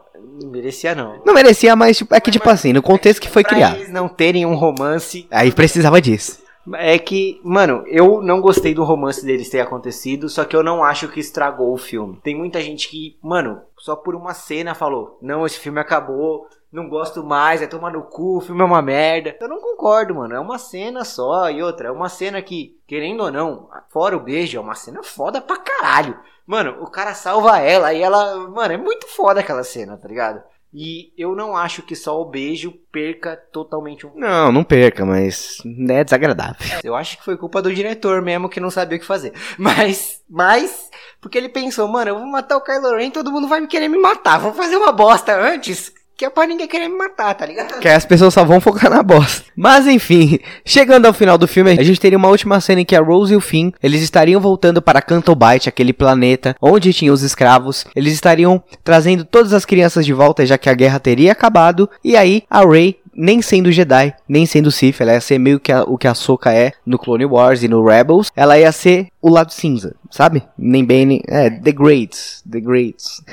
merecia 0.51 0.93
não. 0.93 1.21
Não 1.25 1.33
merecia, 1.33 1.75
mas 1.75 1.97
tipo, 1.97 2.13
é 2.13 2.19
que, 2.19 2.31
tipo 2.31 2.49
assim, 2.49 2.73
no 2.73 2.81
contexto 2.81 3.21
que 3.21 3.29
foi 3.29 3.43
pra 3.43 3.53
criado. 3.53 3.75
eles 3.77 3.89
não 3.89 4.07
terem 4.07 4.45
um 4.45 4.55
romance. 4.55 5.27
Aí 5.31 5.51
precisava 5.51 6.01
disso. 6.01 6.45
É 6.75 6.99
que, 6.99 7.39
mano, 7.45 7.83
eu 7.87 8.21
não 8.21 8.41
gostei 8.41 8.73
do 8.73 8.83
romance 8.83 9.25
deles 9.25 9.49
ter 9.49 9.61
acontecido, 9.61 10.27
só 10.27 10.43
que 10.43 10.53
eu 10.53 10.61
não 10.61 10.83
acho 10.83 11.07
que 11.07 11.19
estragou 11.19 11.73
o 11.73 11.77
filme. 11.77 12.19
Tem 12.21 12.35
muita 12.35 12.59
gente 12.59 12.89
que, 12.89 13.15
mano, 13.23 13.61
só 13.79 13.95
por 13.95 14.15
uma 14.15 14.33
cena 14.33 14.75
falou: 14.75 15.17
não, 15.21 15.45
esse 15.45 15.59
filme 15.59 15.79
acabou, 15.79 16.45
não 16.71 16.89
gosto 16.89 17.23
mais, 17.23 17.61
é 17.61 17.67
tomar 17.67 17.91
no 17.91 18.03
cu, 18.03 18.37
o 18.37 18.41
filme 18.41 18.61
é 18.61 18.65
uma 18.65 18.81
merda. 18.81 19.35
Eu 19.39 19.47
não 19.47 19.59
concordo, 19.59 20.15
mano. 20.15 20.35
É 20.35 20.39
uma 20.39 20.57
cena 20.57 21.05
só. 21.05 21.49
E 21.49 21.63
outra, 21.63 21.87
é 21.87 21.91
uma 21.91 22.09
cena 22.09 22.41
que, 22.41 22.77
querendo 22.85 23.23
ou 23.23 23.31
não, 23.31 23.69
fora 23.89 24.17
o 24.17 24.21
beijo, 24.21 24.57
é 24.57 24.61
uma 24.61 24.75
cena 24.75 25.01
foda 25.01 25.39
pra 25.41 25.57
caralho. 25.57 26.19
Mano, 26.45 26.77
o 26.81 26.89
cara 26.89 27.13
salva 27.13 27.59
ela 27.59 27.93
e 27.93 28.01
ela. 28.01 28.47
Mano, 28.49 28.73
é 28.73 28.77
muito 28.77 29.07
foda 29.07 29.39
aquela 29.39 29.63
cena, 29.63 29.97
tá 29.97 30.07
ligado? 30.07 30.41
E 30.73 31.13
eu 31.17 31.33
não 31.33 31.55
acho 31.55 31.81
que 31.81 31.95
só 31.95 32.21
o 32.21 32.25
beijo 32.25 32.73
perca 32.91 33.37
totalmente 33.51 34.05
um. 34.05 34.11
Não, 34.13 34.51
não 34.51 34.63
perca, 34.65 35.05
mas 35.05 35.57
é 35.89 36.03
desagradável. 36.03 36.79
Eu 36.83 36.93
acho 36.93 37.17
que 37.17 37.23
foi 37.23 37.37
culpa 37.37 37.61
do 37.61 37.73
diretor 37.73 38.21
mesmo 38.21 38.49
que 38.49 38.59
não 38.59 38.69
sabia 38.69 38.97
o 38.97 38.99
que 38.99 39.05
fazer. 39.05 39.33
Mas, 39.57 40.21
mas, 40.29 40.89
porque 41.21 41.37
ele 41.37 41.49
pensou, 41.49 41.87
mano, 41.87 42.11
eu 42.11 42.19
vou 42.19 42.27
matar 42.27 42.57
o 42.57 42.61
Kylo 42.61 42.95
Ren, 42.95 43.09
todo 43.09 43.31
mundo 43.31 43.47
vai 43.47 43.61
me 43.61 43.67
querer 43.67 43.87
me 43.87 43.97
matar. 43.97 44.39
Vou 44.39 44.53
fazer 44.53 44.75
uma 44.75 44.91
bosta 44.91 45.35
antes 45.39 45.93
que 46.17 46.25
é 46.25 46.29
pra 46.31 46.47
ninguém 46.47 46.67
querer 46.67 46.89
me 46.89 46.97
matar, 46.97 47.35
tá 47.35 47.45
ligado? 47.45 47.79
Que 47.79 47.87
as 47.87 48.03
pessoas 48.03 48.33
só 48.33 48.43
vão 48.43 48.59
focar 48.59 48.89
na 48.89 49.03
bosta. 49.03 49.45
Mas 49.55 49.85
enfim, 49.85 50.39
chegando 50.65 51.05
ao 51.05 51.13
final 51.13 51.37
do 51.37 51.47
filme, 51.47 51.71
a 51.71 51.83
gente 51.83 51.99
teria 51.99 52.17
uma 52.17 52.27
última 52.27 52.59
cena 52.59 52.81
em 52.81 52.85
que 52.85 52.95
a 52.95 53.01
Rose 53.01 53.33
e 53.33 53.37
o 53.37 53.41
Finn, 53.41 53.71
eles 53.83 54.01
estariam 54.01 54.41
voltando 54.41 54.81
para 54.81 55.01
Cantobite, 55.01 55.69
aquele 55.69 55.93
planeta 55.93 56.55
onde 56.59 56.91
tinham 56.91 57.13
os 57.13 57.21
escravos. 57.21 57.85
Eles 57.95 58.13
estariam 58.13 58.63
trazendo 58.83 59.23
todas 59.23 59.53
as 59.53 59.63
crianças 59.63 60.05
de 60.05 60.13
volta, 60.13 60.43
já 60.43 60.57
que 60.57 60.69
a 60.69 60.73
guerra 60.73 60.99
teria 60.99 61.31
acabado. 61.31 61.87
E 62.03 62.17
aí, 62.17 62.43
a 62.49 62.65
Rey 62.65 62.99
nem 63.17 63.41
sendo 63.41 63.71
Jedi, 63.71 64.13
nem 64.29 64.45
sendo 64.45 64.71
Sith. 64.71 65.01
Ela 65.01 65.13
ia 65.13 65.21
ser 65.21 65.39
meio 65.39 65.59
que 65.59 65.71
a, 65.71 65.83
o 65.83 65.97
que 65.97 66.07
a 66.07 66.13
Soka 66.13 66.53
é 66.53 66.71
no 66.85 66.99
Clone 66.99 67.25
Wars 67.25 67.63
e 67.63 67.67
no 67.67 67.83
Rebels. 67.83 68.31
Ela 68.35 68.59
ia 68.59 68.71
ser 68.71 69.07
o 69.19 69.29
lado 69.29 69.51
cinza, 69.51 69.95
sabe? 70.11 70.43
Nem 70.57 70.85
bem, 70.85 71.05
nem, 71.05 71.21
é, 71.27 71.49
The 71.49 71.71
Greats, 71.71 72.43
The 72.49 72.59
Greats. 72.59 73.23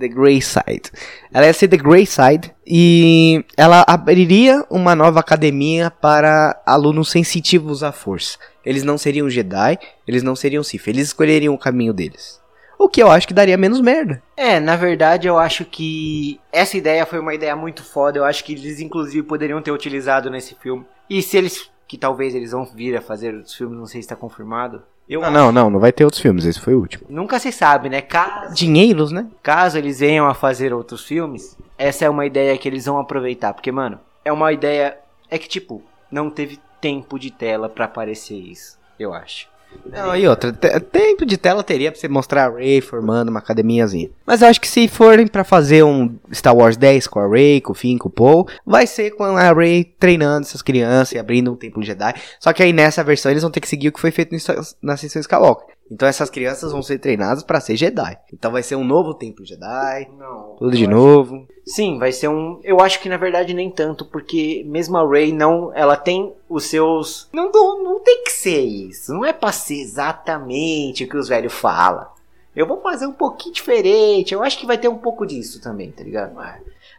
The 0.00 0.08
Grey 0.08 0.40
Side. 0.40 0.90
Ela 1.32 1.46
ia 1.46 1.52
ser 1.52 1.68
The 1.68 1.76
Grey 1.76 2.06
Side 2.06 2.52
e 2.66 3.44
ela 3.56 3.84
abriria 3.86 4.64
uma 4.70 4.96
nova 4.96 5.20
academia 5.20 5.90
para 5.90 6.60
alunos 6.66 7.10
sensitivos 7.10 7.82
à 7.82 7.92
força. 7.92 8.38
Eles 8.64 8.82
não 8.82 8.98
seriam 8.98 9.28
Jedi, 9.28 9.78
eles 10.08 10.22
não 10.22 10.34
seriam 10.34 10.62
Sith, 10.62 10.88
eles 10.88 11.08
escolheriam 11.08 11.54
o 11.54 11.58
caminho 11.58 11.92
deles. 11.92 12.40
O 12.78 12.88
que 12.88 13.02
eu 13.02 13.10
acho 13.10 13.28
que 13.28 13.34
daria 13.34 13.58
menos 13.58 13.78
merda. 13.78 14.22
É, 14.34 14.58
na 14.58 14.74
verdade 14.74 15.28
eu 15.28 15.38
acho 15.38 15.66
que 15.66 16.40
essa 16.50 16.78
ideia 16.78 17.04
foi 17.04 17.18
uma 17.18 17.34
ideia 17.34 17.54
muito 17.54 17.84
foda. 17.84 18.18
Eu 18.18 18.24
acho 18.24 18.42
que 18.42 18.54
eles 18.54 18.80
inclusive 18.80 19.22
poderiam 19.22 19.60
ter 19.60 19.70
utilizado 19.70 20.30
nesse 20.30 20.54
filme. 20.54 20.86
E 21.08 21.20
se 21.20 21.36
eles, 21.36 21.70
que 21.90 21.98
talvez 21.98 22.36
eles 22.36 22.52
vão 22.52 22.64
vir 22.64 22.96
a 22.96 23.00
fazer 23.00 23.34
outros 23.34 23.52
filmes, 23.52 23.76
não 23.76 23.84
sei 23.84 24.00
se 24.00 24.04
está 24.04 24.14
confirmado. 24.14 24.80
Eu 25.08 25.22
não, 25.22 25.30
não, 25.32 25.50
não, 25.50 25.70
não 25.70 25.80
vai 25.80 25.90
ter 25.90 26.04
outros 26.04 26.22
filmes, 26.22 26.44
esse 26.44 26.60
foi 26.60 26.72
o 26.72 26.78
último. 26.78 27.04
Nunca 27.08 27.36
se 27.40 27.50
sabe, 27.50 27.88
né? 27.88 28.00
Caso, 28.00 28.54
Dinheiros, 28.54 29.10
né? 29.10 29.26
caso 29.42 29.76
eles 29.76 29.98
venham 29.98 30.28
a 30.28 30.32
fazer 30.32 30.72
outros 30.72 31.04
filmes, 31.04 31.58
essa 31.76 32.04
é 32.04 32.08
uma 32.08 32.24
ideia 32.24 32.56
que 32.56 32.68
eles 32.68 32.84
vão 32.84 32.96
aproveitar. 32.96 33.52
Porque, 33.54 33.72
mano, 33.72 33.98
é 34.24 34.32
uma 34.32 34.52
ideia. 34.52 34.98
É 35.28 35.36
que, 35.36 35.48
tipo, 35.48 35.82
não 36.08 36.30
teve 36.30 36.60
tempo 36.80 37.18
de 37.18 37.32
tela 37.32 37.68
pra 37.68 37.86
aparecer 37.86 38.38
isso, 38.38 38.78
eu 38.96 39.12
acho. 39.12 39.48
Não, 39.86 40.14
e 40.14 40.26
outra, 40.28 40.52
te- 40.52 40.78
tempo 40.80 41.26
de 41.26 41.36
tela 41.36 41.64
teria 41.64 41.90
pra 41.90 42.00
você 42.00 42.06
mostrar 42.08 42.46
a 42.46 42.50
Ray 42.54 42.80
formando 42.80 43.28
uma 43.28 43.40
academiazinha. 43.40 44.08
Mas 44.24 44.40
eu 44.42 44.48
acho 44.48 44.60
que 44.60 44.68
se 44.68 44.86
forem 44.86 45.26
pra 45.26 45.42
fazer 45.42 45.82
um 45.82 46.14
Star 46.32 46.54
Wars 46.56 46.76
10 46.76 47.06
com 47.08 47.18
a 47.18 47.26
Ray, 47.28 47.60
com 47.60 47.72
o 47.72 47.74
Finn, 47.74 47.98
com 47.98 48.08
o 48.08 48.12
Paul, 48.12 48.48
vai 48.64 48.86
ser 48.86 49.10
com 49.12 49.24
a 49.24 49.52
Ray 49.52 49.82
treinando 49.98 50.46
essas 50.46 50.62
crianças 50.62 51.12
e 51.12 51.18
abrindo 51.18 51.52
um 51.52 51.56
templo 51.56 51.82
Jedi. 51.82 52.14
Só 52.38 52.52
que 52.52 52.62
aí 52.62 52.72
nessa 52.72 53.02
versão 53.02 53.30
eles 53.32 53.42
vão 53.42 53.50
ter 53.50 53.60
que 53.60 53.68
seguir 53.68 53.88
o 53.88 53.92
que 53.92 54.00
foi 54.00 54.10
feito 54.12 54.36
na 54.80 54.96
sessão 54.96 55.20
Skywalker. 55.20 55.74
Então 55.90 56.06
essas 56.06 56.30
crianças 56.30 56.70
vão 56.70 56.82
ser 56.82 56.98
treinadas 56.98 57.42
pra 57.42 57.60
ser 57.60 57.74
Jedi. 57.76 58.16
Então 58.32 58.52
vai 58.52 58.62
ser 58.62 58.76
um 58.76 58.84
novo 58.84 59.12
templo 59.12 59.44
Jedi, 59.44 60.08
Não. 60.16 60.54
tudo 60.56 60.76
de 60.76 60.86
novo. 60.86 61.48
Sim, 61.66 61.98
vai 61.98 62.12
ser 62.12 62.28
um. 62.28 62.60
Eu 62.62 62.80
acho 62.80 63.00
que 63.00 63.08
na 63.08 63.16
verdade 63.16 63.52
nem 63.52 63.70
tanto, 63.70 64.04
porque 64.04 64.62
mesmo 64.66 64.96
a 64.96 65.08
Ray 65.08 65.32
não. 65.32 65.72
Ela 65.74 65.96
tem 65.96 66.32
os 66.48 66.66
seus. 66.66 67.28
Não, 67.32 67.50
não, 67.52 67.82
não 67.82 68.00
tem 68.00 68.22
que 68.22 68.30
ser 68.30 68.60
isso. 68.60 69.12
Não 69.12 69.24
é 69.24 69.32
pra 69.32 69.50
ser 69.50 69.80
exatamente 69.80 71.04
o 71.04 71.08
que 71.08 71.16
os 71.16 71.28
velhos 71.28 71.52
falam. 71.52 72.06
Eu 72.54 72.66
vou 72.66 72.80
fazer 72.80 73.06
um 73.06 73.12
pouquinho 73.12 73.54
diferente. 73.54 74.32
Eu 74.32 74.42
acho 74.42 74.58
que 74.58 74.66
vai 74.66 74.78
ter 74.78 74.88
um 74.88 74.98
pouco 74.98 75.26
disso 75.26 75.60
também, 75.60 75.90
tá 75.90 76.02
ligado? 76.02 76.34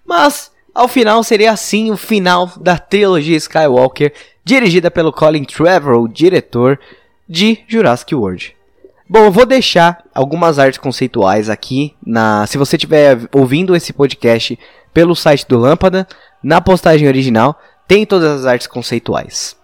Mas, 0.05 0.51
ao 0.73 0.87
final, 0.87 1.23
seria 1.23 1.51
assim 1.51 1.91
o 1.91 1.97
final 1.97 2.49
da 2.59 2.77
trilogia 2.77 3.35
Skywalker, 3.37 4.13
dirigida 4.43 4.89
pelo 4.89 5.11
Colin 5.11 5.43
Trevorrow, 5.43 6.07
diretor 6.07 6.79
de 7.27 7.63
Jurassic 7.67 8.15
World. 8.15 8.55
Bom, 9.11 9.25
eu 9.25 9.31
vou 9.31 9.45
deixar 9.45 10.05
algumas 10.15 10.57
artes 10.57 10.79
conceituais 10.79 11.49
aqui 11.49 11.93
na. 12.01 12.47
Se 12.47 12.57
você 12.57 12.77
estiver 12.77 13.27
ouvindo 13.33 13.75
esse 13.75 13.91
podcast 13.91 14.57
pelo 14.93 15.17
site 15.17 15.45
do 15.49 15.57
Lâmpada, 15.57 16.07
na 16.41 16.61
postagem 16.61 17.09
original 17.09 17.59
tem 17.85 18.05
todas 18.05 18.31
as 18.39 18.45
artes 18.45 18.67
conceituais. 18.67 19.57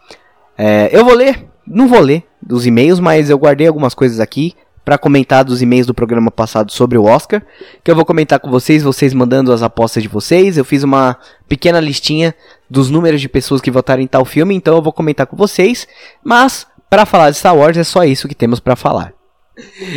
É, 0.58 0.90
eu 0.92 1.06
vou 1.06 1.14
ler, 1.14 1.48
não 1.66 1.88
vou 1.88 2.02
ler 2.02 2.26
dos 2.42 2.66
e-mails, 2.66 3.00
mas 3.00 3.30
eu 3.30 3.38
guardei 3.38 3.68
algumas 3.68 3.94
coisas 3.94 4.20
aqui 4.20 4.54
para 4.84 4.98
comentar 4.98 5.46
dos 5.46 5.62
e-mails 5.62 5.88
do 5.88 5.94
programa 5.94 6.30
passado 6.30 6.70
sobre 6.74 6.98
o 6.98 7.06
Oscar, 7.06 7.42
que 7.82 7.90
eu 7.90 7.96
vou 7.96 8.04
comentar 8.04 8.42
com 8.42 8.52
vocês, 8.52 8.84
vocês 8.84 9.14
mandando 9.14 9.54
as 9.54 9.64
apostas 9.64 10.04
de 10.04 10.10
vocês. 10.10 10.58
Eu 10.58 10.66
fiz 10.66 10.84
uma 10.84 11.16
pequena 11.48 11.80
listinha 11.80 12.36
dos 12.70 12.90
números 12.90 13.22
de 13.22 13.30
pessoas 13.30 13.62
que 13.62 13.72
votaram 13.72 14.02
em 14.02 14.08
tal 14.08 14.26
filme, 14.26 14.54
então 14.54 14.76
eu 14.76 14.82
vou 14.82 14.92
comentar 14.92 15.26
com 15.26 15.38
vocês. 15.38 15.88
Mas 16.22 16.68
para 16.90 17.06
falar 17.06 17.30
de 17.30 17.38
Star 17.38 17.56
Wars 17.56 17.78
é 17.78 17.86
só 17.86 18.04
isso 18.04 18.28
que 18.28 18.36
temos 18.36 18.60
para 18.60 18.76
falar. 18.76 19.17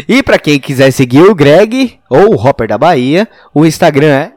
E 0.08 0.22
para 0.22 0.38
quem 0.38 0.58
quiser 0.58 0.90
seguir 0.90 1.22
o 1.22 1.34
Greg 1.34 1.98
ou 2.08 2.34
o 2.34 2.34
Hopper 2.34 2.68
da 2.68 2.78
Bahia, 2.78 3.28
o 3.54 3.66
Instagram 3.66 4.08
é 4.08 4.32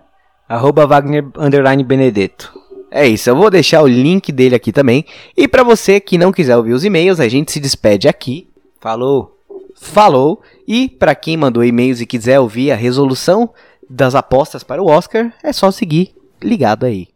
Arroba 0.47 0.85
Wagner 0.85 1.25
Underline 1.37 1.83
Benedetto. 1.83 2.53
é 2.91 3.07
isso, 3.07 3.29
eu 3.29 3.35
vou 3.35 3.49
deixar 3.49 3.81
o 3.81 3.87
link 3.87 4.31
dele 4.31 4.55
aqui 4.55 4.71
também. 4.71 5.05
E 5.35 5.47
pra 5.47 5.63
você 5.63 5.99
que 5.99 6.17
não 6.17 6.31
quiser 6.31 6.57
ouvir 6.57 6.73
os 6.73 6.83
e-mails, 6.83 7.19
a 7.19 7.27
gente 7.27 7.51
se 7.51 7.59
despede 7.59 8.07
aqui. 8.07 8.47
Falou! 8.79 9.37
Falou! 9.75 10.41
E 10.67 10.89
pra 10.89 11.15
quem 11.15 11.37
mandou 11.37 11.63
e-mails 11.63 12.01
e 12.01 12.05
quiser 12.05 12.39
ouvir 12.39 12.71
a 12.71 12.75
resolução 12.75 13.49
das 13.89 14.15
apostas 14.15 14.63
para 14.63 14.81
o 14.81 14.87
Oscar, 14.87 15.33
é 15.43 15.51
só 15.53 15.71
seguir 15.71 16.13
ligado 16.41 16.85
aí. 16.85 17.12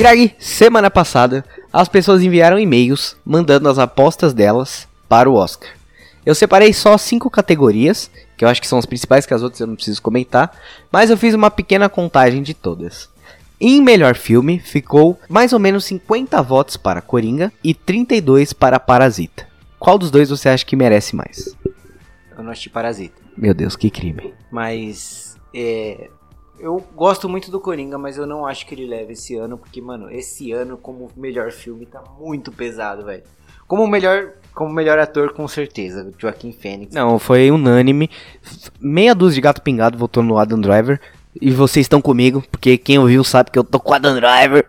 Greg, 0.00 0.34
semana 0.38 0.90
passada, 0.90 1.44
as 1.70 1.86
pessoas 1.86 2.22
enviaram 2.22 2.58
e-mails 2.58 3.18
mandando 3.22 3.68
as 3.68 3.78
apostas 3.78 4.32
delas 4.32 4.88
para 5.06 5.28
o 5.28 5.34
Oscar. 5.34 5.68
Eu 6.24 6.34
separei 6.34 6.72
só 6.72 6.96
cinco 6.96 7.28
categorias, 7.28 8.10
que 8.34 8.42
eu 8.42 8.48
acho 8.48 8.62
que 8.62 8.66
são 8.66 8.78
as 8.78 8.86
principais, 8.86 9.26
que 9.26 9.34
as 9.34 9.42
outras 9.42 9.60
eu 9.60 9.66
não 9.66 9.76
preciso 9.76 10.00
comentar, 10.00 10.58
mas 10.90 11.10
eu 11.10 11.18
fiz 11.18 11.34
uma 11.34 11.50
pequena 11.50 11.86
contagem 11.86 12.42
de 12.42 12.54
todas. 12.54 13.10
Em 13.60 13.82
melhor 13.82 14.16
filme, 14.16 14.58
ficou 14.58 15.20
mais 15.28 15.52
ou 15.52 15.58
menos 15.58 15.84
50 15.84 16.40
votos 16.40 16.78
para 16.78 17.02
Coringa 17.02 17.52
e 17.62 17.74
32 17.74 18.54
para 18.54 18.80
Parasita. 18.80 19.46
Qual 19.78 19.98
dos 19.98 20.10
dois 20.10 20.30
você 20.30 20.48
acha 20.48 20.64
que 20.64 20.76
merece 20.76 21.14
mais? 21.14 21.54
Eu 22.34 22.42
não 22.42 22.52
assisti 22.52 22.70
Parasita. 22.70 23.20
Meu 23.36 23.52
Deus, 23.52 23.76
que 23.76 23.90
crime. 23.90 24.32
Mas. 24.50 25.36
É. 25.54 26.08
Eu 26.60 26.84
gosto 26.94 27.28
muito 27.28 27.50
do 27.50 27.58
Coringa, 27.58 27.96
mas 27.96 28.18
eu 28.18 28.26
não 28.26 28.46
acho 28.46 28.66
que 28.66 28.74
ele 28.74 28.86
leve 28.86 29.14
esse 29.14 29.34
ano, 29.34 29.56
porque, 29.56 29.80
mano, 29.80 30.10
esse 30.10 30.52
ano, 30.52 30.76
como 30.76 31.10
melhor 31.16 31.50
filme, 31.50 31.86
tá 31.86 32.02
muito 32.18 32.52
pesado, 32.52 33.04
velho. 33.04 33.22
Como 33.66 33.86
melhor, 33.86 34.32
como 34.54 34.72
melhor 34.72 34.98
ator, 34.98 35.32
com 35.32 35.46
certeza, 35.48 36.12
Joaquim 36.18 36.52
Fênix. 36.52 36.94
Não, 36.94 37.18
foi 37.18 37.50
unânime. 37.50 38.10
Meia 38.80 39.14
dúzia 39.14 39.36
de 39.36 39.40
gato 39.40 39.62
pingado 39.62 39.96
votou 39.96 40.22
no 40.22 40.38
Adam 40.38 40.60
Driver. 40.60 41.00
E 41.40 41.50
vocês 41.52 41.84
estão 41.84 42.02
comigo, 42.02 42.42
porque 42.50 42.76
quem 42.76 42.98
ouviu 42.98 43.22
sabe 43.22 43.50
que 43.50 43.58
eu 43.58 43.64
tô 43.64 43.78
com 43.78 43.92
o 43.92 43.94
Adam 43.94 44.16
Driver. 44.16 44.66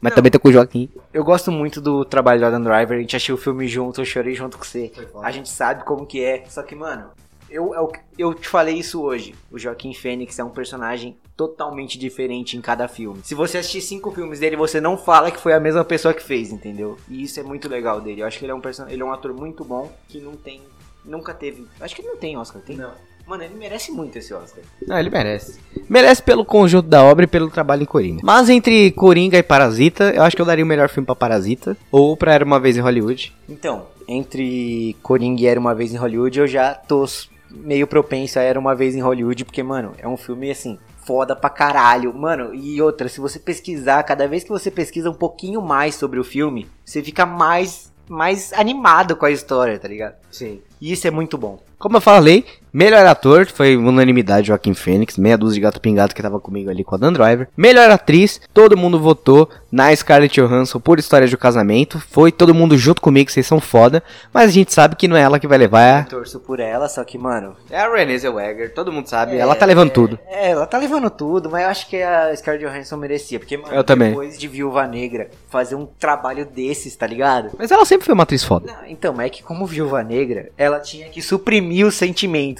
Mas 0.00 0.10
Não. 0.10 0.16
também 0.16 0.30
tô 0.32 0.40
com 0.40 0.48
o 0.48 0.52
Joaquim. 0.52 0.88
Eu 1.12 1.22
gosto 1.22 1.52
muito 1.52 1.80
do 1.80 2.04
trabalho 2.04 2.40
do 2.40 2.46
Adam 2.46 2.62
Driver, 2.62 2.96
a 2.98 3.00
gente 3.00 3.14
assistiu 3.14 3.34
o 3.34 3.38
filme 3.38 3.68
junto, 3.68 4.00
eu 4.00 4.04
chorei 4.04 4.34
junto 4.34 4.58
com 4.58 4.64
você. 4.64 4.90
A 5.22 5.30
gente 5.30 5.48
sabe 5.48 5.84
como 5.84 6.06
que 6.06 6.24
é. 6.24 6.42
Só 6.48 6.62
que, 6.62 6.74
mano, 6.74 7.04
eu, 7.50 7.74
eu, 7.74 7.92
eu 8.18 8.34
te 8.34 8.48
falei 8.48 8.76
isso 8.76 9.02
hoje. 9.02 9.34
O 9.50 9.58
Joaquim 9.58 9.92
Fênix 9.92 10.38
é 10.38 10.44
um 10.44 10.50
personagem 10.50 11.16
totalmente 11.36 11.98
diferente 11.98 12.56
em 12.56 12.60
cada 12.60 12.86
filme. 12.86 13.20
Se 13.24 13.34
você 13.34 13.58
assistir 13.58 13.80
cinco 13.80 14.10
filmes 14.10 14.40
dele, 14.40 14.56
você 14.56 14.80
não 14.80 14.96
fala 14.96 15.30
que 15.30 15.40
foi 15.40 15.52
a 15.52 15.60
mesma 15.60 15.84
pessoa 15.84 16.14
que 16.14 16.22
fez, 16.22 16.52
entendeu? 16.52 16.98
E 17.08 17.22
isso 17.22 17.40
é 17.40 17.42
muito 17.42 17.68
legal 17.68 18.00
dele. 18.00 18.22
Eu 18.22 18.26
acho 18.26 18.38
que 18.38 18.44
ele 18.44 18.52
é 18.52 18.54
um, 18.54 18.60
person... 18.60 18.86
ele 18.88 19.02
é 19.02 19.04
um 19.04 19.12
ator 19.12 19.32
muito 19.32 19.64
bom 19.64 19.90
que 20.08 20.20
não 20.20 20.36
tem. 20.36 20.60
Nunca 21.04 21.32
teve. 21.32 21.66
Acho 21.80 21.94
que 21.94 22.02
ele 22.02 22.08
não 22.08 22.16
tem 22.16 22.36
Oscar, 22.36 22.60
tem? 22.60 22.76
Não. 22.76 22.92
Mano, 23.26 23.44
ele 23.44 23.54
merece 23.54 23.92
muito 23.92 24.18
esse 24.18 24.34
Oscar. 24.34 24.62
Não, 24.86 24.98
ele 24.98 25.08
merece. 25.08 25.60
Merece 25.88 26.20
pelo 26.22 26.44
conjunto 26.44 26.88
da 26.88 27.02
obra 27.04 27.24
e 27.24 27.28
pelo 27.28 27.48
trabalho 27.48 27.84
em 27.84 27.86
Coringa. 27.86 28.20
Mas 28.24 28.50
entre 28.50 28.90
Coringa 28.90 29.38
e 29.38 29.42
Parasita, 29.42 30.10
eu 30.10 30.24
acho 30.24 30.34
que 30.34 30.42
eu 30.42 30.46
daria 30.46 30.64
o 30.64 30.68
melhor 30.68 30.88
filme 30.88 31.06
pra 31.06 31.14
Parasita. 31.14 31.76
Ou 31.92 32.16
pra 32.16 32.34
Era 32.34 32.44
Uma 32.44 32.58
Vez 32.58 32.76
em 32.76 32.80
Hollywood. 32.80 33.32
Então, 33.48 33.86
entre 34.08 34.96
Coringa 35.02 35.42
e 35.42 35.46
Era 35.46 35.60
Uma 35.60 35.74
Vez 35.74 35.94
em 35.94 35.96
Hollywood, 35.96 36.40
eu 36.40 36.46
já 36.46 36.74
tô 36.74 37.06
meio 37.50 37.86
propenso 37.86 38.38
a 38.38 38.42
Era 38.42 38.58
Uma 38.58 38.74
Vez 38.74 38.94
em 38.94 39.00
Hollywood, 39.00 39.44
porque, 39.44 39.62
mano, 39.62 39.92
é 39.98 40.06
um 40.06 40.16
filme, 40.16 40.50
assim, 40.50 40.78
foda 41.04 41.34
pra 41.34 41.50
caralho. 41.50 42.14
Mano, 42.14 42.54
e 42.54 42.80
outra, 42.80 43.08
se 43.08 43.20
você 43.20 43.38
pesquisar, 43.38 44.02
cada 44.02 44.26
vez 44.28 44.44
que 44.44 44.50
você 44.50 44.70
pesquisa 44.70 45.10
um 45.10 45.14
pouquinho 45.14 45.60
mais 45.60 45.94
sobre 45.94 46.18
o 46.20 46.24
filme, 46.24 46.68
você 46.84 47.02
fica 47.02 47.26
mais, 47.26 47.92
mais 48.08 48.52
animado 48.52 49.16
com 49.16 49.26
a 49.26 49.30
história, 49.30 49.78
tá 49.78 49.88
ligado? 49.88 50.14
Sim. 50.30 50.60
E 50.80 50.92
isso 50.92 51.06
é 51.06 51.10
muito 51.10 51.36
bom. 51.36 51.58
Como 51.78 51.96
eu 51.96 52.00
falei, 52.00 52.44
melhor 52.72 53.04
ator 53.06 53.46
foi 53.46 53.76
unanimidade 53.76 54.48
Joaquim 54.48 54.74
Fênix, 54.74 55.16
meia 55.16 55.36
dúzia 55.36 55.54
de 55.54 55.60
gato 55.60 55.80
pingado 55.80 56.14
que 56.14 56.22
tava 56.22 56.40
comigo 56.40 56.70
ali 56.70 56.84
com 56.84 56.94
a 56.94 56.98
Dan 56.98 57.12
Driver. 57.12 57.48
Melhor 57.56 57.90
atriz, 57.90 58.40
todo 58.52 58.76
mundo 58.76 58.98
votou 58.98 59.48
na 59.70 59.94
Scarlett 59.94 60.40
Johansson 60.40 60.80
por 60.80 60.98
História 60.98 61.28
de 61.28 61.34
um 61.34 61.38
Casamento. 61.38 62.00
Foi 62.00 62.32
todo 62.32 62.54
mundo 62.54 62.76
junto 62.76 63.00
comigo, 63.00 63.30
vocês 63.30 63.46
são 63.46 63.60
foda. 63.60 64.02
Mas 64.32 64.50
a 64.50 64.52
gente 64.52 64.72
sabe 64.72 64.96
que 64.96 65.08
não 65.08 65.16
é 65.16 65.20
ela 65.20 65.38
que 65.38 65.46
vai 65.46 65.58
levar. 65.58 66.04
Eu 66.04 66.18
torço 66.18 66.40
por 66.40 66.60
ela, 66.60 66.88
só 66.88 67.04
que, 67.04 67.18
mano. 67.18 67.56
É 67.70 67.78
a 67.78 67.92
Renée 67.92 68.18
Zellweger, 68.18 68.74
todo 68.74 68.92
mundo 68.92 69.06
sabe. 69.06 69.36
ela 69.36 69.54
tá 69.54 69.64
levando 69.66 69.90
é, 69.90 69.92
tudo. 69.92 70.18
É, 70.26 70.50
ela 70.50 70.66
tá 70.66 70.78
levando 70.78 71.10
tudo, 71.10 71.50
mas 71.50 71.62
eu 71.62 71.68
acho 71.68 71.88
que 71.88 72.02
a 72.02 72.34
Scarlett 72.36 72.66
Johansson 72.66 72.96
merecia. 72.96 73.38
Porque, 73.38 73.56
mano, 73.56 73.74
eu 73.74 73.84
também. 73.84 74.10
depois 74.10 74.38
de 74.38 74.48
Viúva 74.48 74.86
Negra, 74.86 75.30
fazer 75.48 75.74
um 75.74 75.86
trabalho 75.86 76.44
desses, 76.44 76.94
tá 76.96 77.06
ligado? 77.06 77.50
Mas 77.58 77.70
ela 77.70 77.84
sempre 77.84 78.06
foi 78.06 78.14
uma 78.14 78.24
atriz 78.24 78.44
foda. 78.44 78.66
Não, 78.66 78.86
então, 78.86 79.14
mas 79.14 79.26
é 79.26 79.30
que 79.30 79.42
como 79.42 79.66
Viúva 79.66 80.02
Negra, 80.02 80.50
ela 80.56 80.80
tinha 80.80 81.08
que 81.08 81.22
suprimir 81.22 81.86
os 81.86 81.94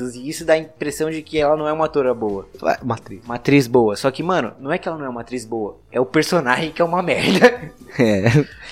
sentimentos. 0.01 0.15
E 0.15 0.29
isso 0.29 0.45
dá 0.45 0.55
a 0.55 0.59
impressão 0.59 1.11
de 1.11 1.23
que 1.23 1.39
ela 1.39 1.57
não 1.57 1.69
é 1.69 1.73
uma 1.73 1.85
atora 1.85 2.15
boa. 2.15 2.49
Uma 2.83 2.95
atriz. 2.95 3.25
Uma 3.25 3.35
atriz 3.35 3.67
boa. 3.67 3.97
Só 3.97 4.11
que, 4.11 4.23
mano, 4.23 4.53
não 4.59 4.73
é 4.73 4.79
que 4.79 4.89
ela 4.89 4.99
não 4.99 5.05
é 5.05 5.09
uma 5.09 5.21
atriz 5.21 5.45
boa. 5.45 5.77
É 5.93 6.01
o 6.01 6.07
personagem 6.07 6.71
que 6.73 6.81
é 6.81 6.85
uma 6.85 7.03
merda. 7.03 7.73
É. 7.99 8.23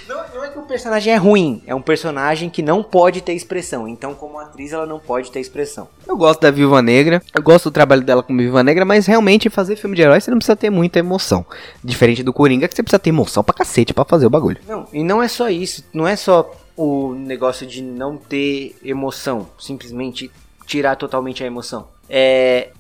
Não, 0.08 0.34
não 0.34 0.44
é 0.44 0.48
que 0.48 0.58
o 0.58 0.62
personagem 0.62 1.12
é 1.12 1.16
ruim. 1.16 1.62
É 1.66 1.74
um 1.74 1.82
personagem 1.82 2.48
que 2.48 2.62
não 2.62 2.82
pode 2.82 3.20
ter 3.20 3.32
expressão. 3.32 3.86
Então, 3.86 4.14
como 4.14 4.38
atriz, 4.38 4.72
ela 4.72 4.86
não 4.86 4.98
pode 4.98 5.30
ter 5.30 5.40
expressão. 5.40 5.88
Eu 6.06 6.16
gosto 6.16 6.40
da 6.40 6.50
Viúva 6.50 6.80
Negra. 6.80 7.22
Eu 7.34 7.42
gosto 7.42 7.64
do 7.70 7.72
trabalho 7.72 8.02
dela 8.02 8.22
como 8.22 8.38
Viúva 8.38 8.62
Negra. 8.62 8.84
Mas 8.84 9.06
realmente, 9.06 9.50
fazer 9.50 9.76
filme 9.76 9.96
de 9.96 10.02
herói, 10.02 10.20
você 10.20 10.30
não 10.30 10.38
precisa 10.38 10.56
ter 10.56 10.70
muita 10.70 10.98
emoção. 10.98 11.44
Diferente 11.82 12.22
do 12.22 12.32
Coringa, 12.32 12.68
que 12.68 12.74
você 12.74 12.82
precisa 12.82 12.98
ter 12.98 13.10
emoção 13.10 13.44
pra 13.44 13.54
cacete 13.54 13.92
pra 13.92 14.04
fazer 14.04 14.26
o 14.26 14.30
bagulho. 14.30 14.58
Não, 14.66 14.86
e 14.92 15.02
não 15.02 15.22
é 15.22 15.28
só 15.28 15.48
isso. 15.50 15.84
Não 15.92 16.06
é 16.06 16.16
só 16.16 16.50
o 16.76 17.12
negócio 17.12 17.66
de 17.66 17.82
não 17.82 18.16
ter 18.16 18.76
emoção. 18.84 19.48
Simplesmente 19.58 20.30
tirar 20.68 20.96
totalmente 20.96 21.42
a 21.42 21.46
emoção. 21.46 21.88
É 22.08 22.70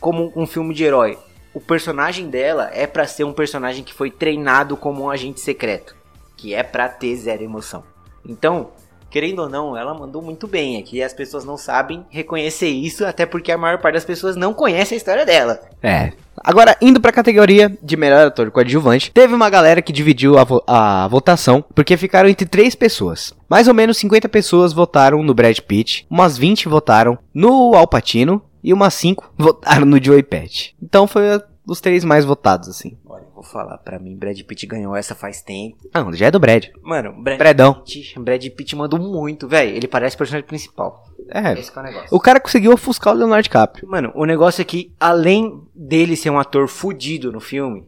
como 0.00 0.32
um 0.34 0.46
filme 0.46 0.74
de 0.74 0.82
herói. 0.82 1.16
O 1.54 1.60
personagem 1.60 2.28
dela 2.28 2.68
é 2.74 2.86
para 2.86 3.06
ser 3.06 3.24
um 3.24 3.32
personagem 3.32 3.84
que 3.84 3.94
foi 3.94 4.10
treinado 4.10 4.76
como 4.76 5.04
um 5.04 5.10
agente 5.10 5.40
secreto, 5.40 5.96
que 6.36 6.52
é 6.52 6.64
para 6.64 6.88
ter 6.88 7.14
zero 7.16 7.42
emoção. 7.42 7.84
Então, 8.26 8.72
querendo 9.10 9.40
ou 9.40 9.48
não, 9.48 9.76
ela 9.76 9.94
mandou 9.94 10.22
muito 10.22 10.46
bem 10.46 10.78
aqui. 10.78 11.02
As 11.02 11.12
pessoas 11.12 11.44
não 11.44 11.56
sabem 11.56 12.04
reconhecer 12.10 12.68
isso, 12.68 13.04
até 13.04 13.26
porque 13.26 13.52
a 13.52 13.58
maior 13.58 13.78
parte 13.78 13.94
das 13.94 14.04
pessoas 14.04 14.36
não 14.36 14.54
conhece 14.54 14.94
a 14.94 14.96
história 14.96 15.24
dela. 15.24 15.60
É. 15.82 16.12
Agora, 16.42 16.76
indo 16.80 17.00
pra 17.00 17.12
categoria 17.12 17.76
de 17.82 17.96
melhor 17.96 18.26
ator 18.26 18.50
coadjuvante, 18.50 19.10
teve 19.10 19.34
uma 19.34 19.50
galera 19.50 19.82
que 19.82 19.92
dividiu 19.92 20.38
a, 20.38 20.44
vo 20.44 20.62
a 20.66 21.08
votação, 21.08 21.64
porque 21.74 21.96
ficaram 21.96 22.28
entre 22.28 22.46
três 22.46 22.74
pessoas. 22.74 23.34
Mais 23.48 23.66
ou 23.66 23.74
menos 23.74 23.98
50 23.98 24.28
pessoas 24.28 24.72
votaram 24.72 25.22
no 25.22 25.34
Brad 25.34 25.58
Pitt, 25.60 26.06
umas 26.08 26.38
20 26.38 26.68
votaram 26.68 27.18
no 27.34 27.74
Al 27.74 27.88
Pacino 27.88 28.42
e 28.62 28.72
umas 28.72 28.94
5 28.94 29.32
votaram 29.36 29.84
no 29.84 30.02
Joey 30.02 30.22
Pett. 30.22 30.76
Então 30.82 31.06
foi 31.06 31.40
os 31.66 31.80
três 31.80 32.04
mais 32.04 32.24
votados, 32.24 32.68
assim. 32.68 32.96
Vou 33.38 33.44
falar, 33.44 33.78
pra 33.78 34.00
mim, 34.00 34.16
Brad 34.16 34.36
Pitt 34.42 34.66
ganhou 34.66 34.96
essa 34.96 35.14
faz 35.14 35.40
tempo. 35.42 35.76
Não, 35.94 36.12
já 36.12 36.26
é 36.26 36.30
do 36.30 36.40
Brad. 36.40 36.66
Mano, 36.82 37.12
Brad 37.22 37.38
Bradão. 37.38 37.74
Pitt, 37.74 38.18
Brad 38.18 38.44
Pitt 38.48 38.74
mandou 38.74 38.98
muito, 38.98 39.46
velho. 39.46 39.76
Ele 39.76 39.86
parece 39.86 40.16
o 40.16 40.18
personagem 40.18 40.44
principal. 40.48 41.04
É, 41.30 41.52
Esse 41.52 41.70
que 41.70 41.78
é 41.78 41.82
o 41.82 41.84
negócio. 41.84 42.08
o 42.10 42.18
cara 42.18 42.40
conseguiu 42.40 42.72
ofuscar 42.72 43.14
o 43.14 43.16
Leonardo 43.16 43.44
DiCaprio. 43.44 43.88
Mano, 43.88 44.10
o 44.16 44.24
negócio 44.24 44.60
é 44.60 44.64
que, 44.64 44.92
além 44.98 45.62
dele 45.72 46.16
ser 46.16 46.30
um 46.30 46.38
ator 46.40 46.66
fudido 46.66 47.30
no 47.30 47.38
filme, 47.38 47.86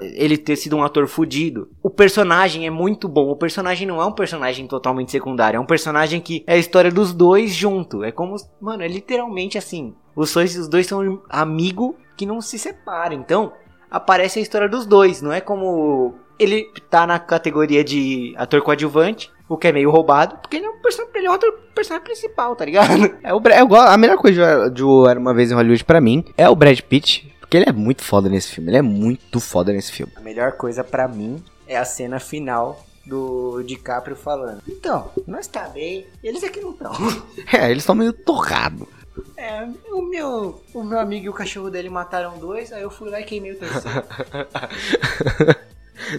ele 0.00 0.38
ter 0.38 0.54
sido 0.54 0.76
um 0.76 0.84
ator 0.84 1.08
fudido, 1.08 1.68
o 1.82 1.90
personagem 1.90 2.64
é 2.64 2.70
muito 2.70 3.08
bom. 3.08 3.28
O 3.30 3.36
personagem 3.36 3.88
não 3.88 4.00
é 4.00 4.06
um 4.06 4.12
personagem 4.12 4.68
totalmente 4.68 5.10
secundário, 5.10 5.56
é 5.56 5.60
um 5.60 5.66
personagem 5.66 6.20
que 6.20 6.44
é 6.46 6.54
a 6.54 6.58
história 6.58 6.92
dos 6.92 7.12
dois 7.12 7.52
junto. 7.52 8.04
É 8.04 8.12
como, 8.12 8.36
mano, 8.60 8.84
é 8.84 8.88
literalmente 8.88 9.58
assim. 9.58 9.92
Os 10.14 10.32
dois, 10.32 10.56
os 10.56 10.68
dois 10.68 10.86
são 10.86 11.20
amigo 11.28 11.96
que 12.16 12.24
não 12.24 12.40
se 12.40 12.58
separam. 12.58 13.16
Então, 13.16 13.52
aparece 13.96 14.38
a 14.38 14.42
história 14.42 14.68
dos 14.68 14.86
dois. 14.86 15.22
Não 15.22 15.32
é 15.32 15.40
como 15.40 16.14
ele 16.38 16.68
tá 16.90 17.06
na 17.06 17.18
categoria 17.18 17.84
de 17.84 18.34
ator 18.36 18.60
coadjuvante, 18.62 19.30
o 19.48 19.56
que 19.56 19.68
é 19.68 19.72
meio 19.72 19.90
roubado, 19.90 20.36
porque 20.38 20.56
ele 20.56 20.66
é 20.66 20.70
um 20.70 20.78
personagem, 20.80 21.16
ele 21.16 21.26
é 21.26 21.30
ator, 21.30 21.52
personagem 21.74 22.04
principal, 22.04 22.56
tá 22.56 22.64
ligado? 22.64 23.16
É 23.22 23.32
o 23.32 23.40
gosto- 23.40 23.88
a 23.88 23.96
melhor 23.96 24.16
coisa 24.16 24.68
de 24.70 24.82
Era 25.08 25.18
Uma 25.20 25.32
Vez 25.34 25.50
em 25.50 25.54
Hollywood 25.54 25.84
pra 25.84 26.00
mim 26.00 26.24
é 26.36 26.48
o 26.48 26.56
Brad 26.56 26.80
Pitt, 26.80 27.32
porque 27.40 27.56
ele 27.56 27.68
é 27.68 27.72
muito 27.72 28.02
foda 28.02 28.28
nesse 28.28 28.48
filme. 28.50 28.70
Ele 28.70 28.78
é 28.78 28.82
muito 28.82 29.38
foda 29.38 29.72
nesse 29.72 29.92
filme. 29.92 30.12
A 30.16 30.20
melhor 30.20 30.52
coisa 30.52 30.82
pra 30.82 31.06
mim 31.06 31.42
é 31.68 31.76
a 31.76 31.84
cena 31.84 32.18
final 32.18 32.84
do 33.06 33.62
DiCaprio 33.62 34.16
falando. 34.16 34.62
Então, 34.66 35.10
nós 35.26 35.46
tá 35.46 35.68
bem, 35.68 36.06
eles 36.22 36.42
aqui 36.42 36.60
não 36.60 36.70
estão. 36.70 36.92
É, 37.52 37.70
eles 37.70 37.82
estão 37.82 37.94
meio 37.94 38.12
torrados. 38.12 38.88
É, 39.36 39.66
o 39.92 40.02
meu, 40.02 40.60
o 40.72 40.82
meu 40.82 40.98
amigo 40.98 41.26
e 41.26 41.28
o 41.28 41.32
cachorro 41.32 41.70
dele 41.70 41.88
mataram 41.88 42.38
dois, 42.38 42.72
aí 42.72 42.82
eu 42.82 42.90
fui 42.90 43.10
lá 43.10 43.20
e 43.20 43.24
queimei 43.24 43.52
o 43.52 43.58
terceiro. 43.58 44.02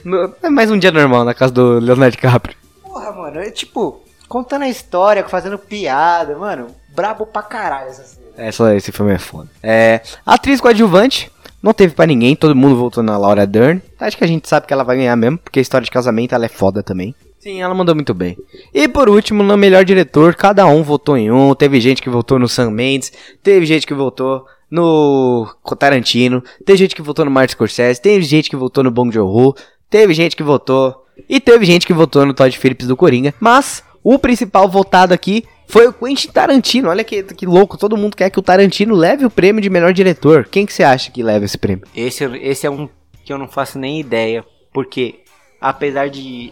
No- 0.03 0.33
É 0.41 0.49
mais 0.49 0.71
um 0.71 0.77
dia 0.79 0.91
normal 0.91 1.23
na 1.25 1.33
casa 1.33 1.51
do 1.53 1.79
Leonardo 1.79 2.15
DiCaprio. 2.15 2.55
Porra, 2.81 3.11
mano, 3.11 3.39
é 3.39 3.51
tipo, 3.51 4.01
contando 4.27 4.63
a 4.63 4.69
história, 4.69 5.27
fazendo 5.27 5.59
piada, 5.59 6.35
mano, 6.37 6.67
brabo 6.95 7.25
pra 7.25 7.43
caralho 7.43 7.89
essa 7.89 8.03
cena. 8.03 8.25
É, 8.37 8.51
só 8.51 8.69
esse 8.73 8.91
filme 8.91 9.13
é 9.13 9.17
foda. 9.19 9.49
É, 9.61 10.01
atriz 10.25 10.59
coadjuvante, 10.61 11.31
não 11.61 11.73
teve 11.73 11.93
pra 11.93 12.05
ninguém, 12.05 12.35
todo 12.35 12.55
mundo 12.55 12.75
votou 12.77 13.03
na 13.03 13.17
Laura 13.17 13.45
Dern. 13.45 13.81
Acho 13.99 14.17
que 14.17 14.23
a 14.23 14.27
gente 14.27 14.47
sabe 14.47 14.65
que 14.65 14.73
ela 14.73 14.83
vai 14.83 14.95
ganhar 14.97 15.15
mesmo, 15.15 15.37
porque 15.37 15.59
a 15.59 15.61
história 15.61 15.85
de 15.85 15.91
casamento 15.91 16.33
ela 16.33 16.45
é 16.45 16.49
foda 16.49 16.81
também. 16.81 17.13
Sim, 17.45 17.61
ela 17.61 17.75
mandou 17.75 17.93
muito 17.93 18.11
bem. 18.11 18.35
E 18.73 18.87
por 18.87 19.07
último, 19.07 19.43
no 19.43 19.55
melhor 19.55 19.85
diretor, 19.85 20.33
cada 20.33 20.65
um 20.65 20.81
votou 20.81 21.15
em 21.15 21.29
um. 21.29 21.53
Teve 21.53 21.79
gente 21.79 22.01
que 22.01 22.09
votou 22.09 22.39
no 22.39 22.49
Sam 22.49 22.71
Mendes, 22.71 23.13
teve 23.43 23.67
gente 23.67 23.85
que 23.85 23.93
votou 23.93 24.47
no 24.67 25.47
Tarantino, 25.77 26.43
teve 26.65 26.79
gente 26.79 26.95
que 26.95 27.03
votou 27.03 27.23
no 27.23 27.29
Martin 27.29 27.51
Scorsese, 27.51 28.01
teve 28.01 28.25
gente 28.25 28.49
que 28.49 28.55
votou 28.55 28.83
no 28.83 28.89
Bong 28.89 29.13
Joon-ho, 29.13 29.53
teve 29.91 30.11
gente 30.15 30.35
que 30.35 30.41
votou 30.41 31.05
e 31.29 31.39
teve 31.39 31.65
gente 31.65 31.85
que 31.85 31.93
votou 31.93 32.25
no 32.25 32.33
Todd 32.33 32.57
Phillips 32.57 32.87
do 32.87 32.97
Coringa. 32.97 33.31
Mas 33.39 33.83
o 34.03 34.17
principal 34.17 34.67
votado 34.67 35.13
aqui 35.13 35.45
foi 35.67 35.85
o 35.85 35.93
Quentin 35.93 36.29
Tarantino. 36.29 36.89
Olha 36.89 37.03
que, 37.03 37.21
que 37.21 37.45
louco, 37.45 37.77
todo 37.77 37.95
mundo 37.95 38.17
quer 38.17 38.31
que 38.31 38.39
o 38.39 38.41
Tarantino 38.41 38.95
leve 38.95 39.23
o 39.23 39.29
prêmio 39.29 39.61
de 39.61 39.69
melhor 39.69 39.93
diretor. 39.93 40.47
Quem 40.49 40.65
que 40.65 40.73
você 40.73 40.81
acha 40.81 41.11
que 41.11 41.21
leva 41.21 41.45
esse 41.45 41.59
prêmio? 41.59 41.85
Esse, 41.95 42.23
esse 42.41 42.65
é 42.65 42.71
um 42.71 42.89
que 43.23 43.31
eu 43.31 43.37
não 43.37 43.47
faço 43.47 43.77
nem 43.77 43.99
ideia, 43.99 44.43
porque 44.73 45.19
apesar 45.61 46.09
de 46.09 46.51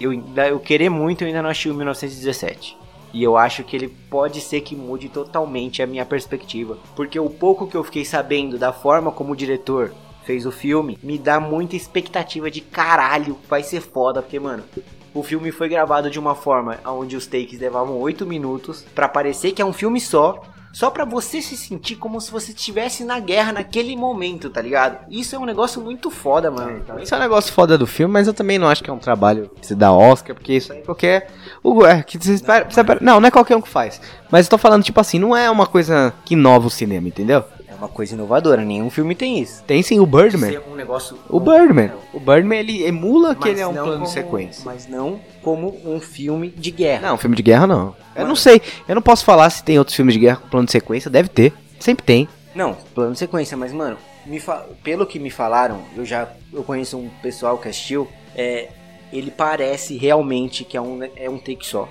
eu, 0.00 0.12
eu 0.12 0.60
querer 0.60 0.88
muito, 0.88 1.22
eu 1.22 1.28
ainda 1.28 1.42
não 1.42 1.50
achei 1.50 1.70
o 1.70 1.74
1917. 1.74 2.76
E 3.12 3.22
eu 3.22 3.36
acho 3.36 3.62
que 3.62 3.76
ele 3.76 3.88
pode 3.88 4.40
ser 4.40 4.60
que 4.60 4.74
mude 4.74 5.08
totalmente 5.08 5.80
a 5.80 5.86
minha 5.86 6.04
perspectiva. 6.04 6.76
Porque 6.96 7.18
o 7.18 7.30
pouco 7.30 7.66
que 7.66 7.76
eu 7.76 7.84
fiquei 7.84 8.04
sabendo 8.04 8.58
da 8.58 8.72
forma 8.72 9.12
como 9.12 9.32
o 9.32 9.36
diretor 9.36 9.94
fez 10.24 10.46
o 10.46 10.50
filme, 10.50 10.98
me 11.02 11.18
dá 11.18 11.38
muita 11.38 11.76
expectativa 11.76 12.50
de 12.50 12.60
caralho, 12.60 13.38
vai 13.48 13.62
ser 13.62 13.80
foda, 13.80 14.22
porque, 14.22 14.40
mano, 14.40 14.64
o 15.12 15.22
filme 15.22 15.52
foi 15.52 15.68
gravado 15.68 16.10
de 16.10 16.18
uma 16.18 16.34
forma 16.34 16.80
onde 16.84 17.14
os 17.14 17.26
takes 17.26 17.60
levavam 17.60 17.98
8 18.00 18.26
minutos, 18.26 18.84
pra 18.94 19.08
parecer 19.08 19.52
que 19.52 19.62
é 19.62 19.64
um 19.64 19.72
filme 19.72 20.00
só, 20.00 20.42
só 20.74 20.90
pra 20.90 21.04
você 21.04 21.40
se 21.40 21.56
sentir 21.56 21.94
como 21.96 22.20
se 22.20 22.30
você 22.30 22.50
estivesse 22.50 23.04
na 23.04 23.20
guerra 23.20 23.52
naquele 23.52 23.96
momento, 23.96 24.50
tá 24.50 24.60
ligado? 24.60 24.98
Isso 25.08 25.36
é 25.36 25.38
um 25.38 25.44
negócio 25.44 25.80
muito 25.80 26.10
foda, 26.10 26.50
mano. 26.50 26.82
Isso 27.00 27.14
é 27.14 27.16
um 27.16 27.20
negócio 27.20 27.52
foda 27.52 27.78
do 27.78 27.86
filme, 27.86 28.12
mas 28.12 28.26
eu 28.26 28.34
também 28.34 28.58
não 28.58 28.68
acho 28.68 28.82
que 28.82 28.90
é 28.90 28.92
um 28.92 28.98
trabalho 28.98 29.50
que 29.60 29.66
se 29.68 29.74
dá 29.74 29.92
Oscar, 29.92 30.34
porque 30.34 30.52
isso 30.54 30.72
aí 30.72 30.82
qualquer. 30.82 31.30
O, 31.62 31.86
é, 31.86 32.02
que 32.02 32.18
você 32.18 32.34
espera- 32.34 32.98
não, 33.00 33.20
não 33.20 33.28
é 33.28 33.30
qualquer 33.30 33.56
um 33.56 33.60
que 33.62 33.68
faz. 33.68 34.00
Mas 34.30 34.46
eu 34.46 34.50
tô 34.50 34.58
falando, 34.58 34.82
tipo 34.82 35.00
assim, 35.00 35.18
não 35.18 35.34
é 35.36 35.48
uma 35.48 35.66
coisa 35.66 36.12
que 36.24 36.34
inova 36.34 36.66
o 36.66 36.70
cinema, 36.70 37.06
entendeu? 37.06 37.44
É 37.84 37.86
uma 37.86 37.92
coisa 37.92 38.14
inovadora, 38.14 38.64
nenhum 38.64 38.88
filme 38.88 39.14
tem 39.14 39.38
isso. 39.40 39.62
Tem 39.64 39.82
sim 39.82 40.00
o 40.00 40.06
Birdman. 40.06 40.50
Ser 40.52 40.62
um 40.70 40.74
negócio. 40.74 41.18
O 41.28 41.38
Birdman. 41.38 41.90
O 42.14 42.18
Birdman, 42.20 42.58
ele 42.58 42.82
emula 42.84 43.34
que 43.34 43.42
Mas 43.42 43.50
ele 43.50 43.60
é 43.60 43.66
um 43.66 43.72
plano 43.74 43.92
como- 43.92 44.04
de 44.06 44.10
sequência. 44.10 44.62
Mas 44.64 44.86
não 44.88 45.20
como 45.42 45.76
um 45.84 46.00
filme 46.00 46.48
de 46.48 46.70
guerra. 46.70 47.08
Não, 47.10 47.18
filme 47.18 47.36
de 47.36 47.42
guerra 47.42 47.66
não. 47.66 47.94
Eu 48.16 48.26
não 48.26 48.34
sei. 48.36 48.62
Eu 48.88 48.94
não 48.94 49.02
posso 49.02 49.24
falar 49.24 49.50
se 49.50 49.62
tem 49.62 49.78
outros 49.78 49.94
filmes 49.94 50.14
de 50.14 50.20
guerra 50.20 50.36
com 50.36 50.48
plano 50.48 50.64
de 50.66 50.72
sequência. 50.72 51.10
Deve 51.10 51.28
ter. 51.28 51.52
Sempre 51.78 52.04
tem. 52.06 52.26
Não, 52.54 52.74
plano 52.94 53.12
de 53.12 53.18
sequência, 53.18 53.56
mas 53.56 53.72
mano, 53.72 53.98
me 54.24 54.40
fa- 54.40 54.64
pelo 54.82 55.04
que 55.04 55.18
me 55.18 55.28
falaram, 55.28 55.80
eu 55.96 56.04
já 56.06 56.28
eu 56.52 56.62
conheço 56.62 56.96
um 56.96 57.10
pessoal 57.20 57.58
que 57.58 57.68
assistiu, 57.68 58.08
é, 58.34 58.68
ele 59.12 59.30
parece 59.30 59.96
realmente 59.98 60.64
que 60.64 60.76
é 60.76 60.80
um, 60.80 61.00
é 61.16 61.28
um 61.28 61.36
take 61.36 61.66
só. 61.66 61.88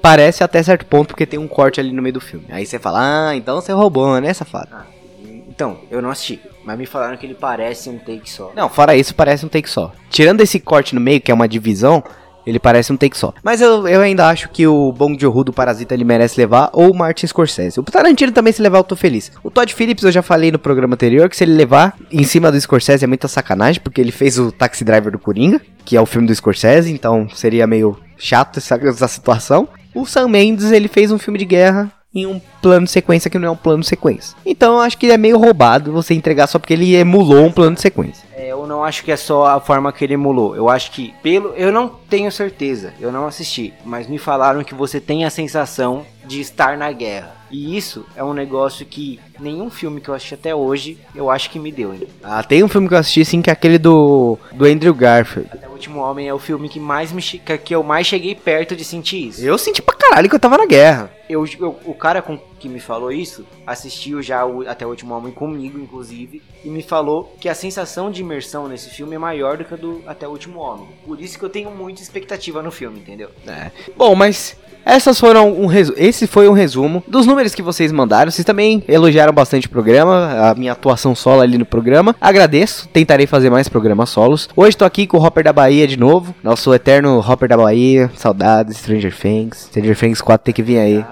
Parece 0.00 0.44
até 0.44 0.62
certo 0.62 0.86
ponto, 0.86 1.08
porque 1.08 1.26
tem 1.26 1.38
um 1.38 1.48
corte 1.48 1.80
ali 1.80 1.90
no 1.92 2.00
meio 2.00 2.12
do 2.12 2.20
filme. 2.20 2.46
Aí 2.50 2.64
você 2.64 2.78
fala, 2.78 3.28
ah, 3.30 3.36
então 3.36 3.60
você 3.60 3.72
roubou, 3.72 4.20
né, 4.20 4.32
safado? 4.32 4.68
Ah, 4.72 4.86
então, 5.56 5.78
eu 5.90 6.02
não 6.02 6.10
assisti, 6.10 6.38
mas 6.66 6.78
me 6.78 6.84
falaram 6.84 7.16
que 7.16 7.24
ele 7.24 7.34
parece 7.34 7.88
um 7.88 7.96
take 7.96 8.30
só. 8.30 8.52
Não, 8.54 8.68
fora 8.68 8.94
isso, 8.94 9.14
parece 9.14 9.46
um 9.46 9.48
take 9.48 9.70
só. 9.70 9.90
Tirando 10.10 10.42
esse 10.42 10.60
corte 10.60 10.94
no 10.94 11.00
meio, 11.00 11.18
que 11.18 11.30
é 11.30 11.34
uma 11.34 11.48
divisão, 11.48 12.04
Ele 12.46 12.60
parece 12.60 12.92
um 12.92 12.96
take 12.96 13.18
só. 13.18 13.34
Mas 13.42 13.60
eu, 13.60 13.88
eu 13.88 14.00
ainda 14.00 14.28
acho 14.28 14.48
que 14.50 14.66
o 14.68 14.92
Bong 14.92 15.20
Joon-ho 15.20 15.42
do 15.42 15.52
Parasita 15.52 15.94
ele 15.94 16.04
merece 16.04 16.38
levar, 16.38 16.70
ou 16.72 16.92
o 16.92 16.96
Martin 16.96 17.26
Scorsese. 17.26 17.80
O 17.80 17.82
Tarantino 17.82 18.30
também 18.30 18.52
se 18.52 18.62
levar, 18.62 18.78
eu 18.78 18.84
tô 18.84 18.94
feliz. 18.94 19.32
O 19.42 19.50
Todd 19.50 19.74
Phillips, 19.74 20.04
eu 20.04 20.12
já 20.12 20.22
falei 20.22 20.52
no 20.52 20.58
programa 20.58 20.94
anterior, 20.94 21.28
que 21.28 21.36
se 21.36 21.42
ele 21.42 21.54
levar 21.54 21.96
em 22.12 22.22
cima 22.22 22.52
do 22.52 22.60
Scorsese 22.60 23.02
é 23.02 23.08
muita 23.08 23.26
sacanagem, 23.26 23.80
porque 23.82 24.00
ele 24.00 24.12
fez 24.12 24.38
o 24.38 24.52
Taxi 24.52 24.84
Driver 24.84 25.10
do 25.10 25.18
Coringa, 25.18 25.60
que 25.84 25.96
é 25.96 26.00
o 26.00 26.06
filme 26.06 26.28
do 26.28 26.34
Scorsese, 26.34 26.92
então 26.92 27.28
seria 27.30 27.66
meio 27.66 27.98
chato 28.16 28.58
essa, 28.58 28.76
essa 28.76 29.08
situação. 29.08 29.68
O 29.92 30.06
Sam 30.06 30.28
Mendes, 30.28 30.70
ele 30.70 30.86
fez 30.86 31.10
um 31.10 31.18
filme 31.18 31.38
de 31.38 31.46
guerra 31.46 31.90
em 32.16 32.26
um 32.26 32.40
plano 32.62 32.86
de 32.86 32.90
sequência 32.90 33.30
que 33.30 33.38
não 33.38 33.48
é 33.48 33.50
um 33.50 33.56
plano 33.56 33.82
de 33.82 33.88
sequência. 33.88 34.36
Então 34.44 34.74
eu 34.74 34.80
acho 34.80 34.96
que 34.96 35.10
é 35.10 35.18
meio 35.18 35.38
roubado 35.38 35.92
você 35.92 36.14
entregar 36.14 36.46
só 36.46 36.58
porque 36.58 36.72
ele 36.72 36.94
emulou 36.94 37.44
um 37.44 37.52
plano 37.52 37.76
de 37.76 37.82
sequência. 37.82 38.26
É, 38.34 38.48
eu 38.48 38.66
não 38.66 38.82
acho 38.82 39.04
que 39.04 39.12
é 39.12 39.16
só 39.16 39.46
a 39.46 39.60
forma 39.60 39.92
que 39.92 40.04
ele 40.04 40.14
emulou. 40.14 40.56
Eu 40.56 40.68
acho 40.68 40.90
que 40.90 41.14
pelo, 41.22 41.50
eu 41.50 41.70
não 41.70 41.88
tenho 41.88 42.32
certeza, 42.32 42.94
eu 43.00 43.12
não 43.12 43.26
assisti, 43.26 43.72
mas 43.84 44.08
me 44.08 44.18
falaram 44.18 44.64
que 44.64 44.74
você 44.74 45.00
tem 45.00 45.24
a 45.24 45.30
sensação 45.30 46.04
de 46.24 46.40
estar 46.40 46.76
na 46.76 46.90
guerra. 46.90 47.36
E 47.50 47.76
isso 47.76 48.04
é 48.16 48.24
um 48.24 48.32
negócio 48.34 48.84
que 48.84 49.20
nenhum 49.38 49.70
filme 49.70 50.00
que 50.00 50.08
eu 50.08 50.14
assisti 50.14 50.34
até 50.34 50.54
hoje, 50.54 50.98
eu 51.14 51.30
acho 51.30 51.48
que 51.48 51.58
me 51.58 51.70
deu. 51.70 51.94
Ah, 52.22 52.42
tem 52.42 52.64
um 52.64 52.68
filme 52.68 52.88
que 52.88 52.94
eu 52.94 52.98
assisti 52.98 53.24
sim 53.24 53.40
que 53.40 53.50
é 53.50 53.52
aquele 53.52 53.78
do 53.78 54.36
do 54.52 54.64
Andrew 54.64 54.92
Garfield. 54.92 55.48
Último 55.76 56.00
Homem 56.00 56.26
é 56.26 56.32
o 56.32 56.38
filme 56.38 56.70
que 56.70 56.80
mais 56.80 57.12
me 57.12 57.22
que 57.22 57.74
eu 57.74 57.82
mais 57.82 58.06
cheguei 58.06 58.34
perto 58.34 58.74
de 58.74 58.82
sentir 58.82 59.28
isso. 59.28 59.44
Eu 59.44 59.58
senti 59.58 59.82
pra 59.82 59.94
caralho 59.94 60.28
que 60.28 60.34
eu 60.34 60.40
tava 60.40 60.56
na 60.56 60.64
guerra. 60.64 61.10
Eu, 61.28 61.44
eu 61.60 61.78
o 61.84 61.94
cara 61.94 62.22
com, 62.22 62.38
que 62.66 62.72
me 62.72 62.80
falou 62.80 63.12
isso 63.12 63.46
assistiu 63.66 64.20
já 64.20 64.44
o, 64.44 64.68
até 64.68 64.84
o 64.84 64.88
Último 64.88 65.14
Homem 65.14 65.32
comigo, 65.32 65.78
inclusive, 65.78 66.42
e 66.64 66.68
me 66.68 66.82
falou 66.82 67.36
que 67.40 67.48
a 67.48 67.54
sensação 67.54 68.10
de 68.10 68.20
imersão 68.20 68.66
nesse 68.66 68.90
filme 68.90 69.14
é 69.14 69.18
maior 69.18 69.56
do 69.56 69.64
que 69.64 69.74
a 69.74 69.76
do 69.76 70.02
Até 70.06 70.26
o 70.26 70.30
Último 70.32 70.58
Homem. 70.60 70.88
Por 71.04 71.20
isso 71.20 71.38
que 71.38 71.44
eu 71.44 71.48
tenho 71.48 71.70
muita 71.70 72.02
expectativa 72.02 72.62
no 72.62 72.70
filme, 72.70 72.98
entendeu? 72.98 73.30
É. 73.46 73.70
Bom, 73.96 74.14
mas 74.14 74.56
essas 74.84 75.18
foram 75.18 75.52
um 75.52 75.66
resu... 75.66 75.94
esse 75.96 76.26
foi 76.26 76.48
um 76.48 76.52
resumo 76.52 77.02
dos 77.06 77.26
números 77.26 77.54
que 77.54 77.62
vocês 77.62 77.92
mandaram. 77.92 78.30
Vocês 78.30 78.44
também 78.44 78.82
elogiaram 78.88 79.32
bastante 79.32 79.66
o 79.66 79.70
programa, 79.70 80.50
a 80.50 80.54
minha 80.54 80.72
atuação 80.72 81.14
solo 81.14 81.40
ali 81.40 81.58
no 81.58 81.66
programa. 81.66 82.16
Agradeço, 82.20 82.88
tentarei 82.88 83.26
fazer 83.26 83.50
mais 83.50 83.68
programas 83.68 84.10
solos. 84.10 84.48
Hoje 84.56 84.76
tô 84.76 84.84
aqui 84.84 85.06
com 85.06 85.18
o 85.18 85.24
Hopper 85.24 85.44
da 85.44 85.52
Bahia 85.52 85.86
de 85.86 85.96
novo, 85.96 86.34
nosso 86.42 86.72
eterno 86.74 87.18
Hopper 87.18 87.48
da 87.48 87.56
Bahia. 87.56 88.10
Saudades, 88.16 88.78
Stranger 88.78 89.16
Things. 89.16 89.66
Stranger 89.70 89.96
Things 89.96 90.20
4 90.20 90.44
tem 90.44 90.54
que 90.54 90.62
vir 90.62 90.78
aí. 90.78 91.04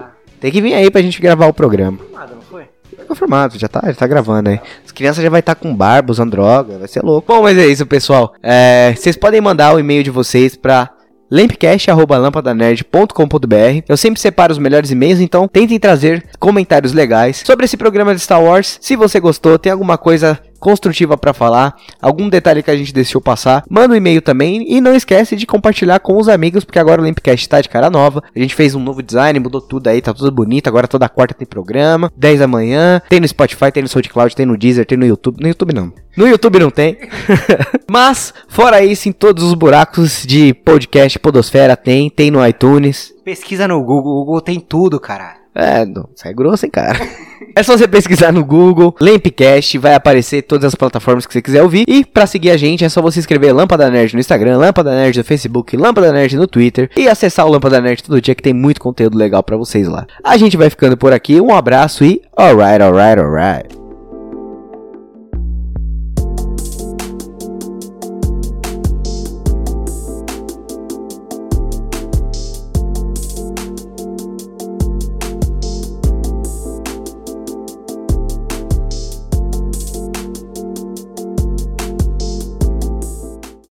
Tem 0.45 0.51
que 0.51 0.61
vir 0.61 0.75
aí 0.75 0.91
pra 0.91 1.01
gente 1.01 1.19
gravar 1.19 1.47
o 1.47 1.53
programa. 1.53 1.97
Nada, 2.13 2.35
não 2.35 2.41
foi? 2.43 2.65
Tá 2.95 3.03
confirmado, 3.07 3.57
já 3.57 3.67
tá, 3.67 3.81
já 3.87 3.95
tá 3.95 4.05
gravando 4.05 4.51
aí. 4.51 4.59
As 4.85 4.91
crianças 4.91 5.23
já 5.23 5.29
vai 5.31 5.39
estar 5.39 5.55
tá 5.55 5.59
com 5.59 5.75
barba, 5.75 6.11
usando 6.11 6.29
droga, 6.29 6.77
vai 6.77 6.87
ser 6.87 7.01
louco. 7.01 7.33
Bom, 7.33 7.41
mas 7.41 7.57
é 7.57 7.65
isso, 7.65 7.83
pessoal. 7.87 8.31
É, 8.43 8.93
vocês 8.95 9.17
podem 9.17 9.41
mandar 9.41 9.73
o 9.73 9.79
e-mail 9.79 10.03
de 10.03 10.11
vocês 10.11 10.55
pra 10.55 10.91
lampcast.lampadanerd.com.br. 11.31 13.85
Eu 13.89 13.97
sempre 13.97 14.21
separo 14.21 14.53
os 14.53 14.59
melhores 14.59 14.91
e-mails, 14.91 15.19
então 15.19 15.47
tentem 15.47 15.79
trazer 15.79 16.23
comentários 16.39 16.93
legais 16.93 17.41
sobre 17.43 17.65
esse 17.65 17.75
programa 17.75 18.13
de 18.13 18.21
Star 18.21 18.43
Wars. 18.43 18.77
Se 18.79 18.95
você 18.95 19.19
gostou, 19.19 19.57
tem 19.57 19.71
alguma 19.71 19.97
coisa 19.97 20.39
construtiva 20.59 21.17
para 21.17 21.33
falar, 21.33 21.75
algum 22.01 22.29
detalhe 22.29 22.63
que 22.63 22.71
a 22.71 22.75
gente 22.75 22.93
deixou 22.93 23.21
passar, 23.21 23.63
manda 23.69 23.93
um 23.93 23.97
e-mail 23.97 24.21
também 24.21 24.65
e 24.67 24.81
não 24.81 24.95
esquece 24.95 25.35
de 25.35 25.45
compartilhar 25.45 25.99
com 25.99 26.17
os 26.17 26.27
amigos, 26.27 26.63
porque 26.63 26.79
agora 26.79 27.01
o 27.01 27.05
Limpcast 27.05 27.47
tá 27.47 27.61
de 27.61 27.69
cara 27.69 27.89
nova. 27.89 28.23
A 28.35 28.39
gente 28.39 28.55
fez 28.55 28.75
um 28.75 28.79
novo 28.79 29.01
design, 29.01 29.39
mudou 29.39 29.61
tudo 29.61 29.87
aí, 29.87 30.01
tá 30.01 30.13
tudo 30.13 30.31
bonito. 30.31 30.67
Agora 30.67 30.87
toda 30.87 31.09
quarta 31.09 31.33
tem 31.33 31.47
programa, 31.47 32.11
10 32.15 32.39
da 32.39 32.47
manhã, 32.47 33.01
tem 33.09 33.19
no 33.19 33.27
Spotify, 33.27 33.71
tem 33.71 33.83
no 33.83 33.89
SoundCloud, 33.89 34.35
tem 34.35 34.45
no 34.45 34.57
Deezer, 34.57 34.85
tem 34.85 34.97
no 34.97 35.05
YouTube. 35.05 35.41
No 35.41 35.47
YouTube 35.47 35.73
não. 35.73 35.93
No 36.17 36.27
YouTube 36.27 36.59
não 36.59 36.69
tem. 36.69 36.97
Mas, 37.89 38.33
fora 38.47 38.83
isso, 38.83 39.09
em 39.09 39.11
todos 39.11 39.43
os 39.43 39.53
buracos 39.53 40.23
de 40.25 40.53
podcast 40.53 41.19
Podosfera 41.19 41.75
tem, 41.75 42.09
tem 42.09 42.31
no 42.31 42.45
iTunes. 42.45 43.13
Pesquisa 43.23 43.67
no 43.67 43.81
Google, 43.83 44.21
o 44.21 44.25
Google 44.25 44.41
tem 44.41 44.59
tudo, 44.59 44.99
caralho. 44.99 45.44
É, 45.55 45.85
não, 45.85 46.09
sai 46.13 46.33
grosso, 46.33 46.65
hein, 46.65 46.71
cara. 46.71 46.99
É 47.57 47.63
só 47.63 47.77
você 47.77 47.87
pesquisar 47.87 48.33
no 48.33 48.43
Google, 48.43 48.93
Lampcast, 48.99 49.77
vai 49.77 49.93
aparecer 49.93 50.41
todas 50.41 50.65
as 50.65 50.75
plataformas 50.75 51.25
que 51.25 51.31
você 51.31 51.41
quiser 51.41 51.63
ouvir. 51.63 51.85
E 51.87 52.03
para 52.03 52.27
seguir 52.27 52.51
a 52.51 52.57
gente 52.57 52.83
é 52.83 52.89
só 52.89 53.01
você 53.01 53.21
escrever 53.21 53.53
Lâmpada 53.53 53.89
Nerd 53.89 54.13
no 54.13 54.19
Instagram, 54.19 54.57
Lâmpada 54.57 54.93
Nerd 54.93 55.17
no 55.17 55.23
Facebook, 55.23 55.77
Lâmpada 55.77 56.11
Nerd 56.11 56.35
no 56.35 56.47
Twitter 56.47 56.89
e 56.97 57.07
acessar 57.07 57.45
o 57.45 57.49
Lâmpada 57.49 57.79
Nerd 57.79 58.03
todo 58.03 58.19
dia 58.19 58.35
que 58.35 58.43
tem 58.43 58.53
muito 58.53 58.81
conteúdo 58.81 59.17
legal 59.17 59.41
para 59.41 59.55
vocês 59.55 59.87
lá. 59.87 60.05
A 60.21 60.35
gente 60.35 60.57
vai 60.57 60.69
ficando 60.69 60.97
por 60.97 61.13
aqui, 61.13 61.39
um 61.39 61.55
abraço 61.55 62.03
e 62.03 62.21
alright, 62.35 62.81
alright, 62.81 63.21
alright. 63.21 63.84